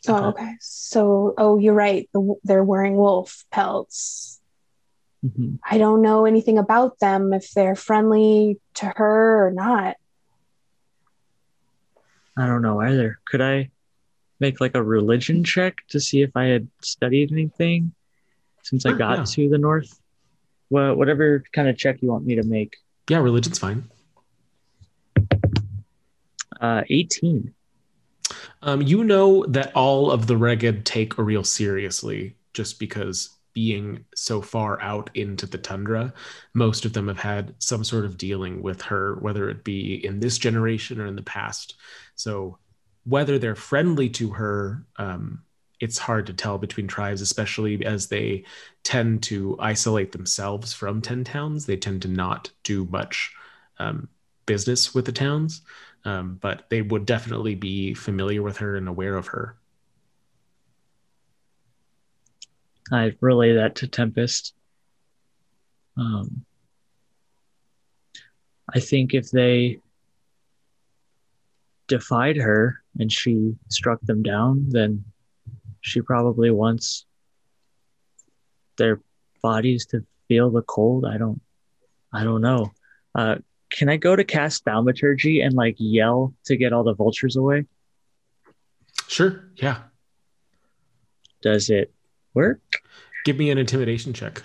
Oh, 0.08 0.30
okay. 0.30 0.54
So, 0.62 1.34
oh, 1.38 1.60
you're 1.60 1.74
right. 1.74 2.10
The, 2.14 2.36
they're 2.44 2.64
wearing 2.64 2.96
wolf 2.96 3.44
pelts. 3.52 4.40
Mhm. 5.26 5.60
I 5.70 5.78
don't 5.78 6.02
know 6.02 6.26
anything 6.26 6.58
about 6.58 7.00
them 7.00 7.34
if 7.34 7.52
they're 7.52 7.76
friendly 7.76 8.60
to 8.76 8.86
her 8.96 9.48
or 9.48 9.52
not. 9.52 9.98
I 12.38 12.48
don't 12.48 12.62
know 12.62 12.80
either. 12.80 13.20
Could 13.26 13.42
I 13.42 13.72
make 14.40 14.62
like 14.62 14.76
a 14.76 14.82
religion 14.84 15.44
check 15.44 15.76
to 15.90 16.00
see 16.00 16.22
if 16.22 16.32
I 16.38 16.46
had 16.46 16.70
studied 16.82 17.34
anything 17.34 17.94
since 18.64 18.86
I 18.86 18.92
Sure, 18.92 18.98
got 18.98 19.18
yeah. 19.18 19.24
to 19.26 19.50
the 19.50 19.58
north? 19.58 20.00
Well, 20.70 20.96
whatever 20.96 21.44
kind 21.52 21.68
of 21.68 21.78
check 21.78 22.02
you 22.02 22.08
want 22.10 22.26
me 22.26 22.36
to 22.36 22.44
make. 22.44 22.78
Yeah, 23.10 23.18
religion's 23.18 23.60
fine. 23.60 23.90
Uh, 26.62 26.84
18. 26.90 27.54
Um, 28.62 28.82
you 28.82 29.04
know 29.04 29.46
that 29.48 29.74
all 29.76 30.12
of 30.12 30.28
the 30.28 30.36
Reghed 30.36 30.84
take 30.84 31.16
Auril 31.16 31.46
seriously 31.46 32.36
just 32.54 32.80
because 32.80 33.30
being 33.54 34.06
so 34.16 34.42
far 34.42 34.82
out 34.82 35.10
into 35.16 35.46
the 35.46 35.58
tundra, 35.58 36.14
most 36.54 36.86
of 36.86 36.94
them 36.94 37.08
have 37.08 37.20
had 37.20 37.54
some 37.60 37.84
sort 37.84 38.06
of 38.06 38.18
dealing 38.18 38.62
with 38.62 38.82
her, 38.84 39.16
whether 39.16 39.50
it 39.50 39.64
be 39.64 40.06
in 40.06 40.20
this 40.20 40.38
generation 40.38 41.00
or 41.00 41.06
in 41.08 41.16
the 41.16 41.24
past. 41.24 41.76
So 42.16 42.58
whether 43.06 43.40
they're 43.40 43.56
friendly 43.56 44.10
to 44.10 44.30
her, 44.32 44.86
um, 44.98 45.44
it's 45.80 45.98
hard 45.98 46.28
to 46.28 46.34
tell 46.34 46.58
between 46.58 46.88
tribes, 46.88 47.22
especially 47.22 47.86
as 47.86 48.08
they 48.08 48.44
tend 48.84 49.24
to 49.24 49.56
isolate 49.60 50.12
themselves 50.12 50.74
from 50.74 51.02
10 51.02 51.24
towns. 51.24 51.66
They 51.66 51.78
tend 51.78 52.02
to 52.02 52.08
not 52.10 52.52
do 52.64 52.86
much 52.86 53.34
um, 53.78 54.10
business 54.46 54.94
with 54.94 55.06
the 55.06 55.12
towns 55.12 55.62
um, 56.06 56.38
but 56.42 56.70
they 56.70 56.82
would 56.82 57.06
definitely 57.06 57.56
be 57.56 57.94
familiar 57.94 58.42
with 58.42 58.58
her 58.58 58.76
and 58.76 58.88
aware 58.88 59.16
of 59.16 59.28
her. 59.28 59.56
I 62.92 63.14
relay 63.22 63.54
that 63.54 63.76
to 63.76 63.88
Tempest. 63.88 64.54
Um, 65.98 66.46
I 68.74 68.80
think 68.80 69.14
if 69.14 69.30
they 69.30 69.80
defied 71.88 72.38
her 72.38 72.82
and 72.98 73.12
she 73.12 73.56
struck 73.70 74.00
them 74.02 74.24
down, 74.24 74.66
then 74.70 75.04
she 75.82 76.02
probably 76.02 76.52
wants 76.52 77.06
their 78.78 79.02
bodies 79.42 79.86
to 79.88 80.06
feel 80.28 80.50
the 80.50 80.62
cold. 80.62 81.06
I 81.06 81.18
don't, 81.18 81.42
I 82.14 82.24
don't 82.24 82.42
know. 82.42 82.72
Uh, 83.14 83.36
can 83.72 83.90
I 83.90 83.98
go 83.98 84.16
to 84.16 84.24
cast 84.24 84.64
thaumaturgy 84.66 85.42
and 85.42 85.54
like 85.54 85.76
yell 85.78 86.34
to 86.46 86.58
get 86.58 86.74
all 86.74 86.84
the 86.84 86.94
vultures 86.96 87.36
away? 87.36 87.66
Sure, 89.08 89.44
yeah. 89.56 89.80
Does 91.42 91.70
it 91.70 91.94
work 92.34 92.60
Give 93.26 93.38
me 93.38 93.50
an 93.50 93.58
intimidation 93.58 94.14
check. 94.14 94.42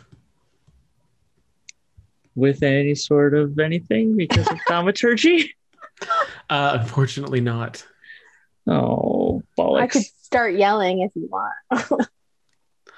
with 2.35 2.63
any 2.63 2.95
sort 2.95 3.35
of 3.35 3.59
anything 3.59 4.17
because 4.17 4.47
of 4.49 4.59
thaumaturgy? 4.69 5.55
Uh, 6.51 6.79
unfortunately, 6.81 7.41
not. 7.41 7.87
Oh, 8.67 9.43
bollocks. 9.59 9.81
I 9.83 9.87
could 9.87 10.03
start 10.23 10.55
yelling 10.55 11.01
if 11.03 11.13
you 11.15 11.29
want. 11.31 12.09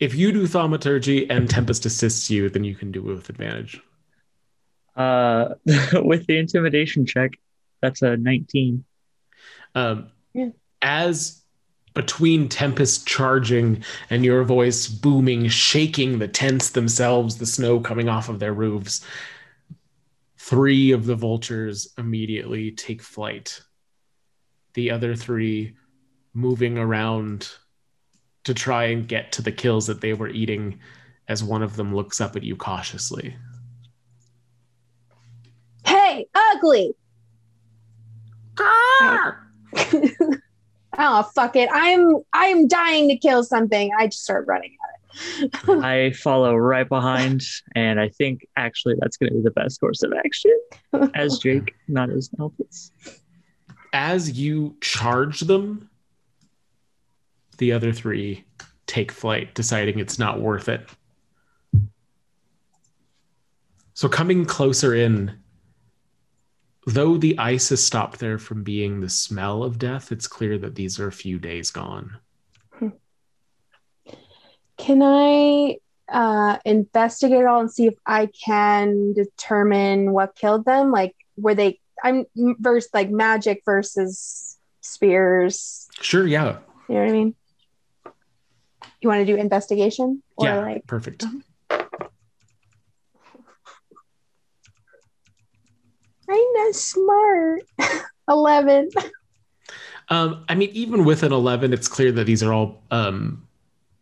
if 0.00 0.14
you 0.14 0.32
do 0.32 0.46
thaumaturgy 0.46 1.28
and 1.30 1.48
Tempest 1.48 1.86
assists 1.86 2.30
you, 2.30 2.48
then 2.48 2.64
you 2.64 2.74
can 2.74 2.90
do 2.90 3.00
it 3.10 3.14
with 3.14 3.30
advantage. 3.30 3.80
Uh, 4.96 5.54
with 5.94 6.26
the 6.26 6.38
intimidation 6.38 7.06
check, 7.06 7.32
that's 7.80 8.02
a 8.02 8.16
19. 8.16 8.84
Um, 9.74 10.10
Yeah. 10.32 10.50
As 10.82 11.42
between 11.94 12.48
Tempest 12.48 13.06
charging 13.06 13.84
and 14.10 14.24
your 14.24 14.42
voice 14.42 14.88
booming, 14.88 15.48
shaking 15.48 16.18
the 16.18 16.28
tents 16.28 16.70
themselves, 16.70 17.36
the 17.36 17.46
snow 17.46 17.80
coming 17.80 18.08
off 18.08 18.28
of 18.28 18.40
their 18.40 18.52
roofs, 18.52 19.04
three 20.36 20.90
of 20.90 21.06
the 21.06 21.14
vultures 21.14 21.92
immediately 21.96 22.72
take 22.72 23.00
flight. 23.00 23.62
The 24.74 24.90
other 24.90 25.14
three 25.14 25.76
moving 26.34 26.76
around 26.78 27.48
to 28.42 28.52
try 28.52 28.86
and 28.86 29.08
get 29.08 29.32
to 29.32 29.42
the 29.42 29.52
kills 29.52 29.86
that 29.86 30.00
they 30.00 30.12
were 30.12 30.28
eating 30.28 30.80
as 31.28 31.42
one 31.42 31.62
of 31.62 31.76
them 31.76 31.94
looks 31.94 32.20
up 32.20 32.36
at 32.36 32.42
you 32.42 32.56
cautiously. 32.56 33.36
Hey, 35.84 36.26
ugly. 36.34 36.94
Ah! 38.58 39.38
oh 40.98 41.22
fuck 41.34 41.56
it. 41.56 41.68
I'm 41.72 42.18
I'm 42.32 42.68
dying 42.68 43.08
to 43.08 43.16
kill 43.16 43.44
something. 43.44 43.90
I 43.98 44.06
just 44.06 44.24
start 44.24 44.46
running 44.46 44.76
at 44.82 45.44
it. 45.44 45.68
I 45.68 46.12
follow 46.12 46.56
right 46.56 46.88
behind, 46.88 47.42
and 47.74 48.00
I 48.00 48.08
think 48.08 48.46
actually 48.56 48.96
that's 49.00 49.16
going 49.16 49.30
to 49.30 49.36
be 49.36 49.42
the 49.42 49.50
best 49.50 49.80
course 49.80 50.02
of 50.02 50.12
action 50.12 50.58
as 51.14 51.38
Jake, 51.42 51.74
not 51.88 52.10
as 52.10 52.28
Elvis. 52.30 52.90
as 53.92 54.38
you 54.38 54.76
charge 54.80 55.40
them, 55.40 55.88
the 57.58 57.72
other 57.72 57.92
three 57.92 58.44
take 58.86 59.12
flight, 59.12 59.54
deciding 59.54 59.98
it's 59.98 60.18
not 60.18 60.40
worth 60.40 60.68
it. 60.68 60.88
So, 63.94 64.08
coming 64.08 64.44
closer 64.44 64.94
in, 64.94 65.38
though 66.86 67.16
the 67.16 67.38
ice 67.38 67.70
has 67.70 67.84
stopped 67.84 68.18
there 68.20 68.38
from 68.38 68.62
being 68.62 69.00
the 69.00 69.08
smell 69.08 69.62
of 69.62 69.78
death, 69.78 70.12
it's 70.12 70.26
clear 70.26 70.58
that 70.58 70.74
these 70.74 70.98
are 71.00 71.08
a 71.08 71.12
few 71.12 71.38
days 71.38 71.70
gone. 71.70 72.18
Can 74.76 75.02
I 75.02 75.76
uh 76.06 76.58
investigate 76.64 77.40
it 77.40 77.46
all 77.46 77.60
and 77.60 77.70
see 77.70 77.86
if 77.86 77.94
I 78.04 78.26
can 78.26 79.12
determine 79.14 80.12
what 80.12 80.34
killed 80.34 80.64
them? 80.64 80.90
Like 80.90 81.14
were 81.36 81.54
they 81.54 81.80
I'm 82.02 82.26
versus 82.36 82.90
like 82.92 83.10
magic 83.10 83.62
versus 83.64 84.58
spears. 84.80 85.88
Sure, 86.00 86.26
yeah. 86.26 86.58
You 86.88 86.94
know 86.96 87.00
what 87.00 87.08
I 87.08 87.12
mean? 87.12 87.34
You 89.00 89.08
want 89.08 89.20
to 89.20 89.32
do 89.32 89.36
investigation? 89.36 90.22
Or 90.36 90.46
yeah, 90.46 90.60
like 90.60 90.86
perfect. 90.86 91.24
I'm 96.28 96.52
not 96.54 96.74
smart. 96.74 97.62
Eleven. 98.28 98.88
Um, 100.08 100.44
I 100.48 100.54
mean, 100.54 100.70
even 100.72 101.04
with 101.04 101.22
an 101.22 101.32
11, 101.32 101.72
it's 101.72 101.88
clear 101.88 102.12
that 102.12 102.24
these 102.24 102.42
are 102.42 102.52
all 102.52 102.82
um, 102.90 103.46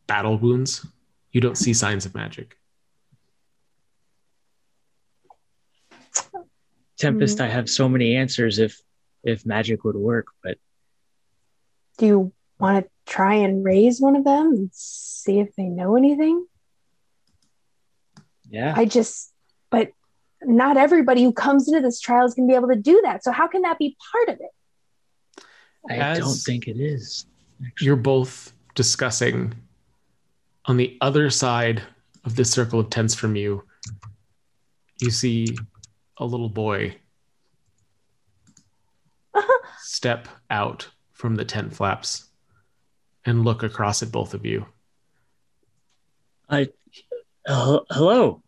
battle 0.07 0.36
wounds. 0.36 0.85
You 1.31 1.40
don't 1.40 1.57
see 1.57 1.73
signs 1.74 2.07
of 2.07 2.15
magic. 2.15 2.57
Tempest, 6.99 7.39
Hmm. 7.39 7.44
I 7.44 7.49
have 7.49 7.69
so 7.69 7.89
many 7.89 8.16
answers 8.16 8.59
if 8.59 8.81
if 9.24 9.47
magic 9.47 9.85
would 9.85 9.97
work, 9.97 10.27
but 10.43 10.59
Do 11.99 12.07
you 12.07 12.32
want 12.59 12.85
to 12.85 12.90
try 13.07 13.35
and 13.35 13.65
raise 13.65 14.01
one 14.01 14.16
of 14.16 14.24
them 14.24 14.47
and 14.53 14.70
see 14.73 15.39
if 15.39 15.55
they 15.57 15.65
know 15.65 15.97
anything? 15.97 16.47
yeah. 18.49 18.74
I 18.77 18.85
just, 18.85 19.32
but 19.70 19.93
not 20.44 20.77
everybody 20.77 21.23
who 21.23 21.32
comes 21.32 21.69
into 21.69 21.81
this 21.81 22.01
trial 22.01 22.27
is 22.27 22.35
going 22.35 22.48
to 22.48 22.52
be 22.52 22.56
able 22.56 22.69
to 22.69 22.77
do 22.77 23.01
that. 23.05 23.24
So 23.24 23.32
how 23.32 23.47
can 23.47 23.62
that 23.62 23.78
be 23.78 23.97
part 24.12 24.28
of 24.28 24.40
it? 24.40 25.44
I 25.90 25.97
As- 25.97 26.19
don't 26.19 26.35
think 26.35 26.69
it 26.69 26.78
is. 26.81 27.27
actually. 27.64 27.86
you're 27.86 27.97
both 27.97 28.52
discussing 28.74 29.55
on 30.66 30.77
the 30.77 30.97
other 31.01 31.28
side 31.31 31.82
of 32.24 32.36
this 32.36 32.51
circle 32.51 32.78
of 32.81 32.89
tents 32.89 33.14
from 33.14 33.35
you 33.36 33.64
you 35.01 35.10
see 35.10 35.48
a 36.19 36.24
little 36.24 36.48
boy 36.48 36.94
uh-huh. 39.35 39.66
step 39.81 40.28
out 40.51 40.89
from 41.12 41.35
the 41.35 41.44
tent 41.44 41.74
flaps 41.74 42.28
and 43.27 43.44
look 43.44 43.62
across 43.64 44.02
at 44.02 44.12
both 44.12 44.35
of 44.35 44.47
you 44.47 44.64
I 46.48 46.69
Hel- 47.47 47.86
hello, 47.90 48.43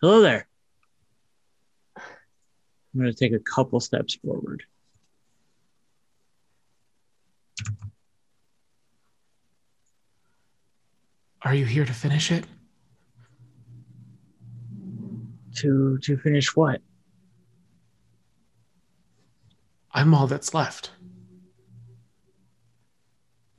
hello 0.00 0.20
there. 0.22 0.46
I'm 2.94 3.00
going 3.00 3.12
to 3.12 3.18
take 3.18 3.32
a 3.32 3.38
couple 3.38 3.80
steps 3.80 4.14
forward. 4.14 4.64
are 11.44 11.54
you 11.54 11.64
here 11.64 11.84
to 11.84 11.92
finish 11.92 12.30
it 12.30 12.44
To 15.56 15.98
to 15.98 16.16
finish 16.16 16.54
what? 16.56 16.80
i'm 19.94 20.14
all 20.14 20.26
that's 20.26 20.54
left 20.54 20.90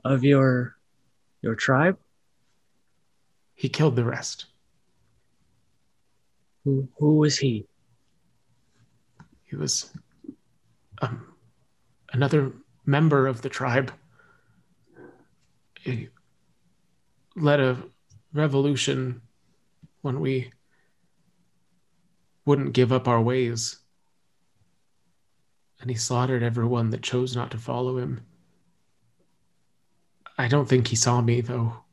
Of 0.04 0.24
your 0.24 0.76
your 1.42 1.54
tribe? 1.54 1.98
he 3.54 3.68
killed 3.68 3.96
the 3.96 4.04
rest 4.04 4.46
Who 6.64 6.88
who 6.98 7.18
was 7.18 7.38
he? 7.38 7.66
He 9.54 9.60
was 9.60 9.88
um, 11.00 11.32
another 12.12 12.52
member 12.84 13.28
of 13.28 13.40
the 13.40 13.48
tribe. 13.48 13.92
He 15.80 16.08
led 17.36 17.60
a 17.60 17.80
revolution 18.32 19.22
when 20.02 20.18
we 20.18 20.50
wouldn't 22.44 22.72
give 22.72 22.92
up 22.92 23.06
our 23.06 23.22
ways. 23.22 23.78
And 25.80 25.88
he 25.88 25.96
slaughtered 25.96 26.42
everyone 26.42 26.90
that 26.90 27.02
chose 27.02 27.36
not 27.36 27.52
to 27.52 27.58
follow 27.58 27.98
him. 27.98 28.26
I 30.36 30.48
don't 30.48 30.68
think 30.68 30.88
he 30.88 30.96
saw 30.96 31.20
me, 31.20 31.42
though. 31.42 31.83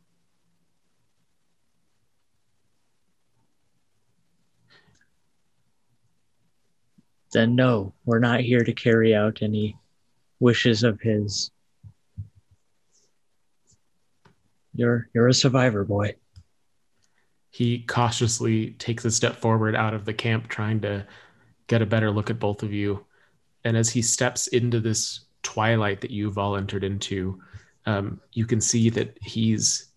Then 7.32 7.56
no, 7.56 7.94
we're 8.06 8.20
not 8.20 8.42
here 8.42 8.64
to 8.64 8.74
carry 8.74 9.16
out 9.16 9.42
any 9.42 9.78
wishes 10.40 10.84
of 10.84 11.00
his. 11.02 11.52
You're 14.74 15.10
you're 15.14 15.28
a 15.28 15.34
survivor, 15.34 15.84
boy. 15.84 16.16
He 17.50 17.80
cautiously 17.84 18.72
takes 18.72 19.04
a 19.06 19.12
step 19.12 19.36
forward 19.38 19.76
out 19.76 19.94
of 19.94 20.06
the 20.06 20.14
camp, 20.14 20.48
trying 20.48 20.82
to 20.82 21.06
get 21.68 21.82
a 21.82 21.86
better 21.86 22.10
look 22.10 22.30
at 22.30 22.40
both 22.40 22.64
of 22.64 22.74
you. 22.74 23.06
And 23.64 23.78
as 23.78 23.90
he 23.90 24.02
steps 24.02 24.48
into 24.48 24.80
this 24.80 25.22
twilight 25.44 26.02
that 26.02 26.12
you've 26.12 26.38
all 26.38 26.56
entered 26.56 26.84
into, 26.84 27.42
um, 27.86 28.22
you 28.34 28.46
can 28.46 28.62
see 28.62 28.90
that 28.92 29.18
he's 29.22 29.92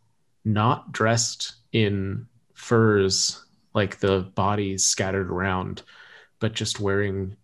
not 0.44 0.92
dressed 0.92 1.54
in 1.72 2.26
furs 2.54 3.44
like 3.74 3.98
the 3.98 4.30
bodies 4.34 4.84
scattered 4.84 5.30
around, 5.30 5.82
but 6.44 6.52
just 6.52 6.78
wearing 6.78 7.34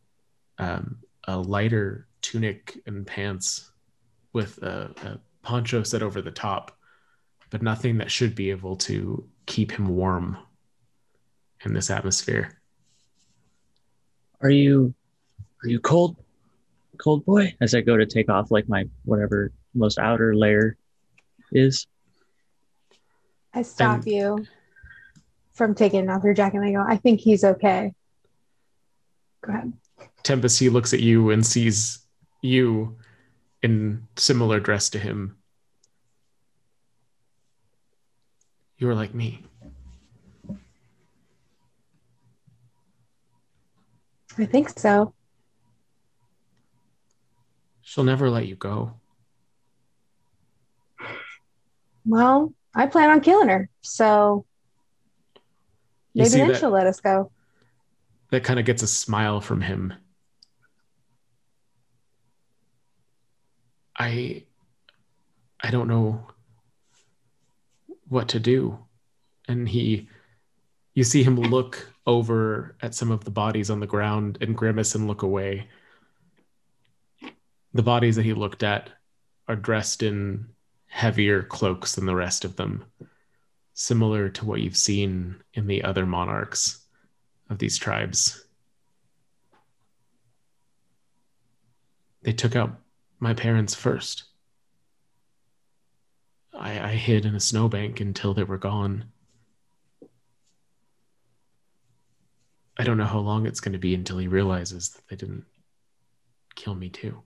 um, 0.59 0.99
a 1.27 1.35
lighter 1.35 2.07
tunic 2.21 2.79
and 2.85 3.07
pants 3.07 3.73
with 4.35 4.63
a, 4.63 4.91
a 5.03 5.19
poncho 5.41 5.83
set 5.83 6.03
over 6.03 6.21
the 6.21 6.31
top, 6.31 6.77
but 7.49 7.63
nothing 7.63 7.97
that 7.97 8.11
should 8.11 8.35
be 8.35 8.51
able 8.51 8.77
to 8.77 9.27
keep 9.47 9.73
him 9.73 9.89
warm 9.89 10.37
in 11.65 11.73
this 11.73 11.89
atmosphere. 11.89 12.61
Are 14.43 14.51
you 14.51 14.93
are 15.65 15.69
you 15.71 15.81
cold? 15.81 16.19
Cold 16.99 17.25
boy? 17.25 17.55
As 17.63 17.75
I 17.75 17.81
go 17.81 17.97
to 17.97 18.05
take 18.05 18.29
off 18.29 18.51
like 18.51 18.69
my 18.69 18.85
whatever 19.07 19.51
most 19.73 19.99
outer 19.99 20.35
layer 20.37 20.77
is. 21.53 21.87
I 23.55 23.63
stop 23.63 24.03
And- 24.03 24.07
you 24.09 24.47
from 25.55 25.75
taking 25.75 26.07
off 26.11 26.23
your 26.23 26.35
jacket 26.35 26.59
and 26.59 26.67
I 26.67 26.73
go, 26.73 26.85
I 26.87 26.99
think 26.99 27.21
he's 27.21 27.45
okay. 27.45 27.95
Go 29.43 29.53
ahead. 29.53 29.73
Tempest, 30.23 30.59
he 30.59 30.69
looks 30.69 30.93
at 30.93 31.01
you 31.01 31.31
and 31.31 31.45
sees 31.47 31.99
you 32.43 32.97
in 33.63 34.07
similar 34.17 34.61
dress 34.61 34.91
to 34.91 34.99
him. 34.99 35.37
You're 38.79 38.95
like 38.95 39.15
me. 39.15 39.43
I 44.39 44.47
think 44.47 44.71
so. 44.79 45.13
She'll 47.83 48.05
never 48.05 48.31
let 48.31 48.47
you 48.47 48.55
go. 48.57 48.95
Well, 52.07 52.55
I 52.75 52.87
plan 52.87 53.11
on 53.11 53.21
killing 53.21 53.49
her. 53.49 53.69
So 53.83 54.47
You 56.15 56.23
maybe 56.23 56.31
then 56.37 56.49
that- 56.49 56.61
she'll 56.61 56.71
let 56.71 56.87
us 56.87 57.01
go. 57.01 57.31
That 58.31 58.45
kind 58.45 58.61
of 58.61 58.67
gets 58.67 58.83
a 58.83 58.87
smile 58.87 59.41
from 59.41 59.61
him. 59.61 59.93
I 63.99 64.45
I 65.63 65.71
don't 65.71 65.89
know 65.89 66.27
what 68.09 68.29
to 68.29 68.41
do. 68.41 68.79
And 69.49 69.69
he 69.69 70.09
you 70.95 71.05
see 71.05 71.23
him 71.23 71.37
look 71.37 71.89
over 72.07 72.77
at 72.81 72.95
some 72.95 73.11
of 73.11 73.25
the 73.25 73.31
bodies 73.31 73.71
on 73.71 73.81
the 73.81 73.87
ground 73.87 74.39
and 74.41 74.57
grimace 74.57 74.95
and 74.95 75.07
look 75.07 75.23
away. 75.23 75.69
The 77.75 77.83
bodies 77.83 78.17
that 78.17 78.25
he 78.25 78.33
looked 78.33 78.63
at 78.63 78.91
are 79.49 79.57
dressed 79.57 80.03
in 80.03 80.47
heavier 80.87 81.43
cloaks 81.43 81.95
than 81.95 82.07
the 82.07 82.15
rest 82.15 82.45
of 82.45 82.57
them, 82.57 82.85
similar 83.75 84.29
to 84.31 84.45
what 84.45 84.61
you've 84.61 84.77
seen 84.77 85.37
in 85.55 85.67
the 85.67 85.85
other 85.85 86.07
monarchs 86.07 86.80
of 87.51 87.59
these 87.59 87.77
tribes. 87.77 88.47
They 92.23 92.33
took 92.33 92.57
out 92.57 92.81
my 93.19 93.35
parents 93.35 93.75
first. 93.75 94.25
I, 96.55 96.79
I 96.81 96.93
hid 96.93 97.27
in 97.27 97.35
a 97.35 97.41
snowbank 97.41 98.01
until 98.01 98.35
they 98.35 98.45
were 98.45 98.59
gone. 98.59 99.07
I 102.79 102.85
don't 102.85 102.97
know 102.97 103.05
how 103.05 103.19
long 103.19 103.47
it's 103.47 103.61
going 103.61 103.73
to 103.73 103.79
be 103.79 103.95
until 103.95 104.19
he 104.19 104.29
realizes 104.29 104.91
that 104.91 105.07
they 105.09 105.17
didn't 105.17 105.45
kill 106.55 106.75
me 106.75 106.89
too. 106.89 107.23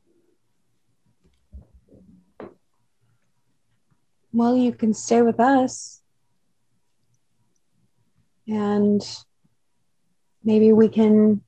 Well, 4.32 4.56
you 4.56 4.72
can 4.72 4.94
stay 4.94 5.22
with 5.22 5.38
us. 5.38 6.01
And 8.48 9.01
maybe 10.44 10.72
we 10.72 10.88
can 10.88 11.42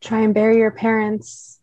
try 0.00 0.22
and 0.22 0.34
bury 0.34 0.56
your 0.56 0.70
parents. 0.70 1.60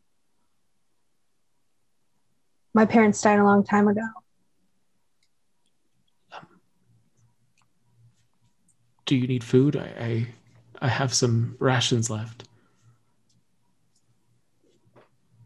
My 2.73 2.85
parents 2.85 3.21
died 3.21 3.39
a 3.39 3.43
long 3.43 3.63
time 3.63 3.87
ago. 3.87 4.05
Do 9.05 9.15
you 9.15 9.27
need 9.27 9.43
food? 9.43 9.75
I, 9.75 9.93
I, 9.99 10.27
I 10.81 10.87
have 10.89 11.13
some 11.13 11.55
rations 11.59 12.09
left. 12.09 12.43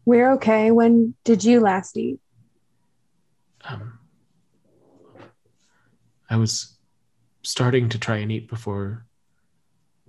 We're 0.03 0.33
okay. 0.33 0.71
When 0.71 1.13
did 1.23 1.43
you 1.43 1.59
last 1.59 1.95
eat? 1.95 2.19
Um, 3.63 3.99
I 6.29 6.37
was 6.37 6.75
starting 7.43 7.89
to 7.89 7.99
try 7.99 8.17
and 8.17 8.31
eat 8.31 8.49
before 8.49 9.05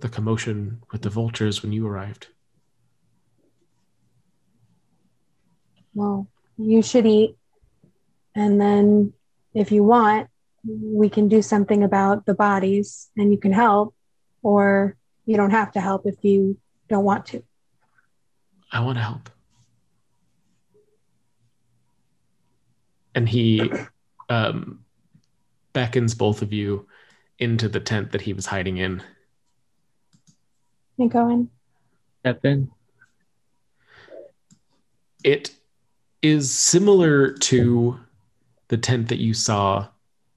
the 0.03 0.09
commotion 0.09 0.83
with 0.91 1.01
the 1.01 1.09
vultures 1.09 1.63
when 1.63 1.71
you 1.71 1.87
arrived. 1.87 2.27
Well, 5.93 6.27
you 6.57 6.81
should 6.81 7.05
eat. 7.05 7.37
And 8.35 8.59
then 8.59 9.13
if 9.53 9.71
you 9.71 9.81
want, 9.81 10.27
we 10.65 11.09
can 11.09 11.29
do 11.29 11.41
something 11.41 11.83
about 11.83 12.25
the 12.25 12.33
bodies 12.33 13.09
and 13.15 13.31
you 13.31 13.37
can 13.37 13.53
help, 13.53 13.95
or 14.41 14.97
you 15.25 15.37
don't 15.37 15.51
have 15.51 15.71
to 15.71 15.79
help 15.79 16.05
if 16.05 16.15
you 16.21 16.57
don't 16.89 17.05
want 17.05 17.25
to. 17.27 17.41
I 18.73 18.81
want 18.81 18.97
to 18.97 19.03
help. 19.03 19.29
And 23.15 23.29
he 23.29 23.71
um, 24.27 24.83
beckons 25.71 26.13
both 26.13 26.41
of 26.41 26.51
you 26.51 26.87
into 27.39 27.69
the 27.69 27.79
tent 27.79 28.11
that 28.11 28.21
he 28.21 28.33
was 28.33 28.47
hiding 28.47 28.77
in. 28.77 29.01
You 30.97 31.09
go 31.09 31.29
in. 31.29 31.49
Step 32.19 32.45
in. 32.45 32.71
It 35.23 35.51
is 36.21 36.51
similar 36.51 37.33
to 37.33 37.99
the 38.67 38.77
tent 38.77 39.09
that 39.09 39.19
you 39.19 39.33
saw 39.33 39.87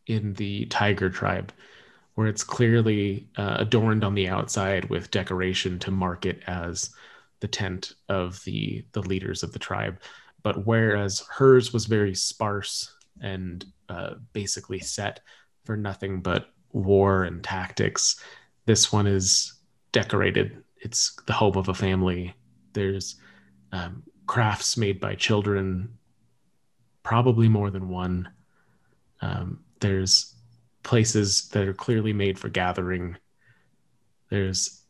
in 0.06 0.34
the 0.34 0.66
tiger 0.66 1.10
tribe, 1.10 1.52
where 2.14 2.26
it's 2.26 2.44
clearly 2.44 3.28
uh, 3.36 3.56
adorned 3.58 4.04
on 4.04 4.14
the 4.14 4.28
outside 4.28 4.88
with 4.88 5.10
decoration 5.10 5.78
to 5.80 5.90
mark 5.90 6.26
it 6.26 6.42
as 6.46 6.90
the 7.40 7.48
tent 7.48 7.92
of 8.08 8.42
the 8.44 8.84
the 8.92 9.02
leaders 9.02 9.42
of 9.42 9.52
the 9.52 9.58
tribe. 9.58 10.00
But 10.42 10.66
whereas 10.66 11.24
hers 11.30 11.72
was 11.72 11.86
very 11.86 12.14
sparse 12.14 12.94
and 13.20 13.64
uh, 13.88 14.14
basically 14.32 14.78
set 14.80 15.20
for 15.64 15.76
nothing 15.76 16.20
but 16.20 16.50
war 16.72 17.24
and 17.24 17.42
tactics, 17.42 18.20
this 18.66 18.92
one 18.92 19.06
is 19.06 19.55
decorated. 19.92 20.62
It's 20.80 21.16
the 21.26 21.32
home 21.32 21.56
of 21.56 21.68
a 21.68 21.74
family. 21.74 22.34
There's 22.72 23.16
um, 23.72 24.02
crafts 24.26 24.76
made 24.76 25.00
by 25.00 25.14
children, 25.14 25.96
probably 27.02 27.48
more 27.48 27.70
than 27.70 27.88
one. 27.88 28.28
Um, 29.20 29.64
there's 29.80 30.34
places 30.82 31.48
that 31.48 31.66
are 31.66 31.74
clearly 31.74 32.12
made 32.12 32.38
for 32.38 32.48
gathering. 32.48 33.16
There's 34.30 34.82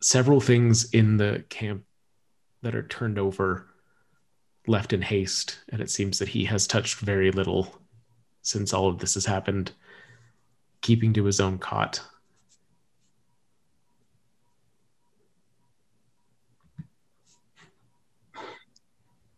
several 0.00 0.40
things 0.40 0.90
in 0.92 1.16
the 1.16 1.44
camp 1.48 1.84
that 2.62 2.74
are 2.74 2.86
turned 2.86 3.18
over, 3.18 3.66
left 4.66 4.92
in 4.92 5.02
haste, 5.02 5.58
and 5.70 5.80
it 5.80 5.90
seems 5.90 6.18
that 6.18 6.28
he 6.28 6.44
has 6.44 6.66
touched 6.66 6.98
very 6.98 7.30
little 7.30 7.80
since 8.42 8.72
all 8.72 8.88
of 8.88 8.98
this 8.98 9.14
has 9.14 9.26
happened, 9.26 9.72
keeping 10.80 11.12
to 11.14 11.24
his 11.24 11.40
own 11.40 11.58
cot. 11.58 12.00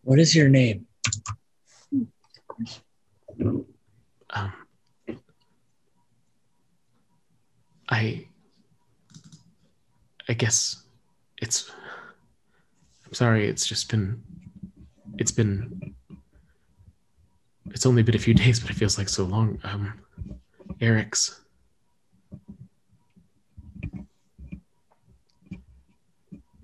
What 0.06 0.20
is 0.20 0.36
your 0.36 0.48
name? 0.48 0.86
um, 4.30 4.52
I 7.88 8.28
I 10.28 10.32
guess 10.32 10.84
it's 11.42 11.72
I'm 13.04 13.14
sorry, 13.14 13.48
it's 13.48 13.66
just 13.66 13.90
been 13.90 14.22
it's 15.18 15.32
been 15.32 15.92
it's 17.72 17.84
only 17.84 18.04
been 18.04 18.14
a 18.14 18.20
few 18.20 18.34
days, 18.44 18.60
but 18.60 18.70
it 18.70 18.74
feels 18.74 18.98
like 18.98 19.08
so 19.08 19.24
long. 19.24 19.58
Um 19.64 19.92
Eric's 20.80 21.40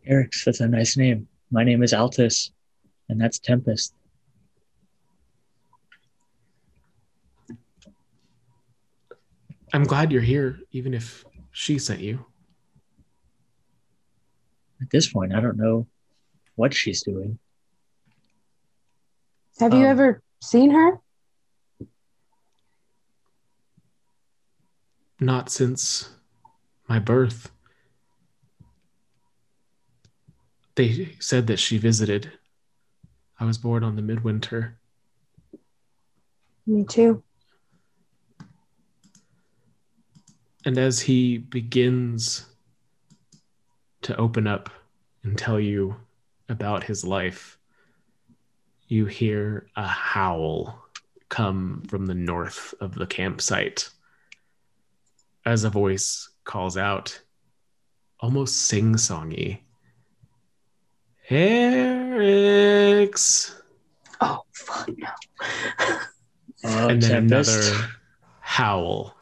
Eric's. 0.06 0.44
That's 0.44 0.60
a 0.60 0.68
nice 0.68 0.96
name. 0.96 1.26
My 1.50 1.64
name 1.64 1.82
is 1.82 1.92
Altus, 1.92 2.52
and 3.12 3.20
that's 3.20 3.38
Tempest. 3.38 3.94
I'm 9.74 9.84
glad 9.84 10.10
you're 10.10 10.22
here, 10.22 10.58
even 10.72 10.94
if 10.94 11.24
she 11.50 11.78
sent 11.78 12.00
you. 12.00 12.24
At 14.80 14.90
this 14.90 15.12
point, 15.12 15.34
I 15.34 15.40
don't 15.40 15.56
know 15.58 15.86
what 16.56 16.74
she's 16.74 17.02
doing. 17.02 17.38
Have 19.60 19.72
you 19.74 19.80
Um, 19.80 19.86
ever 19.86 20.22
seen 20.40 20.70
her? 20.70 20.98
Not 25.20 25.50
since 25.50 26.10
my 26.88 26.98
birth. 26.98 27.52
They 30.74 31.16
said 31.20 31.46
that 31.46 31.58
she 31.58 31.76
visited. 31.78 32.32
I 33.42 33.44
was 33.44 33.58
born 33.58 33.82
on 33.82 33.96
the 33.96 34.02
midwinter. 34.02 34.78
Me 36.64 36.84
too. 36.84 37.24
And 40.64 40.78
as 40.78 41.00
he 41.00 41.38
begins 41.38 42.46
to 44.02 44.16
open 44.16 44.46
up 44.46 44.70
and 45.24 45.36
tell 45.36 45.58
you 45.58 45.96
about 46.48 46.84
his 46.84 47.04
life, 47.04 47.58
you 48.86 49.06
hear 49.06 49.66
a 49.74 49.88
howl 49.88 50.80
come 51.28 51.82
from 51.88 52.06
the 52.06 52.14
north 52.14 52.74
of 52.80 52.94
the 52.94 53.08
campsite 53.08 53.88
as 55.44 55.64
a 55.64 55.70
voice 55.70 56.28
calls 56.44 56.76
out, 56.76 57.20
almost 58.20 58.56
sing 58.56 58.94
songy. 58.94 59.62
Eric's. 62.12 63.54
Oh, 64.20 64.40
fuck 64.52 64.88
no. 64.96 65.08
Oh, 65.80 66.00
and 66.88 67.02
then 67.02 67.28
Tempest. 67.28 67.70
another 67.72 67.88
howl. 68.40 69.16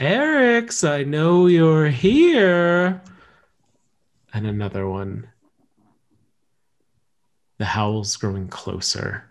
Eric's, 0.00 0.82
I 0.82 1.02
know 1.04 1.46
you're 1.46 1.88
here. 1.88 3.00
And 4.32 4.46
another 4.46 4.88
one. 4.88 5.28
The 7.58 7.64
howl's 7.66 8.16
growing 8.16 8.48
closer. 8.48 9.30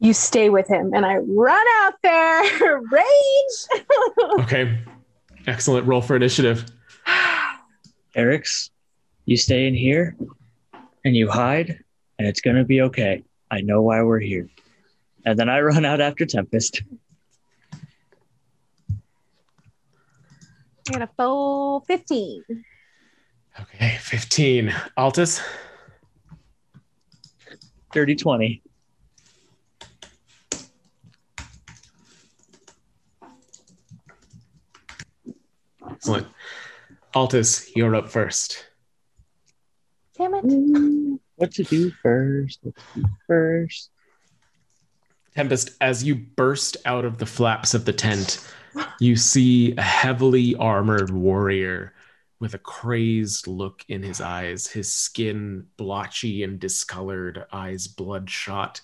You 0.00 0.12
stay 0.12 0.50
with 0.50 0.68
him, 0.68 0.92
and 0.92 1.06
I 1.06 1.16
run 1.18 1.64
out 1.82 1.94
there, 2.02 2.80
rage. 2.90 3.84
Okay. 4.40 4.78
Excellent. 5.46 5.86
Roll 5.86 6.00
for 6.02 6.16
initiative. 6.16 6.66
Eric's, 8.16 8.70
you 9.26 9.36
stay 9.36 9.68
in 9.68 9.74
here 9.74 10.16
and 11.04 11.14
you 11.14 11.30
hide, 11.30 11.78
and 12.18 12.26
it's 12.26 12.40
gonna 12.40 12.64
be 12.64 12.80
okay. 12.80 13.22
I 13.50 13.60
know 13.60 13.82
why 13.82 14.02
we're 14.02 14.20
here. 14.20 14.48
And 15.26 15.38
then 15.38 15.50
I 15.50 15.60
run 15.60 15.84
out 15.84 16.00
after 16.00 16.24
Tempest. 16.24 16.82
I 20.88 20.92
got 20.92 21.02
a 21.02 21.10
full 21.16 21.80
15. 21.80 22.42
Okay. 23.60 23.98
15. 24.00 24.74
Altus. 24.96 25.42
Dirty 27.92 28.14
20. 28.14 28.62
Excellent. 35.90 36.26
Altus, 37.16 37.70
you're 37.74 37.96
up 37.96 38.10
first. 38.10 38.66
Damn 40.18 40.34
it. 40.34 40.44
Mm, 40.44 41.18
what 41.36 41.50
to 41.52 41.62
do 41.62 41.90
first? 42.02 42.58
What 42.60 42.74
to 42.76 43.00
do 43.00 43.06
first? 43.26 43.88
Tempest, 45.34 45.70
as 45.80 46.04
you 46.04 46.14
burst 46.14 46.76
out 46.84 47.06
of 47.06 47.16
the 47.16 47.24
flaps 47.24 47.72
of 47.72 47.86
the 47.86 47.92
tent, 47.94 48.46
you 49.00 49.16
see 49.16 49.74
a 49.78 49.82
heavily 49.82 50.56
armored 50.56 51.08
warrior 51.08 51.94
with 52.38 52.52
a 52.52 52.58
crazed 52.58 53.46
look 53.46 53.82
in 53.88 54.02
his 54.02 54.20
eyes, 54.20 54.66
his 54.66 54.92
skin 54.92 55.66
blotchy 55.78 56.42
and 56.42 56.60
discolored, 56.60 57.46
eyes 57.50 57.86
bloodshot, 57.86 58.82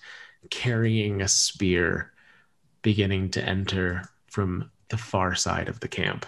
carrying 0.49 1.21
a 1.21 1.27
spear, 1.27 2.13
beginning 2.81 3.29
to 3.29 3.47
enter 3.47 4.01
from 4.25 4.71
the 4.89 4.97
far 4.97 5.35
side 5.35 5.69
of 5.69 5.79
the 5.81 5.87
camp. 5.87 6.25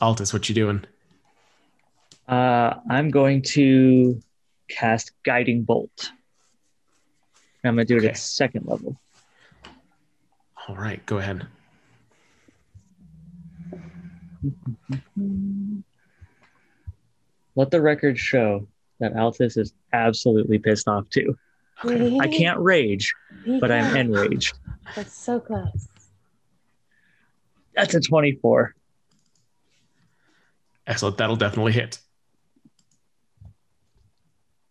Altus, 0.00 0.32
what 0.32 0.48
you 0.48 0.54
doing? 0.54 0.84
Uh, 2.28 2.74
I'm 2.90 3.10
going 3.10 3.42
to 3.42 4.20
cast 4.68 5.12
Guiding 5.24 5.62
Bolt. 5.62 6.10
I'm 7.64 7.74
going 7.74 7.86
to 7.86 7.98
do 7.98 8.04
it 8.04 8.08
at 8.08 8.16
second 8.16 8.66
level. 8.66 8.96
All 10.68 10.76
right, 10.76 11.04
go 11.06 11.18
ahead. 11.18 11.46
Let 17.56 17.70
the 17.70 17.80
record 17.80 18.18
show 18.18 18.68
that 19.00 19.14
Altus 19.14 19.56
is 19.56 19.72
absolutely 19.92 20.58
pissed 20.58 20.88
off 20.88 21.08
too. 21.10 21.36
I 21.82 22.28
can't 22.28 22.58
rage, 22.60 23.14
but 23.60 23.70
I'm 23.70 23.96
enraged. 23.96 24.56
That's 24.94 25.16
so 25.16 25.40
close. 25.40 25.88
That's 27.74 27.94
a 27.94 28.00
24. 28.00 28.75
Excellent. 30.86 31.16
That'll 31.16 31.36
definitely 31.36 31.72
hit. 31.72 31.98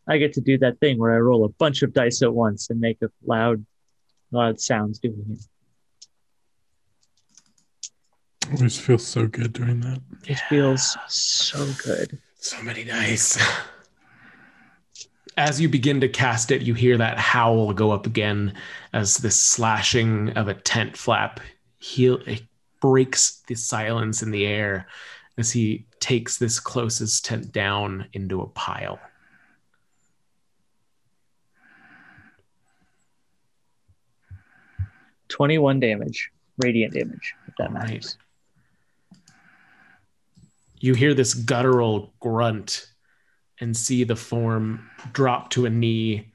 I 0.07 0.17
get 0.17 0.33
to 0.33 0.41
do 0.41 0.57
that 0.59 0.79
thing 0.79 0.99
where 0.99 1.13
I 1.13 1.17
roll 1.17 1.45
a 1.45 1.49
bunch 1.49 1.81
of 1.81 1.93
dice 1.93 2.21
at 2.21 2.33
once 2.33 2.69
and 2.69 2.79
make 2.79 3.01
a 3.01 3.09
loud, 3.25 3.65
loud 4.31 4.59
sounds 4.59 4.99
doing 4.99 5.25
it. 5.31 5.39
Always 8.53 8.77
feels 8.77 9.05
so 9.05 9.25
good 9.25 9.53
doing 9.53 9.81
that. 9.81 10.01
It 10.27 10.39
feels 10.47 10.95
so 11.07 11.67
good. 11.83 12.19
So 12.35 12.61
many 12.61 12.83
dice. 12.83 13.43
As 15.37 15.59
you 15.59 15.67
begin 15.67 15.99
to 16.01 16.07
cast 16.07 16.51
it, 16.51 16.61
you 16.61 16.75
hear 16.75 16.97
that 16.97 17.17
howl 17.17 17.73
go 17.73 17.91
up 17.91 18.05
again 18.05 18.53
as 18.93 19.17
this 19.17 19.41
slashing 19.41 20.29
of 20.37 20.47
a 20.47 20.53
tent 20.53 20.95
flap 20.95 21.39
he 21.85 22.07
it 22.07 22.41
breaks 22.81 23.43
the 23.47 23.55
silence 23.55 24.23
in 24.23 24.31
the 24.31 24.45
air 24.45 24.87
as 25.37 25.51
he 25.51 25.85
takes 25.99 26.37
this 26.37 26.59
closest 26.59 27.25
tent 27.25 27.51
down 27.51 28.07
into 28.13 28.41
a 28.41 28.47
pile. 28.47 28.99
Twenty-one 35.27 35.79
damage, 35.79 36.29
radiant 36.59 36.93
damage, 36.93 37.33
if 37.47 37.55
that 37.57 37.71
Right. 37.71 37.89
matters. 37.89 38.17
You 40.79 40.93
hear 40.93 41.13
this 41.13 41.33
guttural 41.33 42.13
grunt 42.19 42.91
and 43.59 43.75
see 43.75 44.03
the 44.03 44.15
form 44.15 44.89
drop 45.13 45.49
to 45.51 45.65
a 45.65 45.69
knee 45.69 46.31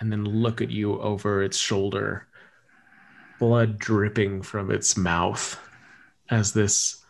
and 0.00 0.10
then 0.10 0.24
look 0.24 0.60
at 0.60 0.70
you 0.70 1.00
over 1.00 1.42
its 1.42 1.56
shoulder, 1.56 2.26
blood 3.38 3.78
dripping 3.78 4.42
from 4.42 4.70
its 4.70 4.96
mouth 4.96 5.58
as 6.30 6.52
this 6.52 7.01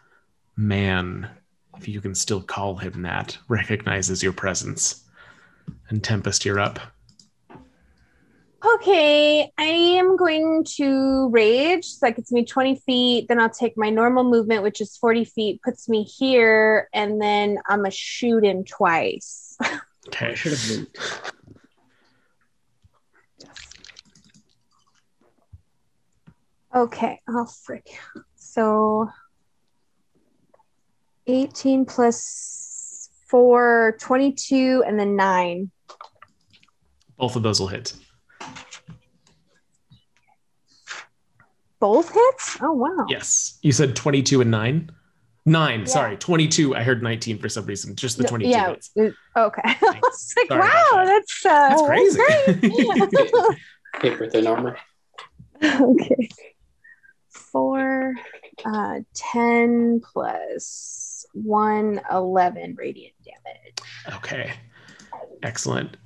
man, 0.56 1.30
if 1.78 1.88
you 1.88 2.00
can 2.00 2.14
still 2.14 2.42
call 2.42 2.76
him 2.76 3.02
that, 3.02 3.38
recognizes 3.48 4.22
your 4.22 4.32
presence. 4.32 5.04
And 5.88 6.02
Tempest, 6.02 6.44
you're 6.44 6.60
up. 6.60 6.78
Okay, 8.64 9.50
I 9.58 9.64
am 9.64 10.16
going 10.16 10.64
to 10.76 11.28
rage. 11.30 11.84
So 11.84 12.06
that 12.06 12.16
gets 12.16 12.30
me 12.30 12.44
20 12.44 12.76
feet. 12.86 13.26
Then 13.28 13.40
I'll 13.40 13.50
take 13.50 13.76
my 13.76 13.90
normal 13.90 14.22
movement, 14.22 14.62
which 14.62 14.80
is 14.80 14.96
40 14.96 15.24
feet, 15.24 15.62
puts 15.62 15.88
me 15.88 16.04
here, 16.04 16.88
and 16.92 17.20
then 17.20 17.58
I'm 17.66 17.80
going 17.80 17.90
to 17.90 17.96
shoot 17.96 18.44
him 18.44 18.64
twice. 18.64 19.56
I 19.62 19.80
Okay. 20.08 20.34
should 20.34 20.52
have 20.52 20.70
moved. 20.78 20.98
Okay, 26.74 27.20
oh, 27.28 27.44
frick. 27.46 27.86
So 28.34 29.08
18 31.26 31.84
plus 31.84 33.08
4, 33.28 33.96
22, 34.00 34.84
and 34.86 34.98
then 34.98 35.16
9. 35.16 35.70
Both 37.16 37.36
of 37.36 37.42
those 37.42 37.60
will 37.60 37.68
hit. 37.68 37.94
Both 41.80 42.12
hits? 42.12 42.58
Oh, 42.60 42.72
wow. 42.72 43.06
Yes. 43.08 43.58
You 43.62 43.72
said 43.72 43.96
22 43.96 44.40
and 44.40 44.50
9? 44.50 44.90
9, 45.44 45.80
Yeah. 45.80 45.86
sorry. 45.86 46.16
22. 46.16 46.76
I 46.76 46.82
heard 46.84 47.02
19 47.02 47.38
for 47.38 47.48
some 47.48 47.66
reason. 47.66 47.96
Just 47.96 48.16
the 48.16 48.22
No, 48.22 48.28
22 48.28 48.50
yeah. 48.50 48.68
hits. 48.70 48.90
Okay. 48.96 49.14
I 49.64 50.00
was 50.02 50.34
like, 50.36 50.48
Sorry 50.48 50.60
wow, 50.60 51.04
that. 51.04 51.06
that's, 51.06 51.46
uh, 51.46 51.68
That's 51.68 51.82
crazy. 51.82 52.20
great. 53.18 53.56
Paper 54.00 54.30
thin 54.30 54.46
armor. 54.46 54.76
okay. 55.64 56.28
Four, 57.30 58.14
uh, 58.64 59.00
10 59.14 60.00
plus 60.12 61.11
1, 61.32 62.00
11 62.10 62.74
radiant 62.76 63.14
damage. 63.24 64.16
Okay. 64.16 64.52
Excellent. 65.42 65.96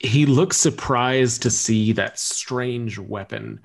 He 0.00 0.26
looks 0.26 0.56
surprised 0.56 1.42
to 1.42 1.50
see 1.50 1.92
that 1.92 2.18
strange 2.18 2.98
weapon, 2.98 3.60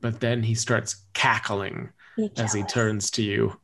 but 0.00 0.20
then 0.20 0.42
he 0.42 0.54
starts 0.54 1.04
cackling 1.14 1.90
as 2.36 2.52
he 2.52 2.62
turns 2.64 3.10
to 3.12 3.22
you. 3.22 3.58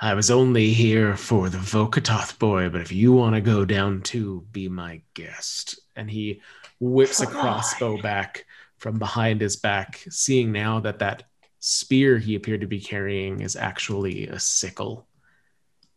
I 0.00 0.14
was 0.14 0.30
only 0.30 0.72
here 0.72 1.16
for 1.16 1.48
the 1.48 1.58
Vokatoth 1.58 2.38
boy, 2.38 2.68
but 2.68 2.80
if 2.80 2.92
you 2.92 3.12
want 3.12 3.34
to 3.34 3.40
go 3.40 3.64
down 3.64 4.02
too, 4.02 4.46
be 4.52 4.68
my 4.68 5.02
guest. 5.14 5.80
And 5.96 6.08
he 6.08 6.40
whips 6.78 7.20
a 7.20 7.26
crossbow 7.26 8.00
back 8.00 8.46
from 8.76 8.98
behind 8.98 9.40
his 9.40 9.56
back, 9.56 10.04
seeing 10.08 10.52
now 10.52 10.78
that 10.80 11.00
that 11.00 11.24
spear 11.60 12.18
he 12.18 12.34
appeared 12.34 12.60
to 12.60 12.66
be 12.66 12.80
carrying 12.80 13.40
is 13.40 13.56
actually 13.56 14.26
a 14.28 14.38
sickle. 14.38 15.06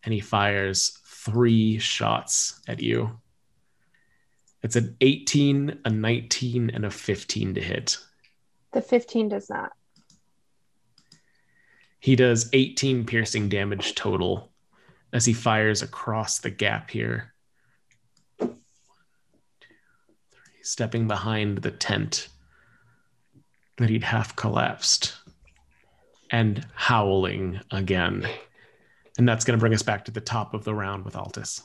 And 0.03 0.13
he 0.13 0.19
fires 0.19 0.97
three 1.05 1.77
shots 1.77 2.59
at 2.67 2.81
you. 2.81 3.19
It's 4.63 4.75
an 4.75 4.95
18, 5.01 5.79
a 5.85 5.89
19, 5.89 6.69
and 6.71 6.85
a 6.85 6.91
15 6.91 7.55
to 7.55 7.61
hit. 7.61 7.97
The 8.73 8.81
15 8.81 9.29
does 9.29 9.49
not. 9.49 9.71
He 11.99 12.15
does 12.15 12.49
18 12.53 13.05
piercing 13.05 13.49
damage 13.49 13.93
total 13.95 14.51
as 15.13 15.25
he 15.25 15.33
fires 15.33 15.81
across 15.81 16.39
the 16.39 16.49
gap 16.49 16.89
here. 16.89 17.33
Stepping 20.63 21.07
behind 21.07 21.59
the 21.59 21.71
tent 21.71 22.29
that 23.77 23.89
he'd 23.89 24.03
half 24.03 24.35
collapsed 24.35 25.20
and 26.31 26.65
howling 26.73 27.59
again. 27.71 28.27
And 29.17 29.27
that's 29.27 29.43
going 29.45 29.57
to 29.57 29.59
bring 29.59 29.73
us 29.73 29.83
back 29.83 30.05
to 30.05 30.11
the 30.11 30.21
top 30.21 30.53
of 30.53 30.63
the 30.63 30.73
round 30.73 31.03
with 31.05 31.13
Altus. 31.15 31.61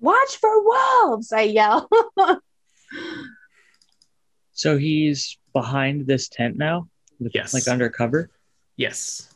Watch 0.00 0.36
for 0.40 0.62
wolves, 0.64 1.32
I 1.32 1.42
yell. 1.42 1.88
So 4.58 4.78
he's 4.78 5.36
behind 5.52 6.06
this 6.06 6.30
tent 6.30 6.56
now, 6.56 6.88
with- 7.20 7.34
Yes. 7.34 7.52
like 7.52 7.68
undercover? 7.68 8.30
Yes. 8.78 9.28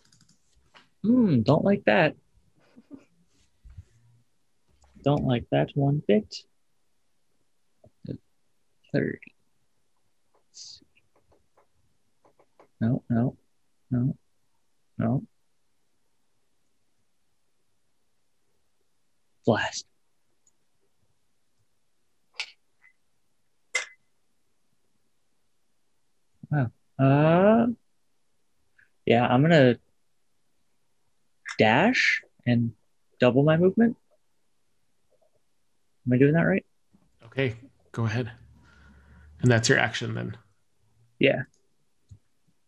Hmm, 1.02 1.42
don't 1.42 1.62
like 1.62 1.84
that. 1.84 2.16
don't 5.02 5.24
like 5.24 5.44
that 5.50 5.68
one 5.74 6.02
bit. 6.08 6.36
30. 8.94 9.18
Let's 10.48 10.80
see. 10.80 10.86
No, 12.80 13.02
no, 13.10 13.36
no, 13.90 14.16
no. 14.96 15.22
Blast. 19.44 19.86
Wow. 26.50 26.70
Uh, 26.98 27.66
yeah, 29.04 29.26
I'm 29.26 29.42
gonna 29.42 29.78
dash 31.58 32.22
and 32.46 32.72
double 33.18 33.42
my 33.42 33.56
movement. 33.56 33.96
Am 36.06 36.12
I 36.14 36.18
doing 36.18 36.32
that 36.32 36.42
right? 36.42 36.64
Okay, 37.26 37.54
go 37.92 38.06
ahead. 38.06 38.32
And 39.42 39.50
that's 39.50 39.68
your 39.68 39.78
action 39.78 40.14
then. 40.14 40.36
Yeah. 41.18 41.42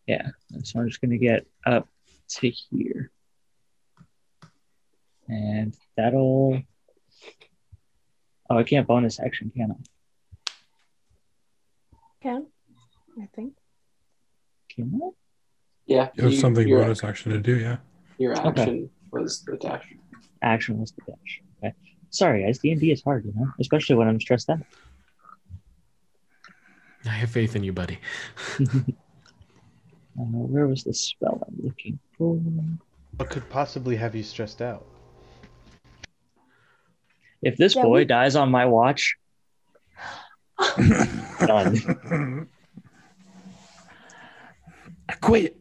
Yeah. 0.07 0.29
So 0.65 0.81
I'm 0.81 0.89
just 0.89 1.01
gonna 1.01 1.19
get 1.19 1.47
up 1.67 1.89
to 2.29 2.51
here. 2.71 3.11
And 5.29 5.77
that'll 5.97 6.63
Oh, 8.51 8.59
I 8.59 8.65
can't 8.65 8.87
bonus 8.87 9.19
action, 9.19 9.51
can 9.57 9.73
I? 9.73 10.51
Can 12.23 12.47
I 13.21 13.27
think? 13.35 13.55
Can 14.75 15.01
I? 15.03 15.11
Yeah. 15.87 16.11
You 16.15 16.23
have 16.25 16.33
you- 16.33 16.39
something 16.39 16.69
your, 16.69 16.83
bonus 16.83 17.03
action 17.03 17.33
to 17.33 17.39
do, 17.39 17.59
yeah. 17.59 17.79
Your 18.19 18.33
Okay. 18.47 18.61
action 18.63 18.91
was 19.11 19.43
the 19.45 19.57
dash. 19.57 19.95
Action 20.43 20.79
was 20.79 20.93
the 20.93 21.03
dash. 21.13 21.43
Okay. 21.59 21.75
Sorry, 22.11 22.45
guys, 22.45 22.59
D 22.59 22.73
and 22.73 22.81
D 22.81 22.91
is 22.93 23.03
hard, 23.03 23.25
you 23.25 23.33
know, 23.35 23.51
especially 23.59 23.97
when 23.97 24.07
I'm 24.09 24.21
stressed 24.21 24.51
out. 24.51 24.61
I 27.07 27.09
have 27.09 27.31
faith 27.31 27.57
in 27.57 27.65
you, 27.65 27.73
buddy. 27.73 27.99
Uh, 30.19 30.23
where 30.25 30.67
was 30.67 30.85
the 30.85 30.93
spell 30.95 31.43
I'm 31.47 31.57
looking 31.65 31.99
for? 32.19 32.35
What 33.17 33.31
could 33.31 33.49
possibly 33.51 33.97
have 33.97 34.15
you 34.15 34.23
stressed 34.23 34.61
out? 34.63 34.87
If 37.43 37.57
this 37.57 37.75
Yeah, 37.75 37.83
boy 37.83 37.99
we- 38.01 38.05
dies 38.05 38.37
on 38.37 38.51
my 38.51 38.67
watch, 38.67 39.17
done. 41.41 42.49
I 45.09 45.13
quit. 45.21 45.57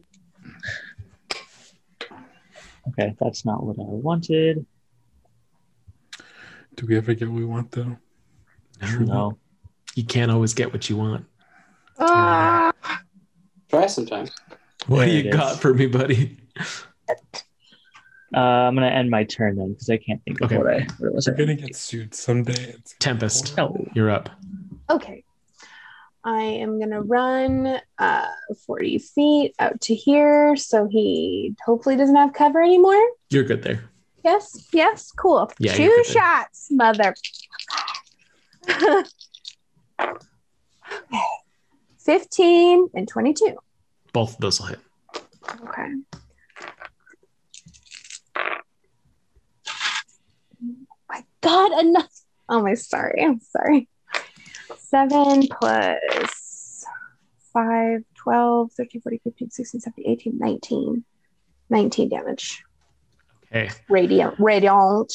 Okay, 2.88 3.14
that's 3.20 3.44
not 3.44 3.64
what 3.64 3.78
I 3.78 3.82
wanted. 3.84 4.66
Do 6.74 6.86
we 6.86 6.96
ever 6.96 7.14
get 7.14 7.28
what 7.28 7.36
we 7.36 7.44
want 7.44 7.70
though? 7.72 7.96
No. 9.00 9.38
You 9.94 10.04
can't 10.04 10.30
always 10.30 10.54
get 10.54 10.72
what 10.72 10.88
you 10.90 10.96
want. 10.96 11.26
Ah, 11.98 12.71
Try 13.72 13.86
sometime. 13.86 14.28
What 14.86 15.06
do 15.06 15.10
it 15.12 15.24
you 15.24 15.30
is. 15.30 15.34
got 15.34 15.58
for 15.60 15.72
me, 15.72 15.86
buddy? 15.86 16.36
Uh, 18.34 18.38
I'm 18.38 18.74
gonna 18.74 18.86
end 18.88 19.08
my 19.08 19.24
turn 19.24 19.56
then 19.56 19.72
because 19.72 19.88
I 19.88 19.96
can't 19.96 20.22
think 20.24 20.42
of 20.42 20.46
Okay. 20.52 20.58
what 20.58 20.66
I 20.66 20.86
what 20.98 21.08
it 21.08 21.14
was. 21.14 21.26
We're 21.26 21.36
gonna 21.36 21.54
get 21.54 21.74
sued 21.74 22.14
someday. 22.14 22.74
It's 22.78 22.94
Tempest, 22.98 23.56
No. 23.56 23.74
you're 23.94 24.10
up. 24.10 24.28
okay. 24.90 25.24
I 26.24 26.40
am 26.42 26.78
gonna 26.78 27.00
run 27.00 27.80
uh 27.98 28.26
40 28.66 28.98
feet 28.98 29.54
out 29.58 29.80
to 29.82 29.94
here 29.94 30.54
so 30.56 30.86
he 30.86 31.54
hopefully 31.64 31.96
doesn't 31.96 32.14
have 32.16 32.34
cover 32.34 32.60
anymore. 32.62 33.02
You're 33.30 33.44
good 33.44 33.62
there. 33.62 33.84
Yes, 34.22 34.68
yes, 34.72 35.10
cool. 35.12 35.50
Yeah, 35.58 35.72
Two 35.74 35.84
you're 35.84 35.96
good 35.96 36.04
then. 36.06 36.12
shots, 36.14 36.68
mother. 36.70 37.14
15 42.04 42.88
and 42.94 43.08
22. 43.08 43.56
Both 44.12 44.34
of 44.34 44.40
those 44.40 44.60
will 44.60 44.68
hit. 44.68 44.80
Okay. 45.68 45.88
My 51.08 51.24
God, 51.40 51.80
enough. 51.80 52.10
Oh, 52.48 52.62
my 52.62 52.74
sorry. 52.74 53.22
I'm 53.22 53.40
sorry. 53.40 53.88
Seven 54.78 55.46
plus 55.48 56.84
five, 57.52 58.00
12, 58.16 58.72
13, 58.72 59.00
14, 59.00 59.20
15, 59.24 59.50
16, 59.50 59.80
17, 59.80 60.04
18, 60.08 60.38
19. 60.38 61.04
19 61.70 62.08
damage. 62.08 62.62
Okay. 63.46 63.70
Radiant. 63.88 64.34
Radiant. 64.38 65.12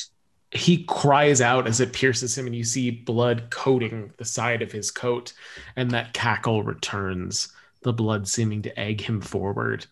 He 0.52 0.84
cries 0.86 1.41
out 1.41 1.68
as 1.68 1.80
it 1.80 1.94
pierces 1.94 2.38
him, 2.38 2.45
and 2.45 2.56
you 2.56 2.64
see 2.64 2.90
blood 2.90 3.49
coating 3.49 4.14
the 4.18 4.26
side 4.26 4.61
of 4.61 4.72
his 4.72 4.91
coat, 4.91 5.34
and 5.76 5.91
that 5.91 6.14
cackle 6.14 6.64
returns, 6.64 7.49
the 7.82 7.94
blood 7.94 8.28
seeming 8.28 8.61
to 8.61 8.80
egg 8.80 9.02
him 9.02 9.22
forward 9.22 9.86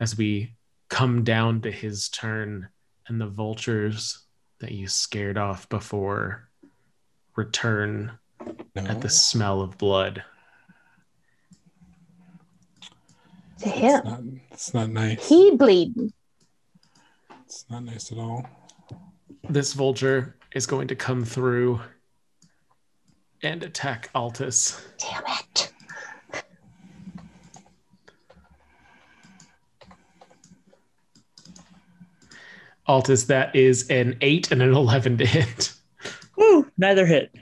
as 0.00 0.16
we 0.16 0.54
come 0.88 1.22
down 1.22 1.60
to 1.62 1.70
his 1.70 2.08
turn, 2.08 2.68
and 3.06 3.20
the 3.20 3.26
vultures 3.26 4.24
that 4.60 4.72
you 4.72 4.88
scared 4.88 5.36
off 5.36 5.68
before 5.68 6.48
return 7.36 8.12
no. 8.74 8.82
at 8.82 9.00
the 9.00 9.08
smell 9.08 9.60
of 9.60 9.76
blood. 9.78 10.24
To 13.60 13.68
It's 13.68 13.78
him. 13.78 14.04
not, 14.04 14.20
it's 14.52 14.74
not 14.74 14.88
nice. 14.90 15.28
He 15.28 15.54
bleeding. 15.54 16.12
It's 17.44 17.66
not 17.68 17.84
nice 17.84 18.10
at 18.10 18.18
all. 18.18 18.48
This 19.48 19.72
vulture 19.72 20.36
is 20.54 20.66
going 20.66 20.88
to 20.88 20.94
come 20.96 21.24
through 21.24 21.80
and 23.42 23.62
attack 23.62 24.10
Altus. 24.14 24.80
Damn 24.98 25.22
it. 25.26 25.72
Altus, 32.88 33.26
that 33.26 33.54
is 33.54 33.88
an 33.88 34.16
8 34.20 34.50
and 34.52 34.62
an 34.62 34.72
11 34.74 35.18
to 35.18 35.26
hit. 35.26 35.72
Woo! 36.36 36.66
Neither 36.76 37.06
hit. 37.06 37.34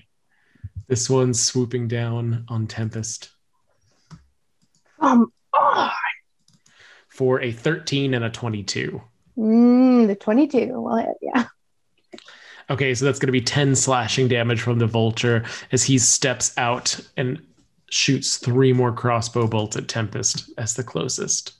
This 0.88 1.08
one's 1.08 1.40
swooping 1.42 1.88
down 1.88 2.44
on 2.48 2.66
Tempest 2.66 3.30
Um, 5.00 5.32
oh, 5.54 5.90
for 7.08 7.40
a 7.40 7.52
13 7.52 8.14
and 8.14 8.24
a 8.24 8.30
22. 8.30 9.00
mm, 9.38 10.06
the 10.06 10.14
22 10.16 10.66
will 10.80 10.96
hit. 10.96 11.16
Yeah. 11.22 11.44
Okay, 12.70 12.94
so 12.94 13.04
that's 13.04 13.18
going 13.18 13.28
to 13.28 13.32
be 13.32 13.40
10 13.40 13.74
slashing 13.74 14.28
damage 14.28 14.60
from 14.60 14.78
the 14.78 14.86
vulture 14.86 15.44
as 15.72 15.84
he 15.84 15.98
steps 15.98 16.52
out 16.58 17.00
and 17.16 17.40
shoots 17.90 18.36
three 18.36 18.72
more 18.72 18.92
crossbow 18.92 19.46
bolts 19.46 19.76
at 19.76 19.88
Tempest 19.88 20.50
as 20.58 20.74
the 20.74 20.84
closest. 20.84 21.54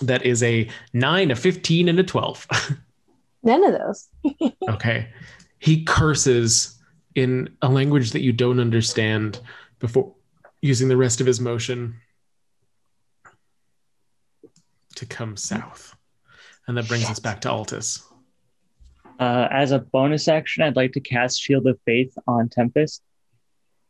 That 0.00 0.24
is 0.24 0.42
a 0.42 0.68
9, 0.92 1.30
a 1.30 1.36
15, 1.36 1.88
and 1.88 1.98
a 1.98 2.02
12. 2.02 2.46
None 3.42 3.64
of 3.64 3.78
those. 3.78 4.08
okay. 4.68 5.08
He 5.58 5.84
curses 5.84 6.78
in 7.14 7.54
a 7.62 7.68
language 7.68 8.12
that 8.12 8.20
you 8.20 8.32
don't 8.32 8.60
understand 8.60 9.40
before 9.78 10.14
using 10.62 10.88
the 10.88 10.96
rest 10.96 11.20
of 11.20 11.26
his 11.26 11.40
motion 11.40 11.96
to 14.96 15.06
come 15.06 15.36
south. 15.36 15.95
And 16.68 16.76
that 16.76 16.88
brings 16.88 17.08
us 17.08 17.18
back 17.18 17.40
to 17.42 17.48
Altus. 17.48 18.02
Uh, 19.18 19.48
as 19.50 19.70
a 19.72 19.78
bonus 19.78 20.28
action, 20.28 20.62
I'd 20.62 20.76
like 20.76 20.92
to 20.92 21.00
cast 21.00 21.40
Shield 21.40 21.66
of 21.66 21.78
Faith 21.86 22.16
on 22.26 22.48
Tempest. 22.48 23.02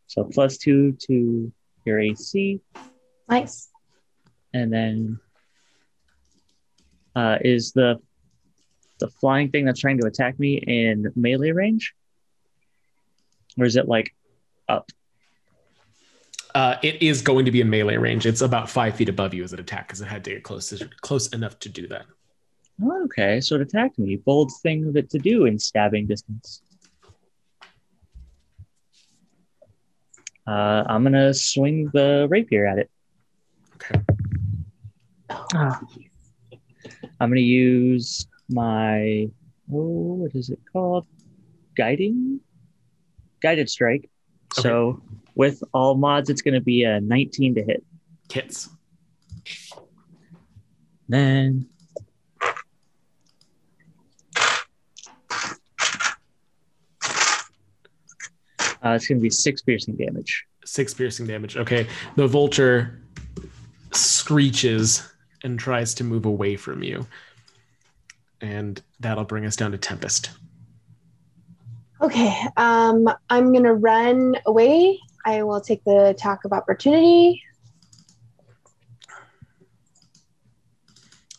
So 0.06 0.24
plus 0.24 0.56
two 0.56 0.92
to 1.08 1.52
your 1.84 2.00
AC, 2.00 2.60
Nice. 3.28 3.70
and 4.54 4.72
then 4.72 5.18
uh, 7.16 7.38
is 7.40 7.72
the 7.72 8.00
the 8.98 9.08
flying 9.08 9.50
thing 9.50 9.64
that's 9.64 9.80
trying 9.80 9.98
to 9.98 10.06
attack 10.06 10.38
me 10.38 10.54
in 10.56 11.12
melee 11.16 11.50
range, 11.50 11.92
or 13.58 13.64
is 13.64 13.74
it 13.76 13.88
like 13.88 14.14
up? 14.68 14.90
Uh, 16.54 16.76
it 16.82 17.02
is 17.02 17.20
going 17.20 17.44
to 17.46 17.50
be 17.50 17.60
in 17.60 17.68
melee 17.68 17.96
range. 17.96 18.26
It's 18.26 18.40
about 18.40 18.70
five 18.70 18.94
feet 18.94 19.08
above 19.08 19.34
you 19.34 19.42
as 19.42 19.52
it 19.52 19.60
attack 19.60 19.88
because 19.88 20.00
it 20.00 20.06
had 20.06 20.24
to 20.24 20.30
get 20.30 20.44
close 20.44 20.72
close 21.00 21.26
enough 21.28 21.58
to 21.60 21.68
do 21.68 21.88
that. 21.88 22.06
Oh, 22.82 23.04
okay, 23.04 23.40
so 23.40 23.54
it 23.54 23.62
attacked 23.62 23.98
me. 23.98 24.16
Bold 24.16 24.52
thing 24.62 24.86
of 24.86 24.96
it 24.96 25.08
to 25.10 25.18
do 25.18 25.46
in 25.46 25.58
stabbing 25.58 26.06
distance. 26.06 26.60
Uh, 30.46 30.84
I'm 30.86 31.02
gonna 31.02 31.34
swing 31.34 31.90
the 31.92 32.26
rapier 32.30 32.66
at 32.66 32.78
it. 32.78 32.90
Okay. 33.74 34.00
Ah. 35.30 35.80
I'm 37.18 37.30
gonna 37.30 37.40
use 37.40 38.28
my 38.48 39.28
oh, 39.72 40.14
what 40.20 40.34
is 40.34 40.50
it 40.50 40.60
called? 40.72 41.06
Guiding, 41.76 42.40
guided 43.42 43.68
strike. 43.68 44.08
So 44.52 45.02
with 45.34 45.62
all 45.72 45.96
mods, 45.96 46.30
it's 46.30 46.42
gonna 46.42 46.60
be 46.60 46.84
a 46.84 47.00
19 47.00 47.56
to 47.56 47.62
hit. 47.64 47.84
Hits. 48.32 48.68
Then 51.08 51.68
Uh, 58.86 58.94
it's 58.94 59.08
going 59.08 59.18
to 59.18 59.22
be 59.22 59.30
six 59.30 59.62
piercing 59.62 59.96
damage. 59.96 60.44
Six 60.64 60.94
piercing 60.94 61.26
damage. 61.26 61.56
Okay. 61.56 61.88
The 62.14 62.26
vulture 62.28 63.00
screeches 63.92 65.12
and 65.42 65.58
tries 65.58 65.94
to 65.94 66.04
move 66.04 66.24
away 66.24 66.56
from 66.56 66.82
you. 66.82 67.06
And 68.40 68.80
that'll 69.00 69.24
bring 69.24 69.44
us 69.44 69.56
down 69.56 69.72
to 69.72 69.78
Tempest. 69.78 70.30
Okay, 72.02 72.30
um, 72.58 73.08
I'm 73.30 73.54
gonna 73.54 73.72
run 73.72 74.36
away. 74.44 75.00
I 75.24 75.42
will 75.44 75.62
take 75.62 75.82
the 75.84 76.08
attack 76.08 76.44
of 76.44 76.52
opportunity. 76.52 77.42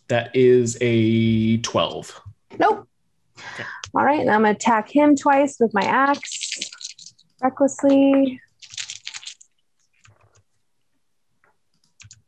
That 0.07 0.35
is 0.35 0.79
a 0.81 1.57
12. 1.57 2.21
Nope. 2.57 2.87
All 3.93 4.03
right, 4.03 4.19
and 4.19 4.31
I'm 4.31 4.41
gonna 4.41 4.55
attack 4.55 4.89
him 4.89 5.15
twice 5.15 5.57
with 5.59 5.75
my 5.75 5.83
axe 5.83 6.71
recklessly. 7.41 8.41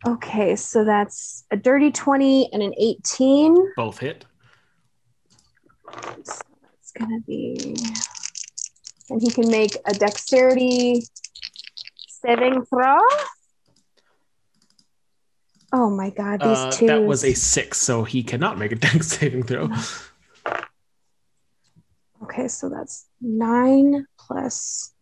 Okay, 0.08 0.56
so 0.56 0.86
that's 0.86 1.44
a 1.52 1.58
dirty 1.58 1.92
20 1.92 2.50
and 2.54 2.64
an 2.64 2.74
18. 2.78 3.74
Both 3.76 4.00
hit. 4.00 4.26
So 6.24 6.42
it's 6.74 6.92
gonna 6.98 7.20
be, 7.28 7.76
and 9.10 9.22
he 9.22 9.30
can 9.30 9.50
make 9.52 9.76
a 9.86 9.94
dexterity 9.94 11.04
saving 12.08 12.64
throw. 12.66 12.98
Oh 15.72 15.90
my 15.90 16.10
god, 16.12 16.40
these 16.40 16.58
Uh, 16.58 16.72
two. 16.72 16.88
that 16.88 17.04
was 17.04 17.24
a 17.24 17.34
six, 17.34 17.78
so 17.80 18.04
he 18.04 18.24
cannot 18.24 18.58
make 18.58 18.72
a 18.72 18.76
dex 18.88 19.08
saving 19.08 19.44
throw. 19.44 19.70
Okay, 22.24 22.48
so 22.48 22.70
that's 22.70 23.06
nine 23.22 24.06
plus 24.18 24.94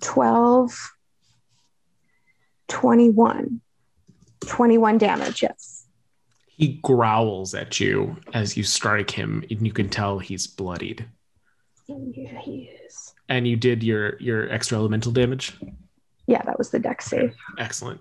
12, 0.00 0.92
21. 2.68 3.60
21 4.46 4.98
damage, 4.98 5.42
yes. 5.42 5.86
He 6.46 6.80
growls 6.82 7.54
at 7.54 7.78
you 7.80 8.16
as 8.34 8.56
you 8.56 8.64
strike 8.64 9.10
him, 9.10 9.44
and 9.50 9.66
you 9.66 9.72
can 9.72 9.88
tell 9.88 10.18
he's 10.18 10.46
bloodied. 10.46 11.06
Yeah, 11.86 12.38
he 12.40 12.70
is. 12.84 13.14
And 13.28 13.46
you 13.46 13.56
did 13.56 13.82
your 13.82 14.18
your 14.20 14.50
extra 14.50 14.76
elemental 14.76 15.12
damage. 15.12 15.56
Yeah, 16.26 16.42
that 16.42 16.58
was 16.58 16.70
the 16.70 16.78
dex 16.78 17.06
save. 17.06 17.34
Excellent. 17.58 18.00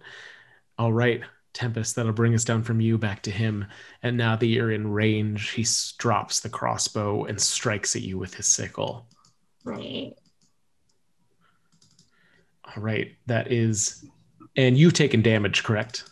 All 0.78 0.92
right, 0.92 1.22
Tempest, 1.54 1.96
that'll 1.96 2.14
bring 2.14 2.36
us 2.36 2.44
down 2.44 2.62
from 2.62 2.82
you 2.82 2.98
back 2.98 3.24
to 3.24 3.32
him. 3.32 3.66
And 4.04 4.18
now 4.18 4.36
that 4.36 4.46
you're 4.46 4.72
in 4.72 4.92
range, 4.92 5.52
he 5.52 5.66
drops 5.98 6.40
the 6.40 6.50
crossbow 6.50 7.26
and 7.26 7.40
strikes 7.42 7.96
at 7.96 8.04
you 8.04 8.18
with 8.18 8.34
his 8.36 8.46
sickle. 8.46 9.08
Right. 9.64 10.14
All 12.76 12.84
right, 12.84 13.16
that 13.28 13.52
is. 13.52 14.06
And 14.56 14.78
you've 14.78 14.94
taken 14.94 15.22
damage, 15.22 15.64
correct? 15.64 16.04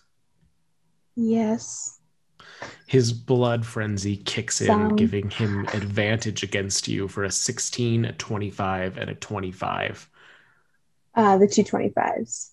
Yes. 1.15 1.99
His 2.87 3.11
blood 3.11 3.65
frenzy 3.65 4.17
kicks 4.17 4.61
in, 4.61 4.67
Sound. 4.67 4.97
giving 4.97 5.29
him 5.29 5.65
advantage 5.73 6.43
against 6.43 6.87
you 6.87 7.07
for 7.07 7.23
a 7.23 7.31
16, 7.31 8.05
a 8.05 8.13
25, 8.13 8.97
and 8.97 9.09
a 9.09 9.15
25. 9.15 10.09
Uh, 11.15 11.37
the 11.37 11.47
two 11.47 11.63
25s. 11.63 12.51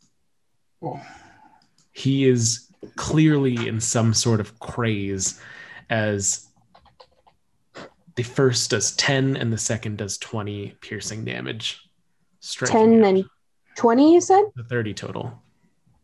he 1.92 2.28
is 2.28 2.68
clearly 2.96 3.68
in 3.68 3.80
some 3.80 4.14
sort 4.14 4.40
of 4.40 4.58
craze 4.58 5.40
as 5.90 6.48
the 8.14 8.22
first 8.22 8.70
does 8.70 8.94
10 8.96 9.36
and 9.36 9.52
the 9.52 9.58
second 9.58 9.98
does 9.98 10.18
20 10.18 10.76
piercing 10.80 11.24
damage. 11.24 11.80
10 12.40 13.02
out. 13.02 13.08
and 13.08 13.24
20, 13.76 14.14
you 14.14 14.20
said? 14.20 14.44
the 14.56 14.64
30 14.64 14.94
total. 14.94 15.42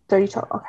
30 0.09 0.29
total. 0.29 0.49
Okay. 0.55 0.67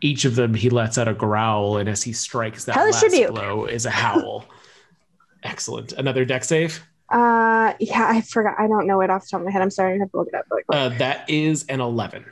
Each 0.00 0.24
of 0.24 0.36
them 0.36 0.54
he 0.54 0.70
lets 0.70 0.96
out 0.96 1.08
a 1.08 1.14
growl, 1.14 1.76
and 1.78 1.88
as 1.88 2.02
he 2.02 2.12
strikes 2.12 2.64
that 2.66 2.76
Hellish 2.76 3.02
last 3.02 3.30
blow 3.32 3.64
is 3.64 3.84
a 3.84 3.90
howl. 3.90 4.44
Excellent. 5.42 5.92
Another 5.92 6.24
dex 6.24 6.46
save. 6.48 6.84
Uh, 7.10 7.72
yeah, 7.80 8.06
I 8.08 8.20
forgot. 8.20 8.54
I 8.58 8.68
don't 8.68 8.86
know 8.86 9.00
it 9.00 9.10
off 9.10 9.22
the 9.22 9.28
top 9.30 9.40
of 9.40 9.46
my 9.46 9.50
head. 9.52 9.62
I'm 9.62 9.70
sorry. 9.70 9.94
I 9.94 9.98
have 9.98 10.10
to 10.12 10.16
look 10.18 10.28
it 10.28 10.34
up. 10.34 10.44
Like, 10.50 10.64
Uh, 10.68 10.90
that 10.98 11.28
is 11.28 11.64
an 11.68 11.80
11. 11.80 12.24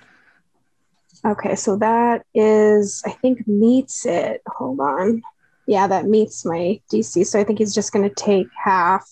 Okay, 1.24 1.56
so 1.56 1.76
that 1.78 2.24
is, 2.34 3.02
I 3.04 3.10
think, 3.10 3.48
meets 3.48 4.06
it. 4.06 4.42
Hold 4.46 4.78
on. 4.80 5.22
Yeah, 5.66 5.88
that 5.88 6.04
meets 6.06 6.44
my 6.44 6.80
DC. 6.92 7.26
So 7.26 7.40
I 7.40 7.44
think 7.44 7.58
he's 7.58 7.74
just 7.74 7.90
going 7.92 8.08
to 8.08 8.14
take 8.14 8.46
half. 8.62 9.08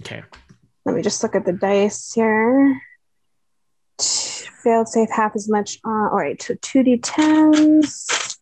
Okay. 0.00 0.22
Let 0.88 0.96
me 0.96 1.02
just 1.02 1.22
look 1.22 1.34
at 1.34 1.44
the 1.44 1.52
dice 1.52 2.14
here. 2.14 2.80
Failed 4.00 4.88
save 4.88 5.10
half 5.10 5.36
as 5.36 5.46
much. 5.46 5.78
Uh, 5.84 6.08
all 6.08 6.16
right, 6.16 6.40
so 6.40 6.54
2d10s. 6.54 8.38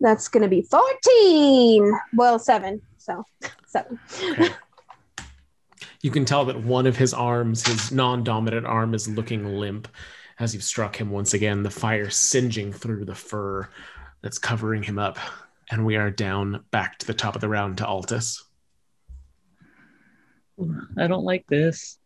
That's 0.00 0.28
going 0.28 0.44
to 0.44 0.48
be 0.48 0.62
14. 0.62 2.00
Well, 2.14 2.38
seven. 2.38 2.80
So 2.96 3.24
seven. 3.66 3.98
Okay. 4.22 4.50
You 6.02 6.12
can 6.12 6.24
tell 6.24 6.44
that 6.44 6.62
one 6.62 6.86
of 6.86 6.96
his 6.96 7.12
arms, 7.12 7.66
his 7.66 7.90
non 7.90 8.22
dominant 8.22 8.66
arm, 8.66 8.94
is 8.94 9.08
looking 9.08 9.56
limp 9.56 9.88
as 10.38 10.54
you've 10.54 10.62
struck 10.62 10.94
him 10.94 11.10
once 11.10 11.34
again, 11.34 11.64
the 11.64 11.70
fire 11.70 12.10
singeing 12.10 12.72
through 12.72 13.06
the 13.06 13.14
fur 13.16 13.68
that's 14.22 14.38
covering 14.38 14.84
him 14.84 15.00
up. 15.00 15.18
And 15.68 15.84
we 15.84 15.96
are 15.96 16.12
down 16.12 16.64
back 16.70 16.98
to 16.98 17.06
the 17.08 17.14
top 17.14 17.34
of 17.34 17.40
the 17.40 17.48
round 17.48 17.78
to 17.78 17.84
Altus. 17.84 18.40
I 20.98 21.06
don't 21.06 21.24
like 21.24 21.46
this. 21.48 21.98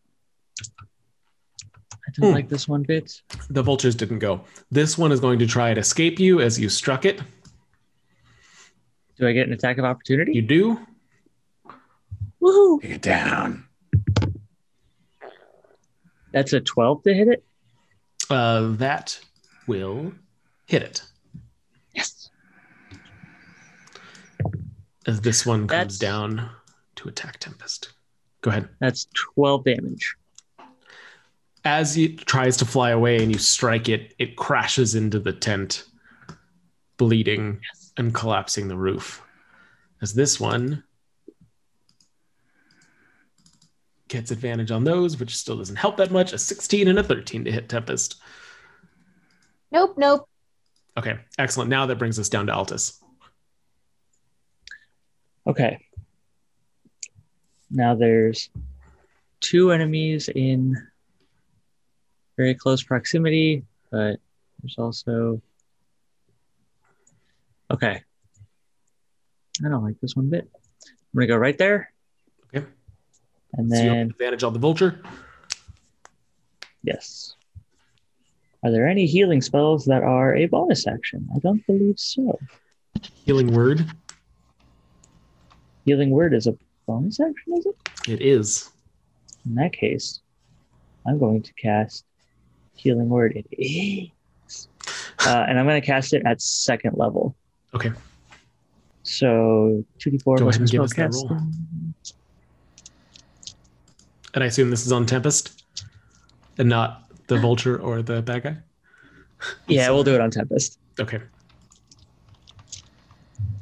I 1.92 2.12
don't 2.16 2.30
Hmm. 2.30 2.34
like 2.34 2.48
this 2.48 2.66
one 2.66 2.82
bit. 2.82 3.22
The 3.48 3.62
vultures 3.62 3.94
didn't 3.94 4.18
go. 4.18 4.44
This 4.70 4.98
one 4.98 5.12
is 5.12 5.20
going 5.20 5.38
to 5.38 5.46
try 5.46 5.70
and 5.70 5.78
escape 5.78 6.18
you 6.18 6.40
as 6.40 6.58
you 6.58 6.68
struck 6.68 7.04
it. 7.04 7.20
Do 9.18 9.28
I 9.28 9.32
get 9.32 9.46
an 9.46 9.52
attack 9.52 9.78
of 9.78 9.84
opportunity? 9.84 10.32
You 10.32 10.42
do. 10.42 10.86
Woohoo! 12.42 12.80
Take 12.80 12.92
it 12.92 13.02
down. 13.02 13.64
That's 16.32 16.52
a 16.52 16.60
12 16.60 17.02
to 17.04 17.14
hit 17.14 17.28
it? 17.28 17.44
Uh, 18.30 18.72
that 18.76 19.20
will 19.66 20.12
hit 20.66 20.82
it. 20.82 21.02
Yes. 21.94 22.30
As 25.06 25.20
this 25.20 25.44
one 25.44 25.60
comes 25.68 25.70
That's- 25.70 25.98
down 25.98 26.50
to 26.96 27.08
attack 27.08 27.38
Tempest. 27.40 27.92
Go 28.42 28.50
ahead. 28.50 28.68
That's 28.80 29.06
12 29.34 29.64
damage. 29.64 30.16
as 31.64 31.96
it 31.96 32.18
tries 32.18 32.56
to 32.58 32.64
fly 32.64 32.90
away 32.90 33.22
and 33.22 33.30
you 33.32 33.38
strike 33.38 33.88
it, 33.88 34.14
it 34.18 34.36
crashes 34.36 34.94
into 34.94 35.18
the 35.18 35.32
tent, 35.32 35.84
bleeding 36.96 37.60
and 37.96 38.14
collapsing 38.14 38.68
the 38.68 38.76
roof. 38.76 39.22
As 40.00 40.14
this 40.14 40.40
one 40.40 40.82
gets 44.08 44.30
advantage 44.30 44.70
on 44.70 44.84
those, 44.84 45.20
which 45.20 45.36
still 45.36 45.58
doesn't 45.58 45.76
help 45.76 45.98
that 45.98 46.10
much. 46.10 46.32
A 46.32 46.38
16 46.38 46.88
and 46.88 46.98
a 46.98 47.02
13 47.02 47.44
to 47.44 47.52
hit 47.52 47.68
Tempest. 47.68 48.20
Nope, 49.70 49.94
nope. 49.98 50.26
Okay, 50.96 51.18
excellent. 51.38 51.70
Now 51.70 51.86
that 51.86 51.98
brings 51.98 52.18
us 52.18 52.28
down 52.28 52.46
to 52.46 52.52
Altus. 52.52 52.98
Okay. 55.46 55.78
Now 57.70 57.94
there's 57.94 58.50
two 59.40 59.70
enemies 59.72 60.28
in 60.28 60.74
very 62.36 62.54
close 62.54 62.82
proximity, 62.82 63.64
but 63.90 64.16
there's 64.60 64.76
also. 64.78 65.40
Okay. 67.70 68.02
I 69.64 69.68
don't 69.68 69.84
like 69.84 70.00
this 70.00 70.16
one 70.16 70.28
bit. 70.30 70.48
I'm 70.54 70.90
going 71.14 71.28
to 71.28 71.32
go 71.34 71.36
right 71.36 71.56
there. 71.58 71.92
Okay. 72.54 72.66
And 73.52 73.70
So 73.70 73.76
then, 73.76 74.10
advantage 74.10 74.42
on 74.42 74.52
the 74.52 74.58
vulture. 74.58 75.02
yes. 76.82 77.34
Are 78.64 78.70
there 78.70 78.88
any 78.88 79.06
healing 79.06 79.40
spells 79.40 79.84
that 79.86 80.02
are 80.02 80.34
a 80.34 80.46
bonus 80.46 80.86
action? 80.86 81.28
I 81.34 81.38
don't 81.38 81.64
believe 81.66 81.98
so. 81.98 82.38
Healing 83.24 83.52
word. 83.54 83.86
Healing 85.84 86.10
word 86.10 86.34
is 86.34 86.46
a 86.46 86.56
bonus 86.90 87.20
action, 87.20 87.54
is 87.56 87.66
it? 87.66 87.76
It 88.08 88.20
is. 88.20 88.70
In 89.46 89.54
that 89.54 89.72
case, 89.72 90.20
I'm 91.06 91.18
going 91.18 91.42
to 91.42 91.52
cast 91.54 92.04
Healing 92.74 93.08
Word. 93.08 93.36
It 93.36 93.46
is. 93.56 94.68
Uh, 95.24 95.44
and 95.48 95.58
I'm 95.58 95.66
going 95.66 95.80
to 95.80 95.86
cast 95.86 96.12
it 96.12 96.22
at 96.26 96.42
second 96.42 96.96
level. 96.96 97.36
Okay. 97.74 97.92
So 99.04 99.84
2d4 100.00 100.24
Go 100.24 100.36
plus 100.36 100.56
ahead 100.56 100.60
and 100.62 100.70
give 100.70 100.82
us 100.82 100.94
that 100.94 101.10
spellcasting. 101.10 101.30
roll. 101.30 101.40
And 104.34 104.44
I 104.44 104.46
assume 104.46 104.70
this 104.70 104.84
is 104.84 104.92
on 104.92 105.06
Tempest 105.06 105.64
and 106.58 106.68
not 106.68 107.04
the 107.28 107.38
vulture 107.38 107.80
or 107.80 108.02
the 108.02 108.20
bad 108.22 108.42
guy. 108.42 108.56
Yeah, 109.68 109.88
we'll 109.90 110.04
do 110.04 110.14
it 110.14 110.20
on 110.20 110.30
Tempest. 110.30 110.78
Okay. 110.98 111.16
If 111.16 111.22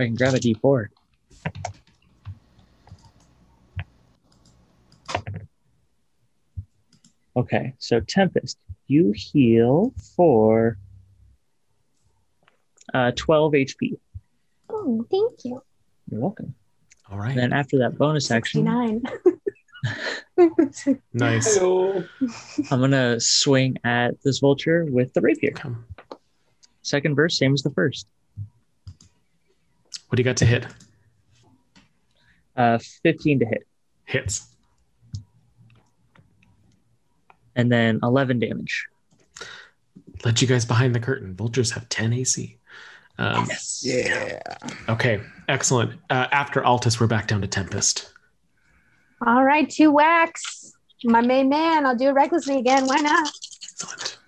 I 0.01 0.07
can 0.07 0.17
grab 0.17 0.35
a 0.35 0.39
d4. 0.39 0.89
Okay, 7.39 7.73
so 7.78 8.01
Tempest, 8.01 8.59
you 8.89 9.12
heal 9.15 9.94
for 10.16 10.77
uh, 12.93 13.12
12 13.15 13.52
HP. 13.52 13.97
Oh, 14.69 15.06
thank 15.09 15.44
you. 15.44 15.62
You're 16.10 16.20
welcome. 16.20 16.56
All 17.09 17.16
right. 17.16 17.31
And 17.31 17.39
then 17.39 17.52
after 17.52 17.78
that 17.78 17.97
bonus 17.97 18.28
action, 18.32 18.66
69. 18.66 19.02
nice. 21.12 21.56
Hello. 21.56 22.02
I'm 22.73 22.81
gonna 22.81 23.20
swing 23.20 23.77
at 23.85 24.20
this 24.24 24.40
vulture 24.40 24.85
with 24.86 25.15
the 25.15 25.20
rapier. 25.20 25.52
Come. 25.52 25.86
Second 26.82 27.15
verse, 27.15 27.39
same 27.39 27.55
as 27.55 27.62
the 27.62 27.70
first. 27.70 28.09
What 30.09 30.16
do 30.16 30.20
you 30.20 30.24
got 30.24 30.39
to 30.39 30.47
hit? 30.47 30.66
Uh, 32.56 32.78
15 33.05 33.39
to 33.39 33.47
hit, 33.47 33.65
Hits. 34.06 34.57
And 37.59 37.70
then 37.70 38.01
11 38.02 38.39
damage. 38.39 38.86
Let 40.24 40.40
you 40.40 40.48
guys 40.48 40.64
behind 40.64 40.94
the 40.94 41.01
curtain. 41.01 41.35
Vultures 41.35 41.72
have 41.72 41.89
10 41.90 42.14
AC. 42.14 42.56
Um, 43.18 43.47
Yeah. 43.82 44.40
Okay, 44.89 45.20
excellent. 45.48 46.01
Uh, 46.09 46.28
after 46.32 46.62
Altus, 46.62 46.98
we're 47.01 47.06
back 47.09 47.26
down 47.26 47.40
to 47.43 47.47
Tempest. 47.48 48.12
All 49.26 49.44
right, 49.44 49.68
two 49.68 49.90
wax. 49.90 50.72
My 51.05 51.20
main 51.20 51.48
man. 51.48 51.85
I'll 51.85 51.97
do 51.97 52.09
it 52.09 52.12
recklessly 52.12 52.59
again. 52.59 52.86
Why 52.86 52.97
not? 52.97 53.28
Excellent. 53.62 54.18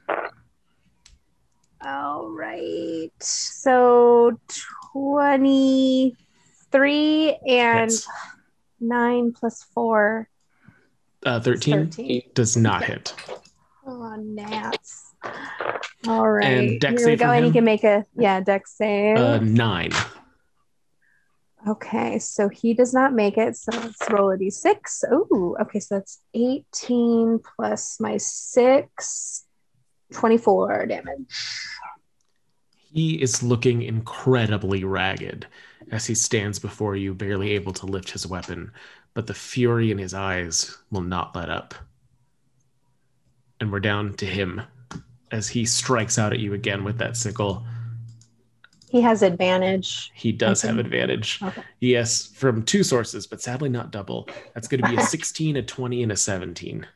All 1.83 2.29
right. 2.29 3.11
So 3.21 4.39
23 4.93 7.39
and 7.49 7.91
Hits. 7.91 8.07
9 8.81 9.33
plus 9.33 9.65
4. 9.75 10.29
Uh, 11.25 11.41
13 11.41 11.91
13. 11.91 12.23
does 12.35 12.57
not 12.57 12.85
hit. 12.85 13.15
Oh, 13.87 14.17
gnats. 14.17 15.15
All 16.07 16.31
right. 16.31 16.47
And 16.47 16.81
dex 16.81 17.03
Here 17.03 17.11
we 17.11 17.17
go. 17.17 17.31
And 17.31 17.47
you 17.47 17.53
can 17.53 17.65
make 17.65 17.85
a, 17.85 18.07
yeah, 18.17 18.41
dex 18.41 18.77
save. 18.77 19.17
Uh, 19.19 19.39
nine. 19.39 19.93
Okay, 21.69 22.19
so 22.19 22.49
he 22.49 22.73
does 22.73 22.95
not 22.95 23.13
make 23.13 23.37
it. 23.37 23.55
So 23.57 23.71
let's 23.73 24.11
roll 24.11 24.31
a 24.31 24.39
d6. 24.39 25.05
Oh, 25.11 25.57
okay, 25.61 25.79
so 25.79 25.97
that's 25.97 26.21
18 26.33 27.41
plus 27.57 28.01
my 28.01 28.17
6, 28.17 29.45
24 30.13 30.87
damage. 30.87 31.27
He 32.93 33.21
is 33.21 33.43
looking 33.43 33.83
incredibly 33.83 34.85
ragged 34.85 35.47
as 35.93 36.07
he 36.07 36.15
stands 36.15 36.59
before 36.59 36.97
you, 36.97 37.15
barely 37.15 37.51
able 37.53 37.73
to 37.75 37.87
lift 37.87 38.11
his 38.11 38.27
weapon, 38.27 38.73
but 39.15 39.27
the 39.27 39.35
fury 39.35 39.91
in 39.91 39.99
his 39.99 40.15
eyes 40.15 40.79
will 40.91 41.03
not 41.03 41.35
let 41.35 41.49
up. 41.49 41.75
And 43.61 43.71
we're 43.71 43.81
down 43.81 44.15
to 44.15 44.27
him 44.27 44.63
as 45.31 45.49
he 45.49 45.65
strikes 45.65 46.19
out 46.19 46.33
at 46.33 46.41
you 46.41 46.55
again 46.55 46.85
with 46.85 46.99
that 46.99 47.17
sickle. 47.17 47.65
He 48.91 49.01
has 49.03 49.23
advantage. 49.23 50.11
He 50.15 50.33
does 50.33 50.63
have 50.63 50.79
advantage. 50.79 51.41
Okay. 51.43 51.63
Yes, 51.79 52.27
from 52.27 52.65
two 52.65 52.83
sources, 52.83 53.27
but 53.27 53.41
sadly 53.41 53.69
not 53.69 53.93
double. 53.93 54.29
That's 54.55 54.67
going 54.67 54.83
to 54.83 54.89
be 54.89 54.97
a 54.97 55.01
16, 55.07 55.57
a 55.57 55.63
20, 55.63 56.03
and 56.03 56.13
a 56.13 56.17
17. 56.17 56.87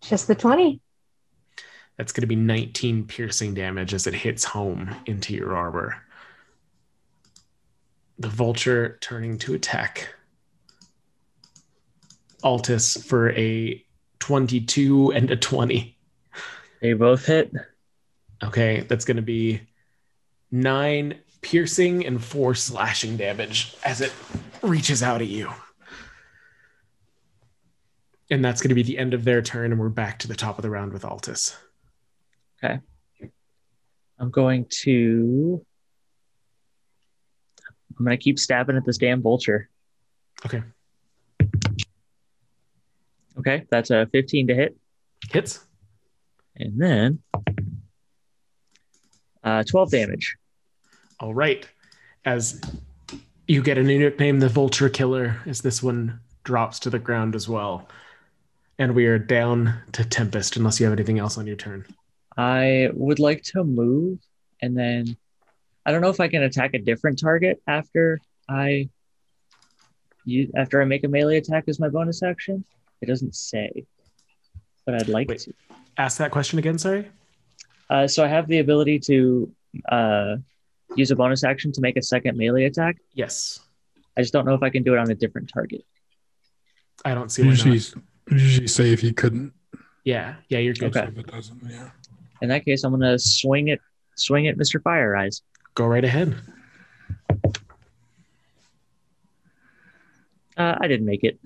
Just 0.00 0.26
the 0.26 0.34
20. 0.34 0.80
That's 1.96 2.12
going 2.12 2.22
to 2.22 2.26
be 2.26 2.34
19 2.36 3.06
piercing 3.06 3.54
damage 3.54 3.94
as 3.94 4.08
it 4.08 4.14
hits 4.14 4.42
home 4.42 4.94
into 5.06 5.32
your 5.34 5.54
armor. 5.54 6.02
The 8.18 8.28
vulture 8.28 8.98
turning 9.00 9.38
to 9.38 9.54
attack. 9.54 10.08
Altus 12.44 13.02
for 13.02 13.30
a 13.30 13.82
22 14.18 15.12
and 15.12 15.30
a 15.30 15.36
20. 15.36 15.96
They 16.80 16.92
both 16.92 17.26
hit. 17.26 17.52
Okay, 18.42 18.80
that's 18.80 19.04
going 19.04 19.16
to 19.16 19.22
be 19.22 19.62
nine 20.50 21.18
piercing 21.40 22.06
and 22.06 22.22
four 22.22 22.54
slashing 22.54 23.16
damage 23.16 23.74
as 23.84 24.00
it 24.00 24.12
reaches 24.62 25.02
out 25.02 25.22
at 25.22 25.28
you. 25.28 25.50
And 28.30 28.44
that's 28.44 28.62
going 28.62 28.70
to 28.70 28.74
be 28.74 28.82
the 28.82 28.98
end 28.98 29.14
of 29.14 29.24
their 29.24 29.42
turn, 29.42 29.70
and 29.72 29.80
we're 29.80 29.88
back 29.88 30.18
to 30.20 30.28
the 30.28 30.34
top 30.34 30.58
of 30.58 30.62
the 30.62 30.70
round 30.70 30.92
with 30.92 31.02
Altus. 31.02 31.54
Okay. 32.62 32.80
I'm 34.18 34.30
going 34.30 34.66
to. 34.82 35.64
I'm 37.98 38.04
going 38.04 38.18
to 38.18 38.22
keep 38.22 38.38
stabbing 38.38 38.76
at 38.76 38.84
this 38.84 38.98
damn 38.98 39.22
vulture. 39.22 39.68
Okay. 40.44 40.62
Okay, 43.38 43.64
that's 43.70 43.90
a 43.90 44.06
15 44.12 44.48
to 44.48 44.54
hit. 44.54 44.76
Hits. 45.30 45.64
And 46.56 46.80
then 46.80 47.18
uh, 49.42 49.64
12 49.64 49.90
damage. 49.90 50.36
All 51.20 51.34
right. 51.34 51.66
As 52.24 52.60
you 53.46 53.62
get 53.62 53.78
a 53.78 53.82
new 53.82 53.98
nickname, 53.98 54.40
the 54.40 54.48
Vulture 54.48 54.88
Killer, 54.88 55.40
as 55.46 55.60
this 55.60 55.82
one 55.82 56.20
drops 56.44 56.78
to 56.80 56.90
the 56.90 56.98
ground 56.98 57.34
as 57.34 57.48
well. 57.48 57.88
And 58.78 58.94
we 58.94 59.06
are 59.06 59.18
down 59.18 59.74
to 59.92 60.04
Tempest, 60.04 60.56
unless 60.56 60.80
you 60.80 60.86
have 60.86 60.92
anything 60.92 61.18
else 61.18 61.38
on 61.38 61.46
your 61.46 61.56
turn. 61.56 61.86
I 62.36 62.90
would 62.92 63.18
like 63.18 63.42
to 63.44 63.62
move 63.62 64.18
and 64.60 64.76
then 64.76 65.16
I 65.86 65.92
don't 65.92 66.00
know 66.00 66.08
if 66.08 66.20
I 66.20 66.28
can 66.28 66.42
attack 66.42 66.74
a 66.74 66.78
different 66.78 67.18
target 67.18 67.62
after 67.66 68.18
I 68.48 68.88
you 70.24 70.50
after 70.56 70.80
I 70.80 70.86
make 70.86 71.04
a 71.04 71.08
melee 71.08 71.36
attack 71.36 71.64
as 71.68 71.78
my 71.78 71.88
bonus 71.88 72.22
action. 72.22 72.64
It 73.02 73.06
doesn't 73.06 73.34
say, 73.34 73.84
but 74.86 74.94
I'd 74.94 75.08
like 75.08 75.28
Wait. 75.28 75.40
to. 75.40 75.52
Ask 75.96 76.18
that 76.18 76.30
question 76.30 76.58
again, 76.58 76.78
sorry. 76.78 77.08
Uh, 77.90 78.06
so 78.06 78.24
I 78.24 78.28
have 78.28 78.48
the 78.48 78.58
ability 78.58 78.98
to 79.00 79.52
uh, 79.90 80.36
use 80.96 81.10
a 81.10 81.16
bonus 81.16 81.44
action 81.44 81.70
to 81.72 81.80
make 81.80 81.96
a 81.96 82.02
second 82.02 82.36
melee 82.36 82.64
attack. 82.64 82.96
Yes. 83.12 83.60
I 84.16 84.22
just 84.22 84.32
don't 84.32 84.46
know 84.46 84.54
if 84.54 84.62
I 84.62 84.70
can 84.70 84.82
do 84.82 84.94
it 84.94 84.98
on 84.98 85.10
a 85.10 85.14
different 85.14 85.50
target. 85.52 85.84
I 87.04 87.14
don't 87.14 87.30
see 87.30 87.42
why 87.42 87.48
Usually, 87.50 87.78
not. 87.78 87.94
usually 88.40 88.66
say 88.68 88.92
if 88.92 89.02
you 89.02 89.12
couldn't. 89.12 89.52
Yeah, 90.04 90.36
yeah, 90.48 90.58
you're 90.58 90.74
good. 90.74 90.96
Okay. 90.96 91.08
If 91.08 91.18
it 91.18 91.26
doesn't, 91.26 91.60
yeah. 91.68 91.90
In 92.42 92.48
that 92.48 92.64
case, 92.64 92.84
I'm 92.84 92.92
gonna 92.92 93.18
swing 93.18 93.68
it, 93.68 93.80
swing 94.16 94.44
it, 94.46 94.58
Mr. 94.58 94.82
Fire 94.82 95.16
Eyes. 95.16 95.42
Go 95.74 95.86
right 95.86 96.04
ahead. 96.04 96.36
Uh, 100.56 100.76
I 100.80 100.86
didn't 100.86 101.06
make 101.06 101.24
it. 101.24 101.38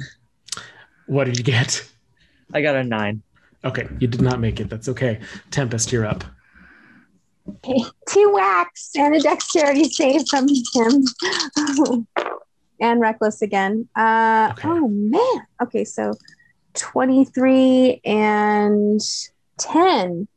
What 1.09 1.25
did 1.25 1.37
you 1.39 1.45
get? 1.45 1.87
I 2.55 2.63
got 2.63 2.77
a 2.77 2.85
nine. 2.85 3.23
Okay, 3.65 3.89
you 3.99 4.07
did 4.07 4.23
not 4.23 4.39
make 4.41 4.61
it. 4.61 4.71
That's 4.71 4.89
okay. 4.89 5.21
Tempest, 5.51 5.91
you're 5.91 6.07
up. 6.07 6.23
Okay, 7.49 7.83
two 8.09 8.33
wax 8.33 8.91
and 8.97 9.17
a 9.17 9.21
dexterity 9.21 9.85
save 9.85 10.29
from 10.29 10.47
him. 10.49 12.07
and 12.81 13.01
reckless 13.01 13.43
again. 13.43 13.89
Uh, 13.97 14.53
Okay. 14.53 14.69
Oh, 14.69 14.89
man. 14.89 15.47
Okay, 15.63 15.85
so 15.85 16.13
23 16.75 18.01
and 18.05 19.01
10. 19.59 20.29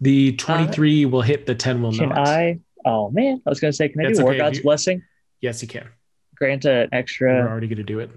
The 0.00 0.32
23 0.36 1.04
will 1.06 1.22
hit, 1.22 1.46
the 1.46 1.54
10 1.54 1.82
will 1.82 1.92
not. 1.92 1.98
Can 1.98 2.08
not. 2.10 2.28
I? 2.28 2.60
Oh 2.84 3.10
man, 3.10 3.42
I 3.44 3.50
was 3.50 3.60
gonna 3.60 3.72
say, 3.72 3.88
can 3.88 4.00
I 4.00 4.04
That's 4.04 4.18
do 4.18 4.24
War 4.24 4.32
okay, 4.32 4.38
God's 4.38 4.58
you- 4.58 4.62
Blessing? 4.64 5.02
Yes, 5.40 5.60
you 5.62 5.68
can. 5.68 5.88
Grant 6.36 6.64
an 6.64 6.88
extra. 6.92 7.32
We're 7.34 7.48
already 7.48 7.66
going 7.66 7.78
to 7.78 7.82
do 7.82 7.98
it. 7.98 8.10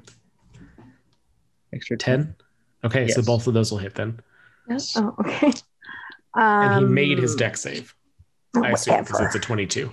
Extra 1.74 1.98
10? 1.98 2.36
Okay, 2.84 3.08
so 3.08 3.22
both 3.22 3.48
of 3.48 3.54
those 3.54 3.72
will 3.72 3.78
hit 3.78 3.96
then. 3.96 4.20
Yes. 4.70 4.96
Oh, 4.98 5.16
okay. 5.20 5.52
Um, 6.34 6.44
And 6.44 6.80
he 6.80 6.86
made 6.86 7.20
his 7.20 7.36
dex 7.36 7.62
save. 7.62 7.94
I 8.56 8.72
assume 8.72 9.04
because 9.04 9.20
it's 9.22 9.36
a 9.36 9.40
22. 9.40 9.92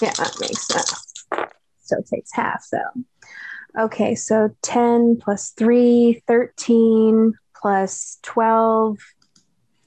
Yeah, 0.00 0.12
that 0.12 0.32
makes 0.40 0.66
sense. 0.66 1.26
So 1.82 1.98
it 1.98 2.06
takes 2.06 2.32
half 2.32 2.64
though. 2.70 3.82
Okay, 3.84 4.14
so 4.14 4.54
10 4.62 5.18
plus 5.20 5.50
3, 5.50 6.22
13 6.26 7.34
plus 7.60 8.18
12, 8.22 8.98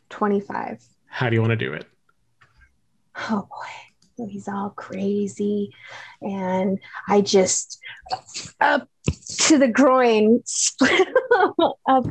25. 0.09 0.83
How 1.07 1.29
do 1.29 1.35
you 1.35 1.41
want 1.41 1.51
to 1.51 1.55
do 1.57 1.73
it? 1.73 1.85
Oh 3.29 3.47
boy. 3.49 3.94
So 4.17 4.25
he's 4.25 4.47
all 4.47 4.69
crazy. 4.69 5.73
And 6.21 6.79
I 7.07 7.21
just 7.21 7.79
up 8.61 8.89
to 9.39 9.57
the 9.57 9.67
groin, 9.67 10.41
up 11.87 12.05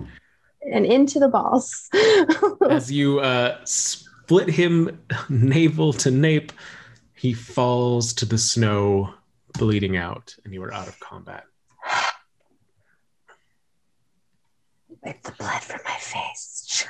and 0.73 0.87
into 0.87 1.19
the 1.19 1.29
balls. 1.29 1.89
As 2.69 2.93
you 2.93 3.21
uh, 3.21 3.59
split 3.65 4.49
him 4.49 5.01
navel 5.29 5.93
to 5.95 6.11
nape, 6.11 6.53
he 7.15 7.33
falls 7.33 8.13
to 8.15 8.27
the 8.27 8.39
snow, 8.39 9.15
bleeding 9.59 9.97
out, 9.97 10.35
and 10.45 10.53
you 10.53 10.63
are 10.63 10.75
out 10.75 10.89
of 10.89 11.01
combat. 11.01 11.45
Wipe 15.03 15.23
the 15.23 15.33
blood 15.33 15.63
from 15.63 15.81
my 15.85 15.97
face. 15.97 16.87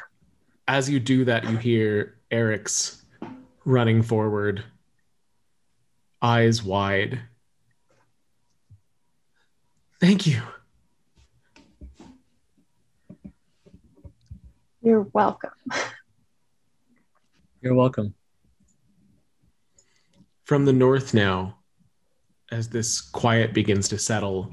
As 0.67 0.89
you 0.89 0.99
do 0.99 1.25
that, 1.27 1.49
you 1.49 1.57
hear 1.57 2.19
Eric's 2.31 3.03
running 3.65 4.03
forward, 4.03 4.65
eyes 6.25 6.63
wide. 6.63 7.21
Thank 10.01 10.27
you. 10.27 10.41
You're 14.81 15.03
welcome. 15.13 15.51
You're 17.61 17.75
welcome. 17.75 18.15
From 20.45 20.65
the 20.65 20.73
north 20.73 21.13
now, 21.13 21.59
as 22.51 22.71
this 22.71 23.03
quiet 23.03 23.53
begins 23.53 23.91
to 23.91 23.99
settle, 23.99 24.51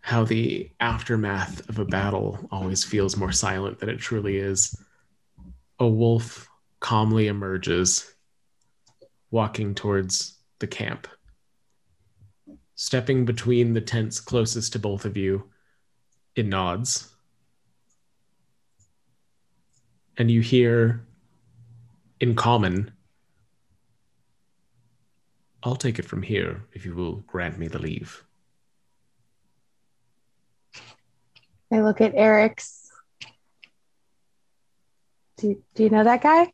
how 0.00 0.24
the 0.24 0.68
aftermath 0.80 1.68
of 1.68 1.78
a 1.78 1.84
battle 1.84 2.48
always 2.50 2.82
feels 2.82 3.16
more 3.16 3.30
silent 3.30 3.78
than 3.78 3.88
it 3.88 3.98
truly 3.98 4.38
is. 4.38 4.76
A 5.78 5.86
wolf 5.86 6.48
calmly 6.80 7.28
emerges, 7.28 8.12
walking 9.30 9.76
towards 9.76 10.39
the 10.60 10.66
camp. 10.66 11.08
Stepping 12.76 13.24
between 13.24 13.74
the 13.74 13.80
tents 13.80 14.20
closest 14.20 14.72
to 14.72 14.78
both 14.78 15.04
of 15.04 15.16
you, 15.16 15.50
it 16.34 16.46
nods. 16.46 17.14
And 20.16 20.30
you 20.30 20.40
hear 20.40 21.04
in 22.20 22.34
common, 22.34 22.92
I'll 25.62 25.76
take 25.76 25.98
it 25.98 26.04
from 26.04 26.22
here 26.22 26.62
if 26.72 26.86
you 26.86 26.94
will 26.94 27.16
grant 27.26 27.58
me 27.58 27.68
the 27.68 27.78
leave. 27.78 28.24
I 31.72 31.80
look 31.80 32.00
at 32.00 32.14
Eric's. 32.14 32.90
Do, 35.36 35.62
do 35.74 35.84
you 35.84 35.90
know 35.90 36.04
that 36.04 36.22
guy? 36.22 36.52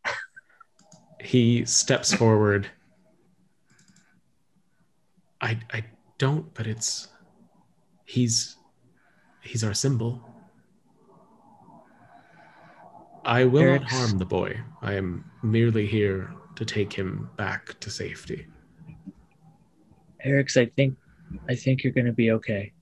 He 1.20 1.64
steps 1.64 2.12
forward. 2.12 2.68
I 5.46 5.58
I 5.72 5.84
don't, 6.18 6.52
but 6.54 6.66
it's 6.66 7.06
he's 8.04 8.56
he's 9.42 9.62
our 9.62 9.74
symbol. 9.74 10.20
I 13.24 13.44
will 13.44 13.78
not 13.78 13.84
harm 13.84 14.18
the 14.18 14.24
boy. 14.24 14.60
I 14.82 14.94
am 14.94 15.24
merely 15.42 15.86
here 15.86 16.34
to 16.56 16.64
take 16.64 16.92
him 16.92 17.30
back 17.36 17.78
to 17.80 17.90
safety. 17.90 18.46
Eric's, 20.24 20.56
I 20.56 20.66
think 20.66 20.96
I 21.48 21.54
think 21.54 21.84
you're 21.84 21.92
gonna 21.92 22.12
be 22.12 22.32
okay. 22.32 22.72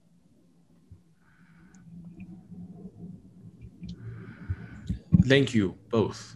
Thank 5.26 5.54
you 5.54 5.76
both 5.90 6.34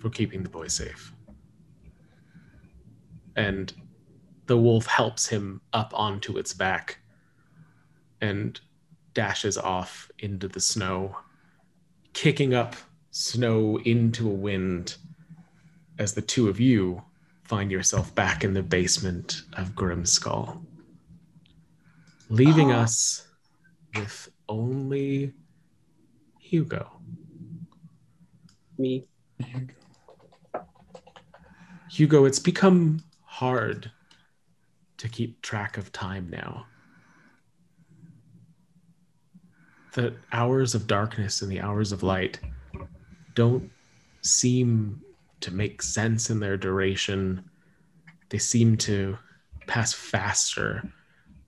for 0.00 0.10
keeping 0.10 0.42
the 0.42 0.48
boy 0.48 0.66
safe. 0.66 1.12
And 3.36 3.72
the 4.48 4.56
wolf 4.56 4.86
helps 4.86 5.28
him 5.28 5.60
up 5.74 5.92
onto 5.94 6.38
its 6.38 6.54
back 6.54 6.98
and 8.20 8.58
dashes 9.12 9.58
off 9.58 10.10
into 10.18 10.48
the 10.48 10.60
snow, 10.60 11.16
kicking 12.14 12.54
up 12.54 12.74
snow 13.10 13.78
into 13.84 14.26
a 14.28 14.34
wind 14.34 14.96
as 15.98 16.14
the 16.14 16.22
two 16.22 16.48
of 16.48 16.58
you 16.58 17.02
find 17.44 17.70
yourself 17.70 18.14
back 18.14 18.42
in 18.42 18.54
the 18.54 18.62
basement 18.62 19.42
of 19.52 19.74
Grimskalle, 19.74 20.64
leaving 22.30 22.72
Oh. 22.72 22.78
us 22.78 23.28
with 23.94 24.30
only 24.48 25.34
Hugo. 26.38 26.90
Me. 28.78 29.06
Hugo, 31.90 32.24
it's 32.24 32.38
become 32.38 33.02
hard 33.24 33.90
to 34.98 35.08
keep 35.08 35.40
track 35.42 35.78
of 35.78 35.92
time 35.92 36.28
now. 36.30 36.66
The 39.94 40.14
hours 40.32 40.74
of 40.74 40.86
darkness 40.86 41.42
and 41.42 41.50
the 41.50 41.60
hours 41.60 41.92
of 41.92 42.02
light 42.02 42.38
don't 43.34 43.70
seem 44.22 45.00
to 45.40 45.52
make 45.52 45.82
sense 45.82 46.30
in 46.30 46.40
their 46.40 46.56
duration. 46.56 47.48
They 48.28 48.38
seem 48.38 48.76
to 48.78 49.16
pass 49.66 49.92
faster 49.92 50.82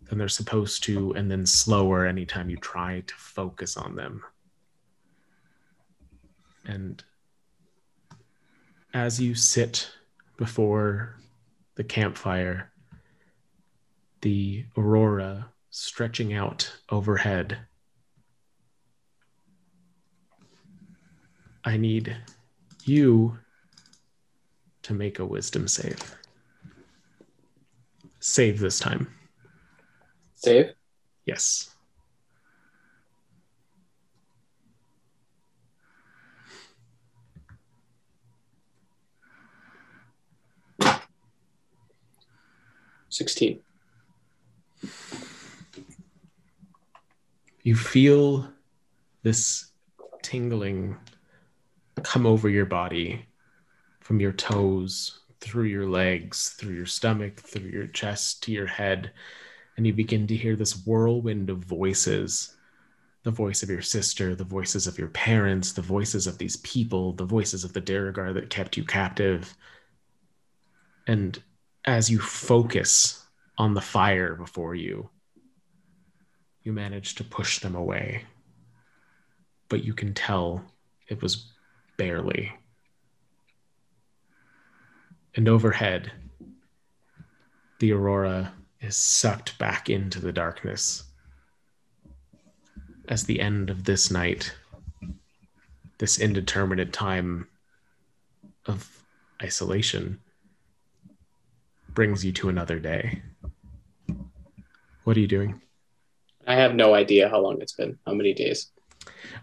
than 0.04 0.18
they're 0.18 0.28
supposed 0.28 0.82
to, 0.84 1.12
and 1.12 1.30
then 1.30 1.46
slower 1.46 2.06
anytime 2.06 2.50
you 2.50 2.56
try 2.56 3.02
to 3.06 3.14
focus 3.14 3.76
on 3.76 3.94
them. 3.94 4.22
And 6.64 7.02
as 8.92 9.20
you 9.20 9.34
sit 9.34 9.90
before 10.36 11.16
the 11.76 11.84
campfire, 11.84 12.69
the 14.22 14.64
aurora 14.76 15.48
stretching 15.70 16.32
out 16.34 16.70
overhead. 16.90 17.58
I 21.64 21.76
need 21.76 22.16
you 22.84 23.38
to 24.82 24.94
make 24.94 25.18
a 25.18 25.26
wisdom 25.26 25.68
save. 25.68 26.16
Save 28.18 28.58
this 28.58 28.78
time. 28.78 29.08
Save. 30.34 30.72
Yes. 31.24 31.74
Sixteen. 43.08 43.60
You 47.62 47.76
feel 47.76 48.48
this 49.22 49.70
tingling 50.22 50.96
come 52.02 52.26
over 52.26 52.48
your 52.48 52.66
body 52.66 53.26
from 54.00 54.20
your 54.20 54.32
toes, 54.32 55.20
through 55.40 55.64
your 55.64 55.86
legs, 55.86 56.50
through 56.50 56.74
your 56.74 56.86
stomach, 56.86 57.40
through 57.40 57.68
your 57.68 57.86
chest 57.86 58.42
to 58.44 58.52
your 58.52 58.66
head. 58.66 59.12
And 59.76 59.86
you 59.86 59.92
begin 59.92 60.26
to 60.28 60.36
hear 60.36 60.56
this 60.56 60.86
whirlwind 60.86 61.50
of 61.50 61.58
voices 61.58 62.56
the 63.22 63.30
voice 63.30 63.62
of 63.62 63.68
your 63.68 63.82
sister, 63.82 64.34
the 64.34 64.44
voices 64.44 64.86
of 64.86 64.98
your 64.98 65.08
parents, 65.08 65.72
the 65.72 65.82
voices 65.82 66.26
of 66.26 66.38
these 66.38 66.56
people, 66.58 67.12
the 67.12 67.24
voices 67.24 67.64
of 67.64 67.72
the 67.74 67.80
Daragar 67.80 68.32
that 68.32 68.48
kept 68.48 68.78
you 68.78 68.84
captive. 68.84 69.54
And 71.06 71.42
as 71.84 72.08
you 72.10 72.18
focus 72.18 73.22
on 73.58 73.74
the 73.74 73.80
fire 73.82 74.34
before 74.36 74.74
you, 74.74 75.10
you 76.70 76.74
manage 76.74 77.16
to 77.16 77.24
push 77.24 77.58
them 77.58 77.74
away. 77.74 78.24
But 79.68 79.82
you 79.82 79.92
can 79.92 80.14
tell 80.14 80.64
it 81.08 81.20
was 81.20 81.50
barely. 81.96 82.52
And 85.34 85.48
overhead, 85.48 86.12
the 87.80 87.92
aurora 87.92 88.52
is 88.80 88.96
sucked 88.96 89.58
back 89.58 89.90
into 89.90 90.20
the 90.20 90.32
darkness. 90.32 91.02
As 93.08 93.24
the 93.24 93.40
end 93.40 93.68
of 93.68 93.82
this 93.82 94.08
night, 94.08 94.54
this 95.98 96.20
indeterminate 96.20 96.92
time 96.92 97.48
of 98.66 99.04
isolation, 99.42 100.20
brings 101.88 102.24
you 102.24 102.30
to 102.30 102.48
another 102.48 102.78
day. 102.78 103.22
What 105.02 105.16
are 105.16 105.20
you 105.20 105.26
doing? 105.26 105.60
I 106.46 106.56
have 106.56 106.74
no 106.74 106.94
idea 106.94 107.28
how 107.28 107.40
long 107.40 107.60
it's 107.60 107.74
been. 107.74 107.98
How 108.06 108.14
many 108.14 108.32
days? 108.32 108.70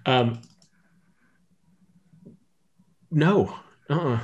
Um, 0.05 0.41
no. 3.11 3.55
Uh-uh. 3.89 4.19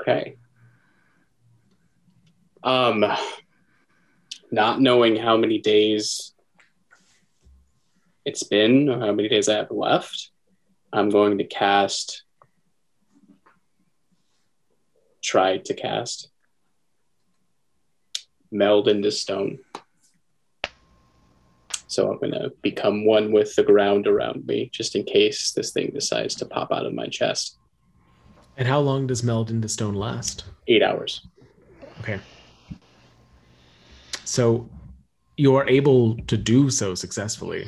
Okay. 0.00 0.36
Um, 2.62 3.04
not 4.50 4.80
knowing 4.80 5.16
how 5.16 5.36
many 5.36 5.58
days 5.58 6.32
it's 8.24 8.42
been 8.42 8.88
or 8.88 9.00
how 9.00 9.12
many 9.12 9.28
days 9.28 9.48
I 9.48 9.56
have 9.56 9.70
left, 9.70 10.30
I'm 10.92 11.10
going 11.10 11.38
to 11.38 11.44
cast. 11.44 12.24
Try 15.22 15.58
to 15.58 15.74
cast. 15.74 16.29
Meld 18.50 18.88
into 18.88 19.10
stone. 19.10 19.58
So 21.86 22.10
I'm 22.10 22.18
going 22.18 22.32
to 22.32 22.52
become 22.62 23.04
one 23.04 23.32
with 23.32 23.54
the 23.56 23.64
ground 23.64 24.06
around 24.06 24.46
me, 24.46 24.70
just 24.72 24.94
in 24.94 25.04
case 25.04 25.50
this 25.52 25.72
thing 25.72 25.90
decides 25.92 26.36
to 26.36 26.46
pop 26.46 26.70
out 26.70 26.86
of 26.86 26.94
my 26.94 27.06
chest. 27.06 27.58
And 28.56 28.68
how 28.68 28.78
long 28.78 29.06
does 29.06 29.22
meld 29.22 29.50
into 29.50 29.68
stone 29.68 29.94
last? 29.94 30.44
Eight 30.68 30.82
hours. 30.82 31.26
Okay. 32.00 32.20
So 34.24 34.68
you 35.36 35.56
are 35.56 35.68
able 35.68 36.16
to 36.26 36.36
do 36.36 36.70
so 36.70 36.94
successfully. 36.94 37.66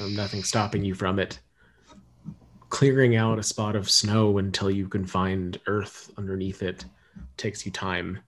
Um, 0.00 0.16
nothing 0.16 0.42
stopping 0.42 0.84
you 0.84 0.94
from 0.94 1.18
it. 1.18 1.38
Clearing 2.70 3.14
out 3.14 3.38
a 3.38 3.42
spot 3.42 3.76
of 3.76 3.88
snow 3.88 4.38
until 4.38 4.70
you 4.70 4.88
can 4.88 5.06
find 5.06 5.60
earth 5.66 6.10
underneath 6.16 6.62
it 6.62 6.84
takes 7.36 7.64
you 7.64 7.70
time. 7.70 8.18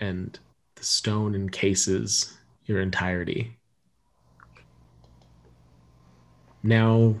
And 0.00 0.38
the 0.74 0.84
stone 0.84 1.34
encases 1.34 2.36
your 2.66 2.80
entirety. 2.80 3.56
now 6.66 7.14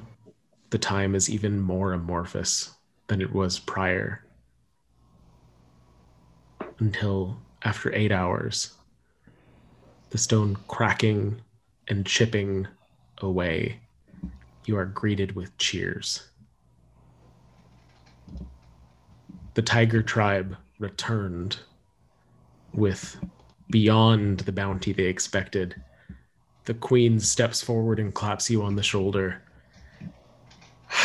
the 0.70 0.78
time 0.78 1.14
is 1.14 1.30
even 1.30 1.60
more 1.60 1.92
amorphous 1.92 2.74
than 3.06 3.22
it 3.22 3.32
was 3.32 3.60
prior. 3.60 4.24
Until 6.80 7.38
after 7.62 7.94
eight 7.94 8.10
hours, 8.10 8.74
the 10.10 10.18
stone 10.18 10.56
cracking 10.66 11.40
and 11.88 12.04
chipping 12.04 12.66
away, 13.18 13.80
you 14.64 14.76
are 14.76 14.84
greeted 14.84 15.36
with 15.36 15.56
cheers. 15.58 16.28
The 19.54 19.62
tiger 19.62 20.02
tribe 20.02 20.56
returned 20.80 21.58
with 22.76 23.16
beyond 23.70 24.40
the 24.40 24.52
bounty 24.52 24.92
they 24.92 25.04
expected. 25.04 25.74
The 26.64 26.74
queen 26.74 27.20
steps 27.20 27.62
forward 27.62 27.98
and 28.00 28.12
claps 28.12 28.50
you 28.50 28.62
on 28.62 28.76
the 28.76 28.82
shoulder. 28.82 29.42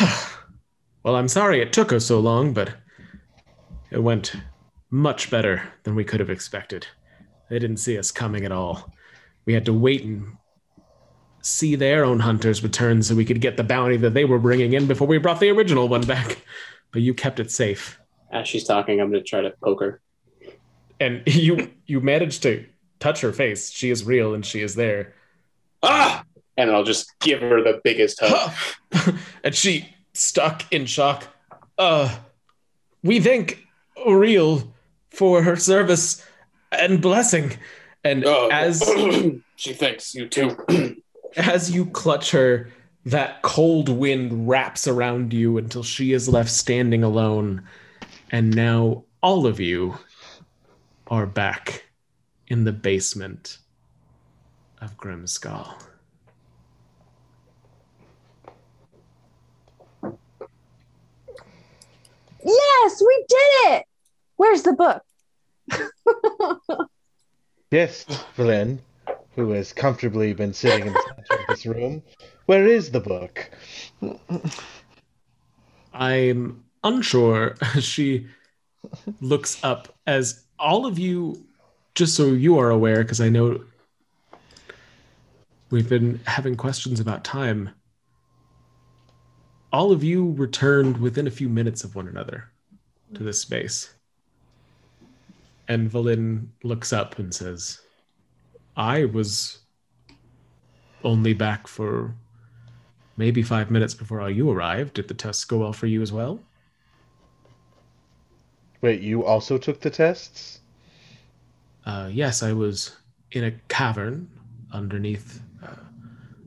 well, 1.02 1.16
I'm 1.16 1.28
sorry 1.28 1.60
it 1.60 1.72
took 1.72 1.92
us 1.92 2.06
so 2.06 2.20
long, 2.20 2.52
but 2.52 2.72
it 3.90 4.02
went 4.02 4.34
much 4.90 5.30
better 5.30 5.62
than 5.84 5.94
we 5.94 6.04
could 6.04 6.20
have 6.20 6.30
expected. 6.30 6.86
They 7.48 7.58
didn't 7.58 7.78
see 7.78 7.98
us 7.98 8.10
coming 8.10 8.44
at 8.44 8.52
all. 8.52 8.92
We 9.44 9.52
had 9.52 9.64
to 9.66 9.72
wait 9.72 10.04
and 10.04 10.36
see 11.42 11.74
their 11.74 12.04
own 12.04 12.20
hunters 12.20 12.62
return 12.62 13.02
so 13.02 13.14
we 13.14 13.24
could 13.24 13.40
get 13.40 13.56
the 13.56 13.64
bounty 13.64 13.96
that 13.98 14.14
they 14.14 14.24
were 14.24 14.38
bringing 14.38 14.72
in 14.72 14.86
before 14.86 15.08
we 15.08 15.18
brought 15.18 15.40
the 15.40 15.50
original 15.50 15.88
one 15.88 16.02
back. 16.06 16.38
But 16.92 17.02
you 17.02 17.14
kept 17.14 17.40
it 17.40 17.50
safe. 17.50 17.98
As 18.30 18.48
she's 18.48 18.64
talking, 18.64 19.00
I'm 19.00 19.10
going 19.10 19.22
to 19.22 19.28
try 19.28 19.40
to 19.40 19.52
poke 19.62 19.80
her. 19.80 20.00
And 21.02 21.22
you 21.26 21.70
you 21.86 22.00
managed 22.00 22.42
to 22.44 22.64
touch 23.00 23.20
her 23.20 23.32
face. 23.32 23.70
She 23.70 23.90
is 23.90 24.04
real 24.04 24.34
and 24.34 24.46
she 24.46 24.62
is 24.62 24.74
there. 24.74 25.12
Ah! 25.82 26.24
And 26.56 26.70
I'll 26.70 26.84
just 26.84 27.18
give 27.20 27.40
her 27.40 27.62
the 27.62 27.80
biggest 27.82 28.20
hug. 28.22 28.52
and 29.44 29.54
she 29.54 29.88
stuck 30.14 30.72
in 30.72 30.86
shock. 30.86 31.26
Uh 31.76 32.16
we 33.02 33.18
thank 33.20 33.66
Auril 33.98 34.70
for 35.10 35.42
her 35.42 35.56
service 35.56 36.24
and 36.70 37.02
blessing. 37.02 37.58
And 38.04 38.24
Oh, 38.24 38.48
as 38.52 38.80
she 39.56 39.72
thanks 39.72 40.14
you 40.14 40.28
too. 40.28 40.56
as 41.36 41.70
you 41.70 41.86
clutch 41.86 42.30
her, 42.30 42.70
that 43.06 43.42
cold 43.42 43.88
wind 43.88 44.48
wraps 44.48 44.86
around 44.86 45.32
you 45.32 45.58
until 45.58 45.82
she 45.82 46.12
is 46.12 46.28
left 46.28 46.50
standing 46.50 47.02
alone. 47.02 47.62
And 48.30 48.54
now 48.54 49.04
all 49.22 49.46
of 49.46 49.58
you 49.58 49.98
are 51.08 51.26
back 51.26 51.84
in 52.48 52.64
the 52.64 52.72
basement 52.72 53.58
of 54.80 54.96
Grimskalle. 54.96 55.74
Yes, 62.44 63.02
we 63.06 63.24
did 63.28 63.72
it. 63.72 63.84
Where's 64.36 64.62
the 64.62 64.72
book? 64.72 65.02
Yes, 67.72 68.04
Valen, 68.36 68.80
who 69.34 69.52
has 69.52 69.72
comfortably 69.72 70.34
been 70.34 70.52
sitting 70.52 70.88
in 70.88 70.92
the 70.92 71.00
center 71.00 71.40
of 71.40 71.46
this 71.48 71.64
room. 71.64 72.02
Where 72.44 72.66
is 72.66 72.90
the 72.90 73.00
book? 73.00 73.50
I'm 75.94 76.64
unsure. 76.84 77.54
She 77.80 78.26
looks 79.22 79.58
up 79.64 79.88
as 80.06 80.44
all 80.62 80.86
of 80.86 80.98
you, 80.98 81.44
just 81.94 82.14
so 82.14 82.26
you 82.26 82.58
are 82.58 82.70
aware, 82.70 83.02
because 83.02 83.20
I 83.20 83.28
know 83.28 83.64
we've 85.70 85.88
been 85.88 86.20
having 86.24 86.56
questions 86.56 87.00
about 87.00 87.24
time. 87.24 87.70
All 89.72 89.90
of 89.90 90.04
you 90.04 90.32
returned 90.32 90.98
within 90.98 91.26
a 91.26 91.30
few 91.30 91.48
minutes 91.48 91.82
of 91.82 91.96
one 91.96 92.06
another 92.06 92.50
to 93.14 93.22
this 93.22 93.40
space. 93.40 93.92
And 95.68 95.90
Valin 95.90 96.46
looks 96.62 96.92
up 96.92 97.18
and 97.18 97.34
says, 97.34 97.80
I 98.76 99.06
was 99.06 99.58
only 101.02 101.32
back 101.32 101.66
for 101.66 102.14
maybe 103.16 103.42
five 103.42 103.70
minutes 103.70 103.94
before 103.94 104.20
all 104.20 104.30
you 104.30 104.50
arrived. 104.50 104.94
Did 104.94 105.08
the 105.08 105.14
tests 105.14 105.44
go 105.44 105.58
well 105.58 105.72
for 105.72 105.86
you 105.86 106.02
as 106.02 106.12
well? 106.12 106.40
Wait, 108.82 109.00
you 109.00 109.24
also 109.24 109.58
took 109.58 109.80
the 109.80 109.90
tests? 109.90 110.60
Uh, 111.86 112.10
yes, 112.12 112.42
I 112.42 112.52
was 112.52 112.96
in 113.30 113.44
a 113.44 113.52
cavern 113.68 114.28
underneath 114.72 115.40
uh, 115.62 115.76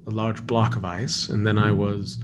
a 0.05 0.11
large 0.11 0.45
block 0.45 0.75
of 0.75 0.83
ice, 0.83 1.29
and 1.29 1.47
then 1.47 1.57
I 1.57 1.71
was 1.71 2.19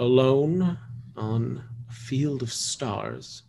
alone 0.00 0.76
on 1.16 1.62
a 1.88 1.92
field 1.92 2.42
of 2.42 2.52
stars. 2.52 3.42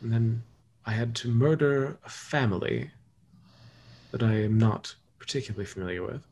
And 0.00 0.12
then 0.12 0.42
I 0.86 0.92
had 0.92 1.16
to 1.16 1.28
murder 1.28 1.98
a 2.04 2.08
family 2.08 2.92
that 4.12 4.22
I 4.22 4.34
am 4.34 4.56
not 4.56 4.94
particularly 5.18 5.66
familiar 5.66 6.04
with. 6.04 6.24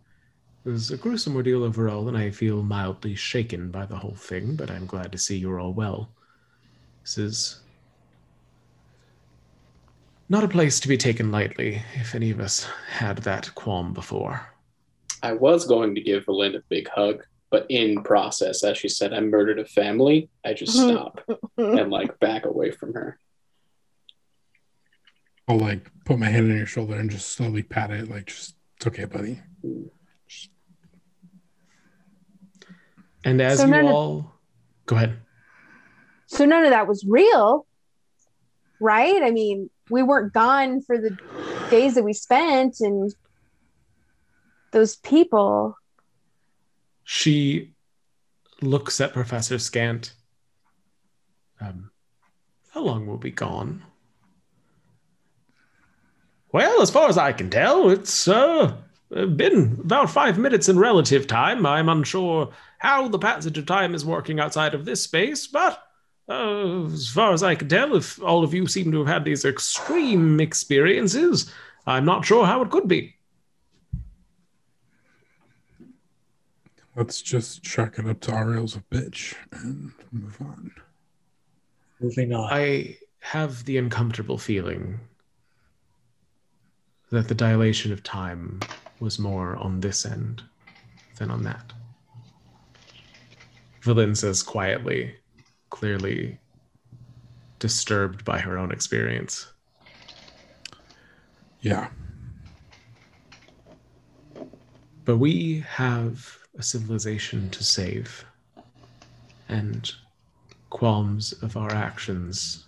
It 0.64 0.70
was 0.70 0.92
a 0.92 0.96
gruesome 0.96 1.34
ordeal 1.34 1.64
overall, 1.64 2.06
and 2.06 2.16
I 2.16 2.30
feel 2.30 2.62
mildly 2.62 3.16
shaken 3.16 3.72
by 3.72 3.84
the 3.84 3.96
whole 3.96 4.14
thing, 4.16 4.54
but 4.54 4.70
I'm 4.70 4.86
glad 4.86 5.10
to 5.10 5.18
see 5.18 5.36
you're 5.36 5.58
all 5.58 5.72
well. 5.72 6.10
This 7.02 7.18
is 7.18 7.60
not 10.28 10.44
a 10.44 10.48
place 10.48 10.78
to 10.80 10.88
be 10.88 10.96
taken 10.96 11.30
lightly, 11.32 11.82
if 11.94 12.14
any 12.14 12.30
of 12.30 12.40
us 12.40 12.66
had 12.90 13.18
that 13.18 13.50
qualm 13.54 13.92
before. 13.92 14.46
I 15.22 15.32
was 15.32 15.66
going 15.66 15.94
to 15.94 16.00
give 16.00 16.26
Valin 16.26 16.54
a 16.56 16.62
big 16.68 16.88
hug, 16.88 17.24
but 17.50 17.66
in 17.70 18.02
process, 18.04 18.62
as 18.62 18.76
she 18.78 18.88
said, 18.88 19.12
I 19.12 19.20
murdered 19.20 19.58
a 19.58 19.64
family. 19.64 20.28
I 20.44 20.52
just 20.54 20.72
stop 20.78 21.20
and 21.56 21.90
like 21.90 22.18
back 22.20 22.44
away 22.44 22.70
from 22.70 22.94
her. 22.94 23.18
I'll 25.48 25.58
like 25.58 25.90
put 26.04 26.18
my 26.18 26.26
hand 26.28 26.50
on 26.50 26.56
your 26.58 26.66
shoulder 26.66 26.94
and 26.96 27.10
just 27.10 27.28
slowly 27.32 27.62
pat 27.62 27.90
it, 27.90 28.10
like 28.10 28.26
just 28.26 28.54
it's 28.76 28.86
okay, 28.86 29.06
buddy. 29.06 29.40
And 33.24 33.40
as 33.40 33.58
So 33.58 33.64
you 33.64 33.70
none 33.70 33.86
of- 33.86 33.92
all 33.92 34.32
go 34.86 34.96
ahead. 34.96 35.18
So 36.26 36.44
none 36.44 36.64
of 36.64 36.70
that 36.70 36.86
was 36.86 37.06
real, 37.08 37.66
right? 38.80 39.22
I 39.22 39.30
mean, 39.30 39.70
we 39.90 40.02
weren't 40.02 40.32
gone 40.32 40.80
for 40.82 40.98
the 40.98 41.16
days 41.70 41.94
that 41.94 42.04
we 42.04 42.12
spent 42.12 42.80
and 42.80 43.14
those 44.70 44.96
people. 44.96 45.76
She 47.04 47.72
looks 48.60 49.00
at 49.00 49.12
Professor 49.12 49.58
Scant. 49.58 50.12
Um, 51.60 51.90
how 52.70 52.82
long 52.82 53.06
will 53.06 53.16
we 53.16 53.30
be 53.30 53.30
gone? 53.30 53.82
Well, 56.52 56.80
as 56.80 56.90
far 56.90 57.08
as 57.08 57.18
I 57.18 57.32
can 57.32 57.50
tell, 57.50 57.90
it's 57.90 58.26
uh, 58.28 58.74
been 59.10 59.78
about 59.82 60.10
five 60.10 60.38
minutes 60.38 60.68
in 60.68 60.78
relative 60.78 61.26
time. 61.26 61.66
I'm 61.66 61.88
unsure 61.88 62.50
how 62.78 63.08
the 63.08 63.18
passage 63.18 63.58
of 63.58 63.66
time 63.66 63.94
is 63.94 64.04
working 64.04 64.40
outside 64.40 64.74
of 64.74 64.84
this 64.84 65.02
space, 65.02 65.46
but 65.46 65.82
uh, 66.28 66.84
as 66.86 67.08
far 67.08 67.32
as 67.32 67.42
I 67.42 67.54
can 67.54 67.68
tell, 67.68 67.96
if 67.96 68.22
all 68.22 68.44
of 68.44 68.52
you 68.52 68.66
seem 68.66 68.92
to 68.92 68.98
have 68.98 69.06
had 69.08 69.24
these 69.24 69.44
extreme 69.44 70.40
experiences, 70.40 71.52
I'm 71.86 72.04
not 72.04 72.24
sure 72.24 72.44
how 72.44 72.62
it 72.62 72.70
could 72.70 72.86
be. 72.86 73.14
Let's 76.96 77.22
just 77.22 77.62
chalk 77.62 77.98
it 77.98 78.06
up 78.06 78.20
to 78.20 78.32
Auril's 78.32 78.76
a 78.76 78.80
bitch 78.80 79.34
and 79.52 79.92
move 80.10 80.36
on. 80.40 80.72
Moving 82.00 82.34
on. 82.34 82.48
I 82.52 82.98
have 83.20 83.64
the 83.64 83.78
uncomfortable 83.78 84.36
feeling 84.36 84.98
that 87.10 87.28
the 87.28 87.34
dilation 87.34 87.92
of 87.92 88.02
time 88.02 88.60
was 89.00 89.18
more 89.18 89.56
on 89.56 89.80
this 89.80 90.04
end 90.04 90.42
than 91.18 91.30
on 91.30 91.42
that. 91.44 91.72
Valin 93.82 94.16
says 94.16 94.42
quietly, 94.42 95.14
clearly 95.70 96.38
disturbed 97.58 98.24
by 98.24 98.38
her 98.38 98.56
own 98.58 98.72
experience. 98.72 99.52
Yeah. 101.60 101.88
But 105.04 105.16
we 105.18 105.60
have 105.60 106.38
a 106.58 106.62
civilization 106.62 107.50
to 107.50 107.64
save, 107.64 108.24
and 109.48 109.90
qualms 110.70 111.32
of 111.42 111.56
our 111.56 111.72
actions 111.72 112.66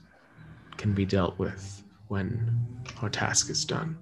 can 0.77 0.94
be 0.94 1.05
dealt 1.05 1.39
with 1.39 1.82
when 2.09 2.59
our 3.02 3.10
task 3.10 3.51
is 3.51 3.64
done. 3.64 3.98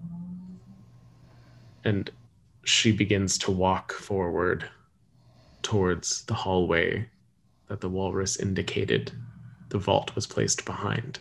And 1.85 2.11
she 2.65 2.93
begins 2.93 3.39
to 3.39 3.51
walk 3.51 3.93
forward 3.93 4.69
towards 5.63 6.25
the 6.25 6.35
hallway 6.35 7.09
that 7.69 7.81
the 7.81 7.89
walrus 7.89 8.37
indicated 8.37 9.13
the 9.69 9.79
vault 9.79 10.15
was 10.15 10.27
placed 10.27 10.65
behind. 10.65 11.19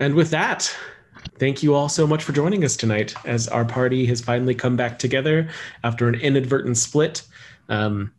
And 0.00 0.14
with 0.14 0.30
that, 0.30 0.74
thank 1.38 1.62
you 1.62 1.74
all 1.74 1.88
so 1.88 2.06
much 2.06 2.22
for 2.22 2.32
joining 2.32 2.64
us 2.64 2.76
tonight 2.76 3.14
as 3.24 3.48
our 3.48 3.64
party 3.64 4.06
has 4.06 4.20
finally 4.20 4.54
come 4.54 4.76
back 4.76 4.98
together 4.98 5.48
after 5.82 6.08
an 6.08 6.16
inadvertent 6.16 6.76
split. 6.76 7.22
Um, 7.68 8.12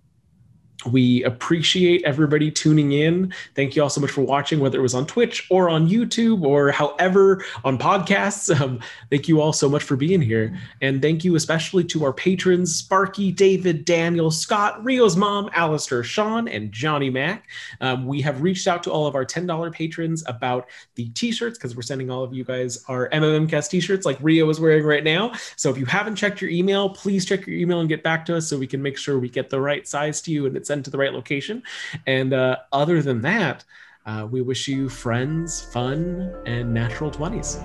we 0.92 1.24
appreciate 1.24 2.04
everybody 2.04 2.52
tuning 2.52 2.92
in. 2.92 3.34
Thank 3.56 3.76
you 3.76 3.84
all 3.84 3.90
so 3.90 4.02
much 4.02 4.12
for 4.12 4.22
watching, 4.22 4.60
whether 4.60 4.78
it 4.78 4.82
was 4.82 4.94
on 4.94 5.06
Twitch 5.06 5.48
or 5.50 5.70
on 5.70 5.90
YouTube 5.90 6.44
or 6.44 6.72
however 6.72 7.44
on 7.64 7.78
podcasts. 7.78 8.54
Um, 8.56 8.80
thank 9.10 9.28
you 9.28 9.42
all 9.42 9.52
so 9.52 9.68
much 9.68 9.84
for 9.84 9.98
being 9.98 10.22
here. 10.22 10.58
And 10.82 11.02
thank 11.02 11.26
you 11.26 11.36
especially 11.36 11.84
to 11.86 12.06
our 12.06 12.14
patrons 12.14 12.74
Sparky, 12.74 13.32
David, 13.32 13.84
Daniel, 13.84 14.32
Scott, 14.32 14.84
Rio's 14.84 15.18
mom, 15.18 15.50
Alistair, 15.54 16.04
Sean, 16.04 16.48
and 16.48 16.72
Johnny 16.72 17.10
Mac. 17.10 17.48
Um, 17.82 18.06
we 18.06 18.22
have 18.22 18.42
reached 18.42 18.68
out 18.68 18.82
to 18.84 18.92
all 18.92 19.08
of 19.08 19.16
our 19.16 19.26
$10 19.26 19.74
patrons 19.74 20.24
about 20.28 20.70
the 20.96 21.10
t 21.10 21.32
shirts 21.32 21.58
because 21.58 21.76
we're 21.76 21.82
sending 21.82 22.10
all 22.10 22.24
of 22.24 22.34
you 22.34 22.44
guys 22.44 22.84
our 22.88 23.10
MMMcast 23.10 23.70
t 23.70 23.82
shirts 23.82 24.06
like 24.06 24.18
Rio 24.22 24.50
is 24.50 24.60
wearing 24.60 24.86
right 24.86 25.04
now. 25.04 25.34
So 25.58 25.70
if 25.70 25.78
you 25.78 25.86
haven't 25.86 26.16
checked 26.16 26.42
your 26.42 26.52
email, 26.52 26.90
please 26.90 27.26
check 27.26 27.46
your 27.46 27.58
email 27.58 27.82
and 27.82 27.90
get 27.90 28.04
back 28.04 28.26
to 28.28 28.38
us 28.38 28.48
so 28.48 28.58
we 28.58 28.68
can 28.68 28.82
make 28.82 28.98
sure 28.98 29.20
we 29.20 29.30
get 29.30 29.50
the 29.50 29.60
right 29.60 29.88
size 29.88 30.22
to 30.22 30.32
you 30.32 30.46
and 30.46 30.56
it's 30.56 30.70
to 30.84 30.90
the 30.90 30.98
right 30.98 31.14
location. 31.14 31.64
And 32.06 32.34
uh, 32.34 32.58
other 32.72 33.02
than 33.02 33.22
that, 33.22 33.64
uh, 34.06 34.28
we 34.30 34.42
wish 34.42 34.68
you 34.68 34.90
friends, 34.90 35.62
fun, 35.62 36.34
and 36.46 36.74
natural 36.74 37.10
20s. 37.10 37.62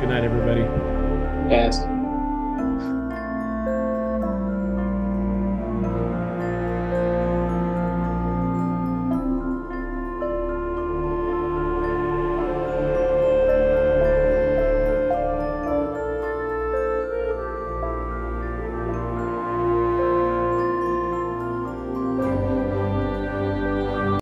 Good 0.00 0.08
night, 0.08 0.24
everybody. 0.24 0.62
Yes. 1.50 1.95